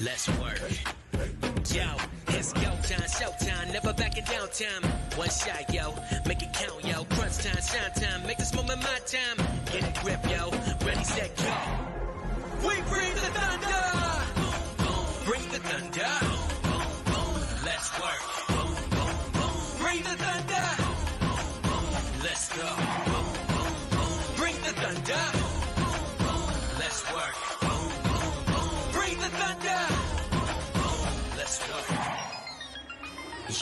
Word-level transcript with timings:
Let's 0.00 0.28
work. 0.38 0.60
Yo, 1.74 1.84
it's 2.28 2.52
go 2.52 2.60
time, 2.60 3.08
showtime, 3.10 3.72
never 3.72 3.92
backing 3.92 4.22
down 4.26 4.48
time. 4.50 4.88
One 5.16 5.28
shot, 5.28 5.74
yo, 5.74 5.92
make 6.24 6.40
it 6.40 6.52
count, 6.52 6.84
yo. 6.84 7.02
Crunch 7.16 7.38
time, 7.38 7.60
shine 7.60 7.92
time, 7.94 8.24
make 8.24 8.38
this 8.38 8.54
moment 8.54 8.80
my 8.80 9.00
time. 9.06 9.44
Get 9.72 9.82
a 9.82 10.00
grip, 10.00 10.24
yo. 10.30 10.50
Ready, 10.86 11.02
set, 11.02 11.36
go. 11.36 11.52
We 12.62 12.76
bring 12.82 13.12
the 13.12 13.28
thunder. 13.34 13.82
Boom, 14.36 14.86
boom. 14.86 15.06
Bring 15.24 15.48
the 15.50 15.58
thunder. 15.58 16.27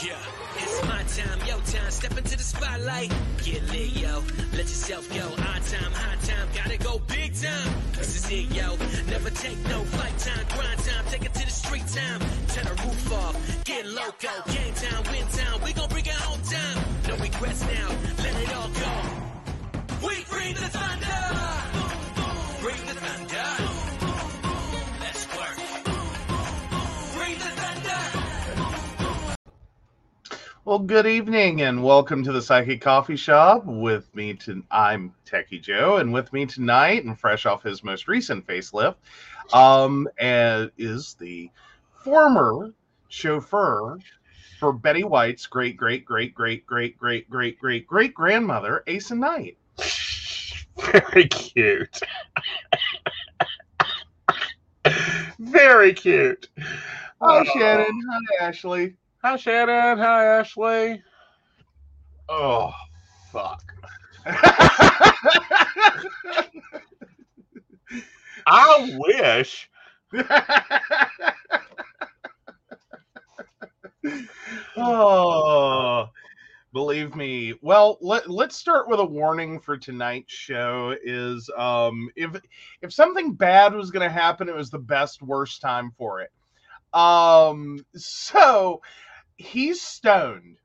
Yeah, 0.03 0.19
it's 0.57 0.83
my 0.85 1.03
time, 1.05 1.49
yo 1.49 1.59
time. 1.61 1.91
Step 1.91 2.19
into 2.19 2.37
the 2.37 2.43
spotlight. 2.43 3.11
Get 3.43 3.63
lit, 3.71 3.97
yo. 3.97 4.23
Let 4.53 4.69
yourself 4.69 5.09
go. 5.09 5.25
High 5.43 5.61
time, 5.61 5.93
high 5.93 6.17
time. 6.17 6.49
Gotta 6.55 6.77
go 6.77 6.99
big 7.07 7.35
time. 7.35 7.73
This 7.93 8.17
is 8.17 8.31
it, 8.31 8.55
yo. 8.55 8.77
Never 9.09 9.31
take 9.31 9.59
no 9.69 9.85
flight 9.85 10.19
time. 10.19 10.45
Grind 10.53 10.79
time. 10.81 11.05
Take 11.09 11.25
it 11.25 11.33
to 11.33 11.45
the 11.47 11.51
street 11.51 11.87
time. 11.87 12.21
Turn 12.49 12.65
the 12.65 12.83
roof 12.85 13.13
off. 13.13 13.65
Get 13.65 13.87
loco. 13.87 14.29
Game 14.53 14.75
time, 14.75 15.03
win 15.11 15.27
time. 15.29 15.63
We 15.65 15.73
gon' 15.73 15.89
bring 15.89 16.05
it 16.05 16.13
home 16.13 16.43
time. 16.43 16.85
No 17.09 17.17
regrets 17.17 17.63
now. 17.63 17.89
Let 18.19 18.37
it 18.43 18.55
all 18.55 18.69
go. 18.69 20.07
We 20.07 20.25
bring 20.29 20.55
the 20.55 20.69
thunder. 20.77 21.06
Well, 30.67 30.81
good 30.81 31.07
evening 31.07 31.63
and 31.63 31.85
welcome 31.85 32.25
to 32.25 32.33
the 32.33 32.43
Psychic 32.43 32.81
Coffee 32.81 33.15
Shop. 33.15 33.65
With 33.65 34.13
me 34.17 34.35
to 34.35 34.65
I'm 34.69 35.15
Techie 35.25 35.63
Joe, 35.63 35.99
and 35.99 36.13
with 36.13 36.33
me 36.33 36.45
tonight, 36.45 37.05
and 37.05 37.17
fresh 37.17 37.47
off 37.47 37.63
his 37.63 37.85
most 37.85 38.09
recent 38.09 38.45
facelift, 38.49 38.97
um, 39.53 40.09
and 40.19 40.73
is 40.77 41.15
the 41.21 41.51
former 42.03 42.73
chauffeur 43.07 44.01
for 44.59 44.73
Betty 44.73 45.05
White's 45.05 45.47
great 45.47 45.77
great 45.77 46.05
great 46.05 46.35
great 46.35 46.67
great 46.67 46.99
great 46.99 47.31
great 47.31 47.61
great 47.61 47.87
great 47.87 48.13
grandmother, 48.13 48.83
Asa 48.93 49.15
Knight. 49.15 49.57
Very 50.79 51.29
cute. 51.29 52.01
Very 55.39 55.93
cute. 55.95 56.49
Hi, 56.59 56.65
Oh. 57.21 57.45
Shannon. 57.45 58.03
Hi, 58.11 58.47
Ashley. 58.49 58.97
Hi, 59.23 59.37
Shannon. 59.37 59.99
Hi, 59.99 60.25
Ashley. 60.25 61.03
Oh, 62.29 62.73
fuck. 63.33 63.63
I 68.47 68.97
wish. 68.99 69.69
oh, 74.77 76.09
believe 76.73 77.17
me. 77.17 77.55
Well, 77.63 77.99
let, 78.01 78.29
let's 78.31 78.57
start 78.57 78.89
with 78.89 79.01
a 79.01 79.05
warning 79.05 79.59
for 79.61 79.77
tonight's 79.77 80.33
show 80.33 80.95
is 81.03 81.51
um 81.57 82.09
if 82.17 82.37
if 82.83 82.93
something 82.93 83.33
bad 83.33 83.75
was 83.75 83.91
going 83.91 84.07
to 84.07 84.13
happen, 84.13 84.49
it 84.49 84.55
was 84.55 84.71
the 84.71 84.79
best 84.79 85.23
worst 85.23 85.61
time 85.61 85.91
for 85.97 86.21
it. 86.21 86.31
Um 86.93 87.85
so 87.97 88.81
he's 89.37 89.81
stoned. 89.81 90.59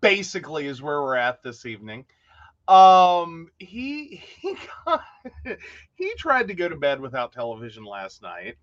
Basically 0.00 0.66
is 0.66 0.82
where 0.82 1.02
we're 1.02 1.16
at 1.16 1.42
this 1.42 1.66
evening. 1.66 2.04
Um 2.68 3.48
he 3.58 4.22
he 4.40 4.56
got, 4.86 5.02
he 5.94 6.14
tried 6.14 6.48
to 6.48 6.54
go 6.54 6.68
to 6.68 6.76
bed 6.76 7.00
without 7.00 7.32
television 7.32 7.84
last 7.84 8.22
night 8.22 8.56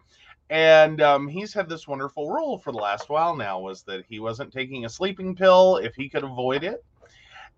and 0.49 1.01
um, 1.01 1.27
he's 1.27 1.53
had 1.53 1.69
this 1.69 1.87
wonderful 1.87 2.29
rule 2.31 2.57
for 2.57 2.71
the 2.71 2.77
last 2.77 3.09
while 3.09 3.35
now 3.35 3.59
was 3.59 3.83
that 3.83 4.03
he 4.09 4.19
wasn't 4.19 4.51
taking 4.51 4.85
a 4.85 4.89
sleeping 4.89 5.35
pill 5.35 5.77
if 5.77 5.93
he 5.95 6.09
could 6.09 6.23
avoid 6.23 6.63
it 6.63 6.83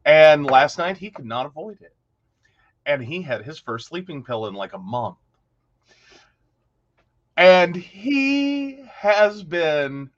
and 0.03 0.45
last 0.45 0.77
night 0.77 0.97
he 0.97 1.09
could 1.09 1.25
not 1.25 1.45
avoid 1.45 1.79
it 1.81 1.95
and 2.85 3.03
he 3.03 3.21
had 3.21 3.45
his 3.45 3.59
first 3.59 3.87
sleeping 3.87 4.23
pill 4.23 4.47
in 4.47 4.53
like 4.53 4.73
a 4.73 4.77
month 4.79 5.17
and 7.37 7.75
he 7.75 8.83
has 8.91 9.43
been 9.43 10.09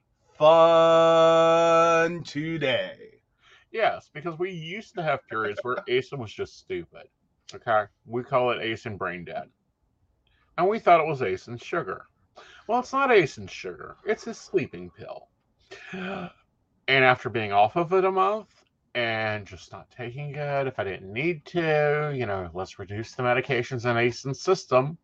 fun 0.43 2.21
today 2.23 2.97
Yes, 3.71 4.09
because 4.13 4.37
we 4.37 4.51
used 4.51 4.93
to 4.95 5.01
have 5.01 5.25
periods 5.29 5.61
where 5.63 5.77
Aeson 5.87 6.19
was 6.19 6.33
just 6.33 6.59
stupid. 6.59 7.07
Okay? 7.55 7.85
We 8.05 8.23
call 8.23 8.51
it 8.51 8.61
Aeson 8.61 8.97
brain 8.97 9.23
dead. 9.23 9.49
And 10.57 10.67
we 10.67 10.79
thought 10.79 10.99
it 10.99 11.07
was 11.07 11.21
Aeson's 11.21 11.61
sugar. 11.63 12.07
Well, 12.67 12.81
it's 12.81 12.91
not 12.91 13.11
Aeson's 13.11 13.51
sugar, 13.51 13.95
it's 14.05 14.25
his 14.25 14.37
sleeping 14.37 14.91
pill. 14.91 15.29
And 15.93 17.05
after 17.05 17.29
being 17.29 17.53
off 17.53 17.77
of 17.77 17.93
it 17.93 18.03
a 18.03 18.11
month 18.11 18.65
and 18.95 19.47
just 19.47 19.71
not 19.71 19.89
taking 19.91 20.35
it 20.35 20.67
if 20.67 20.77
I 20.77 20.83
didn't 20.83 21.13
need 21.13 21.45
to, 21.45 22.13
you 22.13 22.25
know, 22.25 22.49
let's 22.53 22.79
reduce 22.79 23.13
the 23.13 23.23
medications 23.23 23.89
in 23.89 23.97
Aeson's 23.97 24.41
system 24.41 24.97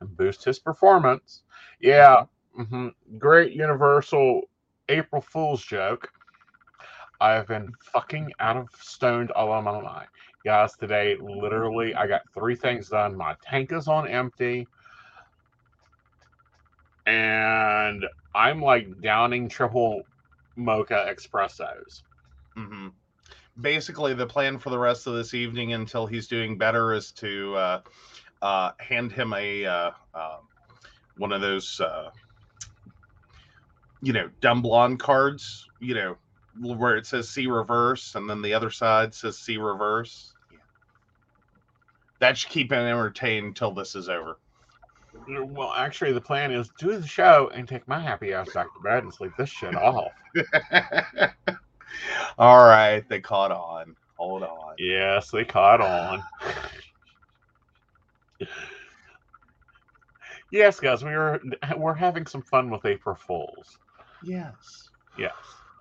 and 0.00 0.16
boost 0.18 0.44
his 0.44 0.58
performance. 0.58 1.44
Yeah, 1.80 2.26
hmm 2.54 2.88
great 3.18 3.52
universal 3.52 4.42
April 4.88 5.22
Fool's 5.22 5.64
joke. 5.64 6.10
I've 7.20 7.46
been 7.46 7.72
fucking 7.92 8.32
out 8.40 8.56
of 8.56 8.70
stoned 8.80 9.30
all 9.30 9.52
of 9.52 9.64
my 9.64 9.80
life. 9.80 10.08
Guys, 10.44 10.74
today, 10.76 11.16
literally, 11.20 11.94
I 11.94 12.06
got 12.08 12.22
three 12.34 12.56
things 12.56 12.88
done. 12.88 13.16
My 13.16 13.36
tank 13.42 13.72
is 13.72 13.86
on 13.86 14.08
empty. 14.08 14.66
And 17.06 18.04
I'm 18.34 18.60
like 18.60 19.00
downing 19.00 19.48
triple 19.48 20.02
mocha 20.56 21.14
espressos. 21.14 22.02
hmm 22.56 22.88
Basically, 23.60 24.14
the 24.14 24.26
plan 24.26 24.58
for 24.58 24.70
the 24.70 24.78
rest 24.78 25.06
of 25.06 25.14
this 25.14 25.34
evening 25.34 25.74
until 25.74 26.06
he's 26.06 26.26
doing 26.26 26.56
better 26.56 26.94
is 26.94 27.12
to 27.12 27.54
uh, 27.54 27.80
uh, 28.40 28.70
hand 28.80 29.12
him 29.12 29.34
a 29.34 29.66
uh, 29.66 29.90
um 30.14 30.48
one 31.16 31.32
of 31.32 31.40
those, 31.40 31.78
uh, 31.80 32.10
you 34.02 34.12
know, 34.12 34.28
dumb 34.40 34.62
blonde 34.62 34.98
cards. 35.00 35.68
You 35.80 35.94
know, 35.94 36.16
where 36.60 36.96
it 36.96 37.06
says 37.06 37.28
"see 37.28 37.46
reverse" 37.46 38.14
and 38.14 38.28
then 38.28 38.42
the 38.42 38.54
other 38.54 38.70
side 38.70 39.14
says 39.14 39.38
"see 39.38 39.56
reverse." 39.56 40.34
Yeah. 40.50 40.58
That 42.20 42.36
should 42.36 42.50
keep 42.50 42.72
him 42.72 42.78
entertained 42.78 43.46
until 43.46 43.72
this 43.72 43.94
is 43.94 44.08
over. 44.08 44.38
Well, 45.28 45.72
actually, 45.76 46.12
the 46.12 46.20
plan 46.20 46.52
is 46.52 46.70
do 46.78 46.98
the 46.98 47.06
show 47.06 47.50
and 47.54 47.68
take 47.68 47.86
my 47.86 47.98
happy 47.98 48.32
ass 48.32 48.52
back 48.52 48.66
to 48.74 48.80
bed 48.82 49.04
and 49.04 49.12
sleep 49.12 49.32
this 49.36 49.50
shit 49.50 49.74
off. 49.74 50.12
All 52.38 52.66
right, 52.66 53.06
they 53.08 53.20
caught 53.20 53.52
on. 53.52 53.94
Hold 54.16 54.42
on. 54.42 54.74
Yes, 54.78 55.30
they 55.30 55.44
caught 55.44 55.80
on. 55.80 56.22
yes, 60.50 60.80
guys, 60.80 61.04
we 61.04 61.10
were 61.10 61.40
we're 61.76 61.94
having 61.94 62.26
some 62.26 62.42
fun 62.42 62.70
with 62.70 62.84
April 62.84 63.14
Fools. 63.14 63.78
Yes. 64.24 64.90
Yes, 65.18 65.32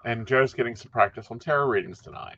and 0.06 0.28
Joe's 0.28 0.54
getting 0.54 0.76
some 0.76 0.92
practice 0.92 1.28
on 1.30 1.40
tarot 1.40 1.68
readings 1.68 2.02
tonight. 2.02 2.38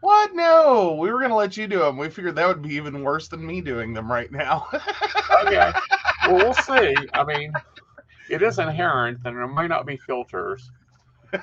What? 0.00 0.34
No, 0.34 0.96
we 1.00 1.10
were 1.12 1.20
gonna 1.20 1.36
let 1.36 1.56
you 1.56 1.66
do 1.66 1.78
them. 1.80 1.96
We 1.96 2.08
figured 2.08 2.36
that 2.36 2.48
would 2.48 2.62
be 2.62 2.74
even 2.74 3.02
worse 3.02 3.28
than 3.28 3.46
me 3.46 3.60
doing 3.60 3.92
them 3.92 4.10
right 4.10 4.30
now. 4.30 4.66
Okay, 5.44 5.72
well, 6.26 6.36
we'll 6.36 6.54
see. 6.54 6.94
I 7.14 7.24
mean, 7.24 7.52
it 8.30 8.42
is 8.42 8.58
inherent, 8.58 9.18
and 9.24 9.36
there 9.36 9.46
may 9.46 9.68
not 9.68 9.86
be 9.86 9.96
filters. 9.96 10.70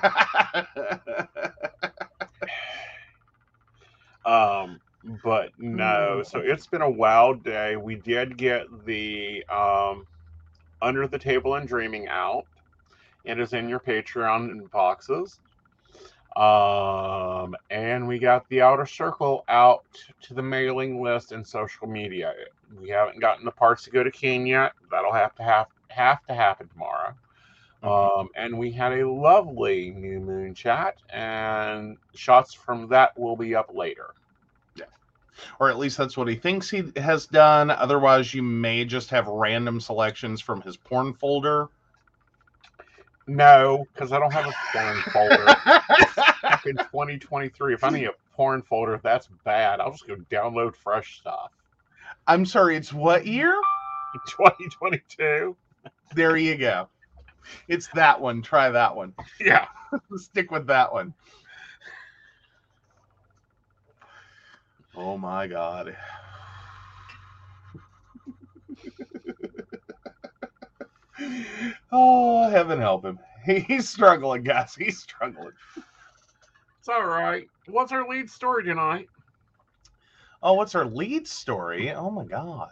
Um, 4.24 4.80
but 5.24 5.52
no, 5.58 6.22
so 6.22 6.40
it's 6.40 6.66
been 6.66 6.82
a 6.82 6.90
wild 6.90 7.42
day. 7.42 7.76
We 7.76 7.96
did 7.96 8.36
get 8.36 8.66
the 8.84 9.44
um, 9.48 10.06
Under 10.82 11.06
the 11.06 11.18
Table 11.18 11.54
and 11.54 11.66
Dreaming 11.66 12.08
out. 12.08 12.44
It 13.24 13.38
is 13.38 13.52
in 13.52 13.68
your 13.68 13.80
Patreon 13.80 14.70
boxes. 14.70 15.38
Um, 16.36 17.56
and 17.70 18.06
we 18.06 18.18
got 18.18 18.48
the 18.48 18.62
Outer 18.62 18.86
Circle 18.86 19.44
out 19.48 19.84
to 20.22 20.34
the 20.34 20.42
mailing 20.42 21.02
list 21.02 21.32
and 21.32 21.46
social 21.46 21.88
media. 21.88 22.32
We 22.80 22.88
haven't 22.88 23.20
gotten 23.20 23.44
the 23.44 23.50
parts 23.50 23.82
to 23.84 23.90
go 23.90 24.04
to 24.04 24.10
King 24.10 24.46
yet. 24.46 24.72
That'll 24.90 25.12
have 25.12 25.34
to 25.36 25.42
have 25.42 25.66
have 25.88 26.24
to 26.26 26.34
happen 26.34 26.68
tomorrow. 26.68 27.14
Um, 27.82 28.28
and 28.36 28.58
we 28.58 28.70
had 28.70 28.92
a 28.92 29.10
lovely 29.10 29.90
new 29.90 30.20
moon 30.20 30.54
chat, 30.54 30.96
and 31.08 31.96
shots 32.14 32.54
from 32.54 32.88
that 32.88 33.18
will 33.18 33.36
be 33.36 33.54
up 33.54 33.74
later. 33.74 34.10
Yeah, 34.76 34.84
or 35.58 35.68
at 35.70 35.78
least 35.78 35.96
that's 35.96 36.16
what 36.16 36.28
he 36.28 36.36
thinks 36.36 36.70
he 36.70 36.92
has 36.96 37.26
done. 37.26 37.70
Otherwise, 37.70 38.34
you 38.34 38.42
may 38.42 38.84
just 38.84 39.10
have 39.10 39.26
random 39.26 39.80
selections 39.80 40.40
from 40.40 40.60
his 40.60 40.76
porn 40.76 41.14
folder. 41.14 41.68
No, 43.26 43.86
because 43.92 44.12
I 44.12 44.18
don't 44.18 44.32
have 44.32 44.46
a 44.46 44.52
porn 44.72 45.02
folder. 45.12 45.44
Back 46.42 46.66
in 46.66 46.76
2023, 46.76 47.74
if 47.74 47.84
I 47.84 47.90
need 47.90 48.06
a 48.06 48.12
porn 48.34 48.62
folder, 48.62 49.00
that's 49.02 49.28
bad. 49.44 49.80
I'll 49.80 49.92
just 49.92 50.06
go 50.06 50.16
download 50.30 50.74
fresh 50.74 51.18
stuff. 51.18 51.52
I'm 52.26 52.44
sorry, 52.44 52.76
it's 52.76 52.92
what 52.92 53.26
year? 53.26 53.54
2022. 54.28 55.56
There 56.14 56.36
you 56.36 56.56
go. 56.56 56.88
It's 57.68 57.88
that 57.94 58.20
one. 58.20 58.42
Try 58.42 58.70
that 58.70 58.94
one. 58.94 59.14
Yeah. 59.40 59.66
Stick 60.16 60.50
with 60.50 60.66
that 60.66 60.92
one. 60.92 61.14
Oh 64.96 65.16
my 65.16 65.46
god. 65.46 65.96
oh, 71.92 72.48
heaven 72.48 72.80
help 72.80 73.04
him. 73.04 73.18
He's 73.44 73.88
struggling, 73.88 74.42
guys. 74.42 74.74
He's 74.74 74.98
struggling. 74.98 75.52
It's 76.78 76.88
all 76.88 77.06
right. 77.06 77.48
What's 77.66 77.92
our 77.92 78.08
lead 78.08 78.30
story 78.30 78.64
tonight? 78.64 79.08
Oh, 80.42 80.54
what's 80.54 80.74
our 80.74 80.86
lead 80.86 81.28
story? 81.28 81.92
Oh 81.92 82.10
my 82.10 82.24
god. 82.24 82.70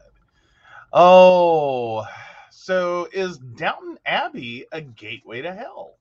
Oh, 0.92 2.06
so 2.50 3.08
is 3.12 3.38
Downton 3.38 3.98
Abbey 4.06 4.64
a 4.72 4.80
gateway 4.80 5.42
to 5.42 5.52
hell? 5.52 5.96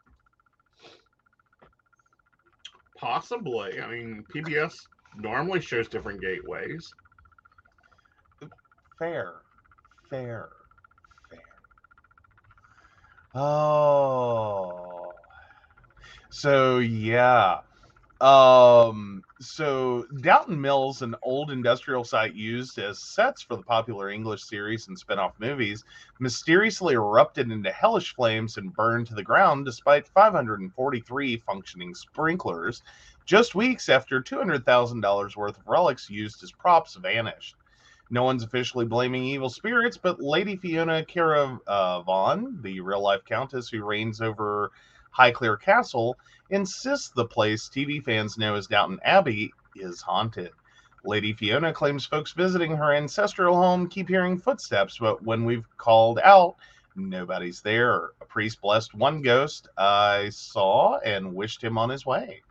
Possibly. 2.97 3.81
I 3.81 3.87
mean, 3.89 4.23
PBS 4.33 4.79
normally 5.17 5.59
shows 5.59 5.89
different 5.89 6.21
gateways. 6.21 6.89
Fair. 8.39 8.49
Fair. 8.97 9.33
Fair. 10.09 10.56
Oh. 13.39 15.13
So 16.29 16.79
yeah. 16.79 17.59
Um 18.21 19.25
so 19.41 20.05
Downton 20.21 20.59
Mills, 20.61 21.01
an 21.03 21.15
old 21.23 21.51
industrial 21.51 22.03
site 22.03 22.33
used 22.35 22.79
as 22.79 23.01
sets 23.03 23.43
for 23.43 23.55
the 23.55 23.63
popular 23.63 24.09
English 24.09 24.43
series 24.45 24.87
and 24.87 24.97
spin-off 24.97 25.33
movies, 25.39 25.85
mysteriously 26.19 26.95
erupted 26.95 27.51
into 27.51 27.71
hellish 27.71 28.15
flames 28.15 28.57
and 28.57 28.75
burned 28.75 29.07
to 29.07 29.15
the 29.15 29.23
ground 29.23 29.65
despite 29.65 30.07
543 30.07 31.37
functioning 31.45 31.93
sprinklers 31.95 32.81
just 33.25 33.55
weeks 33.55 33.89
after 33.89 34.21
$200,000 34.21 35.35
worth 35.35 35.57
of 35.57 35.67
relics 35.67 36.09
used 36.09 36.43
as 36.43 36.51
props 36.53 36.95
vanished. 36.95 37.57
No 38.09 38.23
one's 38.23 38.43
officially 38.43 38.85
blaming 38.85 39.25
evil 39.25 39.49
spirits, 39.49 39.97
but 39.97 40.21
Lady 40.21 40.55
Fiona 40.55 41.03
Carnarvon, 41.03 42.61
the 42.61 42.79
real 42.79 43.01
life 43.01 43.25
countess 43.25 43.67
who 43.69 43.83
reigns 43.83 44.21
over 44.21 44.71
Highclere 45.17 45.59
Castle, 45.59 46.17
insists 46.49 47.09
the 47.09 47.25
place 47.25 47.67
TV 47.67 48.01
fans 48.01 48.37
know 48.37 48.55
as 48.55 48.67
Downton 48.67 48.99
Abbey 49.03 49.53
is 49.75 50.01
haunted. 50.01 50.51
Lady 51.03 51.33
Fiona 51.33 51.73
claims 51.73 52.05
folks 52.05 52.31
visiting 52.31 52.75
her 52.75 52.93
ancestral 52.93 53.55
home 53.55 53.89
keep 53.89 54.07
hearing 54.07 54.37
footsteps, 54.37 54.97
but 54.99 55.23
when 55.23 55.43
we've 55.43 55.65
called 55.77 56.19
out, 56.23 56.55
nobody's 56.95 57.61
there. 57.61 58.11
A 58.21 58.25
priest 58.25 58.61
blessed 58.61 58.93
one 58.93 59.21
ghost 59.21 59.67
I 59.77 60.29
saw 60.29 60.97
and 60.99 61.35
wished 61.35 61.63
him 61.63 61.77
on 61.77 61.89
his 61.89 62.05
way. 62.05 62.41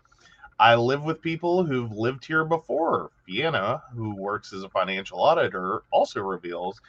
I 0.58 0.74
live 0.74 1.02
with 1.02 1.20
people 1.20 1.64
who've 1.64 1.92
lived 1.92 2.24
here 2.24 2.44
before. 2.44 3.10
Fiona, 3.26 3.82
who 3.94 4.14
works 4.14 4.54
as 4.54 4.62
a 4.62 4.70
financial 4.70 5.20
auditor, 5.22 5.82
also 5.90 6.20
reveals 6.20 6.80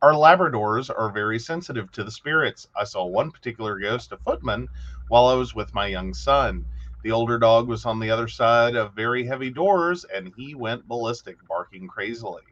our 0.00 0.12
Labradors 0.12 0.88
are 0.88 1.12
very 1.12 1.38
sensitive 1.38 1.92
to 1.92 2.04
the 2.04 2.10
spirits. 2.10 2.66
I 2.74 2.84
saw 2.84 3.04
one 3.04 3.30
particular 3.30 3.78
ghost, 3.78 4.12
a 4.12 4.16
footman, 4.16 4.68
while 5.08 5.26
I 5.26 5.34
was 5.34 5.54
with 5.54 5.74
my 5.74 5.86
young 5.86 6.14
son. 6.14 6.64
The 7.02 7.12
older 7.12 7.38
dog 7.38 7.68
was 7.68 7.84
on 7.84 8.00
the 8.00 8.10
other 8.10 8.28
side 8.28 8.74
of 8.74 8.94
very 8.94 9.26
heavy 9.26 9.50
doors 9.50 10.04
and 10.04 10.28
he 10.28 10.54
went 10.54 10.88
ballistic, 10.88 11.36
barking 11.46 11.88
crazily. 11.88 12.44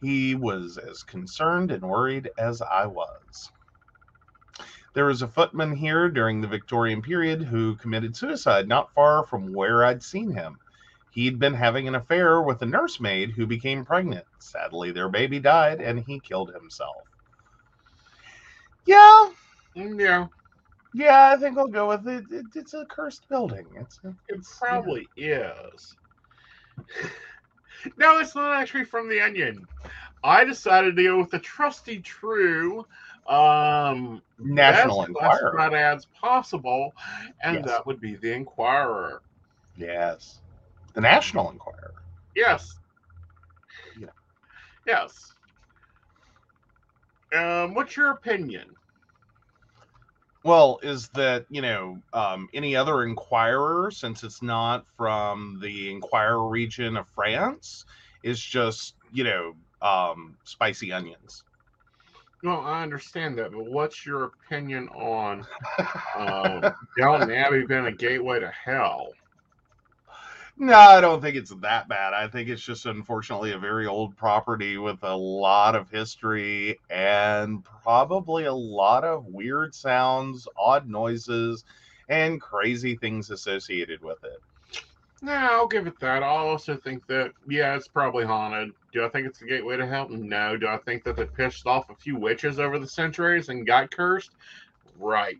He 0.00 0.36
was 0.36 0.78
as 0.78 1.02
concerned 1.02 1.72
and 1.72 1.82
worried 1.82 2.30
as 2.38 2.62
I 2.62 2.86
was. 2.86 3.50
There 4.94 5.06
was 5.06 5.22
a 5.22 5.28
footman 5.28 5.74
here 5.76 6.08
during 6.10 6.40
the 6.40 6.48
Victorian 6.48 7.02
period 7.02 7.42
who 7.42 7.76
committed 7.76 8.16
suicide 8.16 8.68
not 8.68 8.92
far 8.94 9.26
from 9.26 9.52
where 9.52 9.84
I'd 9.84 10.02
seen 10.02 10.32
him. 10.32 10.60
He'd 11.10 11.38
been 11.38 11.54
having 11.54 11.88
an 11.88 11.94
affair 11.96 12.42
with 12.42 12.62
a 12.62 12.66
nursemaid 12.66 13.32
who 13.32 13.46
became 13.46 13.84
pregnant. 13.84 14.26
Sadly, 14.38 14.92
their 14.92 15.08
baby 15.08 15.40
died 15.40 15.80
and 15.80 15.98
he 16.00 16.20
killed 16.20 16.52
himself. 16.54 17.06
Yeah, 18.86 19.30
Mm, 19.76 20.00
Yeah, 20.00 20.26
yeah, 20.92 21.30
I 21.30 21.36
think 21.36 21.58
I'll 21.58 21.68
go 21.68 21.88
with 21.88 22.06
it. 22.08 22.24
it 22.30 22.46
it's 22.54 22.74
a 22.74 22.84
cursed 22.86 23.28
building. 23.28 23.66
It's, 23.76 24.00
it 24.04 24.14
it's 24.28 24.58
probably 24.58 25.10
is. 25.16 25.96
no, 27.96 28.18
it's 28.18 28.34
not 28.34 28.54
actually 28.60 28.84
from 28.84 29.08
the 29.08 29.20
Onion. 29.20 29.66
I 30.22 30.44
decided 30.44 30.96
to 30.96 31.02
go 31.04 31.18
with 31.18 31.30
the 31.30 31.38
trusty 31.38 32.00
true 32.00 32.86
um 33.30 34.20
National 34.38 35.04
Enquirer. 35.04 35.52
classified 35.52 35.74
ads 35.74 36.06
possible, 36.06 36.92
and 37.42 37.56
Yes. 37.56 37.66
that 37.66 37.86
would 37.86 38.00
be 38.00 38.16
the 38.16 38.32
Inquirer. 38.32 39.22
Yes, 39.76 40.40
the 40.94 41.00
National 41.00 41.50
Enquirer. 41.50 41.94
Yes. 42.34 42.78
Yeah. 43.98 44.08
Yes. 44.86 45.34
Um, 47.34 47.74
what's 47.74 47.96
your 47.96 48.10
opinion? 48.10 48.74
Well, 50.42 50.80
is 50.82 51.08
that 51.10 51.46
you 51.50 51.60
know 51.62 52.02
um, 52.12 52.48
any 52.54 52.74
other 52.74 53.04
Inquirer, 53.04 53.90
since 53.90 54.24
it's 54.24 54.42
not 54.42 54.86
from 54.96 55.58
the 55.62 55.90
Inquirer 55.90 56.48
region 56.48 56.96
of 56.96 57.06
France, 57.14 57.84
is 58.22 58.40
just 58.40 58.96
you 59.12 59.22
know 59.24 59.54
um, 59.82 60.36
spicy 60.44 60.92
onions. 60.92 61.44
No, 62.42 62.60
I 62.60 62.82
understand 62.82 63.36
that, 63.38 63.52
but 63.52 63.66
what's 63.66 64.06
your 64.06 64.24
opinion 64.24 64.88
on 64.88 65.46
um, 66.16 66.72
Downton 66.98 67.30
Abbey 67.30 67.66
being 67.66 67.86
a 67.86 67.92
gateway 67.92 68.40
to 68.40 68.50
hell? 68.50 69.12
No, 70.56 70.74
I 70.74 71.00
don't 71.00 71.22
think 71.22 71.36
it's 71.36 71.54
that 71.62 71.88
bad. 71.88 72.12
I 72.12 72.28
think 72.28 72.48
it's 72.48 72.62
just 72.62 72.84
unfortunately 72.84 73.52
a 73.52 73.58
very 73.58 73.86
old 73.86 74.14
property 74.16 74.76
with 74.76 74.98
a 75.02 75.16
lot 75.16 75.74
of 75.74 75.90
history 75.90 76.78
and 76.90 77.64
probably 77.82 78.44
a 78.44 78.52
lot 78.52 79.04
of 79.04 79.24
weird 79.26 79.74
sounds, 79.74 80.46
odd 80.58 80.86
noises, 80.86 81.64
and 82.10 82.40
crazy 82.40 82.96
things 82.96 83.30
associated 83.30 84.02
with 84.02 84.22
it. 84.24 84.38
No, 85.22 85.32
I'll 85.32 85.68
give 85.68 85.86
it 85.86 86.00
that. 86.00 86.22
I 86.22 86.26
also 86.26 86.76
think 86.76 87.06
that 87.08 87.32
yeah, 87.46 87.76
it's 87.76 87.88
probably 87.88 88.24
haunted. 88.24 88.72
Do 88.92 89.04
I 89.04 89.08
think 89.08 89.26
it's 89.26 89.38
the 89.38 89.46
gateway 89.46 89.76
to 89.76 89.86
hell? 89.86 90.08
No. 90.08 90.56
Do 90.56 90.66
I 90.66 90.78
think 90.78 91.04
that 91.04 91.16
they 91.16 91.26
pissed 91.26 91.66
off 91.66 91.90
a 91.90 91.94
few 91.94 92.16
witches 92.16 92.58
over 92.58 92.78
the 92.78 92.88
centuries 92.88 93.50
and 93.50 93.66
got 93.66 93.90
cursed? 93.90 94.30
Right. 94.98 95.38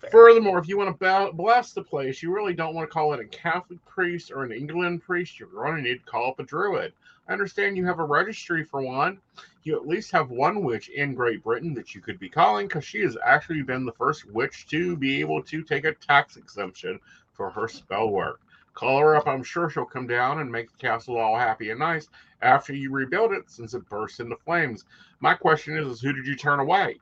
Fair. 0.00 0.10
Furthermore, 0.10 0.58
if 0.58 0.68
you 0.68 0.78
want 0.78 0.98
to 0.98 1.32
bless 1.34 1.72
the 1.72 1.82
place, 1.82 2.22
you 2.22 2.32
really 2.32 2.54
don't 2.54 2.74
want 2.74 2.88
to 2.88 2.92
call 2.92 3.12
it 3.12 3.20
a 3.20 3.24
Catholic 3.24 3.84
priest 3.84 4.30
or 4.32 4.44
an 4.44 4.52
England 4.52 5.02
priest. 5.02 5.38
You're 5.38 5.48
going 5.48 5.76
to 5.76 5.82
need 5.82 5.98
to 5.98 6.10
call 6.10 6.30
up 6.30 6.38
a 6.38 6.44
druid. 6.44 6.92
I 7.28 7.32
understand 7.32 7.76
you 7.76 7.86
have 7.86 7.98
a 7.98 8.04
registry 8.04 8.64
for 8.64 8.80
one. 8.80 9.18
You 9.64 9.76
at 9.76 9.86
least 9.86 10.10
have 10.12 10.30
one 10.30 10.62
witch 10.64 10.88
in 10.88 11.14
Great 11.14 11.44
Britain 11.44 11.74
that 11.74 11.94
you 11.94 12.00
could 12.00 12.18
be 12.18 12.30
calling 12.30 12.66
because 12.66 12.84
she 12.84 13.02
has 13.02 13.16
actually 13.24 13.62
been 13.62 13.84
the 13.84 13.92
first 13.92 14.26
witch 14.30 14.66
to 14.68 14.96
be 14.96 15.20
able 15.20 15.42
to 15.42 15.62
take 15.62 15.84
a 15.84 15.92
tax 15.92 16.36
exemption 16.36 16.98
for 17.34 17.50
her 17.50 17.68
spell 17.68 18.08
work. 18.08 18.40
Call 18.74 19.00
her 19.00 19.16
up. 19.16 19.26
I'm 19.26 19.42
sure 19.42 19.68
she'll 19.68 19.84
come 19.84 20.06
down 20.06 20.40
and 20.40 20.50
make 20.50 20.70
the 20.70 20.78
castle 20.78 21.18
all 21.18 21.36
happy 21.36 21.70
and 21.70 21.80
nice 21.80 22.08
after 22.40 22.72
you 22.72 22.90
rebuild 22.90 23.32
it 23.32 23.50
since 23.50 23.74
it 23.74 23.88
burst 23.88 24.20
into 24.20 24.36
flames. 24.36 24.84
My 25.20 25.34
question 25.34 25.76
is, 25.76 25.86
is 25.86 26.00
who 26.00 26.12
did 26.12 26.26
you 26.26 26.36
turn 26.36 26.60
away? 26.60 26.98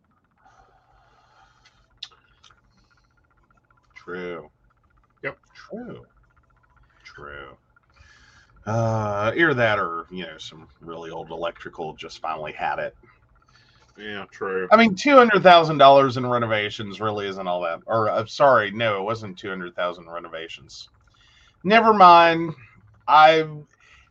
True. 3.94 4.50
Yep. 5.22 5.38
True. 5.54 6.06
True. 7.04 7.56
Uh, 8.66 9.32
either 9.36 9.54
that 9.54 9.78
or, 9.78 10.06
you 10.10 10.24
know, 10.26 10.36
some 10.38 10.68
really 10.80 11.10
old 11.10 11.30
electrical 11.30 11.94
just 11.94 12.20
finally 12.20 12.52
had 12.52 12.78
it. 12.78 12.96
Yeah, 13.96 14.26
true. 14.30 14.68
I 14.70 14.76
mean, 14.76 14.94
two 14.94 15.16
hundred 15.16 15.42
thousand 15.42 15.78
dollars 15.78 16.16
in 16.16 16.26
renovations 16.26 17.00
really 17.00 17.26
isn't 17.26 17.46
all 17.46 17.62
that. 17.62 17.80
Or, 17.86 18.08
uh, 18.08 18.26
sorry, 18.26 18.70
no, 18.70 19.00
it 19.00 19.04
wasn't 19.04 19.38
two 19.38 19.48
hundred 19.48 19.74
thousand 19.74 20.08
renovations. 20.08 20.88
Never 21.64 21.92
mind. 21.92 22.54
I. 23.06 23.42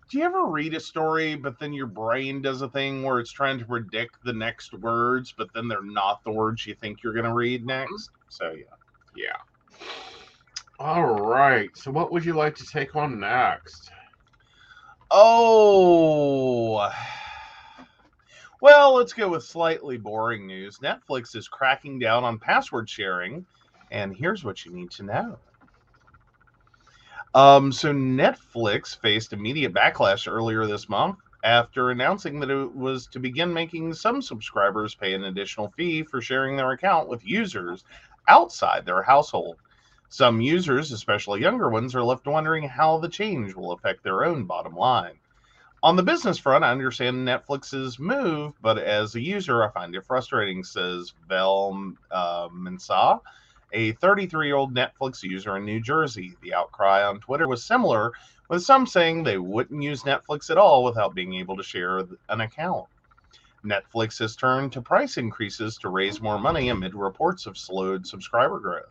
Do 0.10 0.18
you 0.18 0.24
ever 0.24 0.46
read 0.46 0.74
a 0.74 0.80
story, 0.80 1.36
but 1.36 1.60
then 1.60 1.74
your 1.74 1.88
brain 1.88 2.42
does 2.42 2.62
a 2.62 2.70
thing 2.70 3.04
where 3.04 3.20
it's 3.20 3.32
trying 3.32 3.60
to 3.60 3.66
predict 3.66 4.16
the 4.24 4.32
next 4.32 4.74
words, 4.74 5.34
but 5.38 5.50
then 5.54 5.68
they're 5.68 5.84
not 5.84 6.24
the 6.24 6.32
words 6.32 6.66
you 6.66 6.76
think 6.76 7.04
you're 7.04 7.12
going 7.12 7.26
to 7.26 7.34
read 7.34 7.66
next? 7.66 8.12
So 8.30 8.52
yeah. 8.52 8.64
Yeah. 9.18 9.36
All 10.80 11.26
right. 11.26 11.76
So, 11.76 11.92
what 11.92 12.12
would 12.12 12.24
you 12.24 12.34
like 12.34 12.56
to 12.56 12.66
take 12.66 12.96
on 12.96 13.20
next? 13.20 13.92
Oh. 15.10 16.90
Well, 18.62 18.96
let's 18.96 19.14
go 19.14 19.30
with 19.30 19.44
slightly 19.44 19.98
boring 19.98 20.48
news. 20.48 20.80
Netflix 20.80 21.36
is 21.36 21.48
cracking 21.48 22.00
down 22.00 22.24
on 22.24 22.40
password 22.40 22.90
sharing, 22.90 23.46
and 23.92 24.16
here's 24.16 24.44
what 24.44 24.66
you 24.66 24.74
need 24.74 24.92
to 24.92 25.04
know. 25.04 25.40
Um, 27.38 27.72
so 27.72 27.94
Netflix 27.94 28.98
faced 29.00 29.32
immediate 29.32 29.72
backlash 29.72 30.28
earlier 30.28 30.66
this 30.66 30.90
month 30.90 31.20
after 31.44 31.92
announcing 31.92 32.40
that 32.40 32.50
it 32.50 32.76
was 32.76 33.06
to 33.10 33.20
begin 33.20 33.54
making 33.54 33.94
some 33.94 34.24
subscribers 34.24 34.96
pay 34.96 35.14
an 35.14 35.26
additional 35.26 35.70
fee 35.78 36.02
for 36.02 36.20
sharing 36.20 36.58
their 36.58 36.72
account 36.72 37.08
with 37.08 37.24
users 37.24 37.84
outside 38.28 38.88
their 38.88 39.04
household. 39.04 39.58
Some 40.10 40.42
users, 40.42 40.92
especially 40.92 41.40
younger 41.42 41.70
ones, 41.70 41.94
are 41.94 42.04
left 42.04 42.26
wondering 42.26 42.68
how 42.68 42.98
the 42.98 43.08
change 43.08 43.54
will 43.54 43.72
affect 43.72 44.04
their 44.04 44.26
own 44.26 44.46
bottom 44.46 44.76
line. 44.76 45.20
On 45.84 45.96
the 45.96 46.02
business 46.02 46.40
front, 46.40 46.64
I 46.64 46.72
understand 46.72 47.18
Netflix's 47.18 48.00
move, 48.00 48.54
but 48.64 48.80
as 48.80 49.14
a 49.14 49.22
user, 49.22 49.64
I 49.64 49.70
find 49.70 49.94
it 49.94 50.06
frustrating, 50.08 50.64
says 50.64 51.14
Vel 51.28 51.94
uh, 52.10 52.50
Mensah, 52.50 53.20
a 53.72 53.94
33 53.94 54.48
year 54.48 54.56
old 54.56 54.76
Netflix 54.76 55.24
user 55.24 55.58
in 55.58 55.66
New 55.66 55.80
Jersey. 55.80 56.38
The 56.42 56.54
outcry 56.54 57.04
on 57.04 57.20
Twitter 57.20 57.48
was 57.48 57.64
similar, 57.64 58.14
with 58.50 58.64
some 58.64 58.88
saying 58.88 59.24
they 59.24 59.38
wouldn't 59.38 59.84
use 59.84 60.04
Netflix 60.04 60.50
at 60.50 60.58
all 60.58 60.84
without 60.84 61.16
being 61.16 61.36
able 61.36 61.58
to 61.58 61.64
share 61.64 62.00
an 62.30 62.42
account. 62.42 62.86
Netflix 63.66 64.20
has 64.20 64.36
turned 64.36 64.72
to 64.74 64.82
price 64.82 65.18
increases 65.18 65.78
to 65.80 65.90
raise 65.90 66.22
more 66.22 66.40
money 66.40 66.70
amid 66.70 66.96
reports 66.96 67.46
of 67.46 67.58
slowed 67.58 68.08
subscriber 68.08 68.60
growth. 68.60 68.86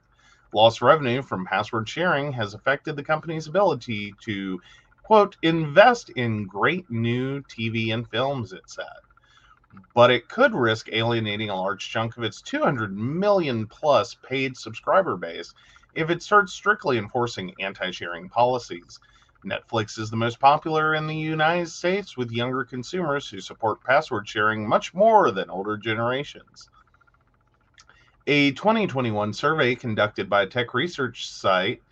Lost 0.53 0.83
revenue 0.83 1.23
from 1.23 1.47
password 1.47 1.89
sharing 1.89 2.33
has 2.33 2.55
affected 2.55 2.97
the 2.97 3.03
company's 3.03 3.47
ability 3.47 4.15
to 4.25 4.61
quote, 5.07 5.37
invest 5.43 6.11
in 6.11 6.49
great 6.49 6.91
new 6.91 7.41
TV 7.43 7.95
and 7.95 8.09
films, 8.11 8.53
it 8.53 8.69
said. 8.69 9.06
But 9.95 10.11
it 10.11 10.29
could 10.29 10.55
risk 10.55 10.89
alienating 10.93 11.51
a 11.51 11.57
large 11.57 11.89
chunk 11.89 12.17
of 12.17 12.23
its 12.23 12.43
200 12.43 12.97
million 12.97 13.67
plus 13.67 14.15
paid 14.15 14.57
subscriber 14.57 15.17
base 15.17 15.55
if 15.95 16.11
it 16.11 16.23
starts 16.23 16.53
strictly 16.53 16.99
enforcing 16.99 17.55
anti 17.61 17.91
sharing 17.91 18.29
policies. 18.29 19.01
Netflix 19.45 19.99
is 19.99 20.11
the 20.11 20.17
most 20.17 20.41
popular 20.41 20.95
in 20.95 21.07
the 21.07 21.17
United 21.17 21.69
States 21.69 22.17
with 22.17 22.31
younger 22.31 22.65
consumers 22.65 23.29
who 23.29 23.41
support 23.41 23.83
password 23.85 24.29
sharing 24.29 24.69
much 24.69 24.93
more 24.95 25.31
than 25.31 25.51
older 25.51 25.77
generations. 25.77 26.69
A 28.27 28.53
2021 28.53 29.33
survey 29.33 29.75
conducted 29.75 30.29
by 30.29 30.47
tech 30.47 30.75
research 30.75 31.31
site 31.31 31.83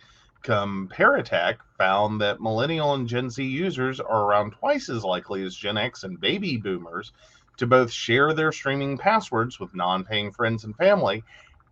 Comparitech 0.43 1.57
found 1.77 2.21
that 2.21 2.41
millennial 2.41 2.93
and 2.93 3.07
Gen 3.07 3.29
Z 3.29 3.43
users 3.43 3.99
are 3.99 4.25
around 4.25 4.51
twice 4.51 4.89
as 4.89 5.03
likely 5.03 5.43
as 5.43 5.55
Gen 5.55 5.77
X 5.77 6.03
and 6.03 6.19
baby 6.19 6.57
boomers 6.57 7.13
to 7.57 7.67
both 7.67 7.91
share 7.91 8.33
their 8.33 8.51
streaming 8.51 8.97
passwords 8.97 9.59
with 9.59 9.73
non 9.75 10.03
paying 10.03 10.31
friends 10.31 10.63
and 10.63 10.75
family 10.75 11.23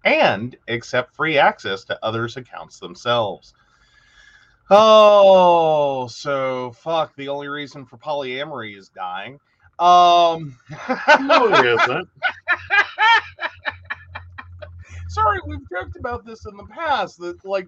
and 0.04 0.56
accept 0.68 1.16
free 1.16 1.38
access 1.38 1.84
to 1.86 2.00
others' 2.04 2.38
accounts 2.38 2.80
themselves. 2.80 3.54
Oh, 4.70 6.08
so 6.08 6.72
fuck. 6.72 7.16
The 7.16 7.30
only 7.30 7.48
reason 7.48 7.86
for 7.86 7.98
polyamory 7.98 8.78
is 8.78 8.90
dying. 8.90 9.40
Um, 9.80 10.58
no, 11.22 11.48
it 11.54 11.66
isn't. 11.82 12.10
Sorry, 15.10 15.40
we've 15.46 15.70
joked 15.70 15.96
about 15.98 16.26
this 16.26 16.46
in 16.46 16.58
the 16.58 16.66
past. 16.66 17.20
That 17.20 17.44
like 17.46 17.68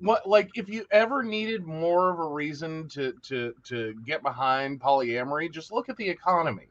what 0.00 0.28
like 0.28 0.50
if 0.56 0.68
you 0.68 0.84
ever 0.90 1.22
needed 1.22 1.64
more 1.64 2.10
of 2.10 2.18
a 2.18 2.26
reason 2.26 2.88
to 2.88 3.12
to 3.22 3.54
to 3.64 3.94
get 4.04 4.22
behind 4.22 4.80
polyamory 4.80 5.50
just 5.50 5.70
look 5.70 5.88
at 5.88 5.96
the 5.96 6.08
economy 6.08 6.66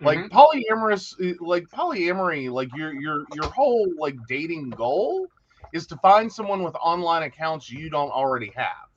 like 0.00 0.18
mm-hmm. 0.18 0.36
polyamorous 0.36 1.14
eh, 1.22 1.34
like 1.40 1.64
polyamory 1.70 2.50
like 2.50 2.68
your 2.74 2.92
your 2.94 3.24
your 3.34 3.50
whole 3.50 3.88
like 3.98 4.16
dating 4.28 4.70
goal 4.70 5.26
is 5.72 5.86
to 5.86 5.96
find 5.96 6.32
someone 6.32 6.62
with 6.62 6.74
online 6.76 7.22
accounts 7.22 7.70
you 7.70 7.88
don't 7.88 8.10
already 8.10 8.52
have 8.54 8.88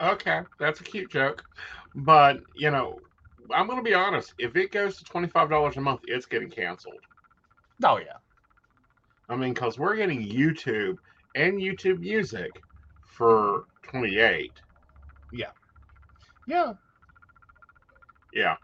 okay 0.00 0.40
that's 0.58 0.80
a 0.80 0.84
cute 0.84 1.10
joke 1.10 1.44
but 1.94 2.40
you 2.54 2.70
know 2.70 2.98
i'm 3.54 3.66
gonna 3.66 3.82
be 3.82 3.94
honest 3.94 4.34
if 4.38 4.56
it 4.56 4.72
goes 4.72 4.96
to 4.96 5.04
$25 5.04 5.76
a 5.76 5.80
month 5.80 6.00
it's 6.04 6.26
getting 6.26 6.50
canceled 6.50 7.04
oh 7.84 7.98
yeah 7.98 8.16
I 9.30 9.36
mean, 9.36 9.54
because 9.54 9.78
we're 9.78 9.94
getting 9.94 10.20
YouTube 10.20 10.98
and 11.36 11.58
YouTube 11.58 12.00
Music 12.00 12.50
for 13.04 13.66
28. 13.84 14.50
Yeah. 15.32 15.46
Yeah. 16.48 16.72
Yeah. 18.32 18.56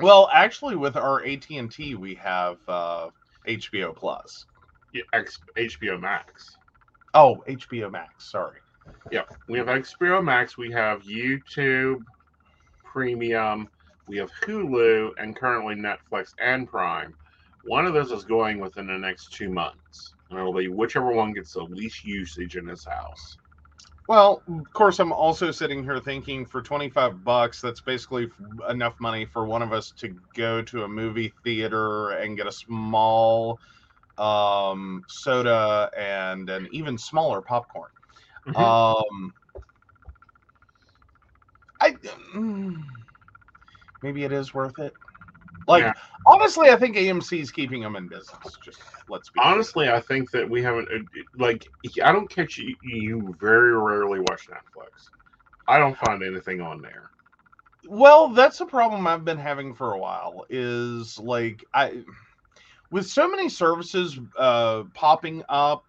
Well, 0.00 0.28
actually, 0.32 0.76
with 0.76 0.96
our 0.96 1.24
AT 1.24 1.48
and 1.50 1.70
T, 1.70 1.94
we 1.94 2.14
have 2.16 2.58
uh, 2.66 3.10
HBO 3.46 3.94
Plus. 3.94 4.46
Yeah, 4.92 5.02
X, 5.12 5.40
HBO 5.56 6.00
Max. 6.00 6.56
Oh, 7.14 7.44
HBO 7.48 7.90
Max. 7.90 8.30
Sorry. 8.30 8.58
Yeah, 9.10 9.22
we 9.48 9.58
have 9.58 9.68
HBO 9.68 10.22
Max. 10.22 10.58
We 10.58 10.70
have 10.72 11.02
YouTube 11.02 12.04
Premium. 12.84 13.68
We 14.06 14.18
have 14.18 14.30
Hulu, 14.42 15.12
and 15.18 15.34
currently 15.34 15.74
Netflix 15.74 16.34
and 16.38 16.68
Prime. 16.68 17.14
One 17.64 17.86
of 17.86 17.94
those 17.94 18.12
is 18.12 18.24
going 18.24 18.60
within 18.60 18.86
the 18.86 18.98
next 18.98 19.32
two 19.32 19.48
months, 19.48 20.14
and 20.28 20.38
it'll 20.38 20.52
be 20.52 20.68
whichever 20.68 21.12
one 21.12 21.32
gets 21.32 21.54
the 21.54 21.62
least 21.62 22.04
usage 22.04 22.56
in 22.56 22.66
this 22.66 22.84
house. 22.84 23.38
Well, 24.06 24.42
of 24.46 24.72
course, 24.74 24.98
I'm 24.98 25.12
also 25.12 25.50
sitting 25.50 25.82
here 25.82 25.98
thinking 25.98 26.44
for 26.44 26.60
25 26.60 27.24
bucks, 27.24 27.60
that's 27.60 27.80
basically 27.80 28.30
enough 28.68 29.00
money 29.00 29.24
for 29.24 29.46
one 29.46 29.62
of 29.62 29.72
us 29.72 29.92
to 29.92 30.14
go 30.34 30.60
to 30.62 30.84
a 30.84 30.88
movie 30.88 31.34
theater 31.42 32.10
and 32.10 32.36
get 32.36 32.46
a 32.46 32.52
small 32.52 33.60
um, 34.18 35.04
soda 35.06 35.90
and 35.96 36.50
an 36.50 36.68
even 36.70 36.98
smaller 36.98 37.40
popcorn. 37.40 37.90
Mm-hmm. 38.46 38.62
Um, 38.62 39.34
I 41.80 41.92
mm, 42.36 42.84
maybe 44.02 44.24
it 44.24 44.32
is 44.32 44.52
worth 44.52 44.78
it. 44.78 44.94
Like 45.66 45.82
yeah. 45.82 45.92
honestly, 46.26 46.70
I 46.70 46.76
think 46.76 46.96
AMC 46.96 47.40
is 47.40 47.50
keeping 47.50 47.80
them 47.80 47.96
in 47.96 48.08
business. 48.08 48.58
Just 48.62 48.80
let's 49.08 49.30
be 49.30 49.40
honestly, 49.42 49.88
I 49.88 50.00
think 50.00 50.30
that 50.30 50.48
we 50.48 50.62
haven't 50.62 50.88
uh, 50.88 51.20
like 51.36 51.66
I 52.02 52.12
don't 52.12 52.28
catch 52.28 52.58
you. 52.58 52.76
You 52.82 53.34
very 53.40 53.76
rarely 53.76 54.20
watch 54.20 54.48
Netflix. 54.48 55.10
I 55.66 55.78
don't 55.78 55.96
find 55.96 56.22
anything 56.22 56.60
on 56.60 56.82
there. 56.82 57.10
Well, 57.86 58.28
that's 58.28 58.60
a 58.60 58.66
problem 58.66 59.06
I've 59.06 59.24
been 59.24 59.38
having 59.38 59.74
for 59.74 59.92
a 59.92 59.98
while. 59.98 60.46
Is 60.48 61.18
like 61.18 61.64
I 61.72 62.02
with 62.90 63.08
so 63.08 63.28
many 63.28 63.48
services 63.48 64.18
uh, 64.38 64.84
popping 64.94 65.42
up 65.48 65.84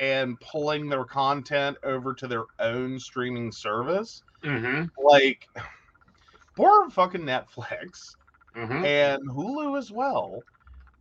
and 0.00 0.38
pulling 0.40 0.88
their 0.88 1.04
content 1.04 1.76
over 1.84 2.12
to 2.12 2.26
their 2.26 2.44
own 2.58 2.98
streaming 2.98 3.52
service. 3.52 4.22
Mm-hmm. 4.42 4.86
Like, 5.02 5.48
poor 6.56 6.90
fucking 6.90 7.22
Netflix 7.22 8.16
mm-hmm. 8.56 8.84
and 8.84 9.28
Hulu 9.28 9.78
as 9.78 9.90
well 9.90 10.42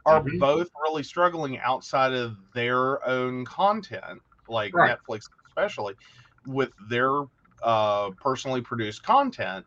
are 0.06 0.22
mm-hmm. 0.22 0.40
both 0.40 0.70
really 0.84 1.04
struggling 1.04 1.60
outside 1.60 2.14
of 2.14 2.38
their 2.54 3.06
own 3.08 3.46
content, 3.46 4.22
like 4.48 4.74
right. 4.74 4.98
Netflix 4.98 5.30
especially, 5.48 5.96
with 6.48 6.72
their 6.90 7.24
uh, 7.62 8.10
personally 8.12 8.62
produced 8.62 9.04
content 9.04 9.66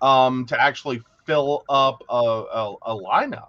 um, 0.00 0.46
to 0.46 0.60
actually 0.60 1.02
fill 1.24 1.64
up 1.68 2.02
a, 2.08 2.14
a, 2.14 2.74
a 2.82 2.96
lineup. 2.96 3.48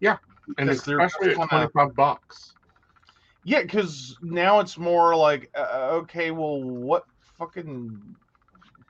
Yeah, 0.00 0.16
and 0.58 0.70
especially 0.70 1.30
at 1.30 1.34
twenty 1.36 1.68
five 1.74 1.94
bucks. 1.94 2.54
Yeah, 3.44 3.62
because 3.62 4.16
now 4.22 4.60
it's 4.60 4.78
more 4.78 5.14
like, 5.14 5.50
uh, 5.54 5.90
okay, 5.92 6.30
well, 6.30 6.62
what 6.62 7.04
fucking 7.38 8.16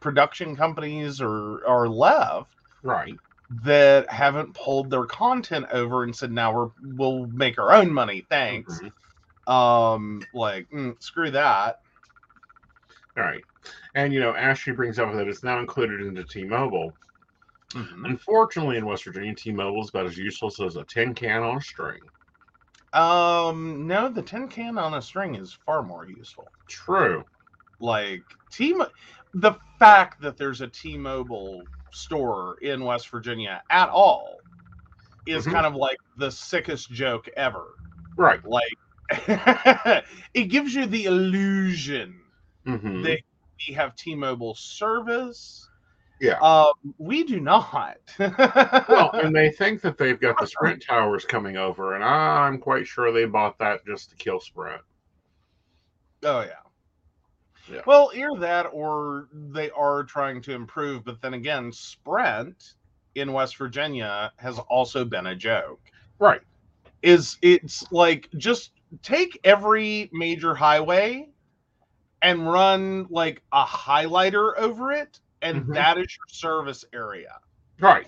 production 0.00 0.54
companies 0.56 1.20
are 1.20 1.66
are 1.66 1.88
left? 1.88 2.54
Right 2.82 3.18
that 3.62 4.10
haven't 4.10 4.54
pulled 4.54 4.90
their 4.90 5.04
content 5.06 5.66
over 5.72 6.02
and 6.02 6.14
said 6.14 6.32
now 6.32 6.52
we're 6.54 6.70
we'll 6.82 7.26
make 7.28 7.58
our 7.58 7.72
own 7.72 7.92
money 7.92 8.26
thanks. 8.30 8.80
Mm-hmm. 8.80 9.52
um 9.52 10.22
like 10.32 10.68
mm, 10.70 11.00
screw 11.02 11.30
that. 11.30 11.80
All 13.16 13.22
right. 13.22 13.44
And 13.94 14.12
you 14.12 14.20
know 14.20 14.34
ashley 14.34 14.72
brings 14.72 14.98
up 14.98 15.12
that 15.14 15.28
it's 15.28 15.44
now 15.44 15.58
included 15.60 16.00
into 16.00 16.24
t-mobile. 16.24 16.96
Mm-hmm. 17.74 18.04
unfortunately 18.04 18.76
in 18.76 18.86
west 18.86 19.04
virginia 19.04 19.34
t-mobile 19.34 19.82
is 19.82 19.88
about 19.88 20.06
as 20.06 20.16
useless 20.16 20.60
as 20.60 20.76
a 20.76 20.84
tin 20.84 21.12
can 21.14 21.42
on 21.42 21.56
a 21.56 21.60
string. 21.60 22.00
Um 22.92 23.86
no 23.86 24.08
the 24.08 24.22
tin 24.22 24.48
can 24.48 24.78
on 24.78 24.94
a 24.94 25.02
string 25.02 25.34
is 25.34 25.58
far 25.66 25.82
more 25.82 26.06
useful. 26.06 26.52
True. 26.68 27.24
Like 27.80 28.22
t 28.50 28.74
the 29.34 29.52
fact 29.78 30.20
that 30.22 30.36
there's 30.36 30.60
a 30.60 30.68
t-mobile 30.68 31.64
store 31.94 32.58
in 32.60 32.84
West 32.84 33.08
Virginia 33.08 33.62
at 33.70 33.88
all 33.88 34.38
is 35.26 35.44
mm-hmm. 35.44 35.54
kind 35.54 35.66
of 35.66 35.74
like 35.74 35.98
the 36.18 36.30
sickest 36.30 36.90
joke 36.90 37.28
ever. 37.36 37.74
Right. 38.16 38.40
Like 38.44 38.76
it 40.34 40.48
gives 40.48 40.74
you 40.74 40.86
the 40.86 41.04
illusion 41.04 42.20
mm-hmm. 42.66 43.02
that 43.02 43.20
we 43.66 43.74
have 43.74 43.96
T-Mobile 43.96 44.54
service. 44.54 45.68
Yeah. 46.20 46.38
Um, 46.40 46.72
we 46.98 47.24
do 47.24 47.40
not. 47.40 47.96
well, 48.18 49.10
and 49.12 49.34
they 49.34 49.50
think 49.50 49.82
that 49.82 49.98
they've 49.98 50.20
got 50.20 50.38
the 50.38 50.46
Sprint 50.46 50.82
towers 50.88 51.24
coming 51.24 51.56
over, 51.56 51.94
and 51.94 52.04
I'm 52.04 52.58
quite 52.58 52.86
sure 52.86 53.12
they 53.12 53.24
bought 53.24 53.58
that 53.58 53.84
just 53.84 54.10
to 54.10 54.16
kill 54.16 54.40
Sprint. 54.40 54.82
oh 56.22 56.40
yeah. 56.40 56.63
Yeah. 57.70 57.80
Well, 57.86 58.10
either 58.14 58.38
that 58.40 58.66
or 58.72 59.28
they 59.32 59.70
are 59.70 60.04
trying 60.04 60.42
to 60.42 60.52
improve, 60.52 61.04
but 61.04 61.20
then 61.22 61.34
again, 61.34 61.72
Sprint 61.72 62.74
in 63.14 63.32
West 63.32 63.56
Virginia 63.56 64.32
has 64.36 64.58
also 64.58 65.04
been 65.04 65.26
a 65.28 65.36
joke. 65.36 65.80
Right. 66.18 66.42
Is 67.02 67.38
it's 67.42 67.90
like 67.92 68.28
just 68.36 68.72
take 69.02 69.38
every 69.44 70.10
major 70.12 70.54
highway 70.54 71.28
and 72.22 72.50
run 72.50 73.06
like 73.10 73.42
a 73.52 73.64
highlighter 73.64 74.56
over 74.56 74.92
it, 74.92 75.20
and 75.42 75.64
Mhm. 75.64 75.74
that 75.74 75.98
is 75.98 76.16
your 76.16 76.28
service 76.28 76.84
area. 76.92 77.38
Right. 77.80 78.06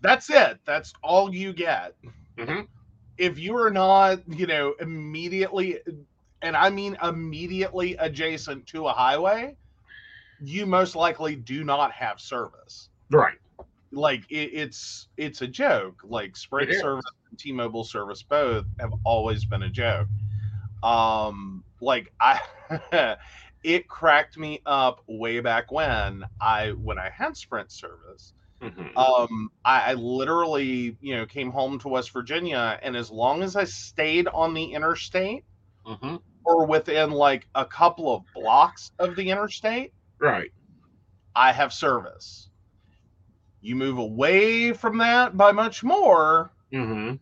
That's 0.00 0.30
it. 0.30 0.58
That's 0.64 0.92
all 1.02 1.34
you 1.34 1.52
get. 1.52 1.94
Mhm. 2.38 2.68
If 3.18 3.38
you 3.38 3.56
are 3.56 3.70
not, 3.70 4.20
you 4.28 4.46
know, 4.46 4.74
immediately, 4.80 5.78
and 6.42 6.56
I 6.56 6.70
mean 6.70 6.96
immediately 7.02 7.96
adjacent 7.96 8.66
to 8.68 8.88
a 8.88 8.92
highway, 8.92 9.56
you 10.40 10.66
most 10.66 10.96
likely 10.96 11.36
do 11.36 11.64
not 11.64 11.92
have 11.92 12.20
service. 12.20 12.90
Right. 13.10 13.38
Like 13.92 14.24
it, 14.30 14.50
it's 14.54 15.08
it's 15.16 15.42
a 15.42 15.48
joke. 15.48 16.00
Like 16.04 16.36
Sprint 16.36 16.74
service 16.74 17.04
and 17.30 17.38
T-Mobile 17.38 17.84
service 17.84 18.22
both 18.22 18.66
have 18.78 18.92
always 19.04 19.44
been 19.46 19.62
a 19.62 19.70
joke. 19.70 20.08
Um, 20.82 21.64
like 21.80 22.12
I, 22.20 22.40
it 23.64 23.88
cracked 23.88 24.38
me 24.38 24.62
up 24.66 25.02
way 25.08 25.40
back 25.40 25.72
when 25.72 26.24
I 26.40 26.72
when 26.72 26.98
I 26.98 27.10
had 27.10 27.36
Sprint 27.36 27.72
service 27.72 28.34
Mhm. 28.60 28.96
um 28.96 29.50
I, 29.64 29.92
I 29.92 29.94
literally 29.94 30.96
you 31.00 31.16
know 31.16 31.26
came 31.26 31.50
home 31.50 31.78
to 31.80 31.88
west 31.88 32.12
virginia 32.12 32.78
and 32.82 32.96
as 32.96 33.10
long 33.10 33.42
as 33.42 33.56
i 33.56 33.64
stayed 33.64 34.28
on 34.28 34.54
the 34.54 34.64
interstate 34.74 35.44
Mhm. 35.84 36.22
Or 36.44 36.66
within 36.66 37.10
like 37.10 37.46
a 37.54 37.64
couple 37.64 38.14
of 38.14 38.22
blocks 38.34 38.92
of 38.98 39.16
the 39.16 39.30
interstate 39.30 39.92
Right. 40.20 40.50
i 41.34 41.52
have 41.52 41.72
service. 41.72 42.48
You 43.62 43.76
move 43.76 43.98
away 43.98 44.72
from 44.72 44.98
that 44.98 45.36
by 45.36 45.52
much 45.52 45.82
more 45.84 46.52
hmm 46.72 47.14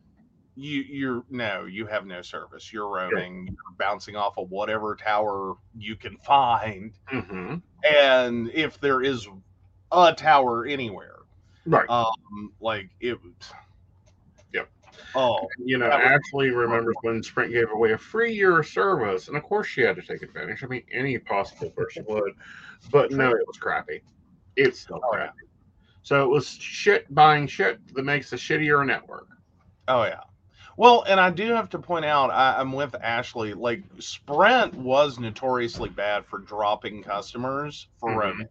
you 0.55 0.83
you're 0.83 1.25
no 1.31 1.65
you 1.67 1.87
have 1.87 2.07
no 2.07 2.23
service. 2.23 2.73
You're 2.73 2.89
roaming 2.89 3.47
you're 3.47 3.77
bouncing 3.79 4.17
off 4.17 4.39
of 4.39 4.51
whatever 4.51 4.97
tower 4.97 5.55
you 5.77 5.97
can 5.97 6.17
find. 6.19 6.93
Hmm 7.09 7.57
and 7.89 8.51
if 8.51 8.81
there 8.81 9.03
is 9.03 9.29
a 9.93 10.13
tower 10.15 10.67
anywhere 10.67 11.15
Right. 11.65 11.89
um 11.89 12.53
like 12.61 12.91
it 13.01 13.19
Yep. 15.19 15.29
oh 15.31 15.49
you 15.65 15.79
know, 15.79 15.87
Ashley 15.91 16.51
remembers 16.51 16.97
when 17.03 17.23
Sprint 17.23 17.53
gave 17.53 17.71
away 17.71 17.93
a 17.93 17.99
free 17.99 18.33
year 18.33 18.61
of 18.61 18.67
service, 18.67 19.29
and 19.29 19.37
of 19.37 19.43
course 19.43 19.67
she 19.67 19.81
had 19.83 19.97
to 19.97 20.03
take 20.03 20.23
advantage. 20.23 20.63
I 20.63 20.67
mean, 20.67 20.83
any 20.93 21.19
possible 21.19 21.71
person 21.71 22.05
would, 22.09 22.35
but 22.91 23.11
no, 23.11 23.31
it 23.31 23.47
was 23.47 23.57
crappy. 23.59 24.03
It's 24.57 24.81
still 24.81 25.01
Oh, 25.05 25.11
yeah. 25.17 25.19
crappy. 25.27 25.45
So 26.03 26.25
it 26.25 26.29
was 26.29 26.49
shit 26.49 27.13
buying 27.15 27.47
shit 27.47 27.81
that 27.95 28.05
makes 28.05 28.33
a 28.33 28.37
shittier 28.37 28.87
network. 28.87 29.29
Oh 29.89 30.05
yeah. 30.05 30.21
Well, 30.77 31.03
and 31.09 31.19
I 31.19 31.31
do 31.31 31.53
have 31.53 31.69
to 31.71 31.79
point 31.79 32.05
out, 32.05 32.31
I, 32.31 32.57
I'm 32.61 32.73
with 32.73 32.95
Ashley. 32.95 33.53
Like 33.53 33.83
Sprint 33.99 34.75
was 34.75 35.19
notoriously 35.19 35.89
bad 35.89 36.25
for 36.25 36.39
dropping 36.39 37.03
customers 37.03 37.89
for 37.99 38.11
Mhm. 38.11 38.17
roaming. 38.17 38.49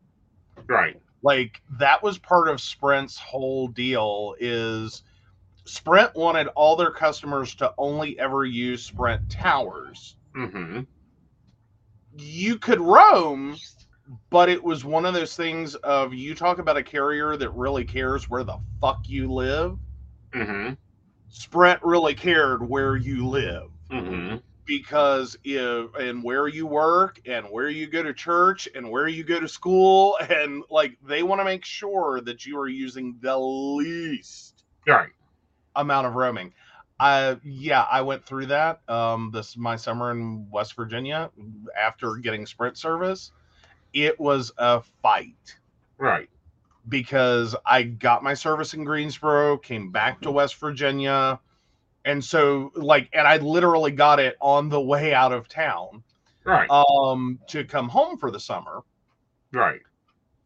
Right. 0.68 1.00
Like 1.24 1.62
that 1.80 2.04
was 2.04 2.18
part 2.18 2.50
of 2.50 2.60
Sprint's 2.62 3.18
whole 3.18 3.70
deal. 3.70 4.36
Is 4.40 5.04
Sprint 5.68 6.16
wanted 6.16 6.48
all 6.50 6.76
their 6.76 6.92
customers 6.92 7.54
to 7.56 7.74
only 7.78 8.18
ever 8.20 8.46
use 8.46 8.84
Sprint 8.86 9.30
towers. 9.30 10.16
hmm 10.34 10.82
You 12.18 12.58
could 12.58 12.80
roam, 12.80 13.58
but 14.30 14.50
it 14.50 14.64
was 14.64 14.86
one 14.86 15.06
of 15.06 15.14
those 15.14 15.36
things 15.36 15.76
of 15.76 16.14
you 16.14 16.36
talk 16.36 16.60
about 16.60 16.78
a 16.78 16.84
carrier 16.84 17.36
that 17.38 17.50
really 17.52 17.84
cares 17.84 18.30
where 18.30 18.44
the 18.44 18.58
fuck 18.82 19.10
you 19.10 19.32
live. 19.32 19.78
hmm 20.34 20.72
Sprint 21.30 21.82
really 21.84 22.14
cared 22.16 22.68
where 22.68 22.96
you 22.96 23.28
live. 23.28 23.70
hmm 23.92 24.36
because 24.66 25.38
if 25.46 25.96
and 25.96 26.22
where 26.24 26.48
you 26.50 26.68
work 26.68 27.22
and 27.26 27.46
where 27.48 27.70
you 27.70 27.88
go 27.88 28.04
to 28.04 28.14
church 28.14 28.68
and 28.76 28.90
where 28.92 29.08
you 29.08 29.24
go 29.24 29.40
to 29.40 29.48
school 29.48 30.18
and 30.30 30.64
like 30.70 30.98
they 31.06 31.24
want 31.24 31.40
to 31.40 31.46
make 31.46 31.64
sure 31.64 32.20
that 32.22 32.46
you 32.46 32.60
are 32.60 32.68
using 32.68 33.18
the 33.22 33.38
least 33.38 34.66
Right. 34.86 35.10
Amount 35.78 36.06
of 36.08 36.16
roaming 36.16 36.54
uh 37.00 37.36
yeah 37.44 37.84
i 37.92 38.02
went 38.02 38.26
through 38.26 38.46
that 38.48 38.82
um 38.90 39.30
this 39.32 39.56
my 39.56 39.76
summer 39.76 40.12
in 40.12 40.50
west 40.50 40.76
virginia 40.76 41.30
after 41.80 42.16
getting 42.16 42.46
sprint 42.46 42.78
service 42.78 43.32
it 43.94 44.20
was 44.20 44.52
a 44.58 44.82
fight 45.02 45.58
Right. 46.00 46.30
because 46.90 47.56
i 47.66 47.84
got 47.84 48.24
my 48.24 48.34
service 48.34 48.74
in 48.74 48.84
greensboro 48.84 49.58
came 49.58 49.92
back 49.92 50.20
to 50.22 50.32
west 50.32 50.56
virginia 50.56 51.40
and 52.06 52.24
so 52.24 52.72
like 52.76 53.10
and 53.14 53.28
i 53.28 53.38
literally 53.38 53.92
got 53.92 54.20
it 54.20 54.36
on 54.42 54.70
the 54.70 54.82
way 54.82 55.14
out 55.14 55.32
of 55.32 55.48
town 55.48 56.04
Right. 56.44 56.70
um 56.70 57.40
to 57.48 57.64
come 57.64 57.90
home 57.90 58.18
for 58.18 58.32
the 58.32 58.40
summer 58.40 58.82
right. 59.52 59.82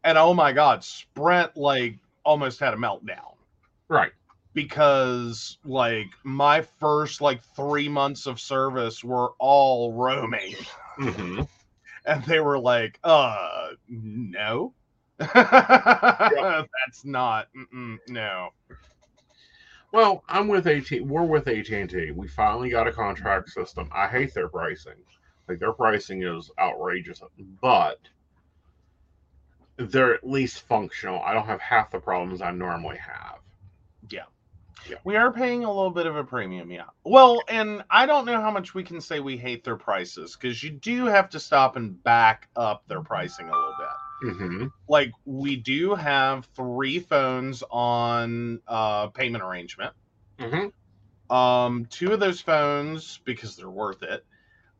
and 0.04 0.18
oh 0.18 0.34
my 0.34 0.52
god 0.52 0.84
sprint 0.84 1.56
like 1.56 1.98
almost 2.24 2.60
had 2.60 2.74
a 2.74 2.76
meltdown 2.76 3.36
Right. 3.88 4.12
Because 4.54 5.58
like 5.64 6.08
my 6.24 6.62
first 6.80 7.20
like 7.20 7.42
three 7.56 7.88
months 7.88 8.26
of 8.26 8.40
service 8.40 9.04
were 9.04 9.32
all 9.38 9.94
roaming 9.94 10.56
hmm 10.96 11.42
and 12.06 12.24
they 12.24 12.40
were 12.40 12.58
like 12.58 12.98
uh 13.04 13.68
no 13.88 14.74
that's 15.18 17.04
not 17.04 17.48
mm-mm, 17.56 17.98
no 18.08 18.50
Well, 19.92 20.24
I'm 20.28 20.48
with 20.48 20.66
AT. 20.66 20.90
We're 21.02 21.24
with 21.24 21.48
AT 21.48 21.70
and 21.70 21.88
T. 21.90 22.10
We 22.10 22.28
finally 22.28 22.70
got 22.70 22.88
a 22.88 22.92
contract 22.92 23.50
system. 23.50 23.88
I 23.92 24.08
hate 24.08 24.34
their 24.34 24.48
pricing. 24.48 25.04
Like 25.48 25.60
their 25.60 25.72
pricing 25.72 26.22
is 26.24 26.50
outrageous, 26.58 27.22
but 27.60 27.98
they're 29.76 30.14
at 30.14 30.24
least 30.26 30.62
functional. 30.62 31.22
I 31.22 31.34
don't 31.34 31.46
have 31.46 31.60
half 31.60 31.90
the 31.90 32.00
problems 32.00 32.40
I 32.42 32.52
normally 32.52 32.98
have. 32.98 33.41
We 35.04 35.16
are 35.16 35.32
paying 35.32 35.64
a 35.64 35.68
little 35.68 35.90
bit 35.90 36.06
of 36.06 36.16
a 36.16 36.24
premium 36.24 36.70
yeah. 36.70 36.84
Well 37.04 37.42
and 37.48 37.84
i 37.90 38.06
don't 38.06 38.26
know 38.26 38.40
how 38.40 38.50
much 38.50 38.74
we 38.74 38.82
can 38.82 39.00
say 39.00 39.20
we 39.20 39.36
hate 39.36 39.64
their 39.64 39.76
prices 39.76 40.36
because 40.36 40.62
you 40.62 40.70
do 40.70 41.06
have 41.06 41.30
to 41.30 41.40
stop 41.40 41.76
and 41.76 42.02
back 42.02 42.48
up 42.56 42.86
their 42.88 43.02
pricing 43.02 43.48
a 43.48 43.52
little 43.52 43.74
bit. 43.78 44.32
Hmm 44.32 44.66
like 44.88 45.12
we 45.24 45.56
do 45.56 45.94
have 45.94 46.46
three 46.54 47.00
phones 47.00 47.62
on 47.70 48.60
uh 48.68 49.08
payment 49.08 49.42
arrangement. 49.42 49.94
Hmm 50.38 50.68
um 51.30 51.86
two 51.86 52.12
of 52.12 52.20
those 52.20 52.40
phones 52.40 53.20
because 53.24 53.56
they're 53.56 53.70
worth 53.70 54.02
it 54.02 54.24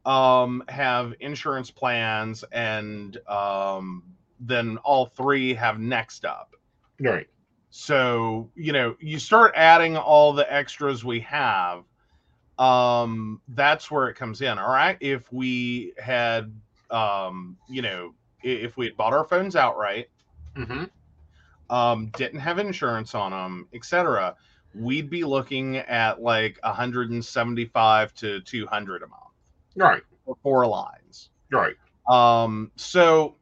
um 0.05 0.63
have 0.69 1.15
insurance 1.21 1.71
plans 1.71 2.45
and 2.53 3.17
um 3.29 4.03
then 4.41 4.77
all 4.79 5.07
three 5.07 5.55
have 5.55 5.79
next 5.79 6.25
up. 6.25 6.55
Right. 7.01 7.29
So 7.75 8.51
you 8.55 8.71
know 8.71 8.95
you 9.01 9.19
start 9.19 9.53
adding 9.57 9.97
all 9.97 10.35
the 10.35 10.53
extras 10.53 11.05
we 11.07 11.21
have 11.21 11.85
um 12.59 13.41
that's 13.49 13.91
where 13.91 14.09
it 14.09 14.15
comes 14.15 14.43
in 14.43 14.59
all 14.59 14.69
right 14.69 14.99
if 15.01 15.33
we 15.33 15.95
had 15.99 16.53
um 16.91 17.57
you 17.71 17.81
know 17.81 18.15
if 18.43 18.77
we 18.77 18.85
had 18.85 18.97
bought 18.97 19.15
our 19.15 19.25
phones 19.25 19.57
outright 19.57 20.09
hmm 20.55 20.85
um, 21.71 22.13
didn't 22.15 22.41
have 22.41 22.59
insurance 22.59 23.15
on 23.15 23.31
them, 23.31 23.69
etc., 23.73 24.37
we'd 24.75 25.09
be 25.09 25.25
looking 25.25 25.79
at 25.79 26.21
like 26.23 26.59
175 26.63 28.15
to 28.15 28.41
200 28.43 29.03
a 29.03 29.07
month 29.07 29.21
Right. 29.77 30.03
for 30.25 30.37
four 30.43 30.67
lines. 30.67 31.31
Right. 31.51 31.77
Um, 32.09 32.73
so 32.77 33.37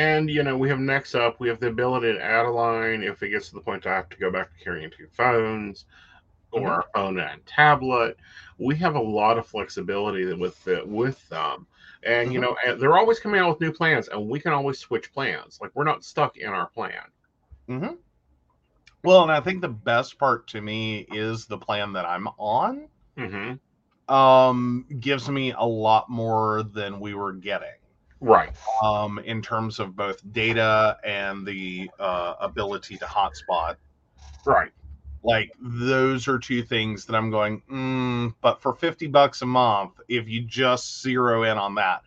And 0.00 0.30
you 0.30 0.42
know, 0.42 0.56
we 0.56 0.68
have 0.70 0.80
next 0.80 1.14
up, 1.14 1.40
we 1.40 1.48
have 1.48 1.60
the 1.60 1.68
ability 1.68 2.12
to 2.14 2.22
add 2.22 2.46
a 2.46 2.50
line 2.50 3.02
if 3.02 3.22
it 3.22 3.30
gets 3.30 3.48
to 3.50 3.54
the 3.56 3.60
point 3.60 3.86
I 3.86 3.94
have 3.96 4.08
to 4.10 4.18
go 4.18 4.30
back 4.30 4.50
to 4.56 4.64
carrying 4.64 4.90
two 4.90 5.08
phones 5.12 5.86
or 6.52 6.80
a 6.80 6.84
phone 6.94 7.18
and 7.18 7.44
tablet. 7.46 8.16
We 8.58 8.76
have 8.76 8.96
a 8.96 9.00
lot 9.00 9.38
of 9.38 9.46
flexibility 9.46 10.32
with 10.34 10.62
the, 10.64 10.82
with 10.86 11.28
them. 11.28 11.66
And 12.04 12.32
you 12.32 12.38
Mhm. 12.38 12.40
know, 12.40 12.56
and 12.66 12.80
they're 12.80 12.96
always 12.98 13.20
coming 13.20 13.40
out 13.40 13.50
with 13.50 13.60
new 13.60 13.72
plans, 13.72 14.08
and 14.08 14.28
we 14.28 14.40
can 14.40 14.52
always 14.52 14.78
switch 14.78 15.12
plans. 15.12 15.58
Like 15.60 15.72
we're 15.74 15.84
not 15.84 16.04
stuck 16.04 16.36
in 16.36 16.48
our 16.50 16.68
plan. 16.68 17.02
Mm-hmm. 17.68 17.94
well, 19.04 19.22
and 19.22 19.32
I 19.32 19.40
think 19.40 19.60
the 19.62 19.68
best 19.68 20.18
part 20.18 20.48
to 20.48 20.60
me 20.60 20.98
is 21.10 21.46
the 21.46 21.58
plan 21.58 21.92
that 21.94 22.06
I'm 22.06 22.28
on. 22.38 22.88
hmm 23.16 23.58
Um, 24.08 24.86
gives 25.00 25.28
me 25.30 25.52
a 25.52 25.64
lot 25.64 26.10
more 26.10 26.62
than 26.62 27.00
we 27.00 27.14
were 27.14 27.32
getting. 27.32 27.79
Right. 28.20 28.50
um, 28.82 29.18
in 29.20 29.40
terms 29.40 29.78
of 29.78 29.96
both 29.96 30.20
data 30.32 30.98
and 31.04 31.46
the 31.46 31.90
uh, 31.98 32.34
ability 32.40 32.98
to 32.98 33.04
hotspot. 33.06 33.76
Right. 34.44 34.70
Like 35.22 35.52
those 35.60 36.28
are 36.28 36.38
two 36.38 36.62
things 36.62 37.04
that 37.06 37.14
I'm 37.14 37.30
going. 37.30 37.62
Mm, 37.70 38.34
but 38.40 38.60
for 38.62 38.74
fifty 38.74 39.06
bucks 39.06 39.42
a 39.42 39.46
month, 39.46 39.92
if 40.08 40.28
you 40.28 40.42
just 40.42 41.02
zero 41.02 41.42
in 41.42 41.58
on 41.58 41.74
that, 41.74 42.02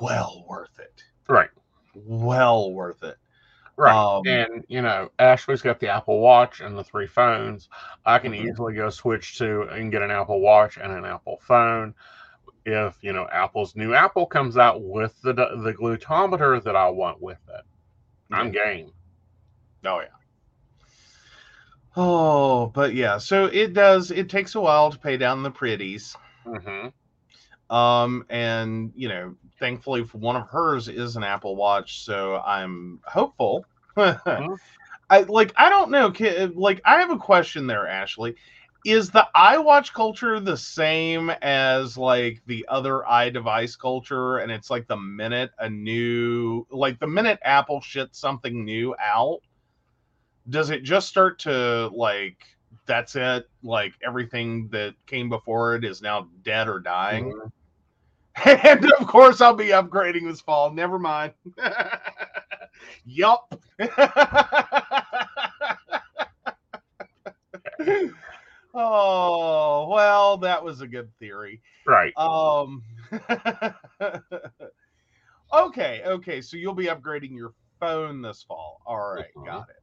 well 0.00 0.44
worth 0.48 0.78
it. 0.78 1.04
Right. 1.28 1.50
Well 1.94 2.72
worth 2.72 3.02
it. 3.02 3.16
Right. 3.76 3.94
Um, 3.94 4.26
and 4.26 4.64
you 4.68 4.80
know, 4.80 5.10
Ashley's 5.18 5.60
got 5.60 5.78
the 5.80 5.88
Apple 5.88 6.20
Watch 6.20 6.60
and 6.60 6.76
the 6.76 6.84
three 6.84 7.06
phones. 7.06 7.68
I 8.06 8.18
can 8.18 8.32
Mhm. 8.32 8.50
easily 8.50 8.74
go 8.74 8.88
switch 8.88 9.36
to 9.38 9.62
and 9.64 9.92
get 9.92 10.00
an 10.00 10.10
Apple 10.10 10.40
Watch 10.40 10.78
and 10.78 10.90
an 10.92 11.04
Apple 11.04 11.38
phone. 11.42 11.94
If 12.66 12.96
you 13.00 13.12
know 13.12 13.28
Apple's 13.30 13.76
new 13.76 13.94
Apple 13.94 14.26
comes 14.26 14.58
out 14.58 14.82
with 14.82 15.14
the 15.22 15.32
the 15.32 15.72
glucometer 15.72 16.60
that 16.64 16.74
I 16.74 16.88
want 16.88 17.22
with 17.22 17.38
it, 17.48 17.64
I'm 18.32 18.50
game. 18.50 18.90
Oh 19.84 20.00
yeah. 20.00 20.08
Oh, 21.96 22.66
but 22.66 22.92
yeah. 22.94 23.18
So 23.18 23.46
it 23.46 23.72
does. 23.72 24.10
It 24.10 24.28
takes 24.28 24.56
a 24.56 24.60
while 24.60 24.90
to 24.90 24.98
pay 24.98 25.16
down 25.16 25.44
the 25.44 25.50
pretties. 25.50 26.16
Mm-hmm. 26.44 27.74
Um, 27.74 28.26
and 28.28 28.92
you 28.96 29.08
know, 29.08 29.36
thankfully, 29.60 30.02
for 30.02 30.18
one 30.18 30.34
of 30.34 30.48
hers 30.48 30.88
is 30.88 31.14
an 31.14 31.22
Apple 31.22 31.54
Watch, 31.54 32.04
so 32.04 32.42
I'm 32.44 33.00
hopeful. 33.04 33.64
I 33.96 35.20
like. 35.28 35.52
I 35.56 35.68
don't 35.68 35.92
know. 35.92 36.12
Like, 36.54 36.82
I 36.84 36.98
have 37.00 37.10
a 37.10 37.18
question 37.18 37.68
there, 37.68 37.86
Ashley. 37.86 38.34
Is 38.86 39.10
the 39.10 39.26
iWatch 39.36 39.92
culture 39.92 40.38
the 40.38 40.56
same 40.56 41.30
as 41.42 41.98
like 41.98 42.40
the 42.46 42.64
other 42.68 43.02
iDevice 43.10 43.76
culture? 43.76 44.38
And 44.38 44.52
it's 44.52 44.70
like 44.70 44.86
the 44.86 44.96
minute 44.96 45.50
a 45.58 45.68
new, 45.68 46.64
like 46.70 47.00
the 47.00 47.08
minute 47.08 47.40
Apple 47.42 47.80
shits 47.80 48.14
something 48.14 48.64
new 48.64 48.94
out, 49.02 49.40
does 50.48 50.70
it 50.70 50.82
just 50.84 51.08
start 51.08 51.38
to 51.40 51.88
like 51.88 52.38
that's 52.86 53.16
it? 53.16 53.48
Like 53.62 53.94
everything 54.06 54.68
that 54.68 54.94
came 55.06 55.28
before 55.28 55.74
it 55.74 55.84
is 55.84 56.00
now 56.02 56.28
dead 56.44 56.68
or 56.68 56.78
dying? 56.80 57.32
Mhm. 57.32 57.50
And 58.46 58.84
of 59.00 59.06
course, 59.06 59.40
I'll 59.40 59.54
be 59.54 59.68
upgrading 59.68 60.28
this 60.28 60.42
fall. 60.42 60.70
Never 60.72 60.98
mind. 60.98 61.32
yup. 63.06 63.54
oh, 68.76 69.88
well, 69.90 70.36
that 70.38 70.62
was 70.62 70.80
a 70.80 70.86
good 70.86 71.10
theory. 71.18 71.60
Right. 71.86 72.12
Um 72.16 72.82
Okay, 75.54 76.02
okay. 76.04 76.40
So 76.40 76.56
you'll 76.56 76.74
be 76.74 76.86
upgrading 76.86 77.36
your 77.36 77.52
phone 77.80 78.20
this 78.20 78.42
fall. 78.42 78.80
All 78.86 78.98
right, 79.14 79.30
Mhm. 79.36 79.46
got 79.46 79.68
it. 79.68 79.76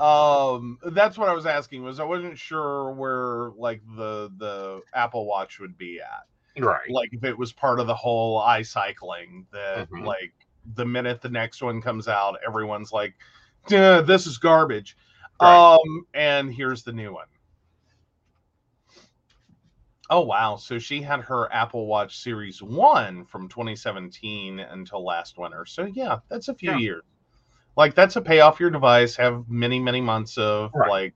Um 0.00 0.78
that's 0.92 1.16
what 1.16 1.28
I 1.28 1.34
was 1.34 1.46
asking 1.46 1.84
was 1.84 2.00
I 2.00 2.04
wasn't 2.04 2.38
sure 2.38 2.90
where 2.92 3.50
like 3.56 3.80
the 3.96 4.32
the 4.38 4.82
Apple 4.92 5.26
Watch 5.26 5.60
would 5.60 5.78
be 5.78 6.00
at 6.00 6.62
Right. 6.62 6.90
like 6.90 7.10
if 7.12 7.24
it 7.24 7.36
was 7.38 7.52
part 7.52 7.80
of 7.80 7.86
the 7.86 7.94
whole 7.94 8.40
iCycling 8.40 9.46
that 9.52 9.88
Mhm. 9.90 10.04
like 10.04 10.32
the 10.74 10.84
minute 10.84 11.20
the 11.20 11.28
next 11.28 11.62
one 11.62 11.80
comes 11.80 12.08
out 12.08 12.36
everyone's 12.46 12.92
like 12.92 13.14
"Duh, 13.68 14.00
this 14.02 14.26
is 14.26 14.38
garbage 14.38 14.96
Right. 15.40 15.78
um 15.78 16.06
and 16.14 16.52
here's 16.52 16.82
the 16.82 16.92
new 16.92 17.12
one 17.12 17.26
oh 20.10 20.20
wow 20.20 20.56
so 20.56 20.78
she 20.78 21.00
had 21.00 21.20
her 21.20 21.50
apple 21.52 21.86
watch 21.86 22.18
series 22.18 22.62
1 22.62 23.24
from 23.24 23.48
2017 23.48 24.60
until 24.60 25.04
last 25.04 25.38
winter 25.38 25.64
so 25.64 25.84
yeah 25.94 26.18
that's 26.28 26.48
a 26.48 26.54
few 26.54 26.72
Yeah. 26.72 26.78
years 26.78 27.02
like 27.76 27.94
that's 27.94 28.16
a 28.16 28.20
pay 28.20 28.40
off 28.40 28.60
your 28.60 28.70
device 28.70 29.16
have 29.16 29.44
many 29.48 29.78
many 29.80 30.00
months 30.00 30.36
of 30.38 30.70
Right. 30.74 30.90
like 30.90 31.14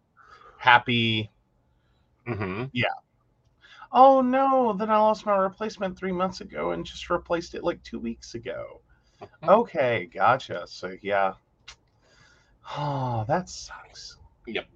happy 0.59 1.31
Mm-hmm. 2.27 2.65
Yeah. 2.73 2.85
Oh 3.91 4.21
no, 4.21 4.75
then 4.75 4.91
I 4.91 4.99
lost 4.99 5.25
my 5.25 5.35
replacement 5.37 5.97
three 5.97 6.13
months 6.13 6.43
ago 6.43 6.73
and 6.73 6.85
just 6.85 7.09
replaced 7.09 7.55
it 7.55 7.65
like 7.65 7.83
two 7.83 7.99
weeks 7.99 8.35
ago. 8.35 8.83
Mhm. 9.23 9.49
Okay, 9.49 10.11
gotcha. 10.13 10.67
So 10.67 10.95
yeah. 11.01 11.33
Oh, 12.77 13.25
that 13.29 13.49
sucks. 13.49 14.19
Yep. 14.47 14.67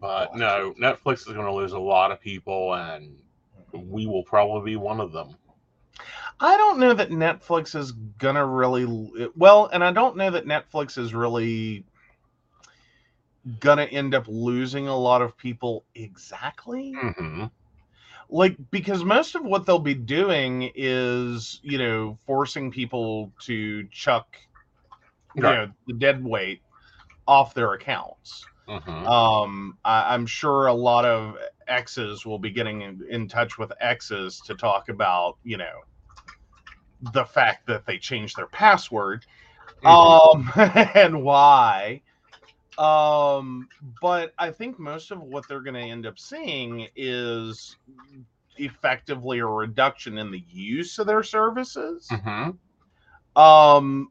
But 0.00 0.36
no, 0.36 0.74
Netflix 0.80 1.26
is 1.26 1.34
going 1.34 1.46
to 1.46 1.52
lose 1.52 1.72
a 1.72 1.78
lot 1.78 2.12
of 2.12 2.20
people, 2.20 2.74
and 2.74 3.18
we 3.72 4.06
will 4.06 4.24
probably 4.24 4.72
be 4.72 4.76
one 4.76 5.00
of 5.00 5.12
them. 5.12 5.36
I 6.40 6.56
don't 6.56 6.78
know 6.78 6.92
that 6.94 7.10
Netflix 7.10 7.74
is 7.74 7.92
gonna 7.92 8.44
really 8.46 8.84
well, 9.36 9.68
and 9.72 9.82
I 9.84 9.92
don't 9.92 10.16
know 10.16 10.30
that 10.30 10.46
Netflix 10.46 10.98
is 10.98 11.14
really 11.14 11.84
gonna 13.60 13.84
end 13.84 14.14
up 14.14 14.26
losing 14.28 14.88
a 14.88 14.96
lot 14.96 15.22
of 15.22 15.36
people 15.36 15.84
exactly. 15.94 17.02
hmm 17.02 17.46
like 18.28 18.56
because 18.70 19.04
most 19.04 19.34
of 19.34 19.44
what 19.44 19.66
they'll 19.66 19.78
be 19.78 19.94
doing 19.94 20.70
is 20.74 21.60
you 21.62 21.78
know 21.78 22.18
forcing 22.26 22.70
people 22.70 23.32
to 23.40 23.86
chuck 23.90 24.36
you 25.34 25.42
Right. 25.42 25.52
know 25.52 25.70
the 25.86 25.94
dead 25.94 26.24
weight 26.24 26.62
off 27.26 27.54
their 27.54 27.72
accounts 27.72 28.48
hmm 28.66 29.06
um 29.06 29.78
I, 29.84 30.14
i'm 30.14 30.26
sure 30.26 30.66
a 30.66 30.74
lot 30.74 31.04
of 31.04 31.36
exes 31.68 32.24
will 32.24 32.38
be 32.38 32.50
getting 32.50 32.82
in, 32.82 33.00
in 33.10 33.28
touch 33.28 33.58
with 33.58 33.72
exes 33.80 34.40
to 34.46 34.54
talk 34.54 34.88
about 34.88 35.36
you 35.44 35.56
know 35.56 35.80
the 37.12 37.24
fact 37.24 37.66
that 37.66 37.86
they 37.86 37.98
changed 37.98 38.36
their 38.36 38.46
password 38.46 39.24
um 39.84 40.50
and 40.56 41.22
why. 41.22 42.00
Um 42.78 43.68
but 44.00 44.32
i 44.38 44.50
think 44.50 44.78
most 44.78 45.10
of 45.10 45.22
what 45.22 45.46
they're 45.48 45.60
going 45.60 45.74
to 45.74 45.80
end 45.80 46.06
up 46.06 46.18
seeing 46.18 46.88
is 46.96 47.76
effectively 48.58 49.38
a 49.38 49.46
reduction 49.46 50.18
in 50.18 50.30
the 50.30 50.42
use 50.48 50.98
of 50.98 51.06
their 51.06 51.22
services. 51.22 52.08
Hmm 52.10 52.50
um 53.36 54.10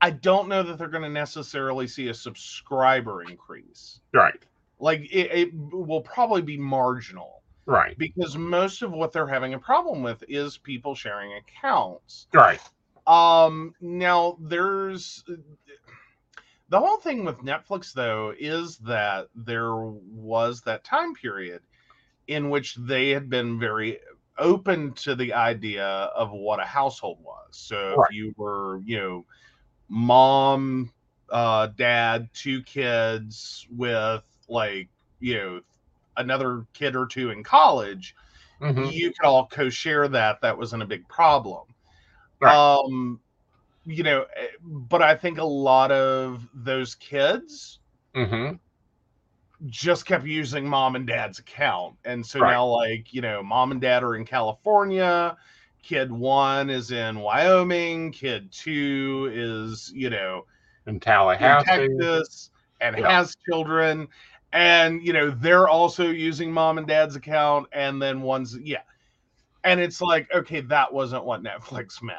i 0.00 0.10
don't 0.10 0.48
know 0.48 0.62
that 0.62 0.76
they're 0.76 0.88
going 0.88 1.04
to 1.04 1.08
necessarily 1.08 1.86
see 1.86 2.08
a 2.08 2.14
subscriber 2.14 3.22
increase. 3.22 4.00
Right. 4.12 4.44
Like 4.80 5.00
it, 5.12 5.32
it 5.32 5.54
will 5.54 6.02
probably 6.02 6.42
be 6.42 6.58
marginal 6.58 7.42
Right. 7.66 7.96
because 7.98 8.36
most 8.36 8.82
of 8.82 8.92
what 8.92 9.12
they're 9.12 9.26
having 9.26 9.54
a 9.54 9.58
problem 9.58 10.02
with 10.02 10.24
is 10.28 10.58
people 10.58 10.94
sharing 10.94 11.32
accounts 11.34 12.28
Right. 12.34 12.60
um, 13.06 13.74
now 13.80 14.36
there's 14.40 15.24
the 16.68 16.78
whole 16.80 16.98
thing 16.98 17.24
with 17.24 17.38
Netflix 17.38 17.92
though 17.92 18.34
is 18.38 18.78
that 18.78 19.28
there 19.34 19.76
was 19.76 20.62
that 20.62 20.84
time 20.84 21.14
period 21.14 21.62
in 22.28 22.50
which 22.50 22.74
they 22.76 23.10
had 23.10 23.28
been 23.30 23.58
very 23.58 23.98
open 24.38 24.92
to 24.94 25.14
the 25.14 25.34
idea 25.34 25.86
of 25.86 26.30
what 26.32 26.60
a 26.60 26.64
household 26.64 27.18
was. 27.22 27.48
So 27.50 27.94
Right. 27.94 28.04
if 28.04 28.10
you 28.10 28.34
were, 28.36 28.80
you 28.84 28.98
know, 28.98 29.26
mom, 29.88 30.92
uh, 31.30 31.68
dad, 31.68 32.30
two 32.34 32.62
kids 32.62 33.66
with 33.70 34.22
like, 34.50 34.90
you 35.20 35.34
know, 35.36 35.60
another 36.16 36.66
kid 36.74 36.96
or 36.96 37.06
two 37.06 37.30
in 37.30 37.44
college, 37.44 38.14
hmm 38.60 38.90
you 38.90 39.12
could 39.12 39.26
all 39.26 39.48
co-share 39.48 40.08
that. 40.08 40.40
That 40.42 40.58
wasn't 40.58 40.82
a 40.82 40.86
big 40.86 41.08
problem. 41.08 41.66
Right. 42.40 42.60
Um, 42.86 43.20
you 43.84 44.02
know, 44.04 44.26
eh, 44.36 44.48
but 44.62 45.02
I 45.02 45.16
think 45.16 45.38
a 45.38 45.44
lot 45.44 45.92
of 45.92 46.48
those 46.54 46.94
kids 46.96 47.80
hmm 48.14 48.60
just 49.66 50.06
kept 50.06 50.24
using 50.26 50.66
mom 50.66 50.96
and 50.96 51.06
dad's 51.06 51.38
account, 51.38 51.96
and 52.04 52.24
so 52.24 52.42
Right. 52.42 52.44
now, 52.44 52.64
like, 52.66 53.12
you 53.12 53.20
know, 53.20 53.42
mom 53.42 53.72
and 53.72 53.80
dad 53.80 54.02
are 54.02 54.16
in 54.16 54.24
California. 54.24 55.36
Kid 55.82 56.10
one 56.12 56.70
is 56.70 56.90
in 56.92 57.20
Wyoming. 57.20 58.12
Kid 58.12 58.52
two 58.52 59.30
is, 59.32 59.90
you 59.94 60.10
know, 60.10 60.42
In 60.86 61.00
in 61.42 61.56
Tallahassee. 61.56 61.58
Texas 61.58 62.50
and 62.80 62.96
Yeah. 62.96 63.08
has 63.08 63.34
children 63.48 64.08
and 64.52 65.02
you 65.02 65.12
know 65.12 65.30
they're 65.30 65.68
also 65.68 66.08
using 66.08 66.50
mom 66.52 66.78
and 66.78 66.86
dad's 66.86 67.16
account 67.16 67.66
and 67.72 68.00
then 68.02 68.20
one's 68.22 68.58
yeah 68.62 68.82
and 69.64 69.80
it's 69.80 70.00
like 70.00 70.28
okay 70.34 70.60
that 70.60 70.92
wasn't 70.92 71.24
what 71.24 71.42
netflix 71.44 72.02
meant 72.02 72.18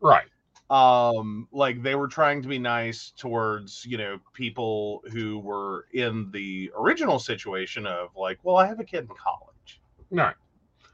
Right. 0.00 0.26
um 0.70 1.48
like 1.52 1.82
they 1.82 1.94
were 1.94 2.08
trying 2.08 2.42
to 2.42 2.48
be 2.48 2.58
nice 2.58 3.12
towards 3.16 3.84
you 3.86 3.96
know 3.98 4.18
people 4.32 5.02
who 5.12 5.38
were 5.38 5.86
in 5.92 6.30
the 6.32 6.70
original 6.76 7.18
situation 7.18 7.86
of 7.86 8.14
like 8.16 8.38
well 8.42 8.56
i 8.56 8.66
have 8.66 8.80
a 8.80 8.84
kid 8.84 9.00
in 9.08 9.16
college 9.16 9.80
No. 10.10 10.30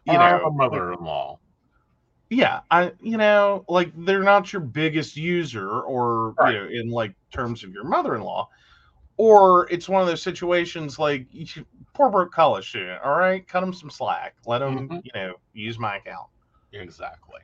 you 0.05 0.12
I 0.18 0.31
know 0.31 0.47
a 0.47 0.51
mother-in-law. 0.51 1.38
yeah 2.31 2.61
i 2.70 2.92
you 3.01 3.16
know 3.16 3.64
like 3.68 3.92
they're 4.05 4.23
not 4.23 4.53
your 4.53 4.62
biggest 4.62 5.16
user 5.16 5.81
or 5.83 6.35
Right. 6.38 6.55
you 6.55 6.61
know 6.61 6.68
in 6.68 6.90
like 6.90 7.14
terms 7.33 7.64
of 7.64 7.73
your 7.73 7.85
mother-in-law 7.85 8.49
or 9.16 9.68
it's 9.70 9.88
one 9.88 10.00
of 10.03 10.09
those 10.09 10.22
situations 10.22 10.98
like 10.98 11.27
you 11.31 11.46
poor 11.92 12.11
broke 12.11 12.33
college 12.33 12.68
student 12.68 13.00
all 13.05 13.16
right 13.16 13.46
cut 13.46 13.61
them 13.61 13.72
some 13.72 13.90
slack 13.90 14.35
let 14.46 14.59
them 14.59 14.88
Mhm. 14.88 15.00
you 15.05 15.11
know 15.14 15.35
use 15.53 15.79
my 15.79 15.96
account 15.96 16.27
Exactly. 16.72 17.40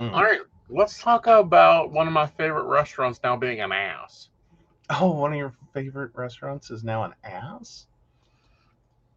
Mhm. 0.00 0.12
All 0.12 0.22
right. 0.24 0.40
let's 0.68 1.00
talk 1.00 1.26
about 1.26 1.92
one 1.92 2.06
of 2.06 2.12
my 2.12 2.26
favorite 2.26 2.64
restaurants 2.64 3.20
now 3.22 3.36
being 3.36 3.60
an 3.60 3.70
ass. 3.70 4.30
Oh, 4.90 5.12
one 5.12 5.32
of 5.32 5.38
your 5.38 5.52
favorite 5.74 6.10
restaurants 6.14 6.70
is 6.70 6.82
now 6.82 7.04
an 7.04 7.14
ass? 7.22 7.86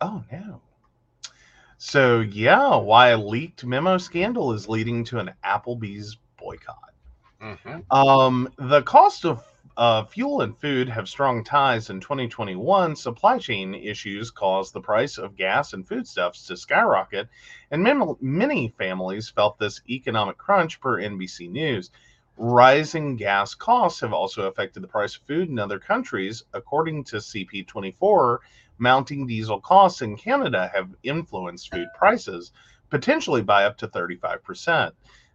Oh, 0.02 0.24
no. 0.32 0.62
So, 1.78 2.20
yeah, 2.20 2.76
why 2.76 3.10
a 3.10 3.18
leaked 3.18 3.66
memo 3.66 3.98
scandal 3.98 4.52
is 4.54 4.68
leading 4.68 5.04
to 5.06 5.20
an 5.20 5.32
Applebee's 5.44 6.18
boycott. 6.38 6.94
Mm-hmm. 7.42 7.98
Um, 7.98 8.54
the 8.58 8.82
cost 8.84 9.26
of 9.26 9.44
uh, 9.80 10.04
fuel 10.04 10.42
and 10.42 10.60
food 10.60 10.90
have 10.90 11.08
strong 11.08 11.42
ties 11.42 11.90
in 11.90 12.02
2021. 12.02 12.98
Supply 12.98 13.40
chain 13.40 13.74
issues 13.74 14.30
caused 14.30 14.74
the 14.74 14.82
price 14.82 15.18
of 15.18 15.38
gas 15.38 15.72
and 15.72 15.88
foodstuffs 15.88 16.46
to 16.46 16.58
skyrocket, 16.58 17.30
and 17.72 17.82
many, 17.82 18.06
many 18.20 18.68
families 18.78 19.30
felt 19.30 19.58
this 19.58 19.80
economic 19.90 20.38
crunch 20.38 20.82
per 20.82 21.02
NBC 21.02 21.50
News. 21.50 21.92
Rising 22.36 23.16
gas 23.16 23.56
costs 23.56 24.02
have 24.02 24.12
also 24.12 24.50
affected 24.50 24.84
the 24.84 24.88
price 24.90 25.16
of 25.16 25.22
food 25.22 25.48
in 25.48 25.58
other 25.58 25.80
countries. 25.80 26.44
According 26.52 27.06
to 27.06 27.16
CP24, 27.16 28.40
mounting 28.80 29.28
diesel 29.28 29.62
costs 29.62 30.02
in 30.02 30.18
Canada 30.18 30.70
have 30.74 30.94
influenced 31.04 31.72
food 31.72 31.88
prices, 31.98 32.52
potentially 32.90 33.42
by 33.42 33.64
up 33.64 33.78
to 33.78 33.88
35%. 33.88 34.92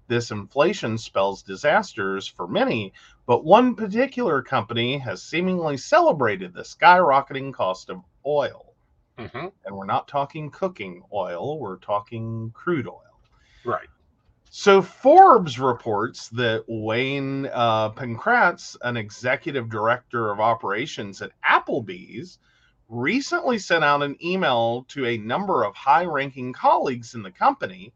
This 0.06 0.30
inflation 0.30 0.98
spells 0.98 1.42
disasters 1.42 2.28
for 2.28 2.46
many, 2.46 2.92
but 3.26 3.44
one 3.44 3.74
particular 3.74 4.42
company 4.42 4.98
has 4.98 5.22
seemingly 5.22 5.76
celebrated 5.76 6.52
the 6.52 6.62
skyrocketing 6.62 7.52
cost 7.52 7.90
of 7.90 8.02
oil. 8.26 8.74
Mm-hmm. 9.18 9.46
And 9.64 9.76
we're 9.76 9.86
not 9.86 10.08
talking 10.08 10.50
cooking 10.50 11.02
oil, 11.12 11.58
we're 11.58 11.78
talking 11.78 12.50
crude 12.54 12.88
oil. 12.88 13.00
Right. 13.64 13.88
So 14.50 14.82
Forbes 14.82 15.58
reports 15.58 16.28
that 16.28 16.64
Wayne 16.68 17.46
uh, 17.46 17.90
Pankratz, 17.90 18.76
an 18.82 18.96
executive 18.96 19.68
director 19.68 20.30
of 20.30 20.38
operations 20.38 21.22
at 21.22 21.32
Applebee's, 21.42 22.38
recently 22.88 23.58
sent 23.58 23.82
out 23.82 24.02
an 24.02 24.16
email 24.22 24.84
to 24.88 25.06
a 25.06 25.18
number 25.18 25.64
of 25.64 25.74
high-ranking 25.74 26.52
colleagues 26.52 27.14
in 27.14 27.22
the 27.22 27.30
company 27.30 27.92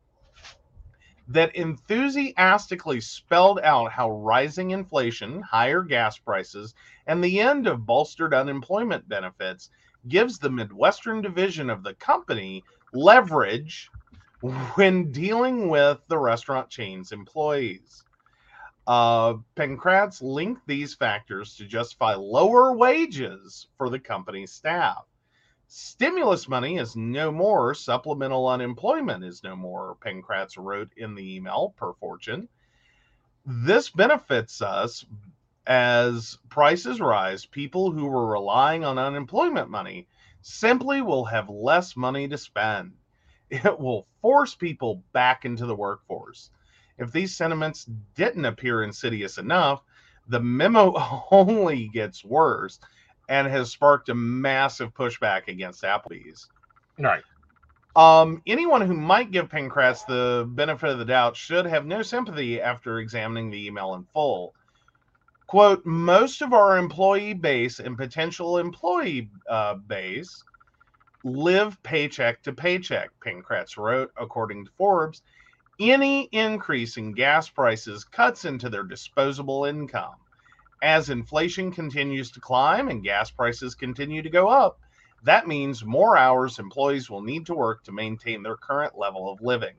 that 1.28 1.54
enthusiastically 1.54 3.00
spelled 3.00 3.60
out 3.60 3.92
how 3.92 4.10
rising 4.10 4.70
inflation, 4.70 5.42
higher 5.42 5.82
gas 5.82 6.18
prices, 6.18 6.74
and 7.06 7.22
the 7.22 7.40
end 7.40 7.66
of 7.66 7.84
bolstered 7.84 8.32
unemployment 8.32 9.06
benefits 9.08 9.70
gives 10.08 10.38
the 10.38 10.50
Midwestern 10.50 11.20
division 11.20 11.68
of 11.68 11.82
the 11.82 11.94
company 11.94 12.64
leverage 12.94 13.90
when 14.40 15.12
dealing 15.12 15.68
with 15.68 15.98
the 16.08 16.18
restaurant 16.18 16.70
chain's 16.70 17.12
employees. 17.12 18.04
Uh, 18.86 19.34
linked 20.22 20.66
these 20.66 20.94
factors 20.94 21.56
to 21.56 21.66
justify 21.66 22.14
lower 22.14 22.74
wages 22.74 23.66
for 23.76 23.90
the 23.90 23.98
company's 23.98 24.52
staff. 24.52 25.04
Stimulus 25.70 26.48
money 26.48 26.78
is 26.78 26.96
no 26.96 27.30
more. 27.30 27.74
Supplemental 27.74 28.48
unemployment 28.48 29.22
is 29.22 29.44
no 29.44 29.54
more, 29.54 29.98
Pankratz 30.00 30.56
wrote 30.56 30.90
in 30.96 31.14
the 31.14 31.36
email 31.36 31.74
per 31.76 31.92
Fortune. 31.92 32.48
This 33.44 33.90
benefits 33.90 34.62
us 34.62 35.04
as 35.66 36.38
prices 36.48 37.02
rise. 37.02 37.44
People 37.44 37.90
who 37.92 38.06
were 38.06 38.26
relying 38.26 38.82
on 38.82 38.98
unemployment 38.98 39.68
money 39.68 40.08
simply 40.40 41.02
will 41.02 41.26
have 41.26 41.50
less 41.50 41.94
money 41.96 42.26
to 42.28 42.38
spend. 42.38 42.94
It 43.50 43.78
will 43.78 44.06
force 44.22 44.54
people 44.54 45.02
back 45.12 45.44
into 45.44 45.66
the 45.66 45.76
workforce. 45.76 46.50
If 46.96 47.12
these 47.12 47.36
sentiments 47.36 47.84
didn't 48.14 48.46
appear 48.46 48.82
insidious 48.82 49.36
enough, 49.36 49.82
the 50.28 50.40
memo 50.40 51.26
only 51.30 51.88
gets 51.88 52.24
worse 52.24 52.80
and 53.28 53.46
has 53.46 53.70
sparked 53.70 54.08
a 54.08 54.14
massive 54.14 54.94
pushback 54.94 55.48
against 55.48 55.82
Applebee's. 55.82 56.48
Right. 56.98 57.22
Um, 57.96 58.42
anyone 58.46 58.80
who 58.80 58.94
might 58.94 59.30
give 59.30 59.48
Pankratz 59.48 60.06
the 60.06 60.46
benefit 60.48 60.90
of 60.90 60.98
the 60.98 61.04
doubt 61.04 61.36
should 61.36 61.66
have 61.66 61.84
no 61.84 62.02
sympathy 62.02 62.60
after 62.60 63.00
examining 63.00 63.50
the 63.50 63.66
email 63.66 63.94
in 63.94 64.04
full. 64.12 64.54
Quote, 65.48 65.84
most 65.84 66.42
of 66.42 66.52
our 66.52 66.76
employee 66.76 67.34
base 67.34 67.80
and 67.80 67.96
potential 67.96 68.58
employee 68.58 69.30
uh, 69.48 69.74
base 69.74 70.44
live 71.24 71.82
paycheck 71.82 72.42
to 72.42 72.52
paycheck, 72.52 73.10
Pankratz 73.24 73.76
wrote, 73.76 74.12
according 74.16 74.66
to 74.66 74.70
Forbes. 74.76 75.22
Any 75.80 76.24
increase 76.32 76.96
in 76.96 77.12
gas 77.12 77.48
prices 77.48 78.04
cuts 78.04 78.44
into 78.44 78.68
their 78.68 78.82
disposable 78.82 79.64
income. 79.64 80.14
As 80.82 81.10
inflation 81.10 81.72
continues 81.72 82.30
to 82.30 82.40
climb 82.40 82.88
and 82.88 83.02
gas 83.02 83.30
prices 83.30 83.74
continue 83.74 84.22
to 84.22 84.30
go 84.30 84.48
up, 84.48 84.78
that 85.22 85.48
means 85.48 85.84
more 85.84 86.16
hours 86.16 86.58
employees 86.58 87.10
will 87.10 87.22
need 87.22 87.46
to 87.46 87.54
work 87.54 87.82
to 87.84 87.92
maintain 87.92 88.42
their 88.42 88.56
current 88.56 88.96
level 88.96 89.32
of 89.32 89.40
living. 89.40 89.74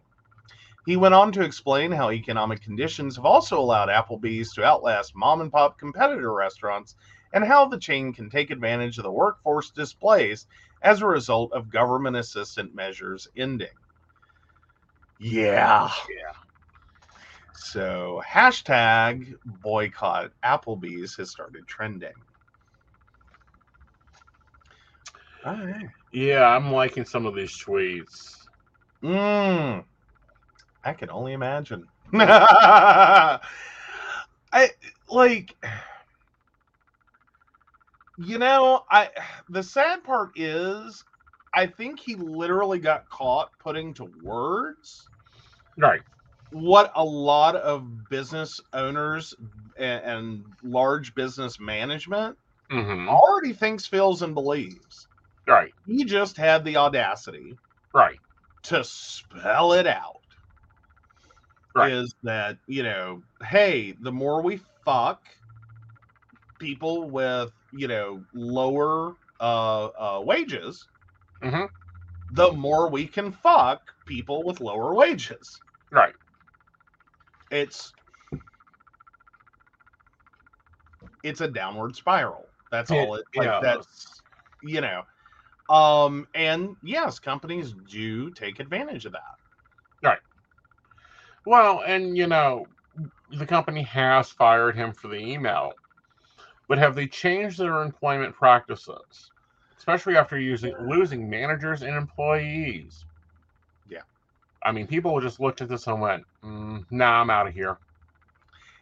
He 0.83 0.97
went 0.97 1.13
on 1.13 1.31
to 1.33 1.41
explain 1.41 1.91
how 1.91 2.11
economic 2.11 2.61
conditions 2.61 3.15
have 3.15 3.25
also 3.25 3.59
allowed 3.59 3.89
Applebee's 3.89 4.53
to 4.53 4.63
outlast 4.65 5.15
mom 5.15 5.39
and 5.39 5.51
pop 5.51 5.77
competitor 5.77 6.33
restaurants 6.33 6.95
and 7.31 7.45
how 7.45 7.67
the 7.67 7.79
chain 7.79 8.11
can 8.11 8.29
take 8.29 8.49
advantage 8.49 8.97
of 8.97 9.03
the 9.03 9.11
workforce 9.11 9.71
displaced 9.71 10.47
as 10.81 11.01
a 11.01 11.07
result 11.07 11.53
of 11.53 11.69
government 11.69 12.17
assistant 12.17 12.73
measures 12.73 13.27
ending. 13.37 13.77
Yeah. 15.19 15.91
Yeah. 16.09 16.48
So 17.61 18.21
hashtag 18.25 19.35
boycott 19.43 20.31
Applebee's 20.43 21.15
has 21.17 21.29
started 21.29 21.67
trending. 21.67 22.13
All 25.45 25.53
right. 25.53 25.89
Yeah, 26.11 26.47
I'm 26.47 26.71
liking 26.71 27.05
some 27.05 27.25
of 27.25 27.35
these 27.35 27.51
tweets. 27.51 28.47
Mm, 29.03 29.83
I 30.83 30.93
can 30.93 31.09
only 31.11 31.33
imagine. 31.33 31.87
I 32.13 33.39
like 35.09 35.55
you 38.17 38.39
know, 38.39 38.83
I 38.89 39.09
the 39.49 39.63
sad 39.63 40.03
part 40.05 40.31
is 40.35 41.03
I 41.53 41.67
think 41.67 41.99
he 41.99 42.15
literally 42.15 42.79
got 42.79 43.09
caught 43.09 43.51
putting 43.59 43.93
to 43.95 44.05
words 44.05 45.09
Right. 45.79 46.01
What 46.51 46.91
a 46.95 47.03
lot 47.03 47.55
of 47.55 48.09
business 48.09 48.59
owners 48.73 49.33
and, 49.77 50.03
and 50.03 50.43
large 50.63 51.13
business 51.15 51.59
management 51.59 52.37
Mm-hmm. 52.71 53.09
already 53.09 53.53
thinks, 53.53 53.85
feels, 53.87 54.21
and 54.21 54.33
believes. 54.33 55.07
Right. 55.47 55.73
He 55.85 56.05
just 56.05 56.37
had 56.37 56.63
the 56.63 56.77
audacity 56.77 57.59
Right. 57.93 58.19
to 58.63 58.83
spell 58.83 59.73
it 59.73 59.87
out. 59.87 60.21
Right. 61.75 61.91
Is 61.91 62.13
that, 62.23 62.57
you 62.67 62.83
know, 62.83 63.23
hey, 63.43 63.93
the 64.01 64.11
more 64.11 64.41
we 64.41 64.59
fuck 64.85 65.21
people 66.59 67.09
with, 67.11 67.51
you 67.71 67.87
know, 67.87 68.25
lower 68.33 69.15
uh, 69.39 69.85
uh, 69.85 70.21
wages, 70.23 70.87
Mm-hmm. 71.43 71.65
the 72.31 72.51
more 72.51 72.89
we 72.89 73.07
can 73.07 73.31
fuck 73.31 73.81
people 74.05 74.43
with 74.45 74.61
lower 74.61 74.93
wages. 74.93 75.61
Right. 75.91 76.13
It's 77.51 77.93
it's 81.23 81.41
a 81.41 81.47
downward 81.47 81.95
spiral. 81.95 82.49
That's 82.71 82.91
It 82.91 82.91
all 82.91 83.15
it 83.15 83.25
like 83.35 83.49
is. 83.49 83.61
that's 83.61 84.21
you 84.61 84.81
know. 84.81 85.03
Um 85.69 86.27
and 86.33 86.75
yes, 86.81 87.19
companies 87.19 87.73
do 87.73 88.31
take 88.31 88.59
advantage 88.59 89.05
of 89.05 89.13
that. 89.13 89.21
Right. 90.03 90.19
Well, 91.45 91.81
and 91.85 92.17
you 92.17 92.27
know, 92.27 92.69
the 93.29 93.45
company 93.45 93.83
has 93.83 94.29
fired 94.29 94.75
him 94.75 94.93
for 94.93 95.07
the 95.07 95.17
email, 95.17 95.73
but 96.67 96.77
have 96.77 96.95
they 96.95 97.07
changed 97.07 97.57
their 97.57 97.81
employment 97.83 98.35
practices, 98.35 99.31
especially 99.77 100.17
after 100.17 100.39
using 100.39 100.75
losing 100.89 101.29
managers 101.29 101.81
and 101.83 101.95
employees? 101.95 103.05
I 104.63 104.71
mean, 104.71 104.87
people 104.87 105.19
just 105.21 105.39
looked 105.39 105.61
at 105.61 105.69
this 105.69 105.87
and 105.87 106.01
went, 106.01 106.25
mm, 106.43 106.85
"Nah, 106.91 107.21
I'm 107.21 107.29
out 107.29 107.47
of 107.47 107.53
here." 107.53 107.79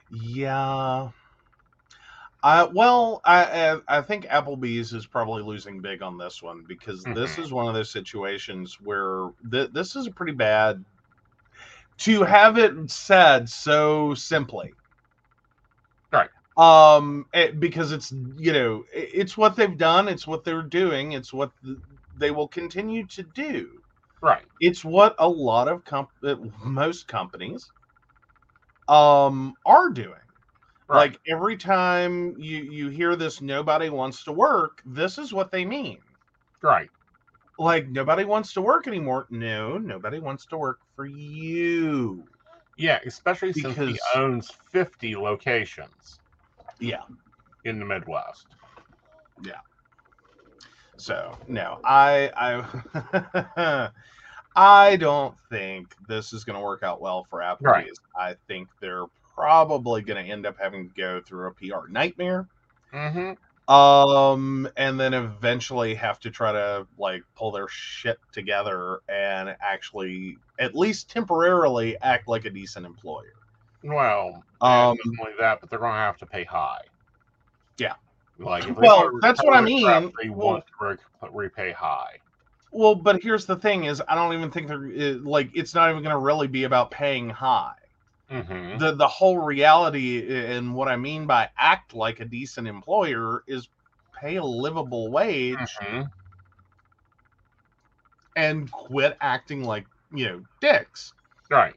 Yeah. 0.09 1.11
I 2.43 2.63
well, 2.63 3.21
I 3.25 3.71
I 3.73 3.97
I 3.97 4.01
think 4.01 4.25
Applebee's 4.25 4.93
is 4.93 5.07
probably 5.07 5.43
losing 5.43 5.81
big 5.81 6.01
on 6.03 6.17
this 6.17 6.41
one 6.41 6.65
because 6.67 7.07
this 7.07 7.37
Mhm. 7.37 7.39
is 7.39 7.51
one 7.51 7.67
of 7.67 7.73
those 7.73 7.91
situations 7.91 8.77
where 8.79 9.29
th- 9.51 9.71
this 9.73 9.95
is 9.95 10.07
a 10.07 10.11
pretty 10.11 10.33
bad 10.33 10.85
to 11.99 12.23
have 12.23 12.57
it 12.57 12.89
said 12.89 13.49
so 13.49 14.13
simply. 14.13 14.77
Right. 16.11 16.29
Um 16.57 17.27
it- 17.33 17.59
because 17.59 17.91
it's 17.91 18.11
you 18.11 18.51
know, 18.53 18.83
it- 18.93 19.09
it's 19.13 19.37
what 19.37 19.55
they've 19.55 19.77
done, 19.77 20.07
it's 20.07 20.27
what 20.27 20.43
they're 20.43 20.63
doing, 20.63 21.11
it's 21.13 21.33
what 21.33 21.51
th- 21.63 21.77
they 22.15 22.31
will 22.31 22.47
continue 22.47 23.05
to 23.07 23.23
do. 23.23 23.83
Right. 24.27 24.45
It's 24.59 24.83
what 24.83 25.15
a 25.19 25.29
lot 25.29 25.67
of 25.69 25.85
comp- 25.85 26.09
uh, 26.23 26.35
most 26.63 27.07
companies 27.07 27.71
um, 28.87 29.55
are 29.65 29.89
doing. 29.89 30.19
Right. 30.89 31.11
Like 31.11 31.19
every 31.27 31.57
time 31.57 32.35
you 32.37 32.57
you 32.59 32.89
hear 32.89 33.15
this, 33.15 33.41
nobody 33.41 33.89
wants 33.89 34.23
to 34.25 34.31
work. 34.33 34.81
This 34.85 35.17
is 35.17 35.33
what 35.33 35.51
they 35.51 35.65
mean. 35.65 36.01
Right. 36.61 36.89
Like 37.57 37.87
nobody 37.87 38.25
wants 38.25 38.53
to 38.53 38.61
work 38.61 38.87
anymore. 38.87 39.27
No, 39.29 39.77
nobody 39.77 40.19
wants 40.19 40.45
to 40.47 40.57
work 40.57 40.79
for 40.95 41.05
you. 41.05 42.27
Yeah, 42.77 42.99
especially 43.05 43.53
since 43.53 43.77
he 43.77 43.99
owns 44.15 44.51
50 44.71 45.15
locations 45.15 46.19
Yeah. 46.79 47.03
in 47.63 47.79
the 47.79 47.85
Midwest. 47.85 48.55
Yeah. 49.41 49.61
So 50.97 51.37
no, 51.47 51.79
I 51.83 52.31
I 52.35 53.91
I 54.57 54.95
don't 54.97 55.35
think 55.51 55.93
this 56.07 56.33
is 56.33 56.43
going 56.43 56.55
to 56.57 56.63
work 56.65 56.81
out 56.83 56.99
well 56.99 57.25
for 57.29 57.39
Applebee's. 57.39 57.61
Right. 57.61 57.89
I 58.17 58.35
think 58.47 58.67
they're 58.81 59.05
probably 59.35 60.01
going 60.01 60.23
to 60.25 60.29
end 60.31 60.45
up 60.47 60.55
having 60.59 60.89
to 60.89 60.95
go 60.95 61.21
through 61.21 61.47
a 61.47 61.51
PR 61.51 61.87
nightmare, 61.89 62.47
Mm-hmm. 62.93 63.71
um, 63.73 64.67
and 64.77 64.99
then 64.99 65.13
eventually 65.13 65.93
have 65.93 66.19
to 66.21 66.31
try 66.31 66.51
to 66.51 66.87
like 66.97 67.21
pull 67.35 67.51
their 67.51 67.67
shit 67.67 68.17
together 68.31 69.01
and 69.09 69.55
actually, 69.61 70.37
at 70.59 70.73
least 70.75 71.09
temporarily, 71.09 71.95
act 72.01 72.27
like 72.27 72.45
a 72.45 72.49
decent 72.49 72.85
employer. 72.85 73.33
Well, 73.83 74.43
Um, 74.61 74.97
not 75.05 75.19
only 75.27 75.33
that, 75.39 75.61
but 75.61 75.69
they're 75.69 75.79
going 75.79 75.91
to 75.93 75.97
have 75.99 76.17
to 76.17 76.25
pay 76.25 76.43
high. 76.45 76.81
Yeah. 77.77 77.93
Like, 78.39 78.67
if 78.67 78.75
Well, 78.75 79.11
that's 79.21 79.43
what 79.43 79.55
I 79.55 79.61
mean. 79.61 80.11
They 80.21 80.29
Well- 80.29 80.47
want 80.47 80.65
to 80.65 80.85
re- 80.87 81.29
repay 81.31 81.71
high. 81.73 82.17
Well, 82.71 82.95
but 82.95 83.21
here's 83.23 83.45
the 83.45 83.55
thing: 83.55 83.85
is 83.85 84.01
I 84.07 84.15
don't 84.15 84.33
even 84.33 84.51
think 84.51 84.67
they're 84.67 84.85
uh, 84.85 85.19
like 85.21 85.51
it's 85.55 85.73
not 85.73 85.89
even 85.89 86.03
going 86.03 86.13
to 86.13 86.19
really 86.19 86.47
be 86.47 86.63
about 86.65 86.91
paying 86.91 87.29
high. 87.29 87.73
Mm-hmm. 88.29 88.79
the 88.79 88.91
the 88.93 89.07
whole 89.07 89.37
reality 89.37 90.45
and 90.47 90.75
what 90.75 90.89
I 90.89 90.97
mean 90.97 91.27
by 91.27 91.49
act 91.57 91.93
like 91.93 92.19
a 92.19 92.25
decent 92.25 92.67
employer 92.67 93.41
is 93.47 93.69
pay 94.19 94.35
a 94.35 94.43
livable 94.43 95.09
wage 95.11 95.57
Mm-hmm. 95.57 96.01
and 98.35 98.69
quit 98.69 99.17
acting 99.21 99.63
like 99.63 99.85
you 100.13 100.25
know 100.25 100.43
dicks. 100.59 101.13
Right. 101.49 101.75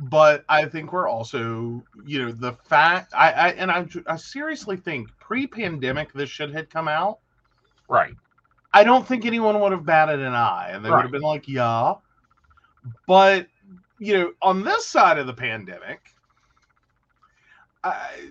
But 0.00 0.44
I 0.48 0.64
think 0.64 0.92
we're 0.92 1.08
also 1.08 1.84
you 2.04 2.24
know 2.24 2.32
the 2.32 2.54
fact 2.64 3.12
I, 3.14 3.30
I 3.32 3.48
and 3.50 3.70
I, 3.70 3.86
I 4.08 4.16
seriously 4.16 4.76
think 4.76 5.10
pre-pandemic 5.20 6.12
this 6.12 6.28
shit 6.28 6.50
had 6.52 6.70
come 6.70 6.88
out. 6.88 7.20
Right. 7.88 8.14
I 8.74 8.84
don't 8.84 9.06
think 9.06 9.26
anyone 9.26 9.60
would 9.60 9.72
have 9.72 9.84
batted 9.84 10.20
an 10.20 10.34
eye 10.34 10.70
and 10.72 10.84
they 10.84 10.90
would 10.90 11.02
have 11.02 11.10
been 11.10 11.20
like, 11.20 11.46
yeah. 11.46 11.94
But, 13.06 13.46
you 13.98 14.14
know, 14.14 14.32
on 14.40 14.64
this 14.64 14.86
side 14.86 15.18
of 15.18 15.26
the 15.26 15.34
pandemic, 15.34 16.00
I, 17.84 18.30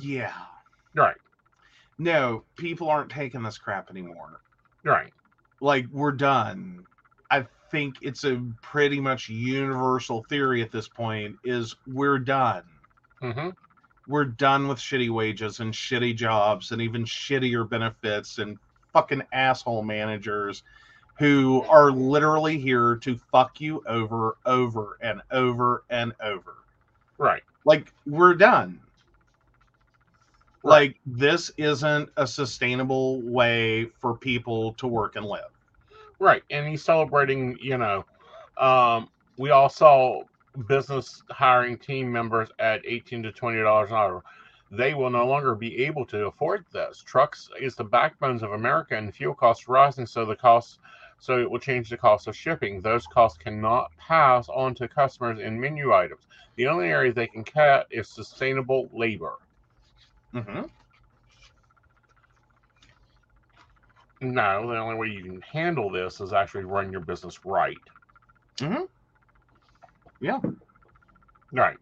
yeah. 0.00 0.32
Right. 0.94 1.16
No, 1.98 2.44
people 2.56 2.88
aren't 2.88 3.10
taking 3.10 3.42
this 3.42 3.58
crap 3.58 3.90
anymore. 3.90 4.40
Right. 4.84 5.12
Like, 5.60 5.86
we're 5.92 6.12
done. 6.12 6.84
I 7.30 7.46
think 7.70 7.96
it's 8.02 8.24
a 8.24 8.42
pretty 8.62 9.00
much 9.00 9.28
universal 9.28 10.24
theory 10.28 10.62
at 10.62 10.70
this 10.70 10.88
point 10.88 11.36
is 11.44 11.74
we're 11.86 12.18
done. 12.18 12.64
Mm-hmm. 13.22 13.50
We're 14.08 14.24
done 14.24 14.68
with 14.68 14.78
shitty 14.78 15.10
wages 15.10 15.60
and 15.60 15.72
shitty 15.72 16.16
jobs 16.16 16.72
and 16.72 16.82
even 16.82 17.04
shittier 17.04 17.68
benefits 17.68 18.38
and 18.38 18.58
fucking 18.92 19.22
asshole 19.32 19.82
managers 19.82 20.62
who 21.18 21.62
are 21.68 21.92
literally 21.92 22.58
here 22.58 22.96
to 22.96 23.16
fuck 23.30 23.60
you 23.60 23.82
over, 23.86 24.36
over 24.46 24.98
and 25.00 25.20
over 25.30 25.84
and 25.90 26.12
over. 26.22 26.54
Right. 27.18 27.42
Like, 27.64 27.92
we're 28.06 28.34
done. 28.34 28.80
Right. 30.64 30.70
Like, 30.88 30.96
this 31.06 31.50
isn't 31.56 32.10
a 32.16 32.26
sustainable 32.26 33.20
way 33.22 33.86
for 34.00 34.16
people 34.16 34.72
to 34.74 34.86
work 34.86 35.16
and 35.16 35.26
live. 35.26 35.50
Right. 36.18 36.42
And 36.50 36.66
he's 36.66 36.82
celebrating, 36.82 37.58
you 37.60 37.78
know, 37.78 38.04
um, 38.58 39.08
we 39.38 39.50
all 39.50 39.68
saw 39.68 40.22
business 40.68 41.22
hiring 41.30 41.78
team 41.78 42.10
members 42.10 42.48
at 42.58 42.84
18 42.84 43.22
to 43.24 43.32
$20 43.32 43.86
an 43.86 43.92
hour. 43.92 44.22
They 44.72 44.94
will 44.94 45.10
no 45.10 45.26
longer 45.26 45.54
be 45.54 45.84
able 45.84 46.06
to 46.06 46.26
afford 46.26 46.64
this. 46.72 47.02
Trucks 47.02 47.50
is 47.60 47.76
the 47.76 47.84
backbones 47.84 48.42
of 48.42 48.52
America 48.52 48.96
and 48.96 49.14
fuel 49.14 49.34
costs 49.34 49.68
rising, 49.68 50.06
so 50.06 50.24
the 50.24 50.34
costs 50.34 50.78
so 51.18 51.38
it 51.38 51.48
will 51.48 51.60
change 51.60 51.90
the 51.90 51.96
cost 51.96 52.26
of 52.26 52.34
shipping. 52.34 52.80
Those 52.80 53.06
costs 53.06 53.38
cannot 53.38 53.92
pass 53.96 54.48
on 54.48 54.74
to 54.76 54.88
customers 54.88 55.38
in 55.38 55.60
menu 55.60 55.92
items. 55.92 56.26
The 56.56 56.66
only 56.66 56.88
area 56.88 57.12
they 57.12 57.28
can 57.28 57.44
cut 57.44 57.86
is 57.90 58.08
sustainable 58.08 58.88
labor. 58.92 59.34
Mm-hmm. 60.34 60.62
No, 64.22 64.68
the 64.68 64.78
only 64.78 64.96
way 64.96 65.08
you 65.08 65.22
can 65.22 65.42
handle 65.42 65.90
this 65.90 66.20
is 66.20 66.32
actually 66.32 66.64
run 66.64 66.90
your 66.90 67.02
business 67.02 67.44
right. 67.44 67.76
Mhm. 68.56 68.88
Yeah. 70.20 70.40
Right. 71.52 71.76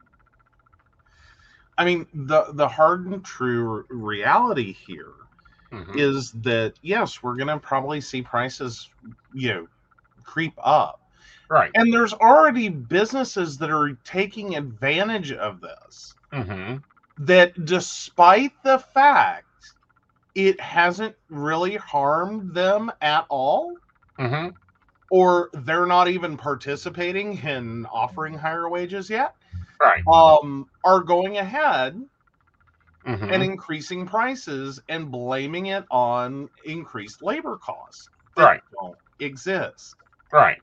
I 1.80 1.86
mean, 1.86 2.08
the 2.14 2.52
the 2.54 2.68
hard 2.68 3.06
and 3.08 3.24
true 3.24 3.86
reality 3.90 4.72
here 4.74 5.14
Mhm. 5.72 6.06
is 6.06 6.32
that 6.42 6.74
yes, 6.82 7.22
we're 7.22 7.36
gonna 7.36 7.58
probably 7.60 8.00
see 8.00 8.22
prices, 8.22 8.90
you 9.32 9.54
know, 9.54 9.68
creep 10.24 10.54
up. 10.62 11.00
Right. 11.50 11.74
And 11.74 11.92
there's 11.92 12.14
already 12.14 12.68
businesses 12.68 13.58
that 13.58 13.70
are 13.70 13.94
taking 14.04 14.56
advantage 14.56 15.32
of 15.32 15.60
this. 15.60 16.16
hmm 16.32 16.82
That 17.18 17.64
despite 17.64 18.62
the 18.64 18.78
fact 18.80 19.76
it 20.34 20.60
hasn't 20.60 21.16
really 21.28 21.76
harmed 21.76 22.54
them 22.54 22.92
at 23.00 23.26
all, 23.30 23.80
hmm 24.18 24.54
or 25.10 25.50
they're 25.52 25.86
not 25.86 26.08
even 26.08 26.36
participating 26.36 27.38
in 27.38 27.86
offering 27.86 28.34
higher 28.38 28.68
wages 28.68 29.10
yet, 29.10 29.36
Right. 29.80 30.04
um, 30.10 30.70
are 30.84 31.02
going 31.02 31.38
ahead 31.38 32.00
hmm 33.04 33.30
and 33.30 33.42
increasing 33.42 34.06
prices 34.06 34.80
and 34.88 35.10
blaming 35.10 35.66
it 35.66 35.84
on 35.90 36.48
increased 36.64 37.22
labor 37.22 37.58
costs 37.58 38.10
that 38.36 38.48
Right. 38.48 38.62
don't 38.72 38.98
exist. 39.18 39.96
Right. 40.32 40.62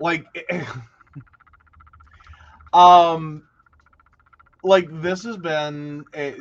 Like, 0.00 0.26
um, 2.72 3.48
like 4.62 4.88
this 5.02 5.24
has 5.24 5.36
been 5.36 6.06
a, 6.14 6.40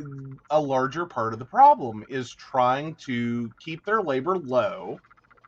a 0.49 0.59
larger 0.59 1.05
part 1.05 1.33
of 1.33 1.39
the 1.39 1.45
problem 1.45 2.03
is 2.07 2.33
trying 2.33 2.95
to 2.95 3.53
keep 3.59 3.85
their 3.85 4.01
labor 4.01 4.37
low 4.37 5.01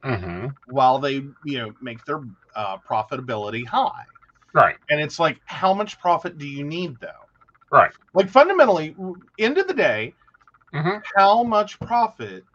hmm 0.03 0.55
while 0.65 0.99
they, 0.99 1.15
you 1.43 1.59
know, 1.59 1.73
make 1.81 2.03
their 2.05 2.21
uh, 2.55 2.77
profitability 2.89 3.65
high. 3.65 4.05
Right. 4.53 4.75
And 4.89 4.99
it's 4.99 5.19
like, 5.19 5.41
how 5.45 5.73
much 5.73 5.99
profit 5.99 6.37
do 6.37 6.47
you 6.47 6.63
need 6.63 6.99
though? 6.99 7.29
Right. 7.71 7.91
Like 8.13 8.29
fundamentally, 8.29 8.95
end 9.37 9.57
of 9.57 9.67
the 9.67 9.73
day, 9.73 10.15
hmm 10.73 10.97
how 11.15 11.43
much 11.43 11.79
profit 11.79 12.45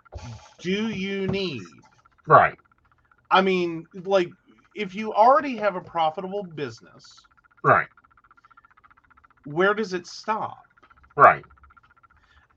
do 0.61 0.89
you 0.89 1.27
need? 1.29 1.83
Right. 2.27 2.59
I 3.31 3.41
mean, 3.41 3.89
like, 4.05 4.33
if 4.75 4.95
you 4.95 5.13
already 5.13 5.57
have 5.57 5.77
a 5.77 5.81
profitable 5.81 6.43
business, 6.43 7.27
Right. 7.63 7.89
where 9.45 9.75
does 9.75 9.93
it 9.93 10.07
stop? 10.07 10.67
Right. 11.17 11.45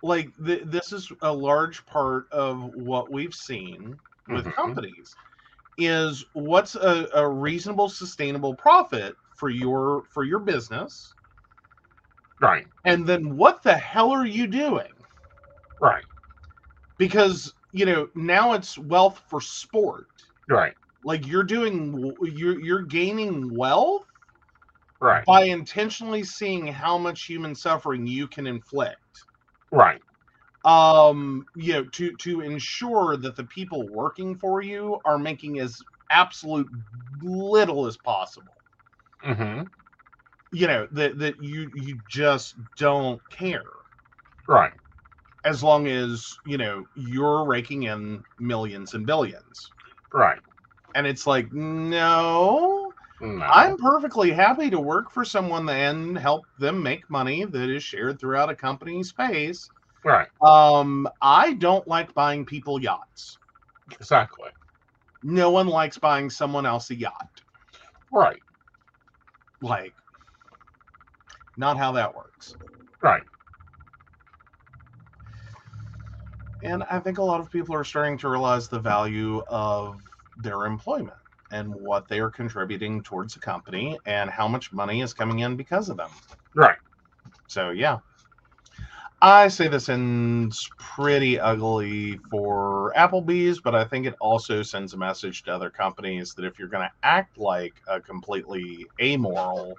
Like, 0.04 0.34
th- 0.44 0.64
this 0.66 0.92
is 0.94 1.12
a 1.22 1.32
large 1.34 1.86
part 1.86 2.28
of 2.32 2.64
what 2.64 3.12
we've 3.12 3.34
seen 3.34 4.00
with 4.28 4.46
Mhm. 4.46 4.54
companies 4.54 5.16
is 5.78 6.26
what's 6.34 6.76
a, 6.76 7.08
a 7.14 7.28
reasonable, 7.28 7.90
sustainable 7.90 8.56
profit 8.56 9.18
for 9.38 9.50
your 9.50 10.06
for 10.12 10.24
your 10.26 10.40
business, 10.42 11.16
Right. 12.40 12.68
and 12.86 13.06
then 13.06 13.38
what 13.38 13.62
the 13.62 13.78
hell 13.78 14.10
are 14.12 14.26
you 14.26 14.48
doing? 14.48 15.06
Right. 15.80 16.06
Because 17.00 17.56
you 17.72 17.86
know 17.86 18.10
now 18.16 18.54
it's 18.54 18.78
wealth 18.78 19.24
for 19.30 19.42
sport. 19.42 20.10
Right. 20.50 20.76
Like 21.04 21.28
you're 21.28 21.44
doing, 21.44 22.16
you're 22.24 22.60
you're 22.60 22.84
gaining 22.84 23.56
wealth 23.56 24.08
Right. 25.00 25.28
by 25.28 25.44
intentionally 25.44 26.24
seeing 26.24 26.66
how 26.66 26.98
much 26.98 27.26
human 27.26 27.54
suffering 27.54 28.08
you 28.08 28.28
can 28.28 28.48
inflict 28.48 29.28
Right. 29.72 30.02
um 30.66 31.48
you 31.56 31.74
know 31.74 31.86
to 31.86 32.16
to 32.18 32.42
ensure 32.42 33.16
that 33.18 33.36
the 33.36 33.44
people 33.46 33.90
working 33.90 34.38
for 34.38 34.62
you 34.62 35.00
are 35.06 35.18
making 35.20 35.60
as 35.60 35.82
absolute 36.10 36.70
little 37.22 37.86
as 37.86 37.98
possible 37.98 38.57
hmm 39.22 39.70
you 40.52 40.68
know 40.68 40.88
that 40.92 41.18
that 41.20 41.40
you 41.40 41.70
you 41.74 42.00
just 42.08 42.56
don't 42.76 43.22
care 43.30 43.66
Right. 44.48 44.74
as 45.44 45.64
long 45.64 45.88
as 45.88 46.40
you 46.44 46.58
know 46.58 46.86
you're 46.94 47.46
raking 47.46 47.84
in 47.84 48.24
millions 48.38 48.94
and 48.94 49.06
billions 49.06 49.74
Right. 50.14 50.42
and 50.96 51.06
it's 51.08 51.26
like 51.28 51.52
no 51.52 52.94
No. 53.20 53.46
I'm 53.48 53.78
perfectly 53.78 54.32
happy 54.32 54.70
to 54.70 54.80
work 54.80 55.12
for 55.12 55.24
someone 55.26 55.68
and 55.70 56.18
help 56.18 56.48
them 56.58 56.82
make 56.84 57.10
money 57.10 57.46
that 57.46 57.70
is 57.70 57.84
shared 57.84 58.20
throughout 58.20 58.50
a 58.50 58.56
company 58.56 59.04
space. 59.04 59.72
right. 60.04 60.30
Um, 60.42 61.08
I 61.22 61.54
don't 61.54 61.88
like 61.88 62.14
buying 62.14 62.46
people 62.46 62.82
yachts. 62.82 63.40
Exactly. 63.92 64.52
No 65.24 65.52
one 65.52 65.68
likes 65.68 65.98
buying 65.98 66.30
someone 66.30 66.66
else 66.66 66.90
a 66.90 66.96
yacht. 66.96 67.42
Right. 68.12 68.42
Like, 69.62 69.94
not 71.58 71.78
how 71.78 71.92
that 71.94 72.16
works. 72.16 72.56
Right. 73.02 73.24
And 76.64 76.84
I 76.90 77.00
think 77.00 77.18
a 77.18 77.24
lot 77.24 77.40
of 77.40 77.52
people 77.52 77.76
are 77.76 77.84
starting 77.84 78.18
to 78.20 78.30
realize 78.30 78.68
the 78.68 78.80
value 78.80 79.42
of 79.48 80.02
their 80.38 80.66
employment 80.66 81.18
and 81.52 81.74
what 81.74 82.08
they 82.08 82.20
are 82.20 82.30
contributing 82.30 83.02
towards 83.04 83.34
the 83.34 83.40
company 83.40 83.98
and 84.06 84.30
how 84.30 84.48
much 84.48 84.74
money 84.74 85.02
is 85.02 85.14
coming 85.14 85.40
in 85.40 85.56
because 85.56 85.90
of 85.90 85.98
them. 85.98 86.10
Right. 86.54 86.78
So, 87.48 87.70
yeah. 87.70 88.00
I 89.22 89.48
say 89.48 89.68
this 89.68 89.90
ends 89.90 90.70
pretty 90.78 91.40
ugly 91.40 92.20
for 92.30 92.94
Applebee's, 92.96 93.60
but 93.60 93.74
I 93.74 93.84
think 93.84 94.06
it 94.06 94.16
also 94.20 94.62
sends 94.62 94.94
a 94.94 94.98
message 94.98 95.42
to 95.44 95.56
other 95.56 95.72
companies 95.72 96.36
that 96.36 96.46
if 96.46 96.60
you're 96.60 96.68
going 96.68 96.88
to 96.88 96.92
act 97.02 97.40
like 97.40 97.74
a 97.88 98.00
completely 98.00 98.86
amoral 99.02 99.76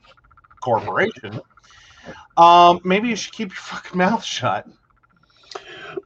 corporation, 0.61 1.41
um, 2.37 2.81
maybe 2.83 3.09
you 3.09 3.17
should 3.17 3.33
keep 3.33 3.51
your 3.51 3.57
fucking 3.63 3.97
mouth 3.97 4.25
shut. 4.25 4.67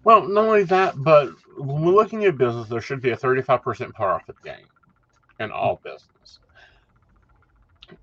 Well, 0.05 0.29
not 0.29 0.45
only 0.45 0.65
that, 0.65 0.95
but 1.03 1.31
when 1.57 1.83
we're 1.83 1.95
looking 1.95 2.27
at 2.27 2.37
business, 2.37 2.69
there 2.69 2.83
should 2.83 3.01
be 3.01 3.11
a 3.11 3.17
35% 3.17 3.95
profit 3.95 4.37
gain 4.45 4.67
in 5.41 5.51
all 5.51 5.81
business. 5.83 6.39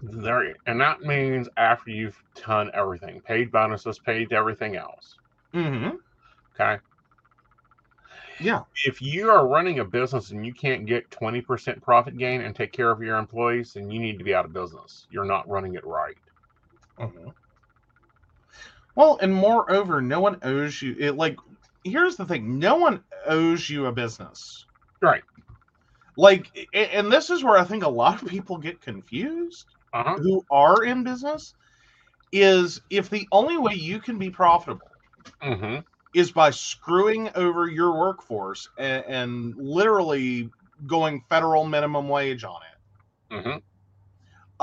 There, 0.01 0.55
and 0.65 0.81
that 0.81 1.01
means 1.01 1.49
after 1.57 1.91
you've 1.91 2.21
done 2.47 2.71
everything, 2.73 3.21
paid 3.21 3.51
bonuses, 3.51 3.99
paid 3.99 4.33
everything 4.33 4.75
else. 4.75 5.18
Mm-hmm. 5.53 5.97
Okay. 6.55 6.79
Yeah. 8.39 8.63
If 8.83 9.01
you 9.01 9.29
are 9.29 9.47
running 9.47 9.79
a 9.79 9.85
business 9.85 10.31
and 10.31 10.45
you 10.45 10.53
can't 10.53 10.85
get 10.85 11.09
20% 11.11 11.81
profit 11.81 12.17
gain 12.17 12.41
and 12.41 12.53
take 12.53 12.73
care 12.73 12.91
of 12.91 13.01
your 13.01 13.17
employees, 13.17 13.71
then 13.71 13.89
you 13.89 14.01
need 14.01 14.17
to 14.17 14.25
be 14.25 14.35
out 14.35 14.43
of 14.43 14.51
business. 14.51 15.07
You're 15.09 15.23
not 15.23 15.47
running 15.47 15.75
it 15.75 15.85
right. 15.85 16.17
Mhm. 16.97 17.33
Well, 18.95 19.17
and 19.19 19.33
moreover, 19.33 19.99
no 20.01 20.19
one 20.19 20.37
owes 20.43 20.79
you 20.81 20.95
it. 20.99 21.15
Like, 21.15 21.37
here's 21.83 22.17
the 22.17 22.25
thing: 22.25 22.59
no 22.59 22.75
one 22.75 23.03
owes 23.25 23.67
you 23.67 23.87
a 23.87 23.91
business. 23.91 24.67
Right. 25.01 25.23
Like, 26.15 26.69
and 26.73 27.11
this 27.11 27.29
is 27.29 27.43
where 27.43 27.57
I 27.57 27.63
think 27.63 27.83
a 27.83 27.89
lot 27.89 28.21
of 28.21 28.27
people 28.27 28.57
get 28.57 28.81
confused 28.81 29.75
Uh 29.93 30.03
huh. 30.03 30.17
who 30.17 30.45
are 30.51 30.83
in 30.83 31.03
business. 31.03 31.55
Is 32.31 32.81
if 32.89 33.09
the 33.09 33.27
only 33.31 33.57
way 33.57 33.73
you 33.75 33.99
can 34.01 34.19
be 34.19 34.29
profitable 34.31 34.88
Mm-hmm. 35.41 35.77
is 36.13 36.31
by 36.31 36.49
screwing 36.51 37.29
over 37.35 37.67
your 37.67 37.97
workforce 37.97 38.69
and, 38.77 39.03
and 39.07 39.55
literally 39.57 40.49
going 40.85 41.23
federal 41.29 41.65
minimum 41.65 42.07
wage 42.09 42.43
on 42.43 42.59
it. 42.61 43.33
Mm-hmm. 43.33 43.57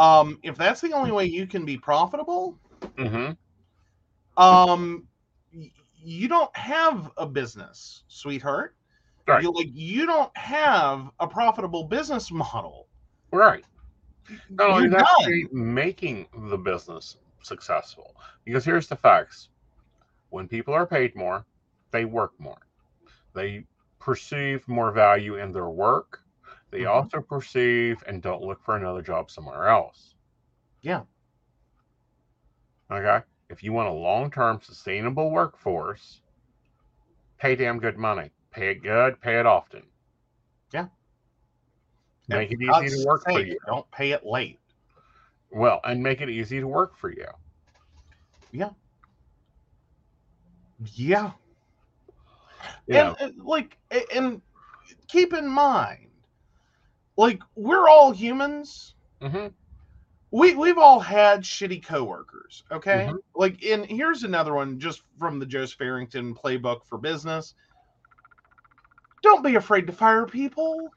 Um, 0.03 0.39
if 0.43 0.57
that's 0.57 0.81
the 0.81 0.93
only 0.93 1.13
way 1.13 1.27
you 1.27 1.47
can 1.47 1.65
be 1.65 1.77
profitable, 1.77 2.59
Mm-hmm. 2.97 3.33
um 4.37 5.07
you 6.03 6.29
don't 6.29 6.55
have 6.57 7.11
a 7.17 7.27
business 7.27 8.05
sweetheart 8.09 8.75
Right. 9.27 9.43
you 9.43 9.51
like 9.53 9.69
you 9.73 10.07
don't 10.07 10.37
have 10.37 11.11
a 11.21 11.27
profitable 11.27 11.85
business 11.85 12.31
model 12.31 12.87
Right. 13.33 13.65
Not 14.51 14.71
only 14.71 14.89
You're 14.89 15.05
you're 15.27 15.53
making 15.53 16.27
the 16.51 16.57
business 16.59 17.17
successful. 17.43 18.15
Because 18.45 18.65
here's 18.65 18.87
the 18.89 18.97
facts: 18.97 19.49
when 20.37 20.49
people 20.49 20.75
are 20.75 20.87
paid 20.87 21.17
more, 21.17 21.47
they 21.93 22.05
work 22.05 22.39
more. 22.39 22.61
They 23.35 23.67
perceive 23.99 24.69
more 24.69 24.93
value 24.93 25.37
in 25.37 25.53
their 25.53 25.71
work. 25.71 26.21
They 26.71 26.85
Mhm. 26.85 26.87
also 26.87 27.23
perceive 27.23 28.05
and 28.07 28.23
don't 28.23 28.43
look 28.43 28.63
for 28.63 28.77
another 28.77 29.03
job 29.03 29.31
somewhere 29.31 29.69
else. 29.69 30.17
Yeah. 30.83 31.05
Okay. 32.91 33.25
If 33.49 33.63
you 33.65 33.73
want 33.73 33.89
a 33.89 33.93
long-term 33.93 34.61
sustainable 34.63 35.31
workforce, 35.31 36.23
pay 37.39 37.57
damn 37.57 37.79
good 37.79 37.99
money. 37.99 38.31
Pay 38.53 38.71
it 38.71 38.83
good. 38.83 39.21
Pay 39.21 39.39
it 39.41 39.47
often. 39.47 39.93
Yeah. 40.73 40.89
Make 42.29 42.53
it 42.53 42.61
And 42.69 42.87
easy 42.87 42.91
to 42.91 43.05
work 43.07 43.23
for 43.33 43.41
you. 43.41 43.59
don't 43.67 43.91
pay 43.91 44.13
it 44.13 44.25
late 44.27 44.61
Well, 45.51 45.81
and 45.85 46.03
make 46.03 46.21
it 46.21 46.29
easy 46.31 46.61
to 46.61 46.69
work 46.69 46.97
for 46.97 47.11
you. 47.11 47.27
yeah 48.53 48.71
You 52.87 52.95
know, 52.95 53.17
and, 53.21 53.33
and, 53.33 53.45
like 53.45 53.79
and 54.15 54.43
keep 55.09 55.33
in 55.33 55.49
mind 55.49 56.11
like 57.17 57.43
we're 57.55 57.89
all 57.89 58.13
humans. 58.13 58.95
Mhm, 59.23 59.53
we 60.31 60.55
we've 60.55 60.79
all 60.79 61.01
had 61.01 61.43
shitty 61.43 61.85
coworkers 61.85 62.63
okay? 62.71 63.09
Mhm. 63.09 63.19
like 63.35 63.65
and 63.65 63.87
here's 63.87 64.23
another 64.23 64.55
one 64.55 64.79
just 64.79 65.03
from 65.19 65.39
the 65.39 65.47
joe 65.47 65.67
farrington 65.67 66.35
playbook 66.35 66.85
for 66.85 66.99
business. 66.99 67.55
Don't 69.23 69.43
be 69.43 69.55
afraid 69.55 69.87
to 69.87 69.93
fire 69.93 70.27
people. 70.27 70.93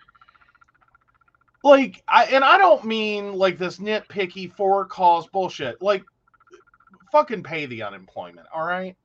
Like 1.64 2.04
i 2.08 2.26
and 2.26 2.44
i 2.44 2.58
don't 2.58 2.84
mean 2.86 3.34
like 3.34 3.58
this 3.58 3.78
nitpicky 3.80 4.52
for 4.52 4.86
cause 4.86 5.28
bullshit. 5.28 5.82
Like 5.82 6.04
fucking 7.12 7.44
pay 7.44 7.66
the 7.66 7.82
unemployment 7.84 8.48
all 8.54 8.66
right 8.66 8.96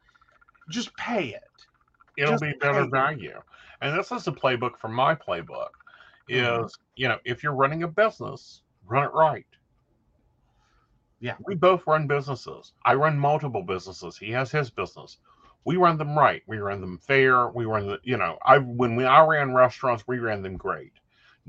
just 0.68 0.96
pay 0.96 1.28
it 1.28 1.42
it'll 2.16 2.32
just 2.34 2.42
be 2.42 2.52
better 2.60 2.86
value. 2.86 3.40
And 3.80 3.98
this 3.98 4.12
is 4.12 4.24
the 4.24 4.32
playbook 4.32 4.78
from 4.78 4.94
my 4.94 5.14
playbook. 5.14 5.70
Is 6.28 6.48
Mhm. 6.48 6.78
you 6.96 7.08
know, 7.08 7.18
if 7.24 7.42
you're 7.42 7.54
running 7.54 7.82
a 7.82 7.88
business, 7.88 8.62
run 8.86 9.04
it 9.04 9.12
right. 9.12 9.46
Yeah. 11.20 11.36
We 11.46 11.54
both 11.54 11.86
run 11.86 12.06
businesses. 12.06 12.72
I 12.84 12.94
run 12.94 13.18
multiple 13.18 13.62
businesses. 13.62 14.16
He 14.16 14.30
has 14.32 14.50
his 14.50 14.70
business. 14.70 15.18
We 15.64 15.76
run 15.76 15.96
them 15.98 16.16
right. 16.16 16.42
We 16.46 16.58
run 16.58 16.80
them 16.80 16.98
fair. 16.98 17.48
We 17.48 17.64
run 17.64 17.86
the, 17.86 17.98
you 18.02 18.16
know, 18.16 18.38
I 18.44 18.58
when 18.58 18.96
we 18.96 19.04
I 19.04 19.24
ran 19.26 19.54
restaurants, 19.54 20.06
we 20.06 20.18
ran 20.18 20.42
them 20.42 20.56
great. 20.56 20.92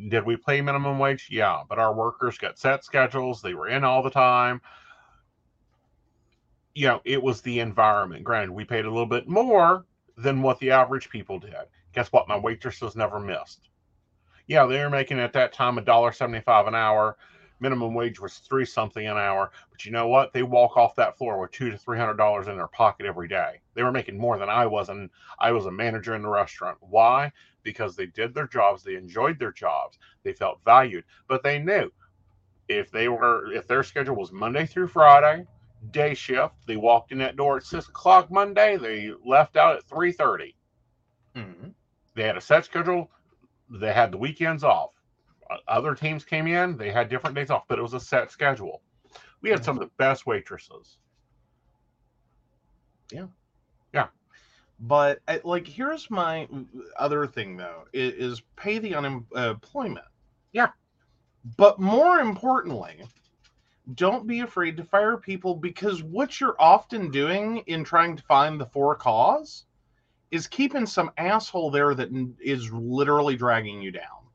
Did 0.09 0.25
we 0.25 0.37
pay 0.37 0.61
minimum 0.61 0.99
wage? 0.99 1.27
Yeah, 1.29 1.63
but 1.67 1.79
our 1.79 1.93
workers 1.93 2.37
got 2.37 2.57
set 2.57 2.83
schedules. 2.83 3.41
They 3.41 3.53
were 3.53 3.67
in 3.67 3.83
all 3.83 4.03
the 4.03 4.09
time. 4.09 4.61
You 6.75 6.87
know, 6.87 7.01
it 7.05 7.23
was 7.23 7.41
the 7.41 7.61
environment. 7.61 8.23
Granted, 8.23 8.51
we 8.51 8.65
paid 8.65 8.85
a 8.85 8.89
little 8.89 9.05
bit 9.05 9.27
more 9.27 9.85
than 10.17 10.41
what 10.41 10.59
the 10.59 10.71
average 10.71 11.09
people 11.09 11.39
did. 11.39 11.55
Guess 11.93 12.11
what? 12.11 12.27
My 12.27 12.37
waitresses 12.37 12.95
never 12.95 13.19
missed. 13.19 13.69
Yeah, 14.47 14.65
they 14.65 14.79
were 14.79 14.89
making 14.89 15.19
at 15.19 15.33
that 15.33 15.53
time 15.53 15.77
a 15.77 15.81
dollar 15.81 16.11
seventy-five 16.11 16.67
an 16.67 16.75
hour. 16.75 17.17
Minimum 17.61 17.93
wage 17.93 18.19
was 18.19 18.39
three 18.39 18.65
something 18.65 19.07
an 19.07 19.17
hour. 19.17 19.51
But 19.71 19.85
you 19.85 19.93
know 19.93 20.09
what? 20.09 20.33
They 20.33 20.43
walk 20.43 20.75
off 20.75 20.95
that 20.97 21.17
floor 21.17 21.39
with 21.39 21.51
two 21.51 21.71
to 21.71 21.77
three 21.77 21.97
hundred 21.97 22.17
dollars 22.17 22.47
in 22.47 22.57
their 22.57 22.67
pocket 22.67 23.05
every 23.05 23.29
day. 23.29 23.61
They 23.73 23.83
were 23.83 23.93
making 23.93 24.17
more 24.17 24.37
than 24.37 24.49
I 24.49 24.65
was, 24.65 24.89
and 24.89 25.09
I 25.39 25.53
was 25.53 25.65
a 25.65 25.71
manager 25.71 26.13
in 26.15 26.21
the 26.21 26.29
restaurant. 26.29 26.77
Why? 26.81 27.31
Because 27.63 27.95
they 27.95 28.07
did 28.07 28.33
their 28.33 28.47
jobs, 28.47 28.83
they 28.83 28.95
enjoyed 28.95 29.39
their 29.39 29.53
jobs, 29.53 29.97
they 30.23 30.33
felt 30.33 30.59
valued, 30.65 31.05
but 31.27 31.41
they 31.41 31.57
knew 31.57 31.89
if 32.67 32.91
they 32.91 33.07
were 33.07 33.51
if 33.53 33.67
their 33.67 33.83
schedule 33.83 34.15
was 34.15 34.31
Monday 34.31 34.65
through 34.65 34.87
Friday, 34.87 35.47
day 35.91 36.13
shift, 36.13 36.55
they 36.67 36.77
walked 36.77 37.11
in 37.11 37.17
that 37.19 37.35
door 37.35 37.57
at 37.57 37.63
six 37.63 37.87
o'clock 37.87 38.31
Monday, 38.31 38.77
they 38.77 39.11
left 39.25 39.57
out 39.57 39.75
at 39.75 39.83
three 39.85 40.11
thirty. 40.11 40.55
Mhm. 41.35 41.73
They 42.15 42.23
had 42.23 42.37
a 42.37 42.41
set 42.41 42.65
schedule. 42.65 43.11
They 43.69 43.93
had 43.93 44.11
the 44.11 44.17
weekends 44.17 44.63
off. 44.63 44.91
Other 45.67 45.93
teams 45.95 46.23
came 46.23 46.47
in. 46.47 46.77
They 46.77 46.91
had 46.91 47.09
different 47.09 47.35
days 47.35 47.49
off, 47.49 47.67
but 47.67 47.77
it 47.77 47.81
was 47.81 47.93
a 47.93 47.99
set 47.99 48.31
schedule. 48.31 48.81
We 49.41 49.49
had 49.49 49.63
some 49.63 49.75
of 49.77 49.81
the 49.81 49.91
best 49.97 50.25
waitresses. 50.25 50.97
Yeah, 53.11 53.27
yeah. 53.93 54.07
But 54.79 55.19
like, 55.43 55.67
here's 55.67 56.09
my 56.09 56.47
other 56.97 57.27
thing 57.27 57.57
though: 57.57 57.85
is, 57.93 58.41
pay 58.55 58.79
the 58.79 58.95
unemployment. 58.95 60.05
Yeah. 60.51 60.69
But 61.57 61.79
more 61.79 62.19
importantly, 62.19 63.03
don't 63.93 64.25
be 64.25 64.39
afraid 64.39 64.77
to 64.77 64.83
fire 64.83 65.17
people 65.17 65.55
because 65.55 66.01
what 66.01 66.39
you're 66.39 66.55
often 66.59 67.11
doing 67.11 67.59
in 67.67 67.83
trying 67.83 68.17
to 68.17 68.23
find 68.23 68.59
the 68.59 68.65
for 68.65 68.95
cause 68.95 69.65
is 70.31 70.47
keeping 70.47 70.85
some 70.85 71.11
asshole 71.17 71.69
there 71.69 71.93
that 71.93 72.09
is 72.41 72.71
literally 72.71 73.35
dragging 73.35 73.81
you 73.81 73.91
down. 73.91 74.25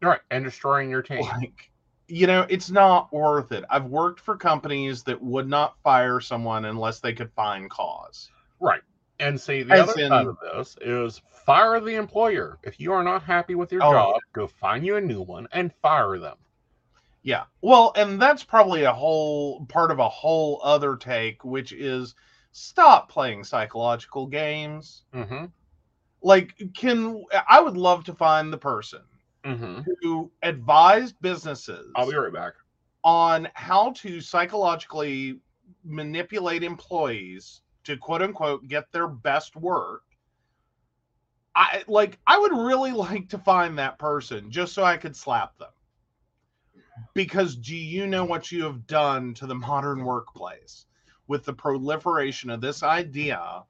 Right. 0.00 0.20
And 0.30 0.44
destroying 0.44 0.88
your 0.90 1.02
team. 1.02 1.22
Like, 1.22 1.70
you 2.08 2.26
know, 2.26 2.46
it's 2.48 2.70
not 2.70 3.12
worth 3.12 3.52
it. 3.52 3.64
I've 3.68 3.86
worked 3.86 4.20
for 4.20 4.36
companies 4.36 5.02
that 5.04 5.20
would 5.20 5.48
not 5.48 5.76
fire 5.82 6.20
someone 6.20 6.64
unless 6.64 7.00
they 7.00 7.12
could 7.12 7.32
find 7.32 7.68
cause. 7.68 8.30
Right. 8.60 8.80
And 9.18 9.38
see, 9.38 9.62
the 9.62 9.74
As 9.74 9.88
other 9.90 10.00
in- 10.00 10.08
side 10.08 10.26
of 10.26 10.36
this 10.54 10.76
is 10.80 11.20
fire 11.44 11.78
the 11.80 11.96
employer. 11.96 12.58
If 12.62 12.80
you 12.80 12.92
are 12.92 13.04
not 13.04 13.22
happy 13.22 13.54
with 13.54 13.70
your 13.70 13.82
Oh, 13.84 13.92
job, 13.92 14.20
go 14.32 14.46
find 14.46 14.84
you 14.86 14.96
a 14.96 15.00
new 15.00 15.20
one 15.20 15.46
and 15.52 15.74
fire 15.82 16.18
them. 16.18 16.38
Yeah. 17.22 17.44
Well, 17.62 17.92
and 17.96 18.20
that's 18.20 18.44
probably 18.44 18.84
a 18.84 18.92
whole 18.92 19.64
part 19.66 19.90
of 19.90 19.98
a 19.98 20.08
whole 20.08 20.60
other 20.62 20.96
take, 20.96 21.44
which 21.44 21.72
is 21.72 22.14
stop 22.52 23.08
playing 23.10 23.44
psychological 23.44 24.26
games. 24.26 25.04
Mm-hmm. 25.14 25.46
Like, 26.22 26.54
can 26.74 27.24
I 27.48 27.60
would 27.60 27.76
love 27.76 28.04
to 28.04 28.14
find 28.14 28.52
the 28.52 28.58
person 28.58 29.02
Mm-hmm. 29.44 29.80
who 30.02 30.30
advised 30.42 31.14
businesses 31.22 31.92
I'll 31.96 32.10
be 32.10 32.16
right 32.16 32.32
back. 32.32 32.52
on 33.04 33.48
how 33.54 33.92
to 33.92 34.20
psychologically 34.20 35.40
manipulate 35.84 36.62
employees 36.62 37.62
to 37.84 37.96
quote 37.96 38.22
unquote 38.22 38.68
get 38.68 38.92
their 38.92 39.08
best 39.08 39.56
work. 39.56 40.02
I 41.54 41.84
like 41.88 42.18
I 42.26 42.38
would 42.38 42.52
really 42.52 42.92
like 42.92 43.28
to 43.30 43.38
find 43.38 43.78
that 43.78 43.98
person 43.98 44.50
just 44.50 44.72
so 44.74 44.84
I 44.84 44.96
could 44.96 45.16
slap 45.16 45.56
them. 45.58 45.70
Because 47.14 47.56
do 47.56 47.76
you 47.76 48.06
know 48.06 48.24
what 48.24 48.50
you 48.52 48.64
have 48.64 48.86
done 48.86 49.34
to 49.34 49.46
the 49.46 49.54
modern 49.54 50.04
workplace 50.04 50.86
with 51.28 51.44
the 51.44 51.52
proliferation 51.52 52.50
of 52.50 52.60
this 52.60 52.82
idea 52.82 53.62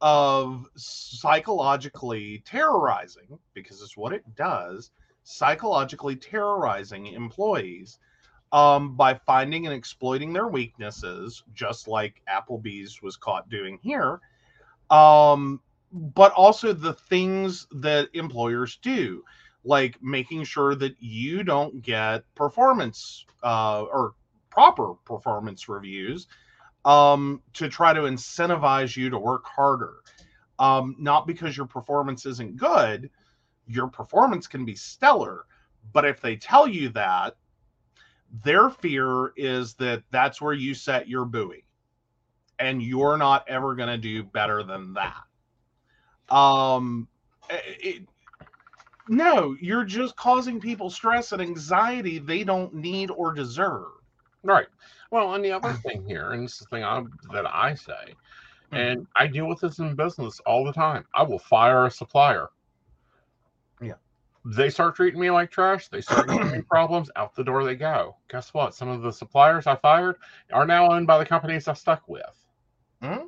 of 0.00 0.66
psychologically 0.76 2.42
terrorizing 2.46 3.38
because 3.52 3.82
it's 3.82 3.96
what 3.96 4.12
it 4.12 4.24
does 4.34 4.90
psychologically 5.22 6.16
terrorizing 6.16 7.06
employees 7.08 7.98
um, 8.52 8.96
by 8.96 9.14
finding 9.14 9.66
and 9.66 9.74
exploiting 9.74 10.32
their 10.32 10.48
weaknesses, 10.48 11.44
just 11.54 11.86
like 11.86 12.20
Applebee's 12.28 13.00
was 13.02 13.16
caught 13.16 13.48
doing 13.48 13.78
here. 13.82 14.20
Um, 14.90 15.60
but 15.92 16.32
also 16.32 16.72
the 16.72 16.94
things 16.94 17.66
that 17.72 18.08
employers 18.12 18.78
do, 18.82 19.24
like 19.64 20.02
making 20.02 20.44
sure 20.44 20.74
that 20.74 20.96
you 21.00 21.42
don't 21.42 21.82
get 21.82 22.24
performance 22.34 23.24
uh, 23.42 23.82
or 23.82 24.14
proper 24.48 24.94
performance 25.04 25.68
reviews 25.68 26.26
um, 26.84 27.42
to 27.54 27.68
try 27.68 27.92
to 27.92 28.02
incentivize 28.02 28.96
you 28.96 29.10
to 29.10 29.18
work 29.18 29.44
harder. 29.44 29.96
Um, 30.58 30.96
not 30.98 31.26
because 31.26 31.56
your 31.56 31.66
performance 31.66 32.26
isn't 32.26 32.56
good, 32.56 33.10
your 33.66 33.88
performance 33.88 34.46
can 34.46 34.64
be 34.64 34.74
stellar. 34.74 35.46
But 35.92 36.04
if 36.04 36.20
they 36.20 36.36
tell 36.36 36.68
you 36.68 36.90
that, 36.90 37.36
their 38.44 38.70
fear 38.70 39.32
is 39.36 39.74
that 39.74 40.02
that's 40.10 40.40
where 40.40 40.52
you 40.52 40.74
set 40.74 41.08
your 41.08 41.24
buoy 41.24 41.64
and 42.58 42.82
you're 42.82 43.16
not 43.16 43.48
ever 43.48 43.74
going 43.74 43.88
to 43.88 43.98
do 43.98 44.22
better 44.22 44.62
than 44.62 44.94
that. 44.94 46.34
Um, 46.34 47.08
it, 47.48 48.06
no, 49.10 49.56
you're 49.60 49.84
just 49.84 50.14
causing 50.14 50.60
people 50.60 50.88
stress 50.88 51.32
and 51.32 51.42
anxiety 51.42 52.20
they 52.20 52.44
don't 52.44 52.72
need 52.72 53.10
or 53.10 53.34
deserve. 53.34 53.88
Right. 54.44 54.68
Well, 55.10 55.34
and 55.34 55.44
the 55.44 55.50
other 55.50 55.72
thing 55.72 56.04
here, 56.06 56.30
and 56.30 56.44
this 56.44 56.52
is 56.52 56.58
the 56.60 56.66
thing 56.66 56.84
I, 56.84 57.02
that 57.32 57.44
I 57.44 57.74
say, 57.74 58.14
and 58.70 59.08
I 59.16 59.26
deal 59.26 59.48
with 59.48 59.60
this 59.60 59.80
in 59.80 59.96
business 59.96 60.38
all 60.46 60.64
the 60.64 60.72
time. 60.72 61.04
I 61.12 61.24
will 61.24 61.40
fire 61.40 61.86
a 61.86 61.90
supplier. 61.90 62.50
Yeah. 63.82 63.94
They 64.44 64.70
start 64.70 64.94
treating 64.94 65.20
me 65.20 65.32
like 65.32 65.50
trash. 65.50 65.88
They 65.88 66.00
start 66.00 66.28
giving 66.28 66.52
me 66.52 66.62
problems. 66.70 67.10
Out 67.16 67.34
the 67.34 67.42
door 67.42 67.64
they 67.64 67.74
go. 67.74 68.14
Guess 68.30 68.54
what? 68.54 68.76
Some 68.76 68.88
of 68.88 69.02
the 69.02 69.12
suppliers 69.12 69.66
I 69.66 69.74
fired 69.74 70.18
are 70.52 70.66
now 70.66 70.92
owned 70.92 71.08
by 71.08 71.18
the 71.18 71.26
companies 71.26 71.66
I 71.66 71.74
stuck 71.74 72.08
with. 72.08 72.46
hmm 73.02 73.24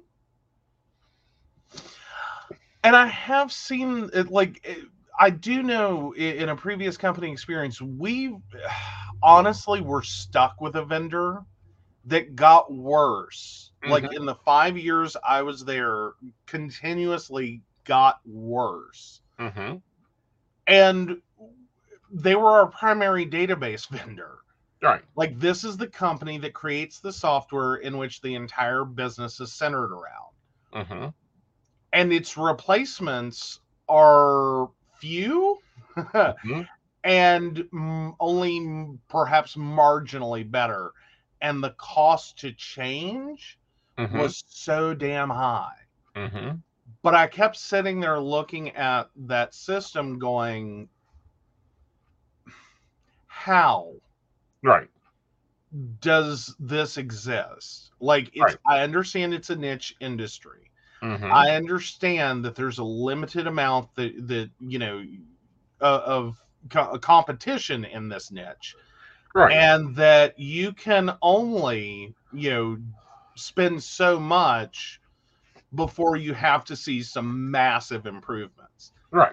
and 2.84 2.96
I 2.96 3.06
have 3.06 3.52
seen 3.52 4.10
it 4.12 4.30
like 4.30 4.60
it, 4.64 4.86
I 5.18 5.30
do 5.30 5.62
know 5.62 6.14
in 6.14 6.48
a 6.48 6.56
previous 6.56 6.96
company 6.96 7.30
experience 7.30 7.80
we 7.80 8.36
honestly 9.22 9.80
were 9.80 10.02
stuck 10.02 10.60
with 10.60 10.76
a 10.76 10.84
vendor 10.84 11.42
that 12.06 12.34
got 12.34 12.72
worse. 12.72 13.70
Like 13.88 14.12
in 14.12 14.26
the 14.26 14.34
5 14.34 14.78
years 14.78 15.16
I 15.26 15.42
was 15.42 15.64
there 15.64 16.12
continuously 16.46 17.62
got 17.84 18.20
worse. 18.24 19.20
Mm-hmm. 19.38 19.76
And 20.66 21.22
they 22.10 22.34
were 22.34 22.50
our 22.50 22.66
primary 22.66 23.26
database 23.26 23.88
vendor. 23.90 24.38
Right. 24.82 25.02
Like 25.16 25.38
this 25.38 25.64
is 25.64 25.76
the 25.76 25.86
company 25.86 26.38
that 26.38 26.54
creates 26.54 27.00
the 27.00 27.12
software 27.12 27.76
in 27.76 27.98
which 27.98 28.20
the 28.20 28.34
entire 28.34 28.84
business 28.84 29.40
is 29.40 29.52
centered 29.52 29.92
around. 29.92 30.32
Mm-hmm. 30.74 31.08
and 31.92 32.12
its 32.14 32.38
replacements 32.38 33.60
are 33.90 34.70
few 35.02 35.62
Mhm. 36.44 36.68
and 37.04 37.56
mm, 37.72 38.16
only 38.20 38.98
perhaps 39.08 39.56
marginally 39.56 40.48
better 40.50 40.92
and 41.42 41.62
the 41.62 41.74
cost 41.78 42.38
to 42.40 42.52
change 42.52 43.58
Mm-hmm. 43.98 44.18
was 44.18 44.44
so 44.48 44.94
damn 44.94 45.30
high 45.30 45.76
mm-hmm. 46.16 46.56
but 47.02 47.14
i 47.14 47.26
kept 47.26 47.56
sitting 47.56 48.00
there 48.00 48.20
looking 48.20 48.70
at 48.76 49.10
that 49.16 49.54
system 49.54 50.18
going 50.18 50.88
how 53.26 53.94
Right. 54.62 54.90
does 56.00 56.56
this 56.60 56.98
exist 56.98 57.92
like 58.00 58.30
it's 58.34 58.54
Right. 58.54 58.58
i 58.66 58.80
understand 58.82 59.34
it's 59.34 59.50
a 59.50 59.56
niche 59.56 59.94
industry 60.00 60.71
Mm-hmm. 61.02 61.32
I 61.32 61.56
understand 61.56 62.44
that 62.44 62.54
there's 62.54 62.78
a 62.78 62.84
limited 62.84 63.46
amount 63.46 63.94
that 63.96 64.28
that 64.28 64.50
you 64.60 64.78
know 64.78 65.04
uh, 65.80 66.02
of 66.04 66.40
co- 66.70 66.96
competition 66.98 67.84
in 67.84 68.08
this 68.08 68.30
niche, 68.30 68.76
right. 69.34 69.52
and 69.52 69.94
that 69.96 70.38
you 70.38 70.72
can 70.72 71.10
only 71.22 72.14
you 72.32 72.50
know 72.50 72.76
spend 73.34 73.82
so 73.82 74.20
much 74.20 75.00
before 75.74 76.16
you 76.16 76.34
have 76.34 76.64
to 76.66 76.76
see 76.76 77.02
some 77.02 77.50
massive 77.50 78.06
improvements. 78.06 78.92
right. 79.10 79.32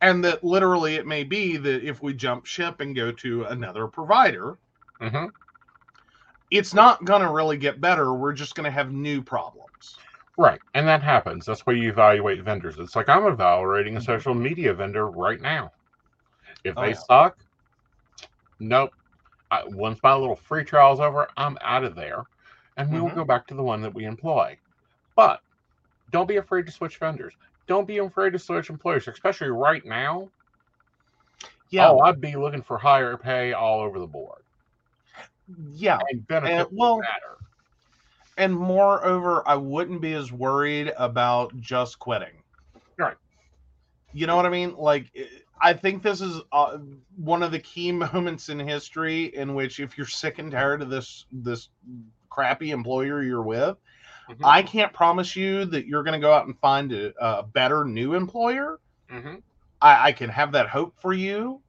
And 0.00 0.22
that 0.24 0.44
literally 0.44 0.94
it 0.96 1.06
may 1.06 1.24
be 1.24 1.56
that 1.56 1.82
if 1.82 2.02
we 2.02 2.12
jump 2.14 2.44
ship 2.46 2.80
and 2.80 2.94
go 2.94 3.10
to 3.12 3.44
another 3.44 3.86
provider, 3.88 4.58
Mm-hmm. 5.00 5.26
it's 6.50 6.74
not 6.74 7.04
going 7.04 7.22
to 7.22 7.30
really 7.30 7.56
get 7.56 7.80
better. 7.80 8.12
We're 8.14 8.32
just 8.32 8.54
going 8.54 8.64
to 8.64 8.70
have 8.70 8.92
new 8.92 9.22
problems. 9.22 9.96
Right. 10.38 10.60
And 10.74 10.88
that 10.88 11.02
happens. 11.02 11.46
That's 11.46 11.66
why 11.66 11.74
you 11.74 11.90
evaluate 11.90 12.42
vendors. 12.44 12.78
It's 12.78 12.96
like 12.96 13.08
I'm 13.10 13.26
evaluating 13.26 13.96
a 13.96 14.00
Mhm. 14.00 14.04
social 14.06 14.34
media 14.34 14.72
vendor 14.74 15.10
right 15.10 15.40
now. 15.40 15.72
If 16.64 16.76
Oh, 16.76 16.82
they 16.82 16.94
yeah. 16.94 16.94
suck, 16.94 17.38
nope. 18.60 18.92
I, 19.50 19.64
once 19.66 20.00
my 20.02 20.14
little 20.14 20.36
free 20.36 20.64
trial's 20.64 21.00
over, 21.00 21.28
I'm 21.36 21.58
out 21.62 21.84
of 21.84 21.94
there. 21.96 22.24
And 22.76 22.92
we 22.92 23.00
will 23.00 23.10
Mhm. 23.10 23.16
go 23.16 23.24
back 23.24 23.46
to 23.48 23.54
the 23.54 23.62
one 23.64 23.82
that 23.82 23.94
we 23.94 24.04
employ. 24.04 24.58
But 25.16 25.40
don't 26.10 26.28
be 26.28 26.36
afraid 26.36 26.66
to 26.66 26.72
switch 26.72 26.98
vendors. 26.98 27.34
Don't 27.66 27.86
be 27.86 27.98
afraid 27.98 28.32
to 28.34 28.38
switch 28.38 28.70
employers, 28.70 29.08
especially 29.08 29.50
right 29.50 29.84
now. 29.84 30.30
Yeah, 31.70 31.90
Oh, 31.90 32.00
I'd 32.00 32.20
be 32.20 32.36
looking 32.36 32.62
for 32.62 32.78
higher 32.78 33.16
pay 33.16 33.52
all 33.52 33.80
over 33.80 33.98
the 33.98 34.06
board. 34.06 34.42
yeah. 35.72 35.98
And 36.10 36.26
benefits 36.26 36.70
well, 36.72 36.98
matter. 37.00 37.38
And 38.38 38.56
moreover, 38.56 39.42
I 39.46 39.56
wouldn't 39.56 40.02
be 40.02 40.14
as 40.14 40.32
worried 40.32 40.92
about 40.98 41.60
just 41.60 41.98
quitting. 42.00 42.44
Right. 42.98 43.16
You 44.12 44.26
know 44.26 44.36
what 44.36 44.46
I 44.46 44.50
mean? 44.50 44.74
Like, 44.76 45.12
I 45.62 45.74
think 45.74 46.02
this 46.02 46.20
is 46.22 46.40
uh, 46.52 46.78
one 47.16 47.42
of 47.42 47.52
the 47.52 47.60
key 47.60 47.92
moments 48.14 48.48
in 48.48 48.60
history 48.60 49.24
in 49.26 49.54
which, 49.54 49.80
if 49.80 49.98
you're 49.98 50.06
sick 50.06 50.38
and 50.38 50.50
tired 50.52 50.82
of 50.82 50.90
this 50.90 51.26
this 51.32 51.70
crappy 52.30 52.70
employer 52.70 53.22
you're 53.22 53.42
with, 53.42 53.76
Mhm. 54.28 54.44
I 54.44 54.62
can't 54.62 54.92
promise 54.92 55.36
you 55.36 55.64
that 55.66 55.86
you're 55.86 56.04
going 56.04 56.20
to 56.20 56.24
go 56.26 56.32
out 56.32 56.46
and 56.46 56.58
find 56.58 56.92
a, 56.92 57.12
a 57.20 57.42
better 57.42 57.84
new 57.84 58.14
employer. 58.14 58.78
Mm-hmm. 59.10 59.36
I, 59.80 60.08
I 60.08 60.12
can 60.12 60.30
have 60.30 60.52
that 60.52 60.68
hope 60.68 60.94
for 61.00 61.12
you. 61.12 61.62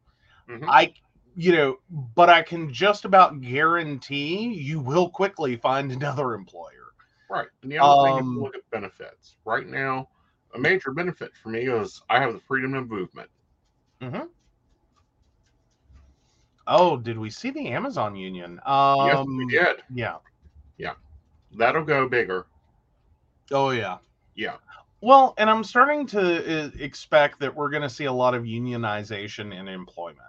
Mhm. 0.49 0.65
I, 0.67 0.93
you 1.35 1.51
know, 1.51 1.77
but 2.15 2.29
I 2.29 2.41
can 2.41 2.71
just 2.71 3.05
about 3.05 3.41
guarantee 3.41 4.53
you 4.53 4.79
will 4.79 5.09
quickly 5.09 5.55
find 5.55 5.91
another 5.91 6.33
employer. 6.33 6.93
Right. 7.29 7.47
And 7.61 7.71
the 7.71 7.77
other 7.77 8.07
thing 8.07 8.15
is 8.15 8.21
Um, 8.21 8.41
look 8.41 8.55
at 8.55 8.69
benefits. 8.71 9.35
Right 9.45 9.67
now, 9.67 10.09
a 10.55 10.59
major 10.59 10.91
benefit 10.91 11.31
for 11.41 11.49
me 11.49 11.61
is 11.61 12.01
I 12.09 12.19
have 12.19 12.33
the 12.33 12.39
freedom 12.39 12.73
of 12.73 12.89
movement. 12.89 13.29
Mm-hmm. 14.01 14.25
Oh, 16.67 16.97
did 16.97 17.17
we 17.17 17.29
see 17.29 17.49
the 17.49 17.67
Amazon 17.69 18.15
Union? 18.15 18.59
Um, 18.65 19.07
yes, 19.07 19.25
we 19.25 19.45
did. 19.47 19.77
Yeah. 19.93 20.17
Yeah. 20.77 20.93
That'll 21.57 21.83
go 21.83 22.07
bigger. 22.07 22.45
Oh, 23.51 23.71
yeah. 23.71 23.97
Yeah. 24.35 24.57
Well, 25.01 25.33
and 25.37 25.49
I'm 25.49 25.63
starting 25.63 26.05
to 26.07 26.65
uh, 26.65 26.71
expect 26.77 27.39
that 27.39 27.55
we're 27.55 27.69
going 27.69 27.83
to 27.83 27.89
see 27.89 28.05
a 28.05 28.13
lot 28.13 28.35
of 28.35 28.43
unionization 28.43 29.57
in 29.57 29.67
employment. 29.67 30.19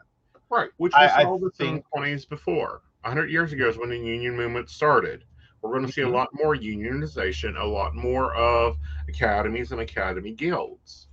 Right. 0.51 0.71
Which 0.79 0.93
we 0.93 0.99
I 1.05 1.23
saw 1.23 1.39
the 1.39 1.51
think- 1.51 1.85
20s 1.95 2.25
before. 2.29 2.83
100 3.03 3.31
years 3.31 3.53
ago 3.53 3.69
is 3.69 3.79
when 3.79 3.89
the 3.89 3.97
union 3.99 4.37
movement 4.37 4.69
started. 4.69 5.25
We're 5.63 5.71
going 5.71 5.87
to 5.87 5.93
see 5.93 6.03
a 6.03 6.07
Mhm. 6.07 6.13
lot 6.13 6.29
more 6.33 6.55
unionization, 6.57 7.59
a 7.61 7.65
lot 7.65 7.95
more 7.95 8.35
of 8.35 8.77
academies 9.09 9.73
and 9.73 9.81
academy 9.81 10.33
guilds. 10.33 11.07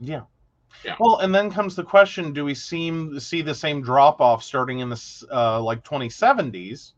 Yeah. 0.00 0.22
Yeah. 0.84 0.94
Well, 1.00 1.18
and 1.18 1.34
then 1.34 1.50
comes 1.50 1.74
the 1.74 1.82
question: 1.82 2.32
Do 2.32 2.44
we 2.44 2.54
seem 2.54 3.18
see 3.18 3.42
the 3.42 3.54
same 3.54 3.82
drop 3.82 4.20
off 4.20 4.42
starting 4.44 4.78
in 4.80 4.88
the 4.88 5.26
uh, 5.32 5.60
like 5.60 5.82
2070s? 5.82 6.92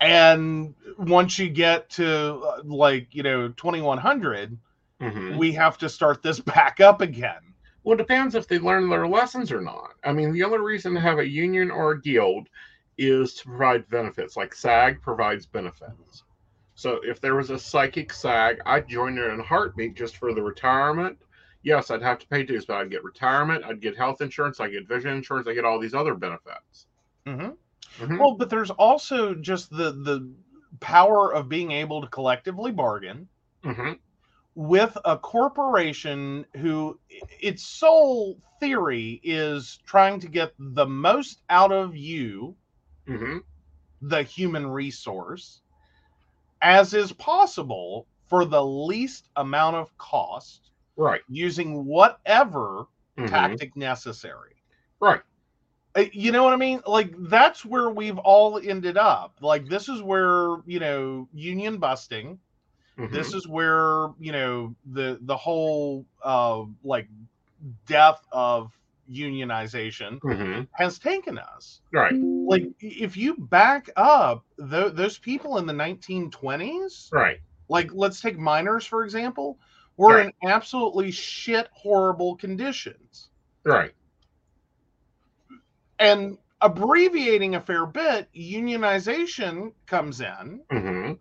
And 0.00 0.74
once 0.98 1.38
you 1.38 1.48
get 1.48 1.88
to 1.90 2.38
uh, 2.40 2.62
like 2.64 3.14
you 3.14 3.22
know 3.22 3.48
2100, 3.50 4.58
Mhm. 5.00 5.36
we 5.38 5.52
have 5.52 5.78
to 5.78 5.88
start 5.88 6.22
this 6.22 6.40
back 6.40 6.80
up 6.80 7.00
again. 7.00 7.53
Well, 7.84 7.94
it 7.94 7.98
depends 7.98 8.34
if 8.34 8.48
they 8.48 8.58
learn 8.58 8.88
their 8.88 9.06
lessons 9.06 9.52
or 9.52 9.60
not. 9.60 9.94
I 10.04 10.12
mean, 10.12 10.32
the 10.32 10.42
only 10.44 10.58
reason 10.58 10.94
to 10.94 11.00
have 11.00 11.18
a 11.18 11.28
union 11.28 11.70
or 11.70 11.92
a 11.92 12.00
guild 12.00 12.48
is 12.98 13.34
to 13.36 13.44
provide 13.44 13.88
benefits. 13.88 14.36
Like 14.36 14.54
SAG 14.54 15.00
provides 15.02 15.46
benefits. 15.46 16.24
So 16.74 17.00
if 17.04 17.20
there 17.20 17.36
was 17.36 17.50
a 17.50 17.58
psychic 17.58 18.12
SAG, 18.12 18.60
I'd 18.66 18.88
join 18.88 19.18
it 19.18 19.24
in 19.30 19.40
a 19.40 19.44
heartbeat 19.44 19.94
just 19.96 20.16
for 20.16 20.34
the 20.34 20.42
retirement. 20.42 21.18
Yes, 21.62 21.90
I'd 21.90 22.02
have 22.02 22.18
to 22.20 22.28
pay 22.28 22.42
dues, 22.44 22.66
but 22.66 22.76
I'd 22.76 22.90
get 22.90 23.04
retirement, 23.04 23.64
I'd 23.64 23.80
get 23.80 23.96
health 23.96 24.20
insurance, 24.20 24.60
I'd 24.60 24.72
get 24.72 24.88
vision 24.88 25.10
insurance, 25.12 25.46
I 25.48 25.54
get 25.54 25.64
all 25.64 25.78
these 25.80 25.94
other 25.94 26.14
benefits. 26.14 26.86
hmm 27.26 27.50
Mhm. 27.98 28.18
Well, 28.18 28.36
but 28.36 28.50
there's 28.50 28.70
also 28.70 29.34
just 29.34 29.70
the 29.70 29.92
the 29.92 30.34
power 30.80 31.32
of 31.32 31.48
being 31.48 31.70
able 31.70 32.00
to 32.02 32.08
collectively 32.08 32.72
bargain 32.72 33.28
Mhm. 33.64 33.98
With 34.54 34.96
a 35.04 35.16
corporation 35.18 36.44
who 36.56 36.98
its 37.40 37.64
sole 37.64 38.40
theory 38.60 39.20
is 39.22 39.78
trying 39.86 40.20
to 40.20 40.28
get 40.28 40.52
the 40.58 40.86
most 40.86 41.42
out 41.50 41.72
of 41.72 41.96
you, 41.96 42.56
Mhm. 43.06 43.42
the 44.00 44.22
human 44.22 44.66
resource, 44.66 45.62
as 46.62 46.94
is 46.94 47.12
possible 47.12 48.08
for 48.26 48.44
the 48.44 48.64
least 48.64 49.28
amount 49.36 49.76
of 49.76 49.96
cost 49.98 50.70
Right. 50.96 51.22
using 51.28 51.84
whatever 51.86 52.86
Mhm. 53.16 53.58
tactic 53.58 53.76
necessary. 53.76 54.56
Right. 55.00 55.22
Uh, 55.96 56.04
You 56.12 56.32
know 56.32 56.44
what 56.44 56.52
I 56.52 56.56
mean? 56.56 56.80
Like 56.86 57.14
that's 57.18 57.64
where 57.64 57.90
we've 57.90 58.18
all 58.18 58.58
ended 58.58 58.96
up. 58.96 59.38
Like 59.40 59.68
this 59.68 59.88
is 59.88 60.02
where, 60.02 60.56
you 60.66 60.80
know, 60.80 61.28
union 61.32 61.78
busting 61.78 62.38
Mhm. 62.98 63.10
this 63.12 63.34
is 63.34 63.48
where 63.48 64.08
you 64.18 64.32
know 64.32 64.74
the 64.92 65.18
the 65.22 65.36
whole 65.36 66.06
uh 66.22 66.62
like 66.82 67.08
death 67.86 68.24
of 68.32 68.72
unionization 69.10 70.18
Mhm. 70.20 70.66
has 70.72 70.98
taken 70.98 71.38
us 71.38 71.80
Right. 71.92 72.14
like 72.46 72.70
if 72.80 73.16
you 73.16 73.36
back 73.36 73.90
up 73.96 74.44
tho- 74.58 74.88
those 74.90 75.18
people 75.18 75.58
in 75.58 75.66
the 75.66 75.72
1920s 75.72 77.08
Right. 77.12 77.40
like 77.68 77.90
let's 77.92 78.20
take 78.20 78.38
miners 78.38 78.86
for 78.86 79.04
example 79.04 79.58
were 79.96 80.16
Right. 80.16 80.26
in 80.42 80.48
absolutely 80.48 81.10
shit 81.10 81.68
horrible 81.72 82.36
conditions 82.36 83.30
Right. 83.64 83.92
and 85.98 86.38
abbreviating 86.60 87.54
a 87.56 87.60
fair 87.60 87.86
bit 87.86 88.28
unionization 88.34 89.72
comes 89.86 90.20
in 90.20 90.62
Mhm. 90.72 91.18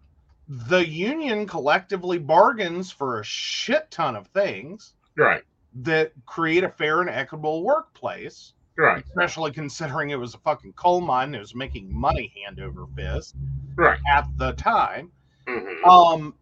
The 0.47 0.87
union 0.87 1.47
collectively 1.47 2.17
bargains 2.19 2.91
for 2.91 3.19
a 3.19 3.23
shit 3.23 3.89
ton 3.91 4.15
of 4.15 4.27
things 4.27 4.93
Right. 5.15 5.43
that 5.75 6.11
create 6.25 6.63
a 6.63 6.69
fair 6.69 7.01
and 7.01 7.09
equitable 7.09 7.63
workplace, 7.63 8.53
Right. 8.77 9.03
especially 9.05 9.51
considering 9.51 10.09
it 10.09 10.15
was 10.19 10.33
a 10.33 10.39
fucking 10.39 10.73
coal 10.73 11.01
mine 11.01 11.31
that 11.31 11.39
was 11.39 11.55
making 11.55 11.93
money 11.93 12.33
hand 12.43 12.59
over 12.59 12.87
fist 12.95 13.35
Right. 13.75 13.99
at 14.11 14.27
the 14.37 14.51
time. 14.53 15.11
Mhm. 15.47 15.83
Um, 15.85 16.35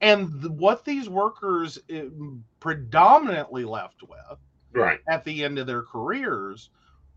and 0.00 0.40
th- 0.40 0.52
what 0.52 0.84
these 0.84 1.08
workers 1.08 1.78
eh, 1.88 2.06
predominantly 2.58 3.64
left 3.64 4.02
with 4.02 4.38
Right. 4.72 5.00
at 5.08 5.24
the 5.24 5.44
end 5.44 5.58
of 5.58 5.66
their 5.66 5.82
careers 5.82 6.70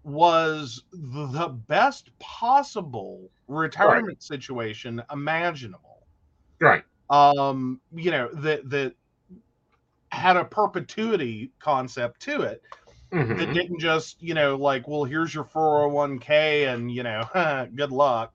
was 0.03 0.84
the 0.91 1.47
best 1.68 2.18
possible 2.20 3.30
retirement 3.47 4.22
situation 4.22 5.01
imaginable. 5.11 5.93
Right. 6.64 6.86
um 7.09 7.82
you 7.93 8.11
know 8.11 8.30
that 8.34 8.70
that 8.70 8.95
had 10.11 10.38
a 10.38 10.45
perpetuity 10.45 11.51
concept 11.59 12.22
to 12.22 12.41
it 12.41 12.61
that 13.38 13.51
Mhm. 13.51 13.53
didn't 13.53 13.80
just 13.80 14.22
you 14.22 14.34
know 14.34 14.55
like 14.57 14.88
well 14.88 15.05
here's 15.05 15.34
your 15.36 15.45
401k 15.45 16.68
and 16.74 16.91
you 16.91 17.03
know 17.03 17.24
good 17.76 17.91
luck 17.91 18.34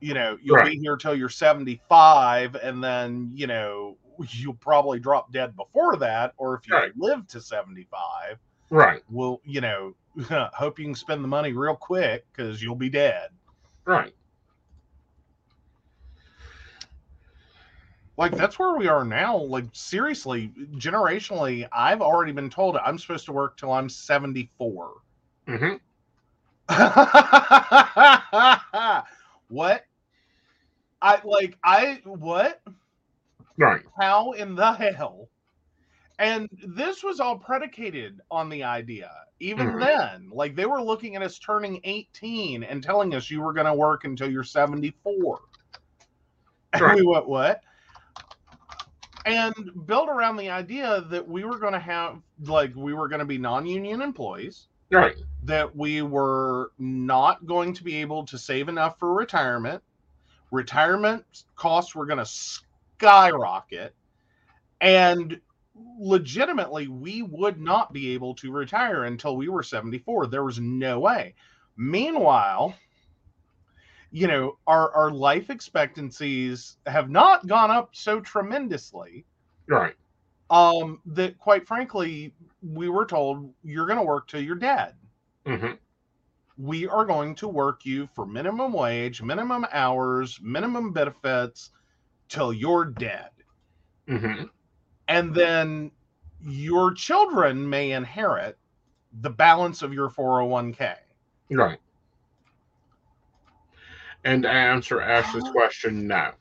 you 0.00 0.14
know 0.14 0.38
you'll 0.42 0.58
Right. 0.58 0.72
be 0.72 0.78
here 0.78 0.96
till 0.96 1.14
you're 1.16 1.28
75 1.30 2.56
and 2.56 2.82
then 2.84 3.30
you 3.34 3.46
know 3.46 3.98
you'll 4.30 4.54
probably 4.54 5.00
drop 5.00 5.32
dead 5.32 5.56
before 5.56 5.96
that 5.96 6.34
or 6.38 6.56
if 6.56 6.68
you 6.68 6.74
Right. 6.74 6.92
live 6.96 7.26
to 7.28 7.40
75 7.40 8.38
Right. 8.70 9.02
well 9.08 9.40
you 9.44 9.60
know 9.62 9.94
hope 10.54 10.78
you 10.78 10.86
can 10.86 10.94
spend 10.94 11.24
the 11.24 11.28
money 11.28 11.52
real 11.52 11.76
quick 11.76 12.26
because 12.34 12.62
you'll 12.62 12.76
be 12.76 12.90
dead 12.90 13.30
Right. 13.86 14.14
Like 18.18 18.36
that's 18.36 18.58
where 18.58 18.76
we 18.76 18.88
are 18.88 19.04
now. 19.04 19.38
Like 19.38 19.64
seriously 19.72 20.52
generationally 20.74 21.66
i've 21.72 22.02
already 22.02 22.32
been 22.32 22.50
told 22.50 22.76
i'm 22.76 22.98
supposed 22.98 23.24
to 23.26 23.32
work 23.32 23.56
till 23.56 23.72
i'm 23.72 23.88
74 23.88 24.90
hmm 25.46 25.74
what? 29.48 29.84
I 31.00 31.20
like 31.24 31.56
i 31.64 32.00
what? 32.04 32.60
Right. 33.56 33.80
how 33.98 34.32
in 34.32 34.54
the 34.54 34.72
hell? 34.72 35.28
And 36.18 36.48
this 36.66 37.02
was 37.02 37.20
all 37.20 37.38
predicated 37.38 38.20
on 38.30 38.48
the 38.48 38.64
idea. 38.64 39.10
Even 39.40 39.68
Mhm. 39.68 39.78
then 39.78 40.30
like 40.32 40.56
they 40.56 40.66
were 40.66 40.82
looking 40.82 41.16
at 41.16 41.22
us 41.22 41.38
turning 41.38 41.80
18 41.84 42.64
and 42.64 42.82
telling 42.82 43.14
us 43.14 43.30
you 43.30 43.40
were 43.40 43.52
going 43.52 43.66
to 43.66 43.74
work 43.74 44.04
until 44.04 44.30
you're 44.30 44.44
74 44.44 45.40
and 46.74 46.94
we 46.94 47.02
went 47.02 47.28
what 47.28 47.62
and 49.28 49.86
built 49.86 50.08
around 50.08 50.36
the 50.36 50.48
idea 50.50 51.02
that 51.10 51.26
we 51.26 51.44
were 51.44 51.58
going 51.58 51.72
to 51.74 51.78
have 51.78 52.20
like 52.46 52.74
we 52.74 52.94
were 52.94 53.08
going 53.08 53.20
to 53.20 53.26
be 53.26 53.38
non-union 53.38 54.00
employees 54.00 54.68
Right. 54.90 55.16
that 55.44 55.76
we 55.76 56.00
were 56.02 56.72
not 56.78 57.44
going 57.46 57.74
to 57.74 57.84
be 57.84 57.96
able 57.96 58.24
to 58.26 58.38
save 58.38 58.68
enough 58.68 58.98
for 58.98 59.12
retirement. 59.14 59.82
Retirement 60.50 61.24
costs 61.56 61.94
were 61.94 62.06
going 62.06 62.18
to 62.18 62.24
skyrocket. 62.24 63.94
And 64.80 65.40
legitimately, 65.98 66.88
we 66.88 67.22
would 67.22 67.60
not 67.60 67.92
be 67.92 68.14
able 68.14 68.34
to 68.36 68.50
retire 68.50 69.04
until 69.04 69.36
we 69.36 69.48
were 69.48 69.62
74. 69.62 70.26
There 70.28 70.44
was 70.44 70.58
no 70.58 71.00
way. 71.00 71.34
Meanwhile, 71.76 72.74
you 74.10 74.26
know, 74.26 74.58
our, 74.66 74.92
our 74.94 75.10
life 75.10 75.50
expectancies 75.50 76.76
have 76.86 77.10
not 77.10 77.46
gone 77.46 77.70
up 77.70 77.90
so 77.94 78.20
tremendously 78.20 79.26
Right. 79.68 79.94
um, 80.50 81.00
that, 81.06 81.38
quite 81.38 81.66
frankly, 81.66 82.34
we 82.62 82.88
were 82.88 83.06
told 83.06 83.54
you're 83.62 83.86
going 83.86 83.98
to 83.98 84.04
work 84.04 84.28
till 84.28 84.40
you're 84.42 84.56
dead 84.56 84.94
hmm 85.46 85.78
we 86.58 86.86
are 86.86 87.04
going 87.06 87.34
to 87.36 87.48
work 87.48 87.84
you 87.86 88.06
for 88.06 88.26
minimum 88.26 88.72
wage, 88.72 89.22
minimum 89.22 89.66
hours, 89.72 90.38
minimum 90.42 90.92
benefits 90.92 91.70
till 92.28 92.52
you're 92.52 92.84
dead. 92.86 93.30
hmm 94.08 94.48
And 95.08 95.34
then 95.34 95.90
your 96.40 96.94
children 96.94 97.68
may 97.68 97.92
inherit 97.92 98.58
the 99.12 99.30
balance 99.30 99.82
of 99.82 99.92
your 99.92 100.08
401k. 100.10 100.96
Right. 101.50 101.78
And 104.24 104.42
to 104.42 104.50
answer 104.50 105.00
Ashley's 105.00 105.48
question, 105.50 106.06
no. 106.06 106.32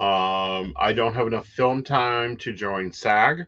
Um, 0.00 0.74
I 0.76 0.92
don't 0.94 1.14
have 1.14 1.26
enough 1.26 1.46
film 1.46 1.82
time 1.82 2.36
to 2.38 2.52
join 2.52 2.92
SAG. 2.92 3.46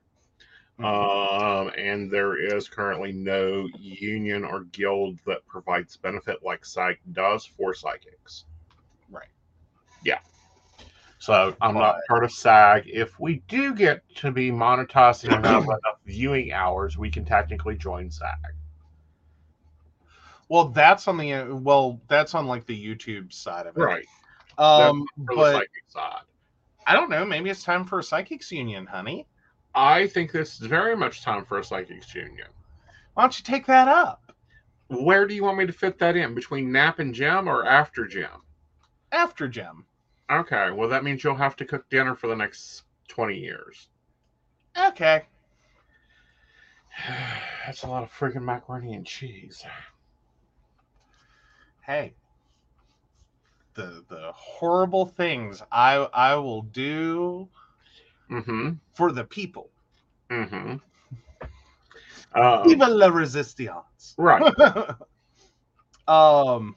Um, 0.78 1.72
and 1.76 2.08
there 2.08 2.36
is 2.36 2.68
currently 2.68 3.10
no 3.10 3.68
union 3.80 4.44
or 4.44 4.64
guild 4.64 5.18
that 5.26 5.44
provides 5.46 5.96
benefit 5.96 6.38
like 6.44 6.64
SAG 6.64 6.98
does 7.12 7.44
for 7.44 7.74
psychics. 7.74 8.44
Right. 9.10 9.26
Yeah. 10.04 10.20
So 11.18 11.56
I'm 11.60 11.74
not 11.74 11.96
part 12.08 12.22
of 12.22 12.30
SAG. 12.30 12.84
If 12.86 13.18
we 13.18 13.42
do 13.48 13.74
get 13.74 14.02
to 14.16 14.30
be 14.30 14.52
monetizing 14.52 15.36
enough 15.36 15.66
viewing 16.06 16.52
hours, 16.52 16.96
we 16.96 17.10
can 17.10 17.24
technically 17.24 17.76
join 17.76 18.08
SAG. 18.08 18.54
Well, 20.48 20.68
that's 20.68 21.08
on 21.08 21.18
the 21.18 21.48
well, 21.62 22.00
that's 22.08 22.34
on 22.34 22.46
like 22.46 22.66
the 22.66 22.76
YouTube 22.76 23.32
side 23.32 23.66
of 23.66 23.76
it. 23.76 23.80
Right. 23.80 24.06
Um, 24.56 25.04
but 25.18 25.52
psychic 25.52 25.84
side. 25.88 26.22
I 26.86 26.94
don't 26.94 27.10
know. 27.10 27.24
Maybe 27.26 27.50
it's 27.50 27.62
time 27.62 27.84
for 27.84 27.98
a 27.98 28.02
psychics 28.02 28.50
union, 28.50 28.86
honey. 28.86 29.26
I 29.74 30.06
think 30.06 30.32
this 30.32 30.60
is 30.60 30.66
very 30.66 30.96
much 30.96 31.22
time 31.22 31.44
for 31.44 31.58
a 31.58 31.64
psychics 31.64 32.14
union. 32.14 32.48
Why 33.14 33.24
don't 33.24 33.38
you 33.38 33.44
take 33.44 33.66
that 33.66 33.88
up 33.88 34.32
Where 34.88 35.26
do 35.26 35.34
you 35.34 35.44
want 35.44 35.58
me 35.58 35.66
to 35.66 35.72
fit 35.72 35.98
that 35.98 36.16
in? 36.16 36.34
Between 36.34 36.72
nap 36.72 36.98
and 36.98 37.14
gym 37.14 37.48
or 37.48 37.66
after 37.66 38.06
gym? 38.06 38.42
after 39.12 39.48
gym. 39.48 39.84
Okay, 40.30 40.70
well 40.70 40.88
that 40.88 41.04
means 41.04 41.22
you'll 41.24 41.34
have 41.34 41.56
to 41.56 41.64
cook 41.64 41.88
dinner 41.90 42.14
for 42.14 42.26
the 42.28 42.36
next 42.36 42.82
20 43.08 43.36
years. 43.36 43.88
Okay. 44.76 45.24
That's 47.66 47.82
a 47.82 47.88
lot 47.88 48.02
of 48.02 48.12
freaking 48.12 48.42
macaroni 48.42 48.94
and 48.94 49.06
cheese. 49.06 49.64
Hey, 51.88 52.12
the 53.74 54.04
the 54.10 54.30
horrible 54.34 55.06
things 55.06 55.62
I 55.72 55.94
I 56.12 56.34
will 56.36 56.60
do 56.62 57.48
Mm-hmm. 58.30 58.72
for 58.92 59.10
the 59.10 59.24
people. 59.24 59.70
Mm-hmm. 60.30 60.74
Um, 62.38 62.68
Viva 62.68 62.86
la 62.88 63.08
resistance. 63.08 64.14
right. 64.18 64.42
um. 66.08 66.76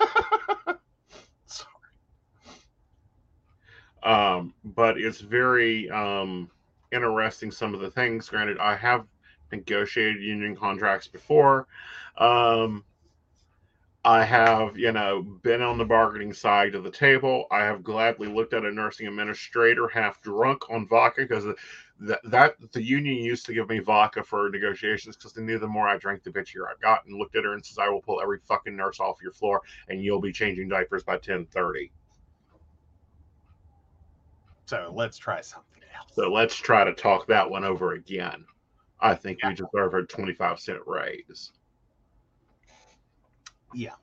Sorry. 1.46 1.68
Um, 4.02 4.54
but 4.64 4.98
it's 4.98 5.20
very 5.20 5.88
um, 5.90 6.50
interesting. 6.90 7.52
Some 7.52 7.74
of 7.74 7.80
the 7.80 7.92
things. 7.92 8.28
Granted, 8.28 8.58
I 8.58 8.74
have 8.74 9.06
negotiated 9.52 10.20
union 10.20 10.56
contracts 10.56 11.06
before. 11.06 11.68
Um, 12.16 12.84
I 14.04 14.24
have, 14.24 14.78
you 14.78 14.92
know, 14.92 15.22
been 15.22 15.60
on 15.60 15.76
the 15.76 15.84
bargaining 15.84 16.32
side 16.32 16.74
of 16.74 16.84
the 16.84 16.90
table. 16.90 17.46
I 17.50 17.64
have 17.64 17.82
gladly 17.82 18.28
looked 18.28 18.54
at 18.54 18.64
a 18.64 18.70
nursing 18.70 19.06
administrator 19.06 19.88
half 19.88 20.22
drunk 20.22 20.70
on 20.70 20.86
vodka 20.86 21.22
because 21.22 21.44
that, 22.00 22.20
that 22.24 22.54
the 22.72 22.82
union 22.82 23.16
used 23.16 23.44
to 23.46 23.54
give 23.54 23.68
me 23.68 23.80
vodka 23.80 24.22
for 24.22 24.48
negotiations 24.50 25.16
because 25.16 25.32
they 25.32 25.42
knew 25.42 25.58
the 25.58 25.66
more 25.66 25.88
I 25.88 25.98
drank, 25.98 26.22
the 26.22 26.30
bitchier 26.30 26.66
I 26.68 26.74
got. 26.80 27.04
And 27.06 27.18
looked 27.18 27.36
at 27.36 27.44
her 27.44 27.54
and 27.54 27.64
says, 27.64 27.78
"I 27.78 27.88
will 27.88 28.00
pull 28.00 28.20
every 28.20 28.38
fucking 28.46 28.76
nurse 28.76 29.00
off 29.00 29.20
your 29.20 29.32
floor, 29.32 29.60
and 29.88 30.02
you'll 30.02 30.20
be 30.20 30.32
changing 30.32 30.68
diapers 30.68 31.02
by 31.02 31.18
ten 31.18 31.46
thirty. 31.46 31.92
So 34.66 34.92
let's 34.94 35.18
try 35.18 35.40
something 35.40 35.82
else. 35.96 36.12
So 36.14 36.30
let's 36.30 36.54
try 36.54 36.84
to 36.84 36.94
talk 36.94 37.26
that 37.26 37.50
one 37.50 37.64
over 37.64 37.94
again. 37.94 38.44
I 39.00 39.14
think 39.14 39.40
we 39.42 39.54
deserve 39.54 39.94
a 39.94 40.02
25 40.02 40.60
cent 40.60 40.80
raise. 40.86 41.52
Yeah. 43.72 43.94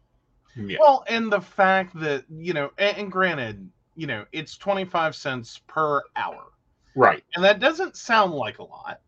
Yeah. 0.56 0.78
Well, 0.80 1.04
and 1.08 1.32
the 1.32 1.42
fact 1.42 2.00
that 2.00 2.26
you 2.30 2.54
know, 2.54 2.72
and, 2.78 2.98
and 2.98 3.12
granted, 3.12 3.70
you 3.96 4.08
know, 4.08 4.26
it's 4.32 4.58
twenty 4.58 4.86
five 4.86 5.16
cents 5.16 5.60
per 5.68 6.02
hour, 6.16 6.52
Right. 6.96 7.24
and 7.36 7.44
that 7.44 7.60
doesn't 7.60 7.98
sound 7.98 8.34
like 8.34 8.60
a 8.60 8.64
lot. 8.64 9.02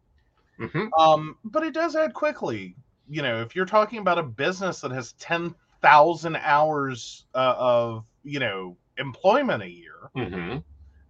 hmm 0.60 0.88
Um, 0.98 1.38
but 1.44 1.64
it 1.64 1.74
does 1.74 1.96
add 1.96 2.14
quickly. 2.14 2.76
You 3.08 3.22
know, 3.22 3.42
if 3.42 3.56
you're 3.56 3.66
talking 3.66 4.00
about 4.00 4.20
a 4.20 4.24
business 4.24 4.82
that 4.82 4.92
has 4.92 5.14
ten 5.14 5.56
thousand 5.82 6.38
hours 6.38 7.26
uh, 7.36 7.56
of 7.58 8.06
you 8.24 8.40
know 8.40 8.78
employment 8.98 9.64
a 9.64 9.70
year, 9.70 10.12
hmm 10.16 10.58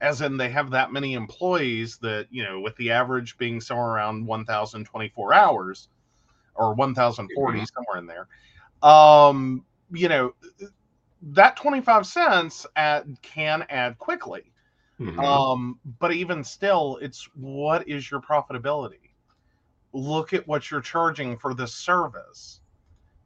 as 0.01 0.21
in 0.21 0.37
they 0.37 0.49
have 0.49 0.71
that 0.71 0.91
many 0.91 1.13
employees 1.13 1.97
that 1.99 2.27
you 2.29 2.43
know, 2.43 2.59
with 2.59 2.75
the 2.77 2.91
average 2.91 3.37
being 3.37 3.59
somewhere 3.61 3.87
around 3.89 4.25
one 4.25 4.45
thousand 4.45 4.85
twenty 4.85 5.09
four 5.09 5.33
hours 5.33 5.89
or 6.55 6.73
one 6.75 6.93
thousand 6.95 7.29
forty 7.33 7.59
Mhm. 7.59 7.67
somewhere 7.67 7.97
in 7.99 8.05
there. 8.07 8.27
Um, 8.83 9.65
you 9.91 10.09
know, 10.09 10.33
that 11.21 11.55
twenty 11.57 11.81
five 11.81 12.05
cents 12.05 12.65
add, 12.75 13.17
can 13.21 13.65
add 13.69 13.97
quickly. 13.97 14.51
hmm 14.99 15.19
Um, 15.19 15.79
but 15.99 16.13
even 16.13 16.43
still, 16.43 16.97
it's 17.01 17.27
what 17.35 17.87
is 17.87 18.09
your 18.11 18.21
profitability? 18.21 19.11
Look 19.93 20.33
at 20.33 20.47
what 20.47 20.69
you're 20.71 20.81
charging 20.81 21.37
for 21.37 21.53
this 21.53 21.73
service. 21.73 22.61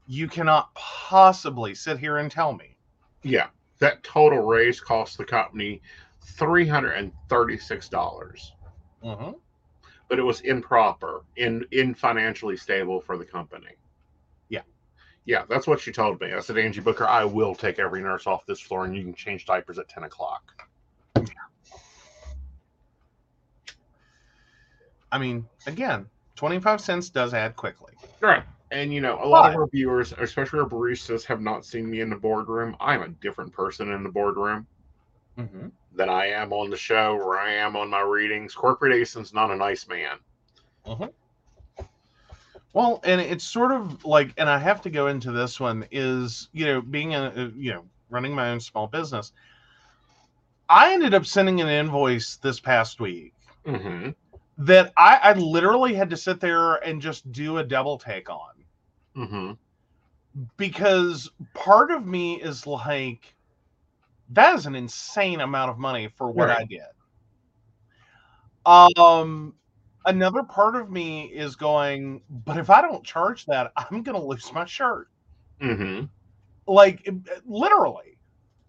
You 0.07 0.27
cannot 0.27 0.73
possibly 0.75 1.75
sit 1.75 1.99
here 1.99 2.17
and 2.17 2.31
tell 2.31 2.53
me. 2.53 2.75
yeah. 3.23 3.47
That 3.79 4.03
total 4.03 4.43
raise 4.43 4.79
cost 4.79 5.17
the 5.17 5.25
company 5.25 5.81
$336, 6.37 8.51
Mhm. 9.03 9.35
but 10.07 10.19
it 10.19 10.23
was 10.23 10.41
improper, 10.41 11.21
in, 11.37 11.65
in 11.71 11.95
financially 11.95 12.57
stable 12.57 13.01
for 13.01 13.17
the 13.17 13.25
company. 13.25 13.71
Yeah. 15.25 15.43
That's 15.49 15.67
what 15.67 15.79
she 15.79 15.91
told 15.91 16.19
me. 16.19 16.33
I 16.33 16.39
said, 16.39 16.57
Angie 16.57 16.81
Booker, 16.81 17.07
I 17.07 17.23
will 17.25 17.55
take 17.55 17.79
every 17.79 18.01
nurse 18.01 18.27
off 18.27 18.45
this 18.45 18.59
floor 18.59 18.85
and 18.85 18.95
you 18.95 19.03
can 19.03 19.13
change 19.13 19.45
diapers 19.45 19.79
at 19.79 19.89
10 19.89 20.03
o'clock. 20.03 20.41
I 25.11 25.17
mean, 25.17 25.45
again, 25.67 26.07
25 26.37 26.79
cents 26.79 27.09
does 27.09 27.33
add 27.33 27.55
quickly. 27.55 27.93
Right. 28.21 28.43
And 28.71 28.93
you 28.93 29.01
know, 29.01 29.19
a 29.21 29.27
lot 29.27 29.49
of 29.49 29.57
our 29.57 29.67
viewers, 29.67 30.13
especially 30.17 30.59
our 30.59 30.69
baristas, 30.69 31.25
have 31.25 31.41
not 31.41 31.65
seen 31.65 31.89
me 31.89 31.99
in 31.99 32.09
the 32.09 32.15
boardroom. 32.15 32.77
I'm 32.79 33.01
a 33.01 33.09
different 33.09 33.51
person 33.51 33.91
in 33.91 34.03
the 34.03 34.09
boardroom 34.09 34.67
Mm-hmm. 35.37 35.67
than 35.93 36.09
I 36.09 36.27
am 36.27 36.51
on 36.51 36.69
the 36.69 36.77
show 36.77 37.15
or 37.15 37.39
I 37.39 37.53
am 37.53 37.77
on 37.77 37.89
my 37.89 38.01
readings. 38.01 38.53
Corporate 38.53 38.93
Aeson's 38.93 39.33
not 39.33 39.49
a 39.49 39.55
nice 39.55 39.87
man. 39.87 40.17
Well, 42.73 43.01
and 43.03 43.19
it's 43.19 43.43
sort 43.43 43.71
of 43.71 44.05
like, 44.05 44.33
and 44.37 44.49
I 44.49 44.57
have 44.57 44.81
to 44.81 44.89
go 44.89 45.07
into 45.07 45.31
this 45.31 45.59
one 45.59 45.85
is, 45.91 46.49
you 46.53 46.65
know, 46.65 46.81
being 46.81 47.13
a, 47.15 47.51
you 47.55 47.73
know, 47.73 47.85
running 48.09 48.33
my 48.33 48.51
own 48.51 48.59
small 48.59 48.87
business. 48.87 49.31
I 50.69 50.93
ended 50.93 51.13
up 51.13 51.25
sending 51.25 51.61
an 51.61 51.67
invoice 51.67 52.37
this 52.37 52.59
past 52.59 52.99
week 52.99 53.33
Mm-hmm. 53.65 54.09
that 54.57 54.93
I, 54.97 55.19
I 55.23 55.33
literally 55.33 55.93
had 55.93 56.09
to 56.11 56.17
sit 56.17 56.39
there 56.39 56.75
and 56.75 57.01
just 57.01 57.31
do 57.31 57.57
a 57.57 57.63
double 57.63 57.97
take 57.97 58.29
on 58.29 58.65
Mm-hmm. 59.15 59.51
because 60.57 61.29
part 61.53 61.91
of 61.91 62.05
me 62.05 62.41
is 62.41 62.65
like, 62.67 63.35
that 64.29 64.55
is 64.55 64.65
an 64.65 64.75
insane 64.75 65.41
amount 65.41 65.71
of 65.71 65.77
money 65.77 66.07
for 66.07 66.31
what 66.31 66.49
I 66.49 66.63
Right. 66.63 66.69
did. 66.69 66.81
Um, 68.65 69.55
another 70.05 70.43
part 70.43 70.75
of 70.75 70.89
me 70.91 71.25
is 71.25 71.55
going, 71.55 72.21
but 72.45 72.57
if 72.57 72.69
I 72.69 72.81
don't 72.81 73.03
charge 73.03 73.45
that, 73.45 73.71
I'm 73.77 74.01
going 74.03 74.19
to 74.19 74.25
lose 74.25 74.51
my 74.53 74.65
shirt. 74.65 75.07
Mm-hmm. 75.61 76.05
Like 76.67 77.07
literally, 77.45 78.17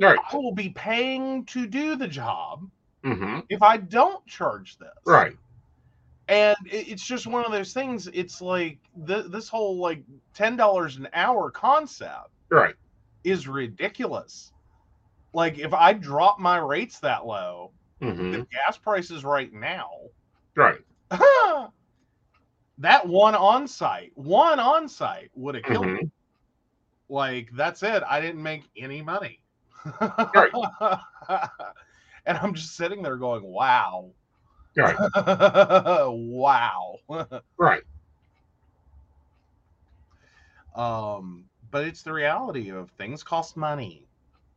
Right. 0.01 0.19
I 0.33 0.37
will 0.37 0.55
be 0.55 0.71
paying 0.71 1.45
to 1.47 1.67
do 1.67 1.97
the 1.97 2.09
job 2.09 2.69
Mm-hmm. 3.05 3.41
if 3.49 3.63
I 3.63 3.77
don't 3.79 4.25
charge 4.27 4.79
this. 4.79 4.89
Right. 5.05 5.37
and 6.29 6.57
it's 6.65 7.05
just 7.05 7.27
one 7.27 7.45
of 7.45 7.51
those 7.51 7.73
things. 7.73 8.09
It's 8.15 8.41
like 8.41 8.79
th- 9.07 9.27
this 9.27 9.49
whole 9.49 9.79
like 9.79 10.03
ten 10.35 10.57
dollars 10.57 10.97
an 10.97 11.09
hour 11.13 11.51
concept 11.51 12.31
Right. 12.49 12.75
is 13.25 13.49
ridiculous. 13.49 14.53
Like 15.35 15.59
if 15.59 15.73
I 15.75 15.93
drop 15.95 16.39
my 16.39 16.59
rates 16.59 16.99
that 17.01 17.27
low, 17.27 17.73
Mm-hmm. 18.01 18.33
the 18.33 18.47
gas 18.53 18.77
prices 18.77 19.25
right 19.25 19.53
now, 19.53 19.89
Right. 20.57 20.79
that 22.79 23.07
one 23.07 23.35
on 23.35 23.67
site, 23.69 24.13
one 24.15 24.59
on 24.59 24.89
site 24.89 25.31
would 25.35 25.55
have 25.55 25.65
killed 25.65 25.87
me. 25.87 26.01
Mhm. 26.03 26.11
Like 27.09 27.51
that's 27.55 27.83
it. 27.83 28.03
I 28.09 28.21
didn't 28.21 28.43
make 28.43 28.65
any 28.77 29.03
money. 29.03 29.41
Right. 30.01 30.53
and 32.27 32.39
I'm 32.39 32.55
just 32.55 32.77
sitting 32.77 33.03
there 33.03 33.17
going, 33.17 33.43
"Wow, 33.43 34.13
Right. 34.77 34.97
wow." 36.09 36.97
Right. 37.59 37.83
um, 40.75 41.45
but 41.71 41.85
it's 41.85 42.03
the 42.03 42.13
reality 42.13 42.71
of 42.71 42.91
things 42.93 43.23
cost 43.23 43.57
money. 43.57 44.07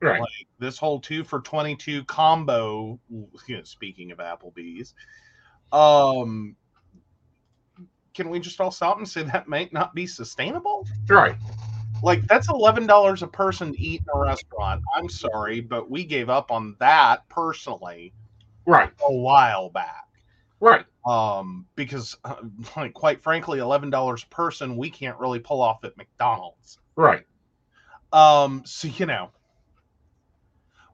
Right. 0.02 0.22
Like 0.22 0.48
this 0.60 0.78
whole 0.78 1.00
two 1.00 1.24
for 1.24 1.42
twenty 1.42 1.76
two 1.76 2.04
combo. 2.06 3.00
You 3.10 3.58
know, 3.58 3.64
speaking 3.64 4.12
of 4.12 4.20
Applebee's, 4.20 4.94
um, 5.72 6.56
can 8.14 8.30
we 8.30 8.40
just 8.40 8.60
all 8.62 8.72
stop 8.72 8.98
and 8.98 9.08
say 9.08 9.24
that 9.24 9.48
might 9.48 9.74
not 9.74 9.94
be 9.94 10.08
sustainable? 10.08 10.88
Right. 11.08 11.36
Like 12.04 12.26
that's 12.28 12.50
eleven 12.50 12.88
dollars 12.88 13.24
a 13.24 13.28
person 13.28 13.74
to 13.74 13.80
eat 13.80 14.02
in 14.02 14.20
a 14.20 14.24
restaurant. 14.24 14.82
I'm 14.96 15.10
sorry, 15.10 15.62
but 15.62 15.90
we 15.90 16.04
gave 16.04 16.30
up 16.30 16.52
on 16.52 16.76
that 16.80 17.28
personally 17.30 18.14
Right. 18.66 18.92
a 19.08 19.14
while 19.14 19.70
back. 19.70 20.06
Right. 20.60 20.86
Um, 21.06 21.66
because 21.76 22.16
uh, 22.24 22.36
like 22.76 22.94
quite 22.94 23.22
frankly, 23.22 23.60
eleven 23.60 23.90
dollars 23.90 24.24
a 24.24 24.34
person 24.34 24.78
we 24.78 24.90
can't 24.90 25.18
really 25.20 25.40
pull 25.40 25.62
off 25.62 25.84
at 25.84 25.96
McDonald's. 25.98 26.80
Right. 26.96 27.24
Um, 28.14 28.64
so 28.66 28.88
you 28.88 29.06
know. 29.06 29.32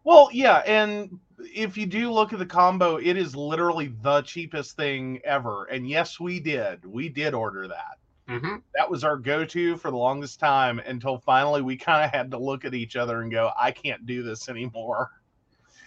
Well, 0.04 0.30
yeah, 0.32 0.58
and 0.66 1.20
if 1.54 1.78
you 1.78 1.86
do 1.86 2.12
look 2.12 2.34
at 2.34 2.40
the 2.40 2.46
combo, 2.46 2.98
it 2.98 3.18
is 3.18 3.36
literally 3.36 3.94
the 4.02 4.22
cheapest 4.22 4.76
thing 4.76 5.20
ever. 5.24 5.66
And 5.66 5.90
yes, 5.90 6.20
we 6.20 6.40
did. 6.40 6.86
We 6.86 7.10
did 7.10 7.34
order 7.34 7.68
that. 7.68 7.98
Mm-hmm. 8.30 8.58
That 8.76 8.90
was 8.90 9.04
our 9.04 9.18
go-to 9.18 9.76
for 9.78 9.92
the 9.92 9.98
longest 9.98 10.40
time 10.40 10.80
until 10.80 11.18
finally 11.18 11.62
we 11.62 11.76
kind 11.76 12.06
of 12.06 12.12
had 12.12 12.32
to 12.32 12.38
look 12.38 12.66
at 12.66 12.74
each 12.74 12.96
other 12.96 13.22
and 13.22 13.32
go, 13.32 13.52
I 13.60 13.72
can't 13.72 14.06
do 14.06 14.24
this 14.24 14.48
anymore. 14.48 15.10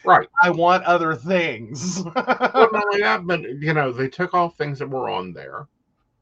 Right. 0.05 0.29
I 0.43 0.51
want 0.51 0.85
other 0.85 1.15
things. 1.15 2.03
Well, 2.05 2.15
not 2.15 2.85
only 2.87 3.01
that, 3.03 3.27
but 3.27 3.43
you 3.43 3.73
know, 3.73 3.93
they 3.93 4.09
took 4.09 4.35
off 4.35 4.59
things 4.59 4.79
that 4.79 4.91
were 4.91 5.09
on 5.09 5.33
there. 5.33 5.67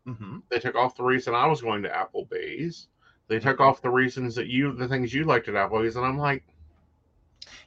hmm 0.07 0.39
They 0.49 0.61
took 0.61 0.77
off 0.77 0.97
the 0.97 1.03
reason 1.03 1.35
I 1.35 1.47
was 1.47 1.61
going 1.61 1.83
to 1.83 1.89
Applebee's. 1.89 2.87
They 3.29 3.41
took 3.41 3.61
off 3.61 3.83
the 3.83 3.91
reasons 3.91 4.35
that 4.37 4.47
you, 4.47 4.73
the 4.73 4.87
things 4.87 5.13
you 5.13 5.25
liked 5.25 5.49
at 5.49 5.55
Applebee's, 5.55 5.97
and 5.97 6.05
I'm 6.05 6.19
like, 6.19 6.45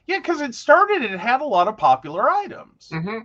Yeah, 0.06 0.18
because 0.18 0.40
it 0.40 0.54
started, 0.54 1.02
it 1.02 1.18
had 1.18 1.40
a 1.40 1.44
lot 1.44 1.68
of 1.68 1.76
popular 1.76 2.30
items. 2.30 2.90
mm-hmm. 2.92 3.18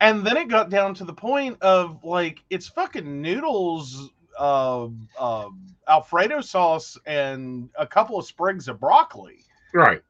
And 0.00 0.26
then 0.26 0.36
it 0.36 0.48
got 0.48 0.70
down 0.70 0.94
to 0.94 1.04
the 1.04 1.12
point 1.12 1.60
of 1.62 2.04
like, 2.04 2.40
it's 2.50 2.68
fucking 2.68 3.22
noodles 3.22 4.10
uh, 4.38 4.88
uh, 5.18 5.48
Alfredo 5.88 6.40
sauce 6.40 6.98
and 7.06 7.68
a 7.78 7.86
couple 7.86 8.18
of 8.18 8.26
sprigs 8.26 8.68
of 8.68 8.80
broccoli. 8.80 9.44
Right. 9.72 10.02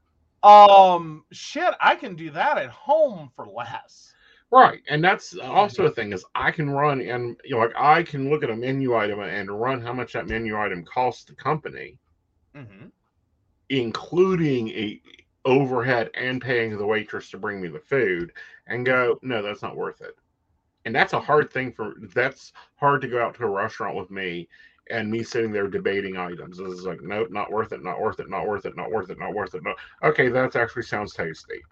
Um, 0.43 1.25
shit, 1.33 1.75
I 1.81 1.95
can 1.95 2.17
do 2.17 2.31
that 2.31 2.59
at 2.59 2.71
home 2.71 3.31
for 3.35 3.47
less. 3.47 4.13
Right. 4.51 4.83
And 4.89 5.03
that's 5.03 5.37
also 5.39 5.87
a 5.87 5.91
thing 5.91 6.13
is 6.13 6.25
I 6.35 6.51
can 6.51 6.71
run 6.71 7.01
and 7.01 7.37
you 7.45 7.57
know, 7.57 7.63
like 7.63 7.73
I 7.77 8.03
can 8.03 8.31
look 8.31 8.45
at 8.45 8.51
a 8.51 8.57
menu 8.57 8.95
item 8.95 9.21
and 9.21 9.51
run 9.51 9.81
how 9.81 9.93
much 9.93 10.13
that 10.13 10.29
menu 10.29 10.59
item 10.59 10.85
costs 10.85 11.25
the 11.25 11.35
company, 11.35 11.99
Mm-hmm. 12.55 12.87
including 13.71 14.69
a 14.69 15.01
overhead 15.45 16.11
and 16.15 16.41
paying 16.41 16.77
the 16.77 16.87
waitress 16.87 17.31
to 17.31 17.39
bring 17.39 17.61
me 17.61 17.69
the 17.69 17.79
food, 17.79 18.33
and 18.67 18.87
go, 18.87 19.19
no, 19.23 19.43
that's 19.43 19.63
not 19.63 19.77
worth 19.77 20.01
it. 20.01 20.17
And 20.85 20.95
that's 20.95 21.13
a 21.13 21.21
hard 21.21 21.51
thing 21.51 21.73
for 21.73 21.95
that's 22.15 22.53
hard 22.77 23.01
to 23.03 23.09
go 23.09 23.23
out 23.23 23.35
to 23.37 23.45
a 23.45 23.49
restaurant 23.49 23.97
with 23.97 24.11
me 24.11 24.49
and 24.91 25.11
me 25.11 25.23
sitting 25.23 25.51
there 25.51 25.67
debating 25.67 26.17
items. 26.17 26.59
It's 26.61 26.83
like, 26.83 27.01
nope, 27.03 27.31
not 27.31 27.51
worth 27.51 27.73
it, 27.73 27.83
not 27.83 28.01
worth 28.01 28.21
it, 28.21 28.29
not 28.29 28.47
worth 28.47 28.67
it, 28.67 28.77
not 28.77 28.91
worth 28.91 29.11
it, 29.11 29.19
not 29.19 29.33
worth 29.33 29.55
it. 29.55 29.63
No. 29.63 29.75
Okay, 30.03 30.29
that 30.29 30.57
actually 30.57 30.83
sounds 30.83 31.15
tasty. 31.15 31.63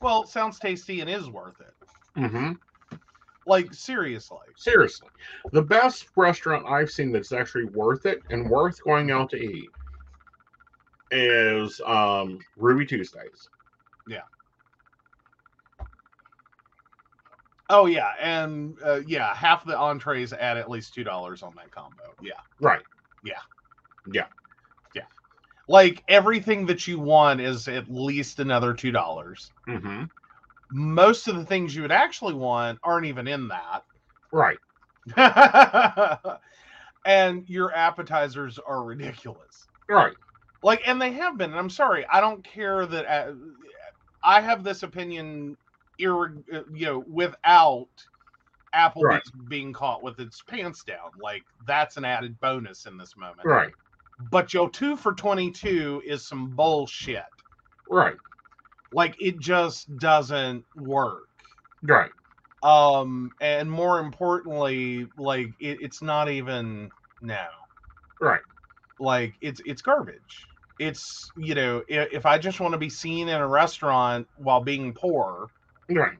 Well, 0.00 0.26
sounds 0.26 0.58
tasty 0.58 1.00
and 1.00 1.08
is 1.08 1.30
worth 1.30 1.60
it. 1.60 2.20
Mm-hmm. 2.20 2.52
Like 3.46 3.72
seriously. 3.72 4.38
Seriously, 4.56 5.08
the 5.52 5.62
best 5.62 6.06
restaurant 6.16 6.66
I've 6.66 6.90
seen 6.90 7.12
that's 7.12 7.32
actually 7.32 7.66
worth 7.66 8.06
it 8.06 8.22
and 8.30 8.50
worth 8.50 8.82
going 8.82 9.10
out 9.12 9.30
to 9.30 9.36
eat 9.36 9.68
is 11.12 11.80
um, 11.86 12.40
Ruby 12.56 12.86
Tuesdays. 12.86 13.48
Yeah. 14.08 14.22
Oh 17.70 17.86
yeah, 17.86 18.12
and 18.20 18.76
uh, 18.84 19.00
yeah, 19.06 19.34
half 19.34 19.64
the 19.64 19.76
entrees 19.76 20.32
add 20.32 20.56
at 20.56 20.68
least 20.68 20.94
two 20.94 21.04
dollars 21.04 21.42
on 21.42 21.54
that 21.56 21.70
combo. 21.70 22.14
Yeah, 22.20 22.32
Right. 22.60 22.82
Yeah. 23.24 23.38
Yeah. 24.12 24.26
Yeah. 24.94 25.04
Like 25.68 26.02
everything 26.08 26.66
that 26.66 26.86
you 26.86 26.98
want 26.98 27.40
is 27.40 27.68
at 27.68 27.90
least 27.90 28.40
another 28.40 28.74
two 28.74 28.90
dollars. 28.90 29.52
Mm-hmm. 29.68 30.04
Most 30.70 31.28
of 31.28 31.36
the 31.36 31.44
things 31.44 31.74
you 31.74 31.82
would 31.82 31.92
actually 31.92 32.34
want 32.34 32.78
aren't 32.82 33.06
even 33.06 33.28
in 33.28 33.48
that. 33.48 33.84
Right. 34.32 34.58
and 37.04 37.48
your 37.48 37.74
appetizers 37.74 38.58
are 38.58 38.82
ridiculous. 38.82 39.68
Right. 39.88 40.14
Like, 40.62 40.82
and 40.86 41.00
they 41.00 41.12
have 41.12 41.36
been. 41.36 41.50
And 41.50 41.58
I'm 41.58 41.70
sorry, 41.70 42.06
I 42.06 42.20
don't 42.20 42.44
care 42.44 42.86
that. 42.86 43.06
Uh, 43.06 43.32
I 44.24 44.40
have 44.40 44.62
this 44.62 44.82
opinion, 44.84 45.56
uh, 46.00 46.04
you 46.72 46.86
know, 46.86 47.04
without 47.10 47.88
Applebee's 48.74 49.02
Right. 49.02 49.22
being 49.48 49.72
caught 49.72 50.02
with 50.02 50.20
its 50.20 50.40
pants 50.42 50.84
down. 50.84 51.10
Like, 51.20 51.42
that's 51.66 51.96
an 51.96 52.04
added 52.04 52.38
bonus 52.40 52.86
in 52.86 52.96
this 52.96 53.16
moment. 53.16 53.44
Right. 53.44 53.72
But 54.30 54.54
yo, 54.54 54.68
two 54.68 54.96
for 54.96 55.12
twenty-two 55.14 56.02
is 56.06 56.24
some 56.24 56.54
bullshit. 56.54 57.24
Right. 57.90 58.16
Like, 58.92 59.20
it 59.20 59.40
just 59.40 59.96
doesn't 59.98 60.64
work. 60.76 61.28
Right. 61.82 62.10
Um, 62.62 63.32
and 63.40 63.68
more 63.68 63.98
importantly, 63.98 65.08
like, 65.16 65.48
it, 65.58 65.82
it's 65.82 66.00
not 66.00 66.28
even 66.30 66.92
now. 67.20 67.48
Right. 68.20 68.42
like 69.00 69.34
it's 69.40 69.60
it's 69.66 69.82
garbage 69.82 70.46
it's 70.78 71.32
you 71.36 71.54
know 71.54 71.82
if, 71.88 72.08
if 72.12 72.26
i 72.26 72.38
just 72.38 72.60
want 72.60 72.72
to 72.72 72.78
be 72.78 72.90
seen 72.90 73.28
in 73.28 73.40
a 73.40 73.48
restaurant 73.48 74.26
while 74.36 74.60
being 74.60 74.92
poor 74.94 75.50
Right. 75.88 76.18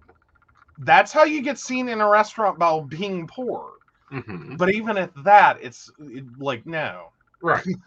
that's 0.79 1.13
how 1.13 1.25
you 1.25 1.43
get 1.43 1.59
seen 1.59 1.89
in 1.89 2.01
a 2.01 2.09
restaurant 2.09 2.59
while 2.59 2.83
being 2.83 3.27
poor 3.27 3.75
Mm-hmm. 4.13 4.57
but 4.57 4.71
even 4.75 4.97
at 4.99 5.13
that 5.25 5.59
it's 5.63 5.91
it, 5.99 6.25
like 6.39 6.67
no 6.67 7.09
Right. 7.41 7.65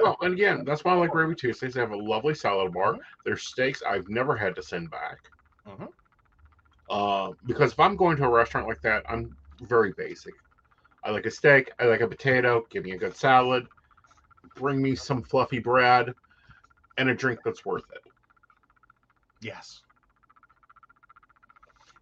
Well, 0.00 0.16
and 0.22 0.32
again, 0.32 0.64
that's 0.64 0.84
why 0.84 0.92
I 0.92 0.96
like 0.96 1.14
Ruby 1.14 1.34
Tuesdays. 1.34 1.74
They 1.74 1.80
have 1.80 1.90
a 1.92 1.96
lovely 1.96 2.34
salad 2.34 2.72
bar. 2.72 2.98
Their 3.24 3.36
steaks 3.36 3.82
I've 3.82 4.08
never 4.08 4.36
had 4.36 4.56
to 4.56 4.62
send 4.62 4.90
back. 4.90 5.30
Mhm. 5.64 5.92
Uh, 6.88 7.32
because 7.46 7.72
if 7.72 7.80
I'm 7.80 7.96
going 7.96 8.16
to 8.18 8.24
a 8.24 8.30
restaurant 8.30 8.66
like 8.66 8.80
that, 8.82 9.04
I'm 9.08 9.36
very 9.60 9.92
basic. 9.92 10.34
I 11.04 11.10
like 11.10 11.26
a 11.26 11.30
steak. 11.30 11.72
I 11.80 11.84
like 11.86 12.00
a 12.00 12.08
potato. 12.08 12.66
Give 12.70 12.84
me 12.84 12.92
a 12.92 12.98
good 12.98 13.16
salad. 13.16 13.68
Bring 14.58 14.82
me 14.82 14.94
some 14.96 15.22
fluffy 15.22 15.60
bread, 15.60 16.14
and 16.96 17.08
a 17.08 17.14
drink 17.14 17.40
that's 17.44 17.64
worth 17.64 17.90
it. 17.92 18.02
yes 19.40 19.82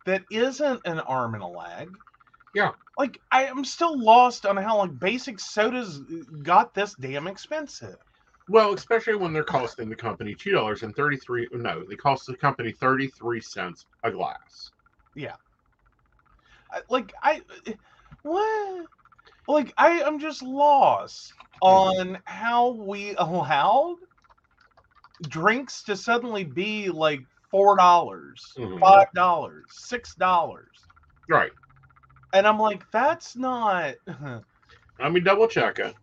that 0.06 0.24
isn't 0.30 0.80
an 0.86 1.00
arm 1.00 1.34
and 1.34 1.42
a 1.42 1.46
leg 1.46 1.98
Yeah. 2.54 2.72
like 2.98 3.20
i 3.30 3.44
am 3.44 3.64
still 3.64 3.98
lost 4.02 4.46
on 4.46 4.56
how 4.56 4.78
like 4.78 4.98
basic 4.98 5.40
sodas 5.40 6.00
got 6.42 6.74
this 6.74 6.94
damn 6.94 7.26
expensive 7.26 7.98
Well, 8.48 8.74
especially 8.74 9.16
when 9.16 9.32
they're 9.32 9.44
costing 9.44 9.88
the 9.88 9.96
company 9.96 10.34
two 10.34 10.52
dollars 10.52 10.82
and 10.82 10.94
thirty 10.94 11.16
three. 11.16 11.48
No, 11.52 11.84
they 11.84 11.96
cost 11.96 12.26
the 12.26 12.36
company 12.36 12.72
thirty 12.72 13.08
three 13.08 13.40
cents 13.40 13.86
a 14.02 14.10
glass. 14.10 14.72
I- 16.70 16.82
like 16.88 17.12
I 17.22 17.42
eh, 17.66 17.74
what 18.22 18.88
like 19.48 19.72
I 19.76 20.00
am 20.00 20.18
just 20.18 20.42
lost 20.42 21.32
on 21.60 22.22
how 22.26 22.70
we 22.72 23.14
allowed 23.18 23.96
drinks 25.28 25.82
to 25.84 25.96
suddenly 25.96 26.44
be 26.44 26.88
like 26.90 27.26
four 27.50 27.76
dollars, 27.76 28.58
Mhm. 28.58 28.80
five 28.80 29.06
dollars, 29.14 29.72
six 29.72 30.14
dollars. 30.14 30.88
Right. 31.28 31.52
And 32.32 32.46
I'm 32.46 32.58
like, 32.58 32.88
that's 32.90 33.36
not 33.36 33.96
I 34.98 35.08
mean, 35.08 35.24
double 35.24 35.48
check 35.48 35.78
it. 35.78 35.94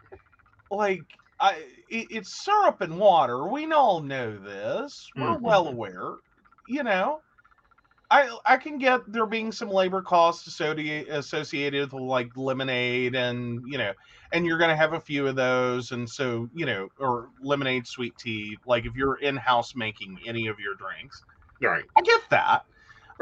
like 0.71 1.07
I 1.39 1.55
it, 1.89 2.07
it's 2.11 2.33
syrup 2.43 2.81
and 2.81 2.97
water. 2.99 3.47
We 3.47 3.71
all 3.71 4.01
know 4.01 4.37
this. 4.37 5.11
We're 5.15 5.37
Mhm. 5.37 5.41
well 5.41 5.67
aware. 5.67 6.17
You 6.65 6.83
know. 6.83 7.23
I 8.13 8.37
I 8.45 8.57
can 8.57 8.77
get 8.77 9.01
there 9.11 9.25
being 9.25 9.51
some 9.51 9.69
labor 9.69 10.01
costs 10.01 10.47
associated 10.47 11.13
associated 11.13 11.91
with 11.93 12.01
like 12.01 12.31
lemonade 12.35 13.15
and 13.15 13.63
you 13.65 13.77
know, 13.77 13.93
and 14.31 14.45
you're 14.45 14.59
gonna 14.59 14.75
have 14.75 14.93
a 14.93 14.99
few 14.99 15.27
of 15.27 15.35
those, 15.35 15.91
and 15.91 16.09
so 16.09 16.49
you 16.53 16.65
know, 16.65 16.89
or 16.99 17.29
lemonade, 17.41 17.87
sweet 17.87 18.17
tea. 18.17 18.59
Like 18.65 18.85
if 18.85 18.95
you're 18.95 19.17
in 19.17 19.37
house 19.37 19.75
making 19.75 20.19
any 20.25 20.47
of 20.47 20.59
your 20.59 20.75
drinks, 20.75 21.23
Right. 21.61 21.85
I 21.97 22.01
get 22.01 22.21
that. 22.31 22.63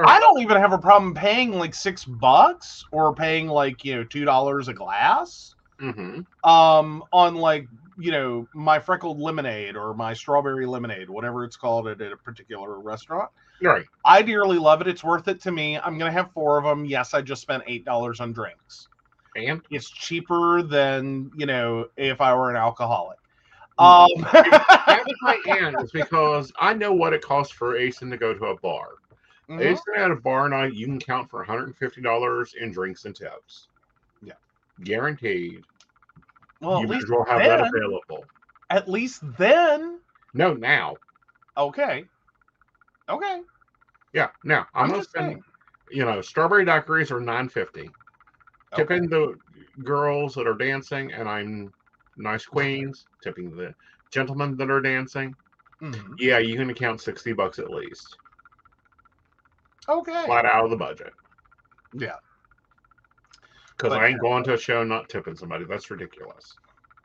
I 0.04 0.20
don't 0.20 0.42
even 0.42 0.58
have 0.58 0.74
a 0.74 0.80
problem 0.80 1.14
paying 1.16 1.54
like 1.54 1.76
six 1.76 2.06
bucks 2.06 2.84
or 2.92 3.14
paying 3.16 3.48
like 3.48 3.84
you 3.86 3.96
know 3.96 4.04
two 4.04 4.26
dollars 4.26 4.68
a 4.68 4.74
glass 4.74 5.56
Mm-hmm. 5.82 6.22
um 6.44 7.04
on 7.12 7.36
like 7.36 7.70
you 7.98 8.12
know 8.12 8.48
my 8.54 8.80
freckled 8.80 9.20
lemonade 9.20 9.76
or 9.76 9.94
my 9.94 10.14
strawberry 10.14 10.66
lemonade 10.66 11.10
whatever 11.10 11.44
it's 11.44 11.58
called 11.58 11.88
at 11.88 12.02
a 12.02 12.18
particular 12.18 12.80
restaurant 12.80 13.30
Right. 13.62 13.86
i 14.06 14.22
dearly 14.22 14.58
love 14.58 14.82
it 14.82 14.88
it's 14.88 15.04
worth 15.04 15.28
it 15.28 15.40
to 15.42 15.52
me 15.52 15.78
i'm 15.80 15.98
gonna 15.98 16.12
have 16.12 16.32
four 16.32 16.58
of 16.58 16.64
them 16.64 16.86
yes 16.86 17.14
i 17.14 17.22
just 17.22 17.42
spent 17.42 17.64
eight 17.68 17.86
dollars 17.86 18.20
on 18.20 18.32
drinks 18.34 18.88
And 19.36 19.62
it's 19.72 19.90
cheaper 19.90 20.62
than 20.64 21.32
you 21.38 21.46
know 21.46 21.88
if 21.98 22.20
i 22.22 22.34
were 22.36 22.50
an 22.50 22.56
alcoholic 22.56 23.18
Mm. 23.80 24.06
um 24.18 24.22
that 24.34 25.04
was 25.08 25.16
my 25.22 25.40
end 25.60 25.78
is 25.82 25.92
because 25.92 26.52
I 26.60 26.74
know 26.74 26.92
what 26.94 27.14
it 27.14 27.22
costs 27.22 27.54
for 27.54 27.78
Aeson 27.78 28.12
to 28.12 28.18
go 28.18 28.34
to 28.34 28.46
a 28.48 28.58
bar. 28.60 28.90
mhm. 29.50 29.62
Aeson 29.62 29.94
at 29.98 30.12
a 30.12 30.16
bar 30.18 30.50
night, 30.50 30.74
you 30.74 30.86
can 30.86 31.00
count 31.00 31.30
for 31.30 31.44
$150 31.46 32.56
in 32.56 32.72
drinks 32.72 33.06
and 33.06 33.16
tips. 33.16 33.70
Yeah. 34.22 34.34
Guaranteed. 34.84 35.64
well 36.60 36.80
you 36.80 36.84
at 36.84 36.90
might 36.90 36.96
least, 36.96 37.06
as 37.06 37.12
well 37.12 37.26
have 37.26 37.40
that 37.40 37.58
then- 37.62 37.72
available. 37.74 38.26
at 38.70 38.90
least 38.90 39.22
then 39.38 40.00
No, 40.34 40.54
now. 40.54 40.96
okay 41.58 42.04
okay 43.12 43.42
Yeah, 44.14 44.30
now. 44.44 44.68
I'm, 44.74 44.86
i'm, 44.86 44.90
gonna 44.92 45.04
spend 45.04 45.26
saying 45.26 45.44
you 45.92 46.06
know, 46.06 46.22
strawberry 46.22 46.66
daiquiris 46.66 47.12
are 47.12 47.20
950. 47.20 47.82
Okay. 47.82 47.92
Tipping 48.76 49.10
the 49.10 49.38
girls 49.84 50.34
that 50.36 50.48
are 50.48 50.56
dancing, 50.56 51.12
and 51.12 51.28
I'm 51.28 51.74
nice 52.18 52.46
queens, 52.46 53.08
tipping 53.22 53.56
the 53.56 53.76
gentlemen 54.12 54.56
that 54.58 54.72
are 54.72 54.82
dancing. 54.82 55.36
Mhm. 55.82 56.16
Yeah, 56.18 56.38
you 56.38 56.56
can 56.56 56.70
account 56.70 57.02
60 57.02 57.34
bucks 57.34 57.60
at 57.60 57.70
least. 57.70 58.18
okay 59.90 60.26
Flat 60.26 60.46
out 60.46 60.66
of 60.66 60.72
the 60.72 60.78
budget. 60.78 61.14
yeah 61.94 62.18
Because 63.76 63.94
I 63.94 64.08
ain't 64.08 64.22
going 64.22 64.44
to 64.46 64.54
a 64.54 64.58
show 64.58 64.84
not 64.84 65.10
tipping 65.10 65.36
somebody. 65.36 65.66
That's 65.66 65.90
ridiculous. 65.92 66.56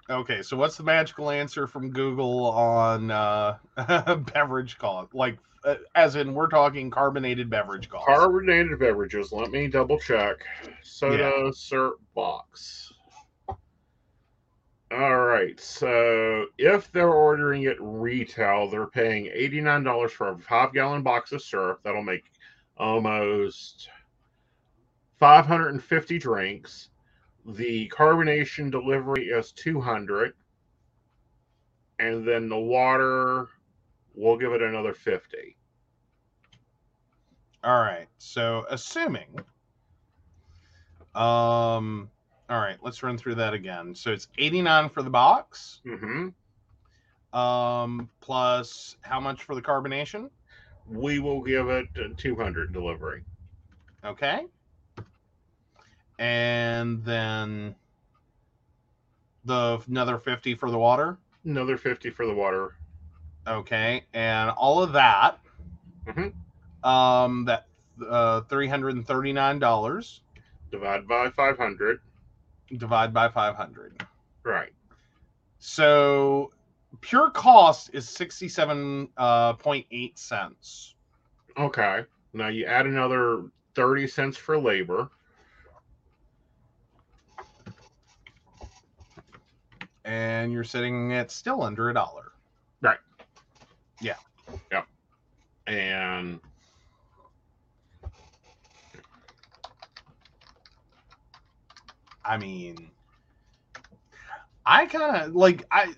Okay, 0.08 0.42
so 0.42 0.56
what's 0.56 0.76
the 0.76 0.84
magical 0.84 1.30
answer 1.30 1.66
from 1.66 1.90
Google 1.90 2.46
on 2.46 3.10
uh, 3.10 3.56
beverage 4.32 4.78
cost? 4.78 5.14
Like, 5.14 5.38
uh, 5.64 5.76
as 5.96 6.14
in, 6.14 6.32
we're 6.32 6.48
talking 6.48 6.90
carbonated 6.90 7.50
beverage 7.50 7.88
cost. 7.88 8.06
Carbonated 8.06 8.78
beverages. 8.78 9.32
Let 9.32 9.50
me 9.50 9.66
double 9.66 9.98
check. 9.98 10.36
Soda 10.82 11.52
syrup 11.52 12.00
box. 12.14 12.92
All 14.92 15.18
right. 15.24 15.58
So 15.58 16.46
if 16.56 16.92
they're 16.92 17.12
ordering 17.12 17.64
it 17.64 17.76
retail, 17.80 18.70
they're 18.70 18.86
paying 18.86 19.26
$89 19.26 20.10
for 20.10 20.28
a 20.28 20.38
five 20.38 20.72
gallon 20.72 21.02
box 21.02 21.32
of 21.32 21.42
syrup. 21.42 21.80
That'll 21.82 22.04
make 22.04 22.24
almost 22.76 23.88
550 25.18 26.18
drinks. 26.18 26.90
The 27.46 27.88
carbonation 27.94 28.70
delivery 28.70 29.26
is 29.26 29.52
200 29.52 30.34
and 31.98 32.26
then 32.26 32.48
the 32.48 32.58
water 32.58 33.46
we'll 34.14 34.36
give 34.36 34.52
it 34.52 34.62
another 34.62 34.92
50 34.94 35.56
All 37.64 37.80
right. 37.80 38.06
So 38.18 38.64
assuming 38.70 39.28
um 41.14 42.10
all 42.48 42.60
right, 42.60 42.76
let's 42.82 43.02
run 43.02 43.18
through 43.18 43.34
that 43.36 43.54
again. 43.54 43.92
So 43.94 44.12
it's 44.12 44.28
89 44.38 44.88
for 44.90 45.02
the 45.02 45.10
box, 45.10 45.82
Mm-hmm. 45.86 46.28
um 47.38 48.08
plus 48.20 48.96
how 49.02 49.20
much 49.20 49.42
for 49.42 49.54
the 49.54 49.62
carbonation? 49.62 50.30
we 50.88 51.18
will 51.18 51.42
give 51.42 51.68
it 51.68 51.86
200 52.16 52.72
delivery 52.72 53.24
Okay. 54.04 54.44
And 56.18 57.04
then 57.04 57.74
the 59.44 59.80
another 59.88 60.18
50 60.18 60.54
for 60.54 60.70
the 60.70 60.78
water. 60.78 61.18
another 61.44 61.76
50 61.76 62.10
for 62.10 62.26
the 62.26 62.34
water 62.34 62.74
Okay. 63.46 64.04
And 64.12 64.50
all 64.50 64.82
of 64.82 64.92
that 64.92 65.38
Mhm. 66.06 66.32
um 66.84 67.44
that 67.44 67.66
uh 68.08 68.40
$339 68.42 70.20
divide 70.70 71.08
by 71.08 71.30
500 71.30 72.00
divide 72.76 73.12
by 73.14 73.28
500. 73.28 74.04
right 74.42 74.72
So 75.58 76.52
pure 77.00 77.30
cost 77.30 77.90
is 77.92 78.06
67.8 78.08 80.18
cents. 80.18 80.94
okay 81.58 82.04
now 82.32 82.48
you 82.48 82.64
add 82.66 82.86
another 82.86 83.44
30 83.74 84.06
cents 84.08 84.36
for 84.36 84.58
labor 84.58 85.08
And 90.16 90.50
you're 90.52 90.64
sitting 90.64 91.12
at 91.12 91.30
still 91.30 91.62
under 91.62 91.90
a 91.90 91.94
dollar. 91.94 92.32
Right. 92.80 92.98
Yeah. 94.00 94.16
Yeah. 94.72 94.84
And 95.66 96.40
I 102.24 102.38
mean, 102.38 102.90
I 104.66 104.86
kind 104.86 105.16
of 105.24 105.34
like 105.36 105.64
I. 105.70 105.94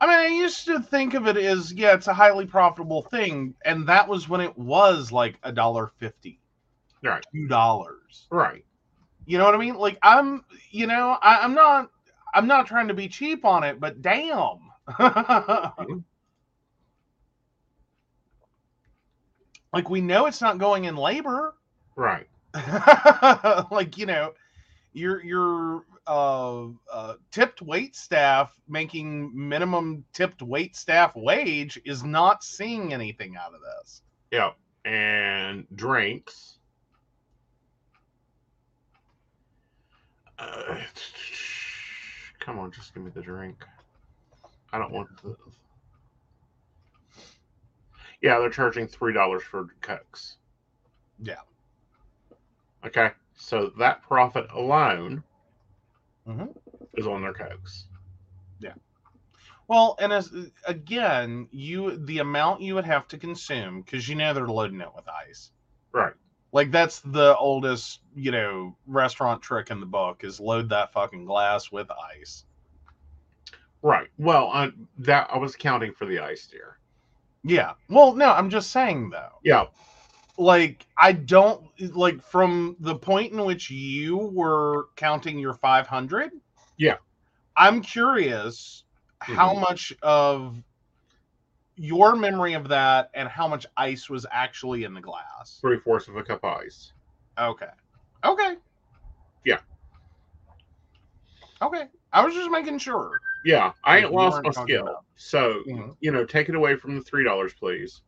I 0.00 0.06
mean, 0.06 0.16
I 0.18 0.26
used 0.42 0.66
to 0.66 0.80
think 0.80 1.14
of 1.14 1.28
it 1.28 1.36
as 1.36 1.72
yeah, 1.72 1.94
it's 1.94 2.08
a 2.08 2.14
highly 2.14 2.46
profitable 2.46 3.02
thing, 3.02 3.54
and 3.64 3.88
that 3.88 4.08
was 4.08 4.28
when 4.28 4.40
it 4.42 4.58
was 4.58 5.12
like 5.12 5.38
a 5.44 5.52
dollar 5.52 5.88
fifty, 5.98 6.40
Right. 7.02 7.24
two 7.34 7.48
dollars. 7.48 8.28
right 8.30 8.64
You 9.26 9.38
know 9.38 9.44
what 9.44 9.54
I 9.54 9.58
mean? 9.58 9.76
Like 9.76 9.98
I'm, 10.02 10.44
you 10.70 10.86
know, 10.86 11.18
I, 11.22 11.38
I'm 11.44 11.54
not, 11.54 11.90
I'm 12.34 12.46
not 12.46 12.66
trying 12.66 12.88
to 12.88 12.94
be 12.94 13.08
cheap 13.08 13.44
on 13.44 13.64
it, 13.64 13.80
but 13.80 14.02
damn. 14.02 14.58
like 19.72 19.90
we 19.90 20.00
know 20.00 20.26
it's 20.26 20.40
not 20.40 20.58
going 20.58 20.84
in 20.86 20.96
labor. 20.96 21.54
right 21.96 22.26
like 23.70 23.98
you 23.98 24.06
know 24.06 24.32
your 24.94 25.22
your 25.22 25.84
uh, 26.06 26.68
uh 26.90 27.14
tipped 27.30 27.60
wait 27.60 27.94
staff 27.94 28.50
making 28.66 29.30
minimum 29.34 30.02
tipped 30.14 30.40
wait 30.40 30.74
staff 30.74 31.12
wage 31.14 31.78
is 31.84 32.02
not 32.02 32.42
seeing 32.42 32.94
anything 32.94 33.36
out 33.36 33.52
of 33.52 33.60
this 33.60 34.00
Yep. 34.30 34.56
And 34.84 35.66
drinks. 35.74 36.58
Uh, 40.38 40.76
come 42.38 42.58
on, 42.58 42.70
just 42.72 42.94
give 42.94 43.02
me 43.02 43.10
the 43.14 43.20
drink. 43.22 43.64
I 44.72 44.78
don't 44.78 44.92
want 44.92 45.08
the. 45.22 45.36
Yeah, 48.20 48.38
they're 48.38 48.50
charging 48.50 48.86
three 48.86 49.12
dollars 49.12 49.42
for 49.42 49.68
cokes. 49.80 50.36
Yeah. 51.22 51.40
Okay, 52.84 53.10
so 53.36 53.72
that 53.78 54.02
profit 54.02 54.46
alone 54.52 55.22
Mhm. 56.26 56.54
is 56.94 57.06
on 57.06 57.22
their 57.22 57.32
cokes. 57.32 57.86
Yeah. 58.60 58.74
Well 59.68 59.96
and 60.00 60.12
as 60.12 60.32
again 60.66 61.48
you 61.50 61.96
the 62.04 62.18
amount 62.18 62.60
you 62.62 62.74
would 62.74 62.84
have 62.86 63.06
to 63.08 63.18
consume 63.18 63.82
because 63.82 64.08
you 64.08 64.14
know 64.14 64.32
they're 64.32 64.48
loading 64.48 64.80
it 64.80 64.94
with 64.94 65.06
ice 65.08 65.50
Right. 65.92 66.14
Like 66.52 66.70
that's 66.70 67.00
the 67.00 67.36
oldest 67.36 68.00
you 68.14 68.30
know 68.30 68.74
restaurant 68.86 69.40
trick 69.42 69.70
in 69.70 69.80
the 69.80 69.86
book 69.86 70.24
is 70.24 70.40
load 70.40 70.68
that 70.70 70.92
fucking 70.92 71.24
glass 71.24 71.70
with 71.72 71.88
ice 72.16 72.44
Right. 73.80 74.08
Well, 74.18 74.50
I, 74.52 74.72
that 74.98 75.28
I 75.32 75.38
was 75.38 75.54
counting 75.54 75.92
for 75.92 76.04
the 76.04 76.18
ice 76.18 76.46
dear. 76.48 76.78
yeah 77.44 77.74
well 77.88 78.12
no 78.14 78.32
i'm 78.32 78.50
just 78.50 78.70
saying 78.72 79.10
though 79.10 79.38
Yeah. 79.44 79.66
like 80.36 80.84
I 80.96 81.12
don't 81.12 81.64
like 81.94 82.20
from 82.20 82.76
the 82.80 82.96
point 82.96 83.32
in 83.32 83.44
which 83.44 83.70
you 83.70 84.16
were 84.16 84.86
counting 84.96 85.38
your 85.38 85.54
500. 85.54 86.32
Yeah. 86.76 86.96
I'm 87.56 87.80
curious 87.80 88.82
how 89.20 89.54
Mhm. 89.54 89.60
much 89.60 89.92
of 90.02 90.56
your 91.78 92.16
memory 92.16 92.54
of 92.54 92.68
that 92.68 93.10
and 93.14 93.28
how 93.28 93.48
much 93.48 93.66
ice 93.76 94.10
was 94.10 94.26
actually 94.30 94.84
in 94.84 94.94
the 94.94 95.00
glass. 95.00 95.58
Three 95.60 95.78
fourths 95.78 96.08
of 96.08 96.16
a 96.16 96.22
cup 96.22 96.44
of 96.44 96.58
ice. 96.58 96.92
Okay. 97.38 97.70
Okay. 98.24 98.56
Yeah. 99.44 99.60
Okay. 101.62 101.84
I 102.12 102.24
was 102.24 102.34
just 102.34 102.50
making 102.50 102.78
sure. 102.78 103.20
Yeah, 103.44 103.72
I 103.84 103.98
ain't 103.98 104.12
lost 104.12 104.42
my 104.44 104.50
skill. 104.50 104.82
about. 104.82 105.04
So 105.16 105.62
Mhm. 105.66 105.96
you 106.00 106.10
know, 106.10 106.24
take 106.24 106.48
it 106.48 106.54
away 106.54 106.76
from 106.76 106.96
the 106.96 107.02
three 107.02 107.24
dollars, 107.24 107.54
please. 107.54 108.02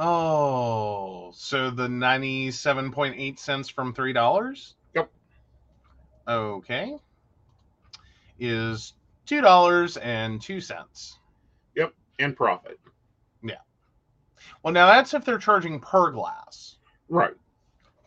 Oh, 0.00 1.32
so 1.34 1.70
the 1.70 1.88
97.8 1.88 3.36
cents 3.38 3.68
from 3.68 3.92
$3? 3.92 4.74
Yep. 4.94 5.10
Okay. 6.28 6.96
Is 8.38 8.94
$2.02. 9.26 9.98
And 10.00 10.40
profit. 12.36 12.78
Yeah. 13.42 13.56
Well, 14.62 14.72
now 14.72 14.86
that's 14.86 15.14
if 15.14 15.24
they're 15.24 15.38
charging 15.38 15.80
per 15.80 16.10
glass, 16.10 16.76
Right. 17.08 17.34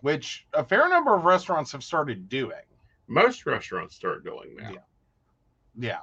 which 0.01 0.45
a 0.53 0.63
fair 0.63 0.87
number 0.89 1.15
of 1.15 1.23
restaurants 1.25 1.71
have 1.71 1.83
started 1.83 2.29
doing. 2.29 2.61
Most 3.07 3.45
restaurants 3.45 3.95
start 3.95 4.23
doing 4.23 4.55
that. 4.57 4.73
Yeah. 4.73 4.79
Yeah. 5.77 5.99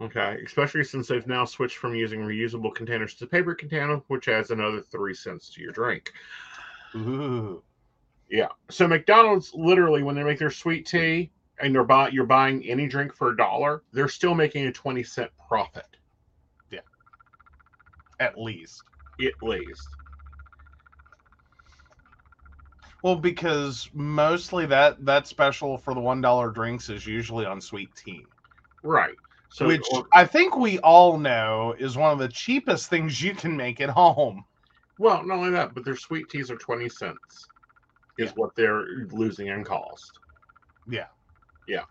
Okay. 0.00 0.40
Especially 0.44 0.84
since 0.84 1.08
they've 1.08 1.26
now 1.26 1.44
switched 1.44 1.76
from 1.76 1.94
using 1.94 2.20
reusable 2.20 2.74
containers 2.74 3.14
to 3.16 3.26
paper 3.26 3.54
container, 3.54 3.96
which 4.08 4.28
adds 4.28 4.50
another 4.50 4.80
three 4.80 5.14
cents 5.14 5.50
to 5.50 5.60
your 5.60 5.72
drink. 5.72 6.12
Ooh. 6.96 7.62
Yeah. 8.28 8.48
So 8.70 8.88
McDonald's 8.88 9.52
literally 9.54 10.02
when 10.02 10.14
they 10.14 10.24
make 10.24 10.38
their 10.38 10.50
sweet 10.50 10.86
tea 10.86 11.30
and 11.60 11.74
they're 11.74 11.84
buy 11.84 12.08
you're 12.08 12.26
buying 12.26 12.64
any 12.68 12.86
drink 12.88 13.14
for 13.14 13.30
a 13.30 13.36
dollar, 13.36 13.82
they're 13.92 14.08
still 14.08 14.34
making 14.34 14.66
a 14.66 14.72
twenty 14.72 15.02
cent 15.04 15.30
profit 15.48 15.96
At 18.22 18.38
least. 18.38 18.82
at 19.20 19.32
least. 19.42 19.88
Well, 23.02 23.16
because 23.16 23.88
mostly 23.92 24.64
that 24.66 25.04
that 25.04 25.26
special 25.26 25.76
for 25.76 25.92
the 25.94 26.00
one 26.00 26.20
dollar 26.20 26.50
drinks 26.50 26.88
is 26.88 27.06
usually 27.06 27.44
on 27.44 27.60
sweet 27.60 27.94
tea, 27.96 28.28
Right. 28.84 29.16
So 29.48 29.66
which 29.66 29.82
or- 29.92 30.06
I 30.14 30.24
think 30.24 30.56
we 30.56 30.78
all 30.78 31.18
know 31.18 31.74
is 31.78 31.96
one 31.96 32.12
of 32.12 32.18
the 32.18 32.28
cheapest 32.28 32.88
things 32.88 33.20
you 33.20 33.34
can 33.34 33.56
make 33.56 33.80
at 33.80 33.90
home. 33.90 34.44
well, 34.98 35.24
not 35.26 35.38
only 35.38 35.50
that, 35.50 35.74
but 35.74 35.84
their 35.84 35.96
sweet 35.96 36.28
teas 36.30 36.50
are 36.50 36.56
twenty 36.56 36.88
cents 36.88 37.48
is 38.18 38.28
Yeah. 38.28 38.32
what 38.36 38.54
they're 38.54 38.86
losing 39.10 39.48
in 39.48 39.64
cost. 39.64 40.20
Yeah. 40.88 41.08
Yeah. 41.66 41.84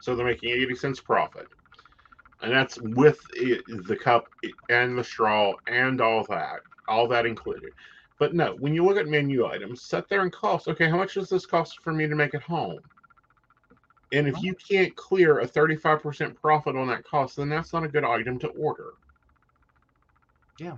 So 0.00 0.14
they're 0.14 0.26
making 0.26 0.50
80 0.50 0.74
cents 0.76 1.00
profit. 1.00 1.48
And 2.46 2.54
that's 2.54 2.78
with 2.80 3.18
it, 3.34 3.64
the 3.88 3.96
cup 3.96 4.28
and 4.68 4.96
the 4.96 5.02
straw 5.02 5.54
and 5.66 6.00
all 6.00 6.24
that, 6.28 6.60
all 6.86 7.08
that 7.08 7.26
included. 7.26 7.72
But 8.20 8.34
no, 8.34 8.54
when 8.60 8.72
you 8.72 8.84
look 8.84 8.96
at 8.96 9.08
menu 9.08 9.44
items, 9.44 9.82
set 9.82 10.08
there 10.08 10.22
and 10.22 10.32
cost. 10.32 10.68
Okay, 10.68 10.88
how 10.88 10.96
much 10.96 11.14
does 11.14 11.28
this 11.28 11.44
cost 11.44 11.80
for 11.82 11.92
me 11.92 12.06
to 12.06 12.14
make 12.14 12.34
it 12.34 12.42
home? 12.42 12.78
And 14.12 14.28
if 14.28 14.40
you 14.40 14.54
can't 14.54 14.94
clear 14.94 15.40
a 15.40 15.48
35% 15.48 16.40
profit 16.40 16.76
on 16.76 16.86
that 16.86 17.02
cost, 17.02 17.36
then 17.36 17.48
that's 17.48 17.72
not 17.72 17.82
a 17.82 17.88
good 17.88 18.04
item 18.04 18.38
to 18.38 18.48
order. 18.50 18.92
Yeah. 20.60 20.76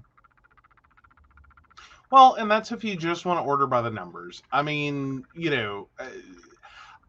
Well, 2.11 2.37
and 2.37 2.51
that's 2.51 2.73
if 2.73 2.83
you 2.83 2.97
just 2.97 3.27
want 3.27 3.41
to 3.41 3.45
order 3.45 3.67
by 3.67 3.83
the 3.83 3.91
numbers. 3.91 4.43
I 4.51 4.63
mean, 4.63 5.23
you 5.35 5.51
know, 5.51 5.89
uh, 5.99 6.07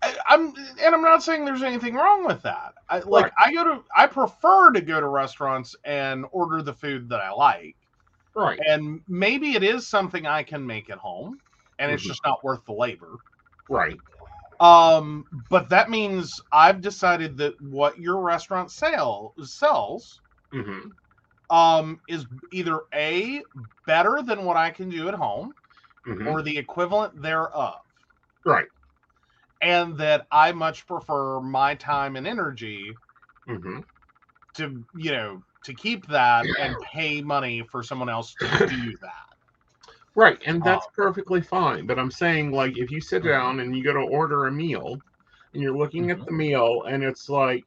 I, 0.01 0.15
I'm 0.27 0.53
and 0.81 0.95
I'm 0.95 1.01
not 1.01 1.23
saying 1.23 1.45
there's 1.45 1.63
anything 1.63 1.95
wrong 1.95 2.25
with 2.25 2.41
that. 2.43 2.73
I, 2.89 2.99
like 2.99 3.25
Right. 3.25 3.31
I 3.37 3.53
go 3.53 3.63
to, 3.63 3.83
I 3.95 4.07
prefer 4.07 4.71
to 4.71 4.81
go 4.81 4.99
to 4.99 5.07
restaurants 5.07 5.75
and 5.83 6.25
order 6.31 6.61
the 6.61 6.73
food 6.73 7.09
that 7.09 7.21
I 7.21 7.31
like, 7.31 7.77
Right. 8.35 8.59
and 8.67 9.01
maybe 9.07 9.53
it 9.55 9.63
is 9.63 9.87
something 9.87 10.25
I 10.25 10.43
can 10.43 10.65
make 10.65 10.89
at 10.89 10.97
home, 10.99 11.39
and 11.79 11.91
it's 11.91 12.03
Mhm. 12.03 12.07
just 12.07 12.23
not 12.25 12.43
worth 12.43 12.65
the 12.65 12.73
labor. 12.73 13.19
Right. 13.69 14.01
Um, 14.59 15.25
but 15.49 15.69
that 15.69 15.89
means 15.89 16.39
I've 16.51 16.81
decided 16.81 17.37
that 17.37 17.59
what 17.61 17.97
your 17.99 18.21
restaurant 18.21 18.71
sale 18.71 19.33
sells 19.43 20.21
hmm 20.51 20.93
um 21.49 22.01
is 22.07 22.25
either 22.51 22.81
a 22.93 23.43
better 23.85 24.21
than 24.23 24.45
what 24.45 24.57
I 24.57 24.69
can 24.71 24.89
do 24.89 25.07
at 25.07 25.15
home 25.15 25.55
hmm 26.05 26.27
or 26.27 26.41
the 26.41 26.57
equivalent 26.57 27.21
thereof. 27.21 27.79
Right. 28.45 28.67
And 29.61 29.97
that 29.99 30.27
I 30.31 30.51
much 30.51 30.85
prefer 30.85 31.39
my 31.39 31.75
time 31.75 32.15
and 32.17 32.27
energy 32.27 32.99
hmm 33.47 33.79
to, 34.55 34.85
you 34.93 35.11
know, 35.11 35.43
to 35.63 35.73
keep 35.73 36.07
that 36.07 36.51
and 36.55 36.79
pay 36.79 37.21
money 37.21 37.63
for 37.63 37.83
someone 37.83 38.09
else 38.09 38.35
to 38.37 38.49
do 38.49 38.97
that. 39.01 39.35
Right. 40.15 40.39
And 40.45 40.63
that's 40.63 40.85
Um, 40.85 40.89
perfectly 40.95 41.41
fine. 41.41 41.87
But 41.87 41.97
I'm 41.99 42.11
saying, 42.11 42.51
like, 42.51 42.77
if 42.77 42.91
you 42.91 43.01
sit 43.01 43.23
Mhm. 43.23 43.25
down 43.25 43.59
and 43.59 43.75
you 43.75 43.83
go 43.83 43.93
to 43.93 43.99
order 43.99 44.45
a 44.47 44.51
meal 44.51 45.01
and 45.53 45.61
you're 45.63 45.75
looking 45.77 46.11
at 46.11 46.23
the 46.25 46.31
meal 46.31 46.83
and 46.87 47.03
it's 47.03 47.29
like 47.29 47.65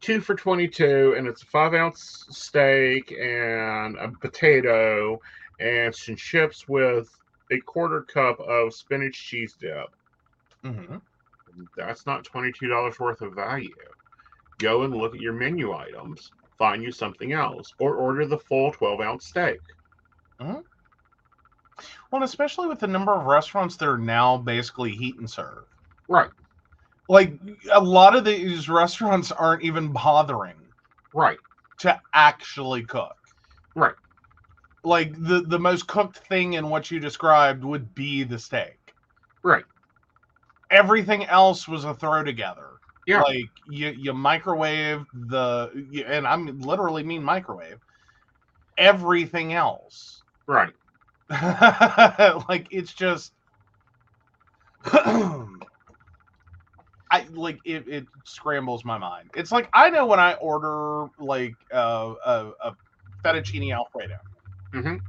two 0.00 0.20
for 0.20 0.34
22 0.34 1.14
and 1.16 1.26
it's 1.26 1.42
a 1.42 1.46
five 1.46 1.74
ounce 1.74 2.26
steak 2.30 3.10
and 3.12 3.96
a 3.98 4.10
potato 4.20 5.18
and 5.58 5.94
some 5.94 6.16
chips 6.16 6.66
with 6.68 7.08
a 7.50 7.60
quarter 7.62 8.02
cup 8.02 8.38
of 8.40 8.74
spinach 8.74 9.14
cheese 9.28 9.54
dip. 9.58 9.88
Mm-hmm. 10.64 10.96
That's 11.76 12.06
not 12.06 12.24
$22 12.24 12.98
worth 12.98 13.20
of 13.20 13.34
value. 13.34 13.74
Go 14.58 14.82
and 14.82 14.94
look 14.94 15.14
at 15.14 15.20
your 15.20 15.32
menu 15.32 15.72
items, 15.72 16.30
find 16.58 16.82
you 16.82 16.92
something 16.92 17.32
else, 17.32 17.74
or 17.78 17.96
order 17.96 18.26
the 18.26 18.38
full 18.38 18.72
12 18.72 19.00
ounce 19.00 19.26
steak. 19.26 19.58
Well, 22.10 22.22
especially 22.22 22.68
with 22.68 22.78
the 22.78 22.86
number 22.86 23.12
of 23.14 23.26
restaurants 23.26 23.76
that 23.76 23.88
are 23.88 23.98
now 23.98 24.36
basically 24.36 24.92
heat 24.92 25.18
and 25.18 25.28
serve. 25.28 25.64
Right, 26.08 26.30
Like 27.08 27.34
a 27.72 27.80
lot 27.80 28.14
of 28.14 28.24
these 28.24 28.68
restaurants 28.68 29.32
aren't 29.32 29.62
even 29.62 29.92
bothering 29.92 30.56
right, 31.14 31.38
to 31.80 32.00
actually 32.14 32.84
cook. 32.84 33.16
Right. 33.74 33.94
Like 34.84 35.14
the 35.14 35.42
the 35.42 35.58
most 35.58 35.86
cooked 35.86 36.18
thing 36.18 36.54
in 36.54 36.68
what 36.68 36.90
you 36.90 37.00
described 37.00 37.64
would 37.64 37.94
be 37.94 38.24
the 38.24 38.38
steak. 38.38 38.94
right. 39.42 39.64
Everything 40.72 41.24
else 41.26 41.68
was 41.68 41.84
a 41.84 41.94
throw 41.94 42.24
together. 42.24 42.70
Yeah. 43.06 43.22
Like 43.22 43.50
you 43.64 43.90
you 43.90 44.12
microwave 44.12 45.04
the 45.12 45.70
you- 45.90 46.04
and 46.04 46.26
I'm 46.26 46.60
literally 46.60 47.02
mean 47.02 47.22
microwave 47.22 47.78
everything 48.78 49.52
else. 49.52 50.22
Right. 50.46 50.72
like 51.30 52.68
it's 52.70 52.92
just 52.92 53.32
I 54.84 55.46
like 57.30 57.60
it, 57.64 57.86
it 57.88 58.06
scrambles 58.24 58.84
my 58.84 58.98
mind. 58.98 59.30
It's 59.34 59.52
like 59.52 59.68
I 59.74 59.90
know 59.90 60.06
when 60.06 60.20
I 60.20 60.34
order 60.34 61.08
like 61.18 61.56
uh, 61.72 62.14
a, 62.24 62.50
a 62.64 62.76
fettuccine 63.24 63.74
alfredo. 63.74 64.16
Mhm. 64.74 65.00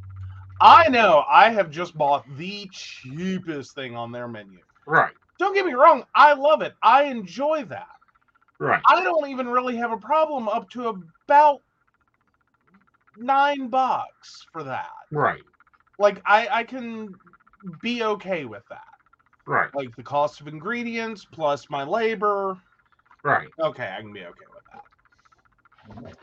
I 0.61 0.87
know 0.89 1.23
I 1.29 1.49
have 1.49 1.71
just 1.71 1.97
bought 1.97 2.23
the 2.37 2.69
cheapest 2.71 3.75
thing 3.75 3.95
on 3.95 4.11
their 4.11 4.27
menu. 4.27 4.59
Right. 4.85 5.13
Don't 5.39 5.53
get 5.53 5.65
me 5.65 5.73
wrong, 5.73 6.03
I 6.15 6.33
love 6.33 6.61
it. 6.61 6.73
I 6.81 7.03
enjoy 7.03 7.65
that. 7.65 7.87
Right. 8.59 8.81
I 8.89 9.03
don't 9.03 9.29
even 9.29 9.47
really 9.47 9.75
have 9.77 9.91
a 9.91 9.97
problem 9.97 10.47
up 10.47 10.69
to 10.71 11.03
about 11.27 11.61
nine 13.17 13.67
bucks 13.67 14.45
for 14.51 14.63
that. 14.63 14.89
Right. 15.11 15.43
Like 15.99 16.21
I, 16.25 16.47
I 16.51 16.63
can 16.63 17.13
be 17.81 18.03
okay 18.03 18.45
with 18.45 18.63
that. 18.69 18.81
Right. 19.45 19.69
Like 19.73 19.95
the 19.95 20.03
cost 20.03 20.39
of 20.39 20.47
ingredients 20.47 21.25
plus 21.25 21.69
my 21.69 21.83
labor. 21.83 22.57
Right. 23.23 23.49
Okay, 23.59 23.93
I 23.97 24.01
can 24.01 24.13
be 24.13 24.21
okay 24.21 24.45
with 24.53 24.63
that. 24.71 26.15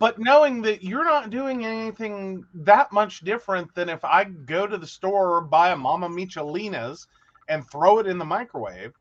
But 0.00 0.18
knowing 0.18 0.62
that 0.62 0.82
you're 0.82 1.04
not 1.04 1.30
doing 1.30 1.64
anything 1.64 2.44
that 2.54 2.90
much 2.90 3.20
different 3.20 3.72
than 3.74 3.88
if 3.88 4.04
I 4.04 4.24
go 4.24 4.66
to 4.66 4.78
the 4.78 4.86
store, 4.86 5.36
or 5.36 5.40
buy 5.42 5.70
a 5.70 5.76
Mama 5.76 6.08
Michelina's, 6.08 7.06
and 7.48 7.66
throw 7.70 7.98
it 7.98 8.06
in 8.06 8.18
the 8.18 8.24
microwave, 8.24 8.92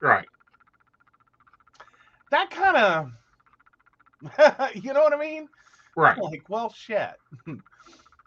Right. 0.00 0.28
that 2.30 2.50
kind 2.50 2.76
of, 2.76 4.74
you 4.74 4.92
know 4.92 5.02
what 5.02 5.12
I 5.12 5.18
mean? 5.18 5.48
Right. 5.96 6.16
Like, 6.18 6.44
well, 6.48 6.72
shit. 6.72 7.10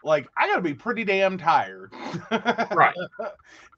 like, 0.04 0.28
I 0.36 0.46
got 0.48 0.56
to 0.56 0.62
be 0.62 0.74
pretty 0.74 1.04
damn 1.04 1.38
tired. 1.38 1.92
Right. 2.30 2.94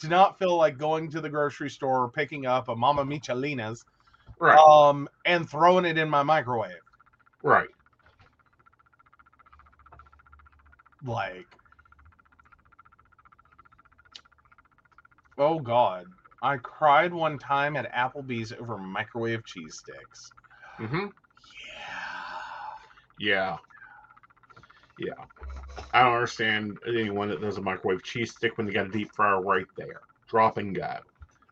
to 0.01 0.09
not 0.09 0.39
feel 0.39 0.57
like 0.57 0.79
going 0.79 1.11
to 1.11 1.21
the 1.21 1.29
grocery 1.31 1.71
store, 1.71 2.11
picking 2.11 2.47
up 2.47 2.69
a 2.69 2.77
Mama 2.77 3.05
Michelina's, 3.05 3.85
Right. 4.39 4.59
um, 4.59 5.09
and 5.25 5.49
throwing 5.49 5.85
it 5.87 5.97
in 5.97 6.11
my 6.11 6.23
microwave. 6.23 6.73
Right. 7.43 7.69
Like, 11.05 11.56
oh 15.39 15.59
god, 15.59 16.07
I 16.43 16.57
cried 16.59 17.13
one 17.13 17.39
time 17.39 17.77
at 17.77 17.93
Applebee's 17.93 18.53
over 18.53 18.79
microwave 18.79 19.43
Sheetz 19.45 19.73
sticks. 19.73 20.31
Mm-hmm. 20.79 21.07
Yeah. 23.19 23.19
Yeah. 23.19 23.57
Yeah. 24.99 25.25
I 25.93 26.03
don't 26.03 26.15
understand 26.15 26.79
anyone 26.87 27.29
that 27.29 27.41
does 27.41 27.59
a 27.59 27.63
microwave 27.63 28.03
cheese 28.03 28.35
stick 28.35 28.57
when 28.57 28.67
they 28.67 28.73
got 28.73 28.87
a 28.87 28.91
deep 28.91 29.13
fryer 29.15 29.43
right 29.43 29.67
there. 29.77 30.01
Drop 30.29 30.57
and 30.59 30.75
go. 30.75 30.97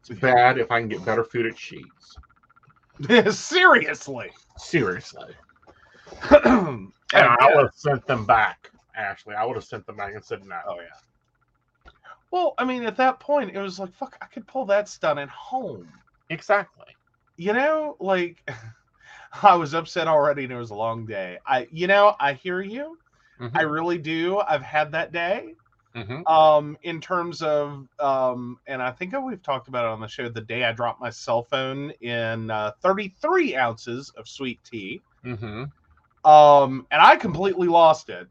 It's 0.00 0.18
bad 0.20 0.58
if 0.58 0.70
I 0.70 0.80
can 0.80 0.88
get 0.88 1.04
better 1.04 1.24
food 1.24 1.46
at 1.46 1.56
cheese. 1.56 1.84
Seriously. 3.30 4.30
Seriously. 4.58 5.34
and 6.30 6.92
I 7.12 7.52
would 7.54 7.64
have 7.64 7.74
sent 7.74 8.06
them 8.06 8.24
back, 8.26 8.70
Ashley. 8.96 9.34
I 9.34 9.44
would 9.44 9.56
have 9.56 9.64
sent 9.64 9.86
them 9.86 9.96
back 9.96 10.14
and 10.14 10.24
said 10.24 10.44
no. 10.46 10.58
Oh 10.68 10.76
yeah. 10.76 10.98
Well, 12.34 12.54
I 12.58 12.64
mean, 12.64 12.82
at 12.82 12.96
that 12.96 13.20
point, 13.20 13.52
it 13.54 13.60
was 13.60 13.78
like, 13.78 13.94
fuck, 13.94 14.18
I 14.20 14.26
could 14.26 14.48
pull 14.48 14.66
that 14.66 14.88
stunt 14.88 15.20
at 15.20 15.28
home. 15.30 16.02
Exactly. 16.28 16.96
You 17.36 17.52
know, 17.52 17.96
like, 18.00 18.42
I 19.42 19.56
was 19.56 19.74
upset 19.74 20.08
already, 20.08 20.44
and 20.44 20.52
it 20.52 20.56
was 20.56 20.70
a 20.70 20.74
long 20.74 21.06
day. 21.06 21.38
I, 21.46 21.68
you 21.70 21.86
know, 21.86 22.16
I 22.18 22.34
hear 22.34 22.60
you. 22.60 22.98
I 23.54 23.62
really 23.62 23.98
do. 23.98 24.38
I've 24.40 24.62
had 24.62 24.92
that 24.92 25.12
day. 25.12 25.56
hmm 25.94 26.22
Um, 26.26 26.76
in 26.82 27.00
terms 27.00 27.42
of, 27.42 27.88
um, 28.00 28.58
and 28.66 28.82
I 28.82 28.92
think 28.92 29.14
we've 29.20 29.42
talked 29.42 29.68
about 29.68 29.86
it 29.86 29.90
on 29.92 30.00
the 30.00 30.08
show. 30.08 30.28
The 30.28 30.40
day 30.42 30.64
I 30.64 30.72
dropped 30.72 31.00
my 31.00 31.10
cell 31.10 31.44
phone 31.44 31.92
in 32.00 32.50
uh, 32.50 32.72
33 32.82 33.56
ounces 33.56 34.12
of 34.16 34.28
sweet 34.28 34.62
tea. 34.64 35.04
hmm 35.24 35.64
Um, 36.24 36.86
and 36.90 37.00
I 37.02 37.16
completely 37.16 37.68
lost 37.68 38.08
it. 38.08 38.28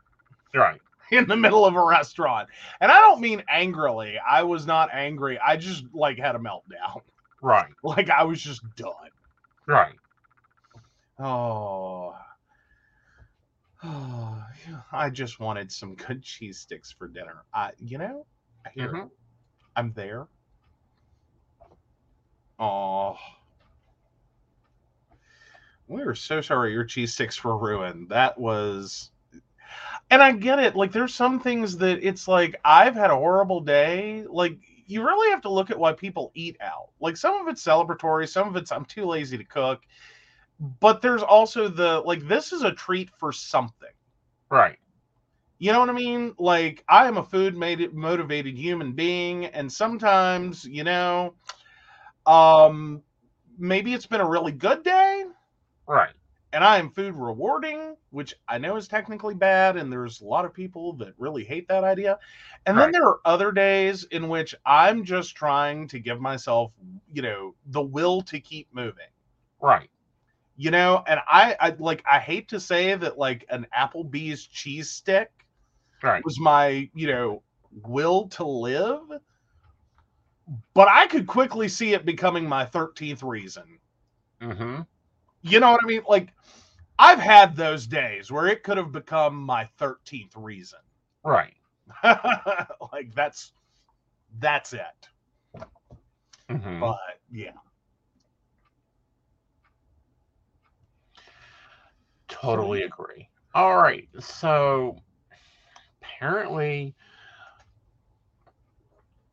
Right. 0.53 0.81
in 1.11 1.27
the 1.27 1.35
middle 1.35 1.65
of 1.65 1.75
a 1.75 1.83
restaurant. 1.83 2.49
And 2.81 2.91
I 2.91 2.99
don't 2.99 3.21
mean 3.21 3.43
angrily. 3.49 4.17
I 4.19 4.43
was 4.43 4.65
not 4.65 4.89
angry. 4.93 5.39
I 5.39 5.57
just 5.57 5.85
like 5.93 6.17
had 6.17 6.35
a 6.35 6.39
meltdown. 6.39 7.01
Right. 7.41 7.67
Like 7.83 8.09
I 8.09 8.23
was 8.23 8.41
just 8.41 8.61
done. 8.75 8.93
Right. 9.67 9.95
Oh. 11.19 12.15
Oh, 13.83 14.43
I 14.91 15.09
just 15.09 15.39
wanted 15.39 15.71
some 15.71 15.95
good 15.95 16.23
cheese 16.23 16.59
sticks 16.59 16.91
for 16.91 17.07
dinner. 17.07 17.43
I, 17.53 17.71
you 17.79 17.97
know, 17.97 18.25
I 18.65 18.69
hear. 18.73 18.93
Mhm. 18.93 19.09
I'm 19.75 19.91
there. 19.93 20.27
Oh. 22.59 23.17
We 25.87 26.01
are 26.01 26.15
so 26.15 26.39
sorry 26.39 26.71
your 26.71 26.85
cheese 26.85 27.13
sticks 27.13 27.43
were 27.43 27.57
ruined. 27.57 28.09
That 28.09 28.37
was 28.37 29.11
and 30.09 30.21
I 30.21 30.31
get 30.31 30.59
it. 30.59 30.75
Like 30.75 30.91
there's 30.91 31.13
some 31.13 31.39
things 31.39 31.77
that 31.77 32.05
it's 32.07 32.27
like 32.27 32.59
I've 32.63 32.95
had 32.95 33.11
a 33.11 33.15
horrible 33.15 33.61
day. 33.61 34.25
Like 34.29 34.57
you 34.85 35.03
really 35.05 35.31
have 35.31 35.41
to 35.43 35.49
look 35.51 35.71
at 35.71 35.79
why 35.79 35.93
people 35.93 36.31
eat 36.35 36.57
out. 36.61 36.89
Like 36.99 37.17
some 37.17 37.35
of 37.41 37.47
it's 37.47 37.63
celebratory, 37.63 38.29
some 38.29 38.47
of 38.47 38.55
it's 38.55 38.71
I'm 38.71 38.85
too 38.85 39.05
lazy 39.05 39.37
to 39.37 39.43
cook. 39.43 39.81
But 40.79 41.01
there's 41.01 41.23
also 41.23 41.67
the 41.67 42.01
like 42.01 42.27
this 42.27 42.53
is 42.53 42.63
a 42.63 42.71
treat 42.71 43.09
for 43.17 43.31
something. 43.31 43.89
Right. 44.49 44.77
You 45.59 45.71
know 45.71 45.79
what 45.79 45.89
I 45.89 45.93
mean? 45.93 46.35
Like 46.37 46.83
I 46.87 47.07
am 47.07 47.17
a 47.17 47.23
food 47.23 47.55
made 47.55 47.93
motivated 47.93 48.57
human 48.57 48.93
being, 48.93 49.45
and 49.45 49.71
sometimes, 49.71 50.65
you 50.65 50.83
know, 50.83 51.35
um, 52.25 53.01
maybe 53.57 53.93
it's 53.93 54.05
been 54.05 54.21
a 54.21 54.29
really 54.29 54.51
good 54.51 54.83
day, 54.83 55.25
Right. 55.87 56.13
And 56.53 56.63
I 56.63 56.77
am 56.79 56.91
food 56.91 57.15
rewarding, 57.15 57.97
which 58.11 58.33
I 58.47 58.57
know 58.59 58.77
is 58.77 58.87
technically 58.87 59.35
bad, 59.35 59.77
and 59.77 59.91
there's 59.91 60.21
a 60.21 60.25
lot 60.25 60.45
of 60.45 60.53
people 60.53 60.93
that 60.93 61.13
really 61.17 61.43
hate 61.43 61.67
that 61.69 61.83
idea. 61.83 62.19
And 62.65 62.77
then 62.77 62.91
there 62.91 63.05
are 63.07 63.19
other 63.25 63.51
days 63.51 64.05
in 64.05 64.29
which 64.29 64.55
I'm 64.65 65.03
just 65.03 65.35
trying 65.35 65.87
to 65.89 65.99
give 65.99 66.21
myself, 66.21 66.73
you 67.13 67.21
know, 67.23 67.55
the 67.67 67.81
will 67.81 68.21
to 68.23 68.39
keep 68.39 68.67
moving 68.73 69.07
Right. 69.61 69.89
you 70.55 70.71
know 70.71 71.03
and 71.07 71.19
I, 71.27 71.55
I 71.59 71.75
like 71.79 72.03
i 72.09 72.19
hate 72.19 72.47
to 72.49 72.59
say 72.59 72.95
that 72.95 73.17
like 73.17 73.45
an 73.49 73.67
applebee's 73.77 74.45
cheese 74.47 74.89
stick 74.89 75.31
Right. 76.03 76.23
was 76.23 76.39
my 76.39 76.89
you 76.93 77.07
know 77.07 77.43
will 77.83 78.27
to 78.29 78.45
live 78.45 79.01
but 80.73 80.87
I 80.89 81.07
could 81.07 81.27
quickly 81.27 81.67
see 81.67 81.93
it 81.93 82.05
becoming 82.05 82.47
my 82.47 82.65
13th 82.65 83.23
reason. 83.23 83.79
Mm-hmm. 84.41 84.81
You 85.43 85.59
know 85.59 85.71
what 85.71 85.81
I 85.83 85.87
mean? 85.87 86.01
Like, 86.07 86.29
I've 86.97 87.19
had 87.19 87.55
those 87.55 87.85
days 87.85 88.31
where 88.31 88.47
it 88.47 88.63
could 88.63 88.77
have 88.77 88.91
become 88.91 89.35
my 89.35 89.69
13th 89.79 90.35
reason. 90.35 90.79
Right. 91.25 91.53
like, 92.91 93.13
that's 93.15 93.53
that's 94.39 94.73
it. 94.73 95.61
Mhm. 96.49 96.79
But 96.81 96.97
yeah. 97.31 97.51
Totally 102.27 102.83
agree. 102.83 103.29
All 103.53 103.77
right. 103.77 104.09
So 104.19 104.97
apparently 106.01 106.95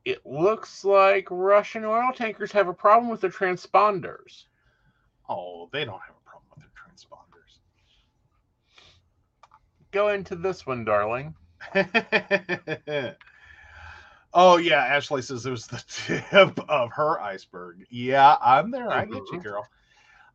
it 0.05 0.25
looks 0.27 0.85
like 0.85 1.27
Russian 1.31 1.85
oil 1.85 2.13
tankers 2.15 2.53
have 2.53 2.69
a 2.69 2.75
problem 2.75 3.11
with 3.11 3.21
their 3.21 3.31
transponders. 3.31 4.45
Oh, 5.31 5.69
they 5.73 5.85
don't 5.85 6.01
have 6.01 6.17
a 6.17 6.29
problem 6.29 6.51
with 6.51 6.59
their 6.59 6.73
transponders. 6.75 7.61
Go 9.93 10.09
into 10.09 10.35
this 10.35 10.67
one, 10.67 10.85
darling. 10.85 11.35
oh 14.35 14.57
yeah, 14.57 14.85
Ashley 14.85 15.23
says 15.23 15.47
it 15.47 15.51
was 15.51 15.69
the 15.69 15.83
tip 15.89 16.59
of 16.69 16.91
her 16.93 17.21
iceberg. 17.21 17.87
Yeah, 17.91 18.37
I'm 18.43 18.73
there. 18.73 18.91
I 18.91 19.05
get 19.07 19.31
you, 19.31 19.39
Mhm. 19.39 19.43
girl. 19.45 19.69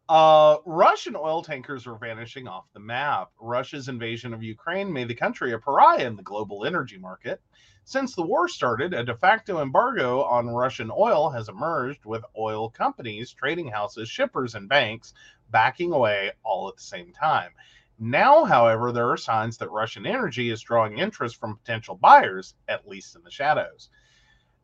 Uh, 0.08 0.58
Russian 0.66 1.16
oil 1.16 1.42
tankers 1.42 1.88
are 1.88 1.98
vanishing 1.98 2.48
off 2.48 2.66
the 2.74 2.80
map. 2.80 3.32
Russia's 3.40 3.90
invasion 3.90 4.34
of 4.34 4.44
Ukraine 4.44 4.94
made 4.94 5.08
the 5.10 5.16
country 5.16 5.52
a 5.52 5.60
pariah 5.60 6.06
in 6.08 6.16
the 6.16 6.24
global 6.24 6.64
energy 6.64 6.98
market. 6.98 7.42
Since 7.88 8.16
the 8.16 8.26
war 8.26 8.48
started, 8.48 8.96
a 8.96 9.04
de 9.04 9.16
facto 9.16 9.62
embargo 9.62 10.24
on 10.24 10.50
Russian 10.50 10.90
oil 10.90 11.30
has 11.30 11.50
emerged, 11.50 12.04
with 12.04 12.26
oil 12.36 12.68
companies, 12.68 13.32
trading 13.32 13.68
houses, 13.68 14.10
shippers, 14.10 14.56
and 14.56 14.68
banks 14.68 15.14
backing 15.52 15.94
away 15.94 16.32
all 16.44 16.68
at 16.68 16.78
the 16.78 16.82
same 16.82 17.14
time. 17.14 17.52
Now, 18.00 18.44
however, 18.44 18.92
there 18.92 19.12
are 19.12 19.18
signs 19.18 19.58
that 19.60 19.70
Russian 19.70 20.08
energy 20.08 20.50
is 20.50 20.64
drawing 20.64 20.98
interest 20.98 21.36
from 21.36 21.58
potential 21.58 21.94
buyers, 21.96 22.56
at 22.68 22.88
least 22.88 23.16
in 23.16 23.24
the 23.24 23.30
shadows. 23.30 23.92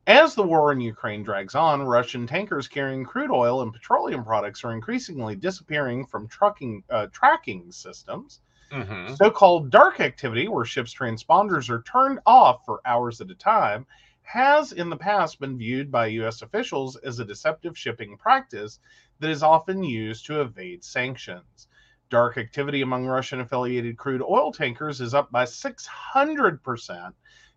As 0.08 0.34
the 0.34 0.42
war 0.42 0.72
in 0.72 0.82
Ukraine 0.82 1.22
drags 1.22 1.54
on, 1.54 1.84
Russian 1.84 2.26
tankers 2.26 2.68
carrying 2.68 3.06
crude 3.06 3.30
oil 3.30 3.62
and 3.62 3.72
petroleum 3.72 4.24
products 4.24 4.64
are 4.64 4.74
increasingly 4.74 5.36
disappearing 5.36 6.08
from 6.08 6.28
trucking 6.28 6.84
uh, 6.90 7.06
tracking 7.12 7.72
systems. 7.72 8.42
Mm-hmm. 8.72 9.16
So 9.16 9.30
called 9.30 9.70
dark 9.70 10.00
activity, 10.00 10.48
where 10.48 10.66
ships' 10.66 10.94
transponders 10.94 11.70
are 11.70 11.84
turned 11.84 12.20
off 12.26 12.66
for 12.66 12.82
hours 12.86 13.20
at 13.20 13.30
a 13.30 13.36
time, 13.36 13.86
has 14.24 14.72
in 14.72 14.90
the 14.90 14.98
past 14.98 15.40
been 15.40 15.58
viewed 15.58 15.92
by 15.92 16.08
U.S. 16.08 16.42
officials 16.42 16.96
as 16.96 17.20
a 17.20 17.26
deceptive 17.26 17.78
shipping 17.78 18.18
practice 18.18 18.80
that 19.20 19.30
is 19.30 19.44
often 19.44 19.84
used 19.84 20.26
to 20.26 20.42
evade 20.42 20.84
sanctions. 20.84 21.68
Dark 22.10 22.38
activity 22.38 22.82
among 22.82 23.06
Russian 23.06 23.42
affiliated 23.42 23.98
crude 23.98 24.22
oil 24.22 24.52
tankers 24.52 25.02
is 25.02 25.14
up 25.14 25.32
by 25.32 25.44
600% 25.44 27.14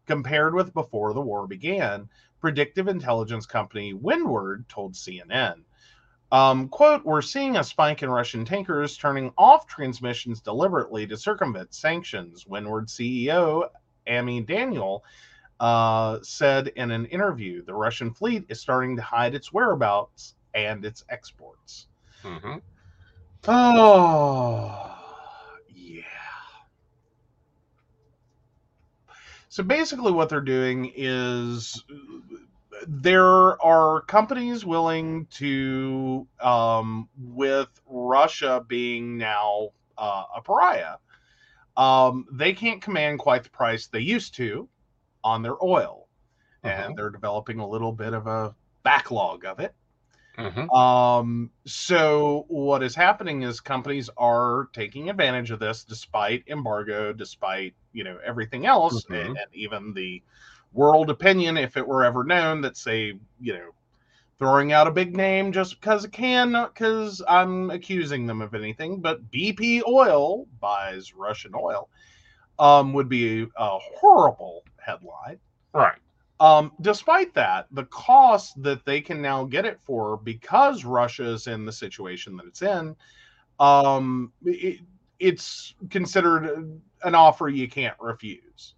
compared 0.07 0.55
with 0.55 0.75
before 0.75 1.13
the 1.13 1.21
war 1.21 1.47
began, 1.47 2.09
predictive 2.41 2.89
intelligence 2.89 3.47
company 3.47 3.95
Windward 3.95 4.69
told 4.69 4.95
CNN. 4.95 5.63
Um, 6.33 6.69
quote, 6.69 7.05
we're 7.05 7.23
seeing 7.23 7.57
a 7.57 7.65
spike 7.65 8.03
in 8.03 8.11
Russian 8.11 8.45
tankers 8.45 8.97
turning 8.97 9.33
off 9.39 9.67
transmissions 9.67 10.41
deliberately 10.41 11.07
to 11.07 11.17
circumvent 11.17 11.75
sanctions, 11.75 12.47
Windward 12.47 12.89
CEO 12.89 13.69
Ami 14.09 14.41
Daniel 14.41 15.05
uh, 15.61 16.19
said 16.23 16.69
in 16.69 16.91
an 16.91 17.07
interview. 17.07 17.65
The 17.65 17.75
Russian 17.75 18.13
fleet 18.13 18.45
is 18.49 18.61
starting 18.61 18.97
to 18.97 19.03
hide 19.03 19.35
its 19.35 19.53
whereabouts 19.53 20.35
and 20.55 20.85
its 20.85 21.05
exports. 21.09 21.87
Mm-hmm. 22.23 22.57
Oh, 23.47 24.97
yeah. 25.69 26.03
So 29.49 29.63
basically, 29.63 30.13
what 30.13 30.29
they're 30.29 30.41
doing 30.41 30.93
is 30.97 31.85
there 32.89 33.61
are 33.63 34.03
companies 34.03 34.65
willing 34.65 35.27
to, 35.27 36.27
um, 36.41 37.09
with 37.19 37.69
Russia 37.87 38.65
being 38.67 39.17
now 39.17 39.71
uh, 39.99 40.25
a 40.37 40.43
pariah, 40.43 40.97
um, 41.77 42.27
they 42.33 42.53
can't 42.53 42.81
command 42.81 43.19
quite 43.19 43.45
the 43.45 43.51
price 43.51 43.87
they 43.87 44.01
used 44.01 44.35
to 44.35 44.69
on 45.23 45.43
their 45.43 45.63
oil. 45.63 46.09
And 46.63 46.97
they're 46.97 47.11
developing 47.11 47.59
a 47.59 47.69
little 47.69 47.93
bit 47.93 48.15
of 48.15 48.27
a 48.27 48.55
backlog 48.85 49.45
of 49.45 49.61
it. 49.61 49.75
Mm-hmm. 50.39 50.71
Um, 50.71 51.51
so 51.65 52.45
what 52.49 52.83
is 52.83 52.95
happening 52.95 53.43
is 53.43 53.61
companies 53.61 54.11
are 54.17 54.69
taking 54.73 55.11
advantage 55.11 55.51
of 55.51 55.61
this 55.61 55.85
despite 55.85 56.43
embargo, 56.49 57.13
despite 57.13 57.75
you 57.93 58.03
know 58.03 58.19
everything 58.25 58.67
else, 58.67 59.05
and, 59.11 59.29
and 59.29 59.47
even 59.53 59.93
the 59.95 60.23
world 60.75 61.09
opinion, 61.09 61.57
if 61.57 61.77
it 61.77 61.87
were 61.87 62.05
ever 62.05 62.25
known, 62.25 62.61
that 62.63 62.77
say 62.77 63.19
you 63.41 63.53
know 63.55 63.71
throwing 64.39 64.73
out 64.73 64.87
a 64.87 64.91
big 64.91 65.17
name 65.17 65.53
just 65.53 65.81
because 65.81 66.05
it 66.05 66.13
can, 66.13 66.53
not 66.53 66.75
because 66.75 67.23
I'm 67.29 67.71
accusing 67.71 68.27
them 68.27 68.43
of 68.43 68.55
anything, 68.55 69.01
but 69.01 69.31
BP 69.31 69.83
Oil 69.87 70.47
buys 70.61 71.15
Russian 71.15 71.53
oil, 71.55 71.89
um, 72.59 72.93
would 72.93 73.09
be 73.09 73.43
a 73.43 73.79
horrible 73.79 74.65
headline. 74.79 75.39
Right. 75.73 75.99
Um, 76.41 76.73
despite 76.81 77.33
that, 77.35 77.67
the 77.71 77.85
cost 77.85 78.61
that 78.63 78.85
they 78.85 79.01
can 79.01 79.23
now 79.23 79.45
get 79.45 79.65
it 79.65 79.81
for 79.81 80.17
because 80.17 80.85
Russia 80.85 81.25
is 81.25 81.47
in 81.47 81.65
the 81.65 81.73
situation 81.73 82.37
that 82.37 82.47
it's 82.47 82.63
in, 82.63 82.97
um, 83.61 84.33
it, 84.45 84.81
it's 85.21 85.75
considered 85.91 86.81
an 87.05 87.15
offer 87.15 87.49
you 87.49 87.69
can't 87.69 87.97
refuse. 88.01 88.75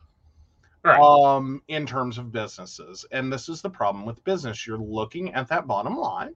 Right. 0.86 1.00
Um, 1.00 1.62
in 1.66 1.84
terms 1.84 2.16
of 2.16 2.30
businesses, 2.30 3.04
and 3.10 3.32
this 3.32 3.48
is 3.48 3.60
the 3.60 3.68
problem 3.68 4.06
with 4.06 4.22
business. 4.22 4.68
You're 4.68 4.78
looking 4.78 5.34
at 5.34 5.48
that 5.48 5.66
bottom 5.66 5.96
line 5.96 6.32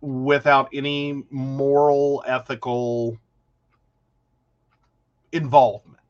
without 0.00 0.68
any 0.72 1.22
moral, 1.30 2.24
ethical 2.26 3.16
involvement. 5.30 6.02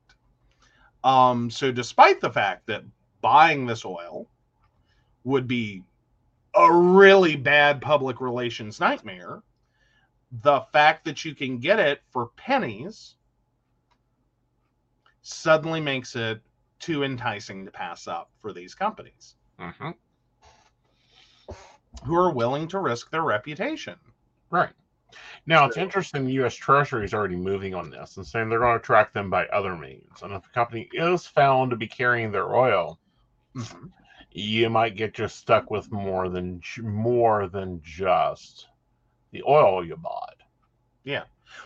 Um, 1.05 1.51
so, 1.51 1.71
despite 1.71 2.23
the 2.23 2.31
fact 2.31 2.67
that 2.69 2.83
buying 3.21 3.67
this 3.67 3.85
oil 3.85 4.27
would 5.25 5.47
be 5.47 5.83
a 6.55 6.73
really 6.73 7.37
bad 7.37 7.83
public 7.83 8.23
relations 8.23 8.81
nightmare, 8.81 9.43
the 10.41 10.63
fact 10.73 11.05
that 11.05 11.27
you 11.27 11.35
can 11.35 11.59
get 11.59 11.79
it 11.79 12.01
for 12.11 12.29
pennies 12.37 13.17
suddenly 15.29 15.81
makes 15.81 16.17
it 16.17 16.41
too 16.79 17.03
enticing 17.05 17.65
to 17.65 17.71
pass 17.71 18.07
up 18.09 18.31
for 18.39 18.53
these 18.53 18.75
companies 18.75 19.35
Mm-hmm. 19.61 19.91
who 22.05 22.15
are 22.15 22.31
willing 22.33 22.69
to 22.69 22.79
risk 22.79 23.11
their 23.11 23.23
reputation. 23.23 23.97
Right. 24.51 24.71
Now 25.47 25.67
it's 25.67 25.77
interesting 25.77 26.25
the 26.25 26.45
US 26.45 26.55
Treasury 26.55 27.05
is 27.05 27.13
already 27.13 27.35
moving 27.35 27.75
on 27.75 27.91
this 27.91 28.17
and 28.17 28.27
saying 28.27 28.49
they're 28.49 28.61
going 28.61 28.79
to 28.79 28.85
track 28.85 29.13
them 29.13 29.31
by 29.31 29.47
other 29.47 29.77
means. 29.77 30.23
And 30.23 30.33
if 30.33 30.47
a 30.47 30.51
company 30.51 30.89
is 30.93 31.27
found 31.27 31.71
to 31.71 31.77
be 31.77 31.89
carrying 31.89 32.31
their 32.31 32.55
oil, 32.55 33.01
you 34.31 34.71
might 34.71 34.97
get 34.97 35.15
just 35.15 35.39
stuck 35.39 35.71
with 35.71 35.91
more 35.91 36.29
than 36.29 36.63
more 36.81 37.49
than 37.49 37.81
just 37.83 38.69
the 39.33 39.43
oil 39.43 39.85
you 39.85 39.97
bought. 39.97 40.37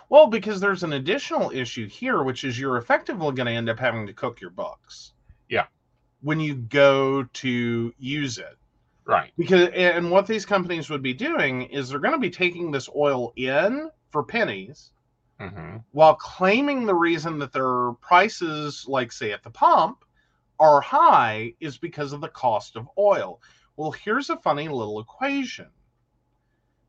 Well, 0.08 0.26
because 0.26 0.60
there's 0.60 0.82
an 0.82 0.94
additional 0.94 1.50
issue 1.50 1.88
here, 1.88 2.22
which 2.22 2.44
is 2.44 2.58
you're 2.58 2.76
effectively 2.76 3.32
going 3.32 3.46
to 3.46 3.52
end 3.52 3.68
up 3.68 3.78
having 3.78 4.06
to 4.06 4.12
cook 4.12 4.40
your 4.40 4.50
books. 4.50 5.12
Yeah. 5.48 5.66
When 6.20 6.40
you 6.40 6.54
go 6.54 7.24
to 7.24 7.94
use 7.98 8.38
it. 8.38 8.56
Right. 9.04 9.32
Because 9.36 9.68
and 9.74 10.10
what 10.10 10.26
these 10.26 10.46
companies 10.46 10.88
would 10.88 11.02
be 11.02 11.14
doing 11.14 11.62
is 11.62 11.88
they're 11.88 11.98
going 11.98 12.14
to 12.14 12.18
be 12.18 12.30
taking 12.30 12.70
this 12.70 12.88
oil 12.94 13.32
in 13.36 13.90
for 14.10 14.22
pennies 14.22 14.92
Mm-hmm. 15.40 15.78
while 15.90 16.14
claiming 16.14 16.86
the 16.86 16.94
reason 16.94 17.38
that 17.40 17.52
their 17.52 17.92
prices, 18.00 18.84
like 18.86 19.10
say 19.10 19.32
at 19.32 19.42
the 19.42 19.50
pump, 19.50 20.04
are 20.60 20.80
high 20.80 21.52
is 21.58 21.78
because 21.78 22.12
of 22.12 22.20
the 22.20 22.28
cost 22.28 22.76
of 22.76 22.88
oil. 22.96 23.40
Well, 23.76 23.90
here's 23.90 24.30
a 24.30 24.36
funny 24.36 24.68
little 24.68 25.00
equation 25.00 25.66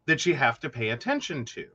that 0.06 0.28
you 0.28 0.36
have 0.36 0.60
to 0.60 0.70
pay 0.70 0.90
attention 0.90 1.46
to. 1.46 1.66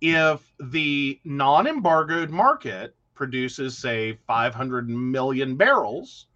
If 0.00 0.52
the 0.60 1.20
non 1.24 1.66
embargoed 1.66 2.30
market 2.30 2.94
produces, 3.14 3.76
say, 3.78 4.18
500 4.26 4.88
million 4.88 5.56
barrels, 5.56 6.26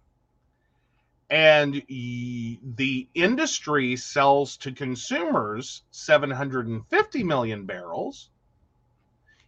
and 1.29 1.81
the 1.87 3.07
industry 3.13 3.95
sells 3.95 4.57
to 4.57 4.71
consumers 4.71 5.83
750 5.91 7.23
million 7.23 7.65
barrels, 7.65 8.29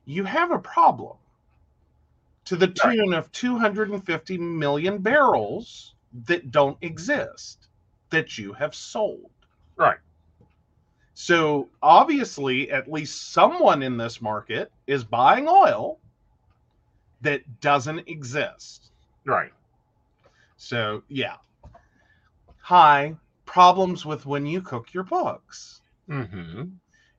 you 0.06 0.24
have 0.24 0.52
a 0.52 0.60
problem 0.60 1.18
to 2.46 2.56
the 2.56 2.68
tune 2.68 3.14
of 3.14 3.32
250 3.32 4.38
million 4.38 5.00
barrels 5.00 5.96
that 6.26 6.52
don't 6.52 6.78
exist. 6.82 7.68
that 8.12 8.38
you 8.38 8.54
have 8.54 8.76
sold. 8.76 9.32
Right. 9.76 9.98
So 11.14 11.70
obviously, 11.82 12.72
at 12.72 12.92
least 12.92 13.32
someone 13.32 13.84
in 13.84 13.98
this 13.98 14.22
market 14.22 14.72
is 14.88 15.04
buying 15.04 15.48
oil 15.48 16.00
that 17.22 17.42
doesn't 17.62 18.08
exist. 18.08 18.92
Right. 19.26 19.52
So, 20.58 21.04
yeah. 21.08 21.36
Hi, 22.60 23.16
problems 23.46 24.06
with 24.06 24.26
when 24.26 24.46
you 24.46 24.62
cook 24.62 24.94
your 24.94 25.04
books. 25.04 25.82
Mm-hmm. 26.10 26.64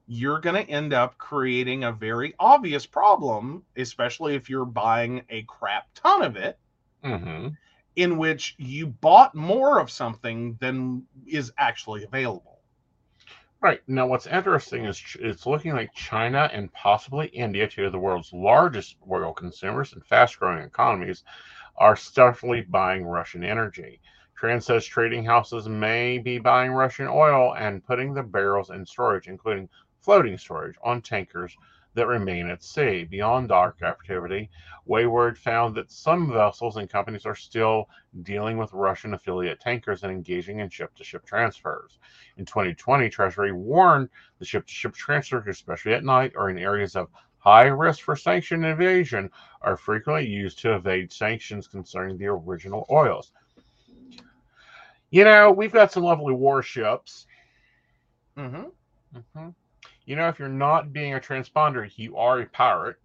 You're 0.07 0.41
going 0.41 0.67
to 0.67 0.71
end 0.71 0.93
up 0.93 1.17
creating 1.17 1.85
a 1.85 1.93
very 1.93 2.35
obvious 2.39 2.85
problem, 2.85 3.63
especially 3.77 4.35
if 4.35 4.51
you're 4.51 4.65
buying 4.65 5.23
a 5.31 5.43
crap 5.43 5.87
ton 5.95 6.23
of 6.23 6.37
it, 6.37 6.59
Mm-hmm. 7.05 7.49
in 7.97 8.17
which 8.17 8.55
you 8.57 8.87
bought 8.87 9.35
more 9.35 9.79
of 9.79 9.91
something 9.91 10.57
than 10.59 11.05
is 11.27 11.53
actually 11.59 12.05
available. 12.05 12.54
Right. 13.65 13.81
Now, 13.89 14.07
what's 14.07 14.27
interesting 14.27 14.85
is 14.85 15.03
it's 15.19 15.47
looking 15.47 15.73
like 15.73 15.95
China 15.95 16.51
and 16.53 16.71
possibly 16.75 17.29
India, 17.29 17.67
two 17.67 17.87
of 17.87 17.93
the 17.93 17.99
world's 17.99 18.31
largest 18.31 18.97
oil 19.11 19.33
consumers 19.33 19.95
and 19.95 20.05
fast 20.05 20.39
growing 20.39 20.63
economies, 20.63 21.25
are 21.79 21.97
steadily 21.97 22.61
buying 22.61 23.07
Russian 23.07 23.43
energy. 23.43 24.03
Trend 24.37 24.63
says 24.63 24.85
trading 24.85 25.25
houses 25.25 25.67
may 25.67 26.19
be 26.19 26.39
buying 26.39 26.73
Russian 26.73 27.09
oil 27.09 27.55
and 27.55 27.83
putting 27.83 28.13
the 28.13 28.23
barrels 28.23 28.69
in 28.69 28.85
storage, 28.85 29.29
including 29.29 29.71
floating 29.99 30.37
storage, 30.37 30.77
on 30.85 31.01
tankers 31.01 31.57
that 31.95 32.07
remain 32.07 32.49
at 32.49 32.63
sea. 32.63 33.05
Beyond 33.05 33.49
dock 33.49 33.83
activity, 33.83 34.51
Wayward 34.87 35.39
found 35.39 35.75
that 35.77 35.91
some 35.91 36.33
vessels 36.33 36.77
and 36.77 36.91
companies 36.91 37.25
are 37.25 37.35
still 37.35 37.89
dealing 38.23 38.59
with 38.59 38.73
Russian 38.73 39.15
affiliate 39.15 39.61
tankers 39.61 40.03
and 40.03 40.13
engaging 40.13 40.61
in 40.61 40.69
ship 40.69 40.95
to 40.97 41.05
ship 41.05 41.25
transfers. 41.25 41.99
In 42.37 42.45
2020, 42.45 43.09
Treasury 43.09 43.53
warned 43.53 44.09
the 44.39 44.45
ship 44.45 44.67
to 44.67 44.73
ship 44.73 44.95
transfers, 44.95 45.45
especially 45.47 45.95
at 45.95 46.05
night 46.05 46.33
or 46.35 46.51
in 46.51 46.59
areas 46.59 46.97
of 46.97 47.09
high 47.39 47.67
risk 47.67 48.01
for 48.03 48.17
sanction 48.17 48.65
evasion, 48.65 49.31
are 49.63 49.77
frequently 49.77 50.27
used 50.27 50.59
to 50.61 50.75
evade 50.75 51.13
sanctions 51.13 51.69
concerning 51.69 52.19
the 52.19 52.27
original 52.27 52.87
oils. 52.91 53.33
You 55.11 55.25
know, 55.25 55.53
we've 55.53 55.73
got 55.73 55.93
some 55.93 56.03
lovely 56.03 56.35
warships. 56.35 57.27
Mm-hmm. 58.37 58.65
hmm 59.37 59.49
You 60.07 60.17
know, 60.17 60.29
if 60.29 60.39
you're 60.39 60.49
not 60.49 60.93
being 60.93 61.15
a 61.15 61.21
transponder, 61.21 61.91
you 61.97 62.17
are 62.17 62.41
a 62.41 62.47
pirate. 62.47 62.97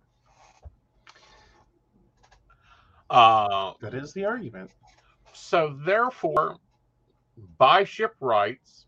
Uh, 3.09 3.73
That 3.81 3.93
is 3.93 4.13
the 4.13 4.25
argument. 4.25 4.71
so 5.33 5.77
therefore, 5.85 6.57
buy 7.57 7.83
ship 7.83 8.15
rights. 8.19 8.85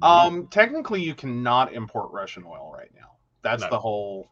Um, 0.00 0.48
technically, 0.48 1.02
you 1.02 1.14
cannot 1.14 1.72
import 1.74 2.10
Russian 2.12 2.44
oil 2.44 2.72
right 2.76 2.90
now. 2.94 3.16
That's 3.42 3.62
No. 3.62 3.70
the 3.70 3.78
whole. 3.78 4.28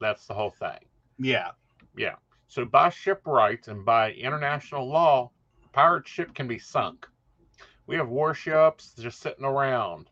that's 0.00 0.26
the 0.26 0.34
whole 0.34 0.50
thing. 0.50 0.78
Yeah. 1.18 1.52
Yeah. 1.96 2.16
So 2.48 2.64
by 2.64 2.90
ship 2.90 3.22
rights 3.26 3.68
and 3.68 3.84
by 3.86 4.12
international 4.12 4.86
law, 4.86 5.30
pirate 5.72 6.06
ship 6.06 6.34
can 6.34 6.46
be 6.46 6.58
sunk. 6.58 7.08
We 7.86 7.96
have 7.96 8.08
warships 8.08 8.92
just 8.98 9.20
sitting 9.20 9.44
around. 9.44 10.10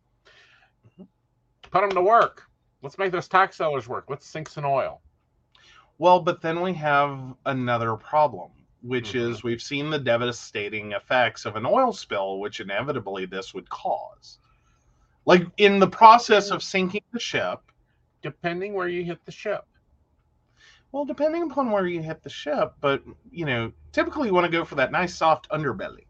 Put 1.72 1.80
them 1.80 1.90
to 1.92 2.02
work. 2.02 2.44
Let's 2.82 2.98
make 2.98 3.10
those 3.12 3.28
tax 3.28 3.56
sellers 3.56 3.88
work. 3.88 4.04
Let's 4.08 4.26
sink 4.26 4.48
some 4.48 4.66
oil. 4.66 5.00
Well, 5.98 6.20
but 6.20 6.40
then 6.42 6.60
we 6.60 6.74
have 6.74 7.34
another 7.46 7.96
problem, 7.96 8.50
which 8.82 9.12
Mhm. 9.12 9.30
is 9.30 9.42
we've 9.42 9.62
seen 9.62 9.88
the 9.88 9.98
devastating 9.98 10.92
effects 10.92 11.46
of 11.46 11.56
an 11.56 11.64
oil 11.64 11.92
spill, 11.92 12.38
which 12.40 12.60
inevitably 12.60 13.24
this 13.26 13.54
would 13.54 13.68
cause. 13.70 14.38
Like 15.24 15.46
in 15.56 15.78
the 15.78 15.86
process 15.88 16.50
of 16.50 16.62
sinking 16.62 17.02
the 17.12 17.20
ship, 17.20 17.60
Depending 18.22 18.74
where 18.74 18.86
you 18.88 19.02
hit 19.04 19.24
the 19.24 19.32
ship. 19.32 19.64
well, 20.92 21.04
depending 21.04 21.42
upon 21.50 21.70
where 21.70 21.86
you 21.86 22.02
hit 22.02 22.22
the 22.22 22.28
ship, 22.30 22.74
but 22.80 23.02
you 23.30 23.44
know, 23.46 23.72
typically 23.92 24.28
you 24.28 24.34
want 24.34 24.44
to 24.44 24.52
go 24.52 24.64
for 24.64 24.74
that 24.74 24.92
nice 24.92 25.14
soft 25.16 25.48
underbelly. 25.50 26.04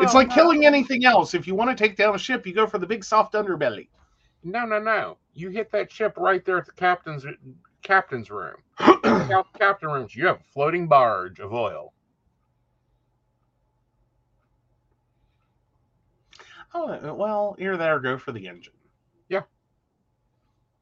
it's 0.00 0.14
like 0.14 0.30
killing 0.30 0.64
anything 0.64 1.04
else. 1.04 1.34
If 1.34 1.46
you 1.46 1.54
want 1.54 1.76
to 1.76 1.76
take 1.76 1.96
down 1.96 2.14
a 2.14 2.18
ship, 2.18 2.46
you 2.46 2.54
go 2.54 2.66
for 2.66 2.78
the 2.78 2.86
big 2.86 3.04
soft 3.04 3.34
underbelly. 3.34 3.88
No, 4.44 4.66
no, 4.66 4.78
no. 4.78 5.16
You 5.32 5.48
hit 5.48 5.72
that 5.72 5.90
ship 5.90 6.18
right 6.18 6.44
there 6.44 6.58
at 6.58 6.66
the 6.66 6.72
captain's 6.72 7.24
captain's 7.82 8.30
room. 8.30 8.56
Captain 8.78 9.88
rooms. 9.88 10.14
You 10.14 10.26
have 10.26 10.36
a 10.36 10.52
floating 10.52 10.86
barge 10.86 11.40
of 11.40 11.52
oil. 11.52 11.94
Oh 16.74 17.14
well, 17.14 17.56
either 17.58 17.76
that 17.76 17.90
or 17.90 18.00
go 18.00 18.18
for 18.18 18.32
the 18.32 18.46
engine. 18.48 18.74
Yeah. 19.28 19.42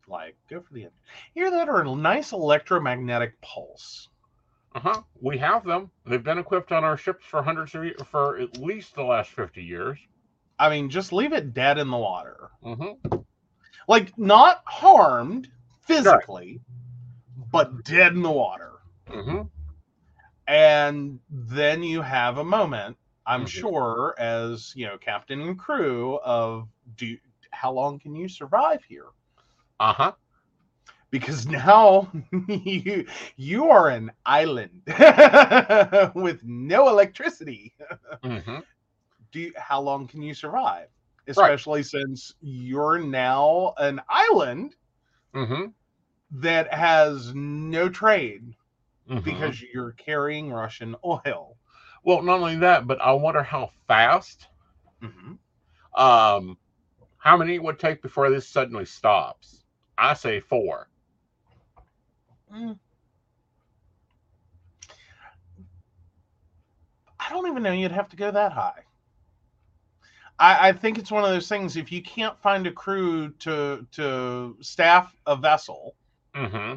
Like 0.09 0.37
go 0.51 0.61
for 0.61 0.73
the 0.75 0.81
engine. 0.85 0.99
Either 1.37 1.51
that 1.51 1.69
or 1.69 1.83
a 1.83 1.95
nice 1.95 2.33
electromagnetic 2.33 3.41
pulse. 3.43 4.09
Uh 4.75 4.81
huh. 4.81 5.03
We 5.21 5.39
have 5.39 5.65
them. 5.65 5.91
They've 6.07 6.23
been 6.23 6.39
equipped 6.39 6.73
on 6.73 6.83
our 6.83 6.97
ships 6.97 7.25
for 7.27 7.43
hundreds 7.43 7.75
of 7.75 7.85
years, 7.85 8.01
for 8.11 8.39
at 8.39 8.57
least 8.57 8.95
the 8.95 9.05
last 9.05 9.31
fifty 9.31 9.63
years. 9.63 9.99
I 10.59 10.71
mean, 10.71 10.91
just 10.91 11.13
leave 11.13 11.33
it 11.33 11.55
dead 11.55 11.79
in 11.79 11.91
the 11.91 11.97
water. 11.97 12.51
Mm-hmm. 12.65 13.19
Like 13.89 14.17
not 14.19 14.63
harmed 14.67 15.49
physically, 15.81 16.61
but 17.37 17.85
dead 17.85 18.13
in 18.15 18.23
the 18.23 18.31
water. 18.31 18.73
Mm-hmm. 19.09 19.43
And 20.47 21.21
then 21.29 21.83
you 21.83 22.03
have 22.03 22.39
a 22.39 22.45
moment, 22.45 22.97
I'm 23.27 23.45
Mhm. 23.45 23.47
sure, 23.47 24.15
as 24.19 24.73
you 24.75 24.87
know, 24.87 24.99
captain 24.99 25.41
and 25.41 25.59
crew 25.59 26.19
of 26.25 26.69
do 26.97 27.17
how 27.51 27.73
long 27.73 27.99
can 27.99 28.15
you 28.15 28.29
survive 28.29 28.85
here? 28.85 29.07
Uh 29.81 29.93
huh. 29.93 30.13
because 31.11 31.47
now 31.47 32.11
you 32.49 33.07
you 33.37 33.69
are 33.71 33.89
an 33.89 34.13
island 34.25 34.83
with 36.15 36.43
no 36.45 36.89
electricity. 36.89 37.75
Mm-hmm. 38.25 38.61
Do 39.33 39.41
you, 39.41 39.53
how 39.57 39.81
long 39.81 40.07
can 40.07 40.23
you 40.23 40.35
survive? 40.35 40.89
Especially 41.27 41.83
since 41.83 42.35
you're 42.41 42.99
now 42.99 43.75
an 43.79 44.01
island 44.09 44.75
Mm-hmm. 45.35 45.69
that 46.43 46.73
has 46.75 47.35
no 47.35 47.89
trade 47.89 48.55
mm-hmm. 49.09 49.25
because 49.25 49.63
you're 49.63 49.93
carrying 49.93 50.53
Russian 50.53 50.95
oil. 51.05 51.57
well, 52.05 52.21
not 52.23 52.41
only 52.41 52.57
that, 52.57 52.87
but 52.87 53.01
I 53.01 53.13
wonder 53.13 53.43
how 53.43 53.71
fast. 53.87 54.49
Mhm. 55.03 55.39
Um, 55.95 56.59
how 57.17 57.37
many 57.37 57.55
it 57.55 57.63
would 57.63 57.79
take 57.79 58.03
before 58.03 58.29
this 58.29 58.47
suddenly 58.49 58.85
stops? 58.85 59.65
I 59.97 60.13
say 60.15 60.41
four. 60.41 60.89
Mm. 62.53 62.79
I 67.19 67.31
don't 67.31 67.47
even 67.47 67.63
know 67.63 67.73
you'd 67.73 67.93
have 67.93 68.09
to 68.11 68.17
go 68.17 68.31
that 68.33 68.53
high. 68.53 68.83
I, 70.43 70.69
I 70.69 70.73
think 70.73 70.99
it's 70.99 71.11
one 71.11 71.25
of 71.25 71.31
those 71.31 71.49
things. 71.49 71.77
If 71.77 71.93
you 71.93 72.03
can't 72.03 72.39
find 72.41 72.67
a 72.67 72.73
crew 72.73 73.31
to 73.41 73.87
to 73.93 74.57
staff 74.61 75.15
a 75.27 75.37
vessel, 75.37 75.95
Mm-hmm. 76.35 76.77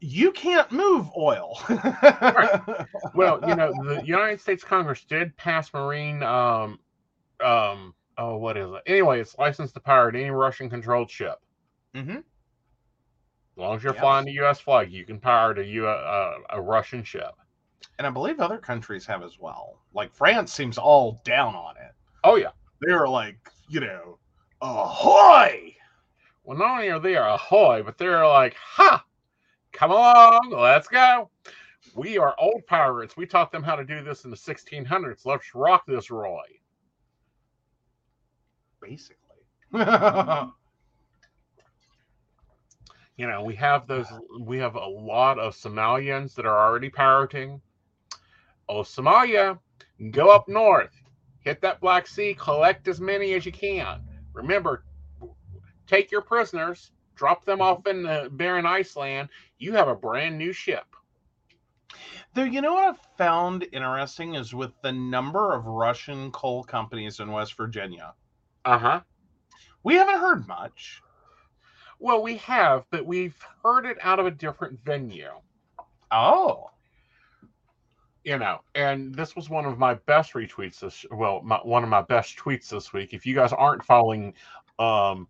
you 0.00 0.32
can't 0.32 0.70
move 0.72 1.08
oil. 1.16 1.58
Well, 3.14 3.40
you 3.46 3.54
know, 3.56 3.72
the 3.84 4.02
United 4.04 4.40
States 4.40 4.62
Congress 4.64 5.04
did 5.04 5.36
pass 5.36 5.72
marine 5.74 6.22
um 6.22 6.78
um 7.44 7.94
oh 8.18 8.36
what 8.36 8.56
is 8.56 8.70
it? 8.70 8.82
Anyway, 8.86 9.20
it's 9.20 9.36
licensed 9.38 9.74
to 9.74 9.80
pirate 9.80 10.14
any 10.16 10.30
Russian 10.30 10.70
controlled 10.70 11.10
ship. 11.10 11.38
Mm-hmm. 11.94 12.16
As 12.18 12.24
long 13.56 13.76
as 13.76 13.82
you're 13.82 13.94
Yes. 13.94 14.00
flying 14.02 14.24
the 14.26 14.40
US 14.44 14.60
flag, 14.60 14.92
you 14.92 15.04
can 15.04 15.18
pirate 15.20 15.58
a 15.58 15.64
U 15.64 15.86
uh, 15.88 16.34
a 16.50 16.60
Russian 16.62 17.02
ship. 17.04 17.32
And 17.98 18.06
I 18.06 18.10
believe 18.10 18.40
other 18.40 18.58
countries 18.58 19.06
have 19.06 19.22
as 19.22 19.38
well. 19.38 19.80
Like 19.94 20.14
France 20.14 20.52
seems 20.52 20.78
all 20.78 21.20
down 21.24 21.54
on 21.54 21.76
it. 21.76 21.92
Oh 22.24 22.36
yeah. 22.36 22.50
They're 22.80 23.08
like, 23.08 23.36
you 23.68 23.80
know, 23.80 24.18
ahoy! 24.62 25.74
Well, 26.44 26.58
not 26.58 26.70
only 26.70 26.90
are 26.90 26.98
they 26.98 27.16
ahoy, 27.16 27.82
but 27.82 27.98
they're 27.98 28.26
like, 28.26 28.54
ha, 28.54 29.04
come 29.72 29.90
along, 29.90 30.50
let's 30.50 30.88
go. 30.88 31.30
We 31.94 32.16
are 32.18 32.34
old 32.38 32.66
pirates. 32.66 33.16
We 33.16 33.26
taught 33.26 33.52
them 33.52 33.62
how 33.62 33.76
to 33.76 33.84
do 33.84 34.02
this 34.02 34.24
in 34.24 34.30
the 34.30 34.36
1600s. 34.36 35.26
Let's 35.26 35.54
rock 35.54 35.84
this, 35.86 36.10
Roy. 36.10 36.42
Basically. 38.80 39.16
You 43.20 43.26
know, 43.26 43.42
we 43.44 43.54
have 43.56 43.86
those. 43.86 44.06
We 44.40 44.56
have 44.60 44.76
a 44.76 44.86
lot 44.86 45.38
of 45.38 45.54
Somalians 45.54 46.34
that 46.36 46.46
are 46.46 46.58
already 46.58 46.88
pirating. 46.88 47.60
Oh, 48.70 48.82
Somalia, 48.82 49.58
go 50.12 50.30
up 50.30 50.46
north, 50.48 50.94
hit 51.40 51.60
that 51.60 51.80
Black 51.80 52.06
Sea, 52.06 52.34
collect 52.38 52.86
as 52.86 53.00
many 53.00 53.34
as 53.34 53.44
you 53.44 53.50
can. 53.50 54.00
Remember, 54.32 54.84
take 55.88 56.12
your 56.12 56.20
prisoners, 56.20 56.92
drop 57.16 57.44
them 57.44 57.60
off 57.60 57.88
in 57.88 58.04
the 58.04 58.28
barren 58.30 58.66
Iceland. 58.66 59.28
You 59.58 59.72
have 59.72 59.88
a 59.88 59.96
brand 59.96 60.38
new 60.38 60.52
ship. 60.52 60.84
Though 62.34 62.44
you 62.44 62.60
know 62.62 62.74
what 62.74 62.84
I've 62.90 63.16
found 63.18 63.66
interesting 63.72 64.36
is 64.36 64.54
with 64.54 64.70
the 64.82 64.92
number 64.92 65.52
of 65.52 65.66
Russian 65.66 66.30
coal 66.30 66.62
companies 66.62 67.18
in 67.18 67.32
West 67.32 67.56
Virginia, 67.56 68.14
Uh 68.64 68.78
huh. 68.78 69.00
we 69.82 69.94
haven't 69.96 70.20
heard 70.20 70.46
much. 70.46 71.02
Well, 71.98 72.22
we 72.22 72.36
have, 72.36 72.84
but 72.92 73.04
we've 73.04 73.36
heard 73.64 73.84
it 73.84 73.98
out 74.00 74.20
of 74.20 74.26
a 74.26 74.30
different 74.30 74.78
venue. 74.84 75.32
Oh, 76.12 76.70
you 78.24 78.38
know, 78.38 78.60
and 78.74 79.14
this 79.14 79.34
was 79.34 79.48
one 79.48 79.64
of 79.64 79.78
my 79.78 79.94
best 79.94 80.34
retweets 80.34 80.80
this 80.80 81.04
well, 81.10 81.40
my, 81.42 81.56
one 81.58 81.82
of 81.82 81.88
my 81.88 82.02
best 82.02 82.36
tweets 82.36 82.68
this 82.68 82.92
week. 82.92 83.12
If 83.12 83.24
you 83.26 83.34
guys 83.34 83.52
aren't 83.52 83.84
following 83.84 84.34
um 84.78 85.28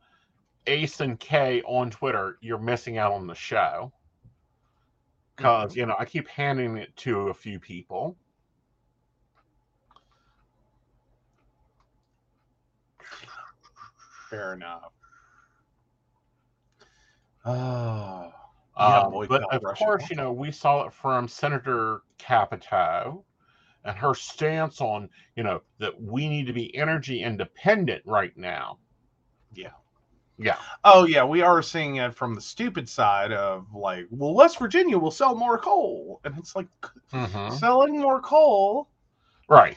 Ace 0.66 1.00
and 1.00 1.18
K 1.18 1.62
on 1.62 1.90
Twitter, 1.90 2.38
you're 2.40 2.58
missing 2.58 2.98
out 2.98 3.12
on 3.12 3.26
the 3.26 3.34
show. 3.34 3.92
Cause 5.36 5.74
you 5.74 5.86
know, 5.86 5.96
I 5.98 6.04
keep 6.04 6.28
handing 6.28 6.76
it 6.76 6.94
to 6.98 7.28
a 7.28 7.34
few 7.34 7.58
people. 7.58 8.16
fair 14.30 14.54
enough. 14.54 14.92
Oh, 17.44 18.32
Yeah, 18.78 19.02
Um, 19.04 19.10
boy, 19.10 19.26
but 19.26 19.42
of 19.52 19.62
Russia. 19.62 19.84
course, 19.84 20.08
you 20.10 20.16
know, 20.16 20.32
we 20.32 20.52
saw 20.52 20.82
it 20.86 20.92
from 20.92 21.26
Senator 21.26 22.02
Capito 22.20 23.24
and 23.84 23.96
her 23.96 24.14
stance 24.14 24.80
on, 24.80 25.08
you 25.36 25.42
know, 25.42 25.62
that 25.78 25.98
we 26.00 26.28
need 26.28 26.46
to 26.46 26.52
be 26.52 26.74
energy 26.76 27.22
independent 27.22 28.02
right 28.04 28.36
now. 28.36 28.78
Yeah. 29.54 29.70
Yeah. 30.42 30.56
oh 30.84 31.04
yeah, 31.04 31.22
we 31.24 31.42
are 31.42 31.60
seeing 31.62 31.96
it 31.96 32.14
from 32.14 32.34
the 32.34 32.40
stupid 32.40 32.88
side 32.88 33.30
of 33.32 33.66
like, 33.74 34.06
well, 34.10 34.32
West 34.34 34.58
Virginia 34.58 34.96
will 34.98 35.10
sell 35.10 35.34
more 35.34 35.58
coal, 35.58 36.20
and 36.24 36.34
it's 36.38 36.56
like 36.56 36.68
Mhm. 37.12 37.52
selling 37.58 38.00
more 38.00 38.20
coal. 38.22 38.88
Right. 39.48 39.76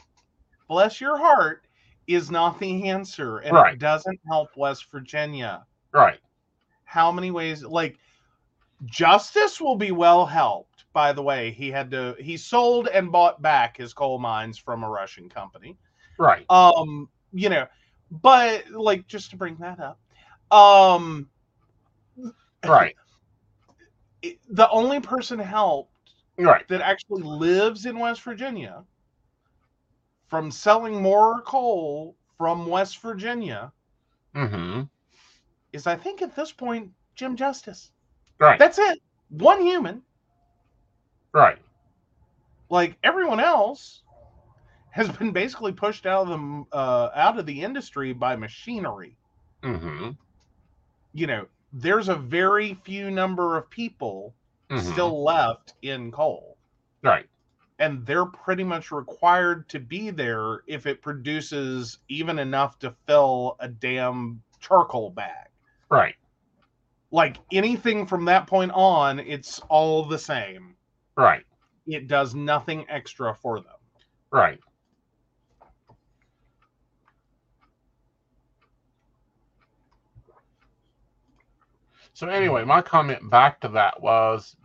Bless 0.68 1.00
your 1.02 1.18
heart, 1.18 1.66
is 2.06 2.30
not 2.30 2.58
the 2.58 2.88
answer, 2.88 3.38
and 3.40 3.52
Right. 3.52 3.74
it 3.74 3.78
doesn't 3.78 4.18
help 4.26 4.48
West 4.56 4.90
Virginia. 4.90 5.66
Right. 5.92 6.18
how 6.86 7.10
many 7.10 7.30
ways 7.30 7.64
like 7.64 7.98
justice 8.84 9.60
will 9.60 9.74
be 9.76 9.90
well 9.90 10.24
helped 10.24 10.73
by 10.94 11.12
the 11.12 11.22
way 11.22 11.52
he 11.52 11.70
had 11.70 11.90
to 11.92 12.16
he 12.20 12.38
sold 12.38 12.88
and 12.88 13.12
bought 13.12 13.42
back 13.42 13.76
his 13.76 13.94
coal 13.94 14.18
mines 14.18 14.58
from 14.58 14.84
a 14.84 14.88
russian 14.90 15.28
company 15.28 15.78
Right. 16.18 16.46
um 16.50 17.08
you 17.32 17.50
know 17.50 17.66
but 18.10 18.70
like 18.70 19.06
just 19.08 19.30
to 19.32 19.36
bring 19.36 19.56
that 19.58 19.80
up 19.80 20.00
um 20.56 21.28
Right. 22.66 22.96
the 24.50 24.70
only 24.70 25.00
person 25.00 25.38
helped 25.38 25.90
Right. 26.38 26.66
that 26.68 26.80
actually 26.80 27.22
lives 27.22 27.86
in 27.86 27.98
west 27.98 28.22
virginia 28.22 28.84
from 30.28 30.50
selling 30.50 31.02
more 31.02 31.42
coal 31.42 32.16
from 32.38 32.66
west 32.66 33.00
virginia 33.00 33.72
Mm-hmm. 34.34 34.82
is 35.72 35.86
i 35.86 35.96
think 35.96 36.22
at 36.22 36.34
this 36.36 36.52
point 36.52 36.90
jim 37.16 37.36
justice 37.36 37.90
Right. 38.40 38.58
that's 38.58 38.78
it 38.78 38.98
one 39.30 39.62
human 39.62 40.02
right. 41.34 41.58
like 42.70 42.96
everyone 43.04 43.40
else 43.40 44.02
has 44.90 45.08
been 45.10 45.32
basically 45.32 45.72
pushed 45.72 46.06
out 46.06 46.22
of 46.22 46.28
the 46.28 46.64
uh, 46.76 47.10
out 47.14 47.38
of 47.38 47.44
the 47.46 47.60
industry 47.62 48.12
by 48.12 48.36
machinery. 48.36 49.16
Mm-hmm. 49.62 50.10
You 51.12 51.26
know, 51.26 51.46
there's 51.72 52.08
a 52.08 52.14
very 52.14 52.74
few 52.84 53.10
number 53.10 53.56
of 53.58 53.68
people 53.70 54.34
Mhm. 54.70 54.80
still 54.92 55.22
left 55.22 55.74
in 55.82 56.10
coal, 56.10 56.56
Right. 57.02 57.26
and 57.78 58.06
they're 58.06 58.24
pretty 58.24 58.64
much 58.64 58.90
required 58.90 59.68
to 59.68 59.78
be 59.78 60.08
there 60.10 60.62
if 60.66 60.86
it 60.86 61.02
produces 61.02 61.98
even 62.08 62.38
enough 62.38 62.78
to 62.78 62.94
fill 63.06 63.56
a 63.60 63.68
damn 63.68 64.42
charcoal 64.60 65.10
bag. 65.10 65.48
Right. 65.90 66.14
Like 67.10 67.36
anything 67.52 68.06
from 68.06 68.24
that 68.24 68.46
point 68.46 68.72
on, 68.72 69.18
it's 69.20 69.60
all 69.68 70.04
the 70.04 70.18
same. 70.18 70.76
Right. 71.16 71.44
It 71.86 72.08
does 72.08 72.34
nothing 72.34 72.86
extra 72.88 73.34
for 73.34 73.60
them. 73.60 73.72
Right. 74.30 74.58
So 82.14 82.28
anyway, 82.28 82.64
my 82.64 82.80
comment 82.80 83.28
back 83.28 83.60
to 83.60 83.68
that 83.68 84.00
was, 84.00 84.56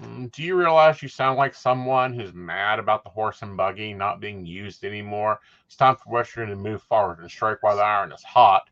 mm, 0.00 0.32
do 0.32 0.42
you 0.42 0.56
realize 0.56 1.02
you 1.02 1.08
sound 1.08 1.36
like 1.36 1.54
someone 1.54 2.14
who's 2.14 2.32
mad 2.32 2.78
about 2.78 3.04
the 3.04 3.10
horse 3.10 3.42
and 3.42 3.56
buggy 3.56 3.92
not 3.92 4.20
being 4.20 4.46
used 4.46 4.84
anymore? 4.84 5.40
It's 5.66 5.76
time 5.76 5.96
for 5.96 6.10
Western 6.10 6.48
to 6.48 6.56
move 6.56 6.82
forward 6.82 7.18
and 7.20 7.30
strike 7.30 7.62
while 7.62 7.76
the 7.76 7.82
iron 7.82 8.10
is 8.12 8.24
hot. 8.24 8.62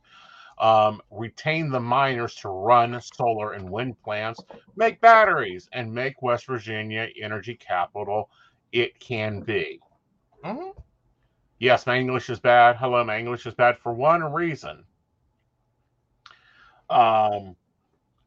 Um, 0.63 1.03
retain 1.11 1.71
the 1.71 1.81
miners 1.81 2.37
to 2.37 2.49
run 2.49 2.99
solar 3.01 3.55
and 3.55 3.69
wind 3.69 4.01
plants, 4.05 4.41
make 4.77 5.01
batteries, 5.01 5.69
and 5.73 5.93
make 5.93 6.23
West 6.23 6.47
Virginia 6.47 7.09
energy 7.21 7.57
capital 7.57 8.31
it 8.71 8.99
can 9.01 9.41
be. 9.41 9.81
Mhm. 10.45 10.77
Yes, 11.59 11.85
my 11.85 11.99
English 11.99 12.31
is 12.31 12.39
bad. 12.39 12.77
Hello, 12.77 13.03
my 13.03 13.19
English 13.19 13.45
is 13.45 13.55
bad 13.55 13.77
for 13.79 13.93
one 13.93 14.23
reason. 14.33 14.87
Um, 16.89 17.57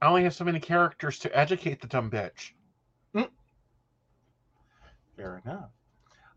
I 0.02 0.08
only 0.08 0.24
have 0.24 0.34
so 0.34 0.44
many 0.44 0.60
characters 0.60 1.20
to 1.20 1.38
educate 1.38 1.80
the 1.80 1.88
dumb 1.88 2.12
bitch. 2.12 2.52
Fair 5.16 5.42
enough. 5.46 5.72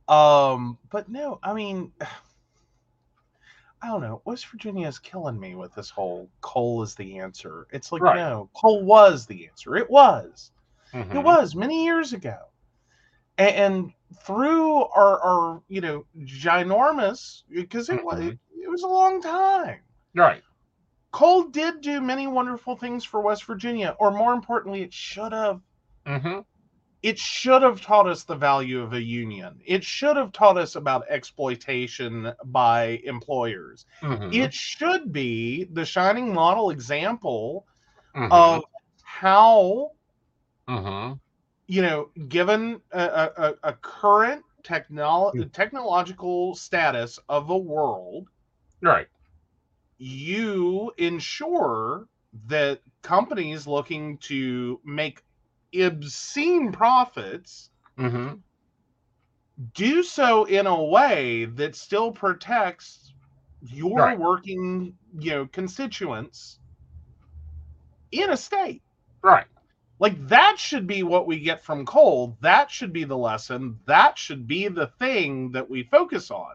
Um, 0.09 0.79
but 0.91 1.09
no, 1.09 1.41
I 1.43 1.53
mean, 1.53 1.93
I 3.83 3.89
don't 3.89 4.01
know. 4.01 4.23
West 4.25 4.47
Virginia 4.49 4.89
is 4.89 4.99
killing 4.99 5.39
me 5.39 5.55
with 5.55 5.75
this 5.75 5.89
whole 5.91 6.29
coal 6.41 6.83
is 6.83 6.95
the 6.95 7.19
answer. 7.19 7.67
It's 7.71 7.93
like 7.93 8.03
Right. 8.03 8.17
no, 8.17 8.51
coal 8.55 8.85
was 8.85 9.27
the 9.27 9.47
answer. 9.47 9.77
It 9.77 9.89
was. 9.89 10.51
Mhm. 10.93 11.15
It 11.15 11.25
was 11.25 11.55
many 11.55 11.85
years 11.85 12.13
ago. 12.13 12.39
And, 13.37 13.55
and 13.55 13.93
through 14.25 14.85
our, 14.87 15.21
our, 15.21 15.63
you 15.69 15.81
know, 15.81 16.05
ginormous 16.21 17.43
because 17.49 17.89
it 17.89 18.05
was 18.05 18.19
Mhm. 18.21 18.39
it 18.61 18.69
was 18.69 18.83
a 18.83 18.89
long 18.89 19.23
time. 19.23 19.81
Right. 20.15 20.43
Coal 21.13 21.45
did 21.45 21.81
do 21.81 22.01
many 22.01 22.27
wonderful 22.27 22.77
things 22.77 23.05
for 23.05 23.21
West 23.21 23.45
Virginia, 23.45 23.97
or 23.99 24.11
more 24.11 24.33
importantly, 24.33 24.83
it 24.83 24.93
should 24.93 25.33
have 25.33 25.61
Mm-hmm. 26.05 26.41
It 27.03 27.19
should 27.19 27.63
have 27.63 27.81
taught 27.81 28.09
us 28.09 28.25
the 28.25 28.35
value 28.35 28.81
of 28.83 28.93
a 28.93 29.03
union. 29.03 29.61
It 29.65 29.85
should 29.85 30.17
have 30.17 30.33
taught 30.33 30.59
us 30.59 30.75
about 30.75 31.05
exploitation 31.09 32.33
by 32.47 33.01
employers. 33.05 33.87
Mm-hmm. 34.03 34.33
It 34.33 34.53
should 34.53 35.13
be 35.13 35.65
the 35.65 35.85
shining 35.85 36.35
model 36.35 36.71
example 36.71 37.67
mm-hmm. 38.17 38.33
of 38.33 38.65
how, 39.03 39.93
mm-hmm. 40.69 41.15
you 41.69 41.83
know, 41.83 42.11
given 42.29 42.81
a, 42.91 43.01
a, 43.37 43.55
a 43.63 43.73
current 43.75 44.45
technolo- 44.65 45.53
technological 45.53 46.57
status 46.57 47.19
of 47.29 47.51
a 47.51 47.59
world, 47.59 48.29
Right. 48.83 49.07
you 49.99 50.93
ensure 50.99 52.09
that 52.47 52.81
companies 53.03 53.67
looking 53.67 54.19
to 54.19 54.81
make 54.85 55.23
obscene 55.75 56.73
profits 56.73 57.71
Mm-hmm. 57.99 58.35
do 59.75 60.03
so 60.05 60.45
in 60.45 60.69
a 60.69 60.85
way 60.85 61.47
that 61.47 61.75
still 61.75 62.13
protects 62.13 63.13
your 63.61 63.99
Right. 63.99 64.19
working, 64.19 64.95
you 65.19 65.31
know, 65.33 65.47
constituents 65.47 66.61
in 68.13 68.31
a 68.31 68.37
state. 68.37 68.83
Right. 69.21 69.47
Like 69.99 70.29
that 70.29 70.61
should 70.61 70.87
be 70.87 71.03
what 71.03 71.27
we 71.27 71.41
get 71.41 71.65
from 71.65 71.85
coal. 71.85 72.37
That 72.41 72.71
should 72.71 72.93
be 72.93 73.03
the 73.03 73.17
lesson. 73.19 73.81
That 73.87 74.17
should 74.17 74.47
be 74.47 74.69
the 74.69 74.87
thing 75.01 75.51
that 75.51 75.69
we 75.69 75.83
focus 75.83 76.31
on. 76.31 76.55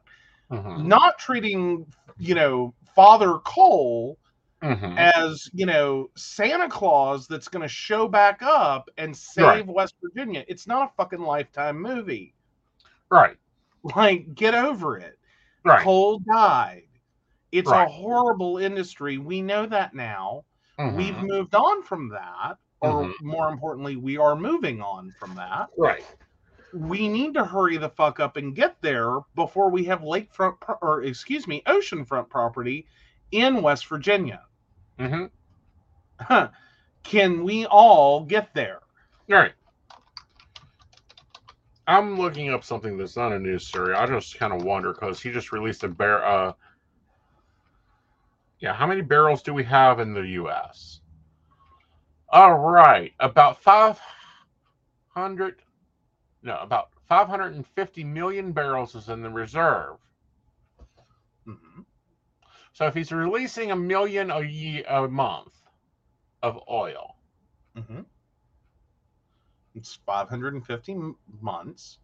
Mm-hmm. 0.49 0.87
Not 0.87 1.19
treating, 1.19 1.85
you 2.17 2.35
know, 2.35 2.73
Father 2.95 3.37
Coal 3.39 4.17
Mm-hmm. 4.63 4.97
as, 4.97 5.49
you 5.53 5.65
know, 5.65 6.09
Santa 6.15 6.69
Claus 6.69 7.27
that's 7.27 7.47
going 7.49 7.61
to 7.63 7.67
show 7.67 8.07
back 8.07 8.41
up 8.41 8.89
and 8.97 9.15
save 9.15 9.45
Right. 9.45 9.67
West 9.67 9.95
Virginia. 10.01 10.45
It's 10.47 10.67
not 10.67 10.89
a 10.89 10.93
fucking 10.95 11.19
lifetime 11.21 11.81
movie. 11.81 12.33
Right. 13.09 13.37
Like, 13.97 14.33
get 14.33 14.55
over 14.55 14.97
it. 14.97 15.19
Right. 15.65 15.83
Coal 15.83 16.19
died. 16.19 16.83
It's 17.51 17.69
Right. 17.69 17.85
a 17.85 17.91
horrible 17.91 18.57
industry. 18.59 19.17
We 19.17 19.41
know 19.41 19.65
that 19.65 19.93
now. 19.93 20.45
We've 20.79 21.13
Mhm. 21.13 21.27
moved 21.27 21.53
on 21.53 21.83
from 21.83 22.07
that, 22.09 22.57
or 22.79 23.03
Mhm. 23.03 23.21
more 23.21 23.49
importantly, 23.49 23.97
we 23.97 24.17
are 24.17 24.37
moving 24.37 24.81
on 24.81 25.11
from 25.19 25.35
that. 25.35 25.67
Right. 25.77 26.05
We 26.73 27.09
need 27.09 27.33
to 27.35 27.43
hurry 27.43 27.75
the 27.75 27.89
fuck 27.89 28.21
up 28.21 28.37
and 28.37 28.55
get 28.55 28.81
there 28.81 29.19
before 29.35 29.69
we 29.69 29.83
have 29.83 29.99
lakefront, 29.99 30.59
pro- 30.61 30.77
or 30.81 31.03
excuse 31.03 31.45
me, 31.45 31.61
oceanfront 31.67 32.29
property 32.29 32.87
in 33.31 33.61
West 33.61 33.87
Virginia. 33.87 34.45
Mm-hmm. 34.99 36.45
Can 37.03 37.43
we 37.43 37.65
all 37.65 38.23
get 38.23 38.53
there? 38.53 38.79
All 39.29 39.37
right. 39.37 39.53
I'm 41.85 42.17
looking 42.17 42.49
up 42.49 42.63
something 42.63 42.97
that's 42.97 43.17
not 43.17 43.33
a 43.33 43.39
news 43.39 43.67
story. 43.67 43.93
I 43.93 44.05
just 44.05 44.39
kind 44.39 44.53
of 44.53 44.63
wonder 44.63 44.93
because 44.93 45.21
he 45.21 45.31
just 45.31 45.51
released 45.51 45.83
a 45.83 45.89
bear. 45.89 46.25
Uh, 46.25 46.53
yeah, 48.59 48.73
how 48.73 48.87
many 48.87 49.01
barrels 49.01 49.43
do 49.43 49.53
we 49.53 49.65
have 49.65 49.99
in 49.99 50.13
the 50.13 50.21
U.S.? 50.21 51.01
All 52.29 52.53
right, 52.53 53.11
about 53.19 53.61
500. 53.61 55.61
No, 56.41 56.57
about 56.59 56.89
550 57.09 58.03
million 58.05 58.53
barrels 58.53 58.95
is 58.95 59.09
in 59.09 59.21
the 59.21 59.29
reserve. 59.29 59.97
hmm 61.45 61.81
So 62.73 62.87
if 62.87 62.93
he's 62.95 63.11
releasing 63.11 63.71
a 63.71 63.75
million 63.75 64.31
a 64.31 64.41
year 64.41 64.83
a 64.87 65.07
month 65.07 65.53
of 66.43 66.59
oil, 66.69 67.15
hmm 67.75 68.01
It's 69.75 69.95
550 70.05 70.95
months. 71.41 71.99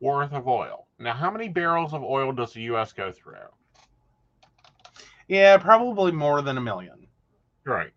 worth 0.00 0.32
of 0.32 0.48
oil. 0.48 0.88
Now, 0.98 1.14
how 1.14 1.30
many 1.30 1.48
barrels 1.48 1.94
of 1.94 2.02
oil 2.02 2.32
does 2.32 2.52
the 2.54 2.62
U.S. 2.62 2.92
go 2.92 3.12
through? 3.12 3.48
Yeah, 5.28 5.58
probably 5.58 6.12
more 6.12 6.42
than 6.42 6.58
a 6.58 6.60
million. 6.60 7.06
Right. 7.64 7.92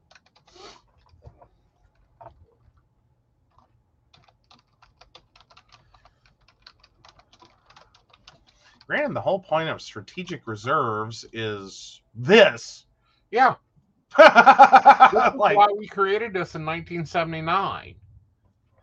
Granted, 8.94 9.16
the 9.16 9.22
whole 9.22 9.40
point 9.40 9.70
of 9.70 9.82
strategic 9.82 10.46
reserves 10.46 11.26
is 11.34 12.04
this. 12.14 12.86
Yeah. 13.32 13.56
That's 14.16 15.36
like, 15.36 15.58
why 15.58 15.66
we 15.76 15.88
created 15.88 16.32
this 16.32 16.54
in 16.54 16.64
1979. 16.64 17.96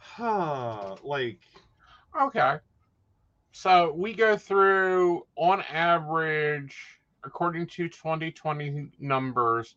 huh, 0.00 0.96
like, 1.04 1.38
Okay. 2.20 2.56
So 3.52 3.92
we 3.92 4.12
go 4.12 4.36
through, 4.36 5.28
on 5.36 5.62
average, 5.62 6.76
according 7.22 7.68
to 7.68 7.88
2020 7.88 8.90
numbers, 8.98 9.76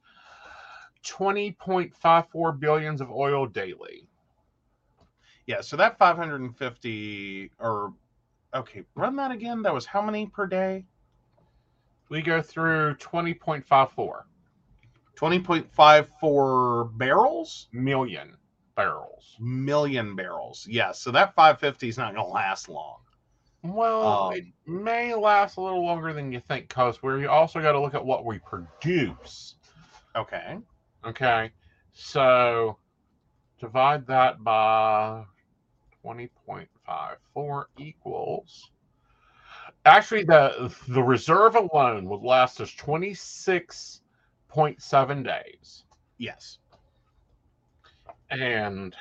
20.54 1.05 2.59
billions 2.59 3.01
of 3.01 3.11
oil 3.11 3.45
daily. 3.45 4.07
yeah, 5.45 5.61
so 5.61 5.77
that 5.77 5.99
550 5.99 7.51
or 7.59 7.93
okay, 8.53 8.83
run 8.95 9.15
that 9.17 9.31
again. 9.31 9.61
That 9.63 9.73
was 9.73 9.85
how 9.85 10.01
many 10.01 10.25
per 10.27 10.47
day? 10.47 10.85
We 12.09 12.21
go 12.21 12.41
through 12.41 12.95
20.54 12.95 14.23
20.54 15.15 16.97
barrels? 16.97 17.67
million 17.71 18.35
barrels. 18.75 19.35
Million 19.39 20.15
barrels. 20.15 20.67
Yeah, 20.69 20.91
so 20.91 21.11
that 21.11 21.35
550 21.35 21.87
is 21.89 21.97
not 21.97 22.13
going 22.13 22.25
to 22.25 22.31
last 22.31 22.67
long. 22.69 22.97
Well, 23.63 24.27
Um, 24.27 24.33
it 24.33 24.45
may 24.65 25.13
last 25.15 25.57
a 25.57 25.61
little 25.61 25.83
longer 25.85 26.13
than 26.13 26.31
you 26.31 26.41
think 26.41 26.67
because 26.67 27.01
we 27.01 27.25
also 27.27 27.61
got 27.61 27.71
to 27.73 27.79
look 27.79 27.93
at 27.93 28.03
what 28.05 28.25
we 28.25 28.39
produce. 28.39 29.55
Okay. 30.15 30.57
Okay. 31.05 31.51
So 31.93 32.77
divide 33.59 34.05
that 34.07 34.43
by 34.43 35.23
20.54 36.03 37.65
equals. 37.77 38.71
Actually, 39.85 40.23
the 40.23 40.73
the 40.89 41.03
reserve 41.03 41.55
alone 41.55 42.09
would 42.09 42.21
last 42.21 42.59
us 42.61 42.73
26.7 42.75 45.23
days. 45.23 45.83
Yes. 46.17 46.57
And 48.29 48.95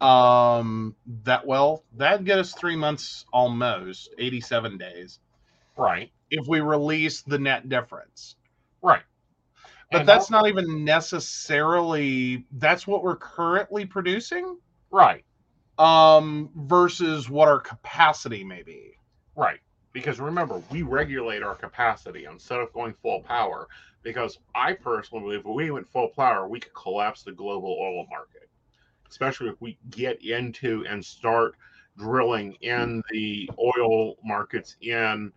um 0.06 0.94
that 1.24 1.46
well 1.46 1.84
that'd 1.96 2.24
get 2.24 2.38
us 2.38 2.54
three 2.54 2.76
months 2.76 3.26
almost 3.32 4.08
87 4.18 4.78
days 4.78 5.18
Right, 5.76 6.10
if 6.30 6.46
we 6.48 6.60
release 6.60 7.22
the 7.22 7.38
net 7.38 7.68
difference 7.68 8.36
right. 8.82 9.02
But 9.90 10.00
And 10.00 10.08
that's 10.08 10.30
not 10.30 10.46
even 10.46 10.84
necessarily 10.84 12.44
that's 12.52 12.86
what 12.86 13.02
we're 13.02 13.16
currently 13.16 13.84
producing 13.84 14.58
right, 14.90 15.24
um 15.78 16.50
versus 16.54 17.28
what 17.28 17.48
our 17.48 17.60
capacity 17.60 18.44
may 18.44 18.62
be 18.62 18.92
right. 19.36 19.60
Because 19.92 20.20
remember, 20.20 20.62
we 20.70 20.82
regulate 20.82 21.42
our 21.42 21.56
capacity 21.56 22.26
instead 22.26 22.60
of 22.60 22.72
going 22.72 22.94
full 23.02 23.22
power. 23.22 23.68
Because 24.02 24.38
I 24.54 24.72
personally 24.72 25.22
believe 25.22 25.40
if 25.40 25.46
we 25.46 25.70
went 25.70 25.86
full 25.88 26.08
power, 26.08 26.48
we 26.48 26.58
could 26.60 26.72
collapse 26.74 27.22
the 27.22 27.32
global 27.32 27.76
oil 27.78 28.06
market, 28.08 28.48
especially 29.10 29.48
if 29.48 29.60
we 29.60 29.78
get 29.90 30.24
into 30.24 30.86
and 30.88 31.04
start 31.04 31.54
drilling 31.98 32.54
in 32.62 33.02
the 33.10 33.50
oil 33.58 34.16
markets 34.24 34.76
in 34.80 35.32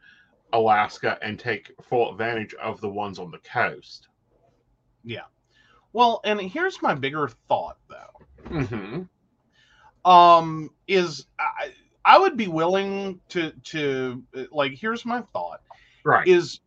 Alaska 0.53 1.17
and 1.21 1.37
take 1.39 1.73
full 1.81 2.11
advantage 2.11 2.53
of 2.53 2.79
the 2.79 2.87
ones 2.89 3.19
on 3.19 3.31
the 3.31 3.39
coast. 3.39 4.07
Well 5.93 6.21
and 6.23 6.39
here's 6.41 6.81
my 6.81 6.93
bigger 6.93 7.29
thought 7.47 7.77
though 7.89 8.49
Mm-hmm. 8.49 10.09
um 10.09 10.69
is 10.87 11.25
i 11.39 11.71
i 12.03 12.17
would 12.17 12.35
be 12.37 12.47
willing 12.47 13.19
to 13.29 13.51
to 13.63 14.21
like 14.51 14.73
here's 14.73 15.05
my 15.05 15.21
thought 15.33 15.61
Right. 16.05 16.27
is 16.27 16.59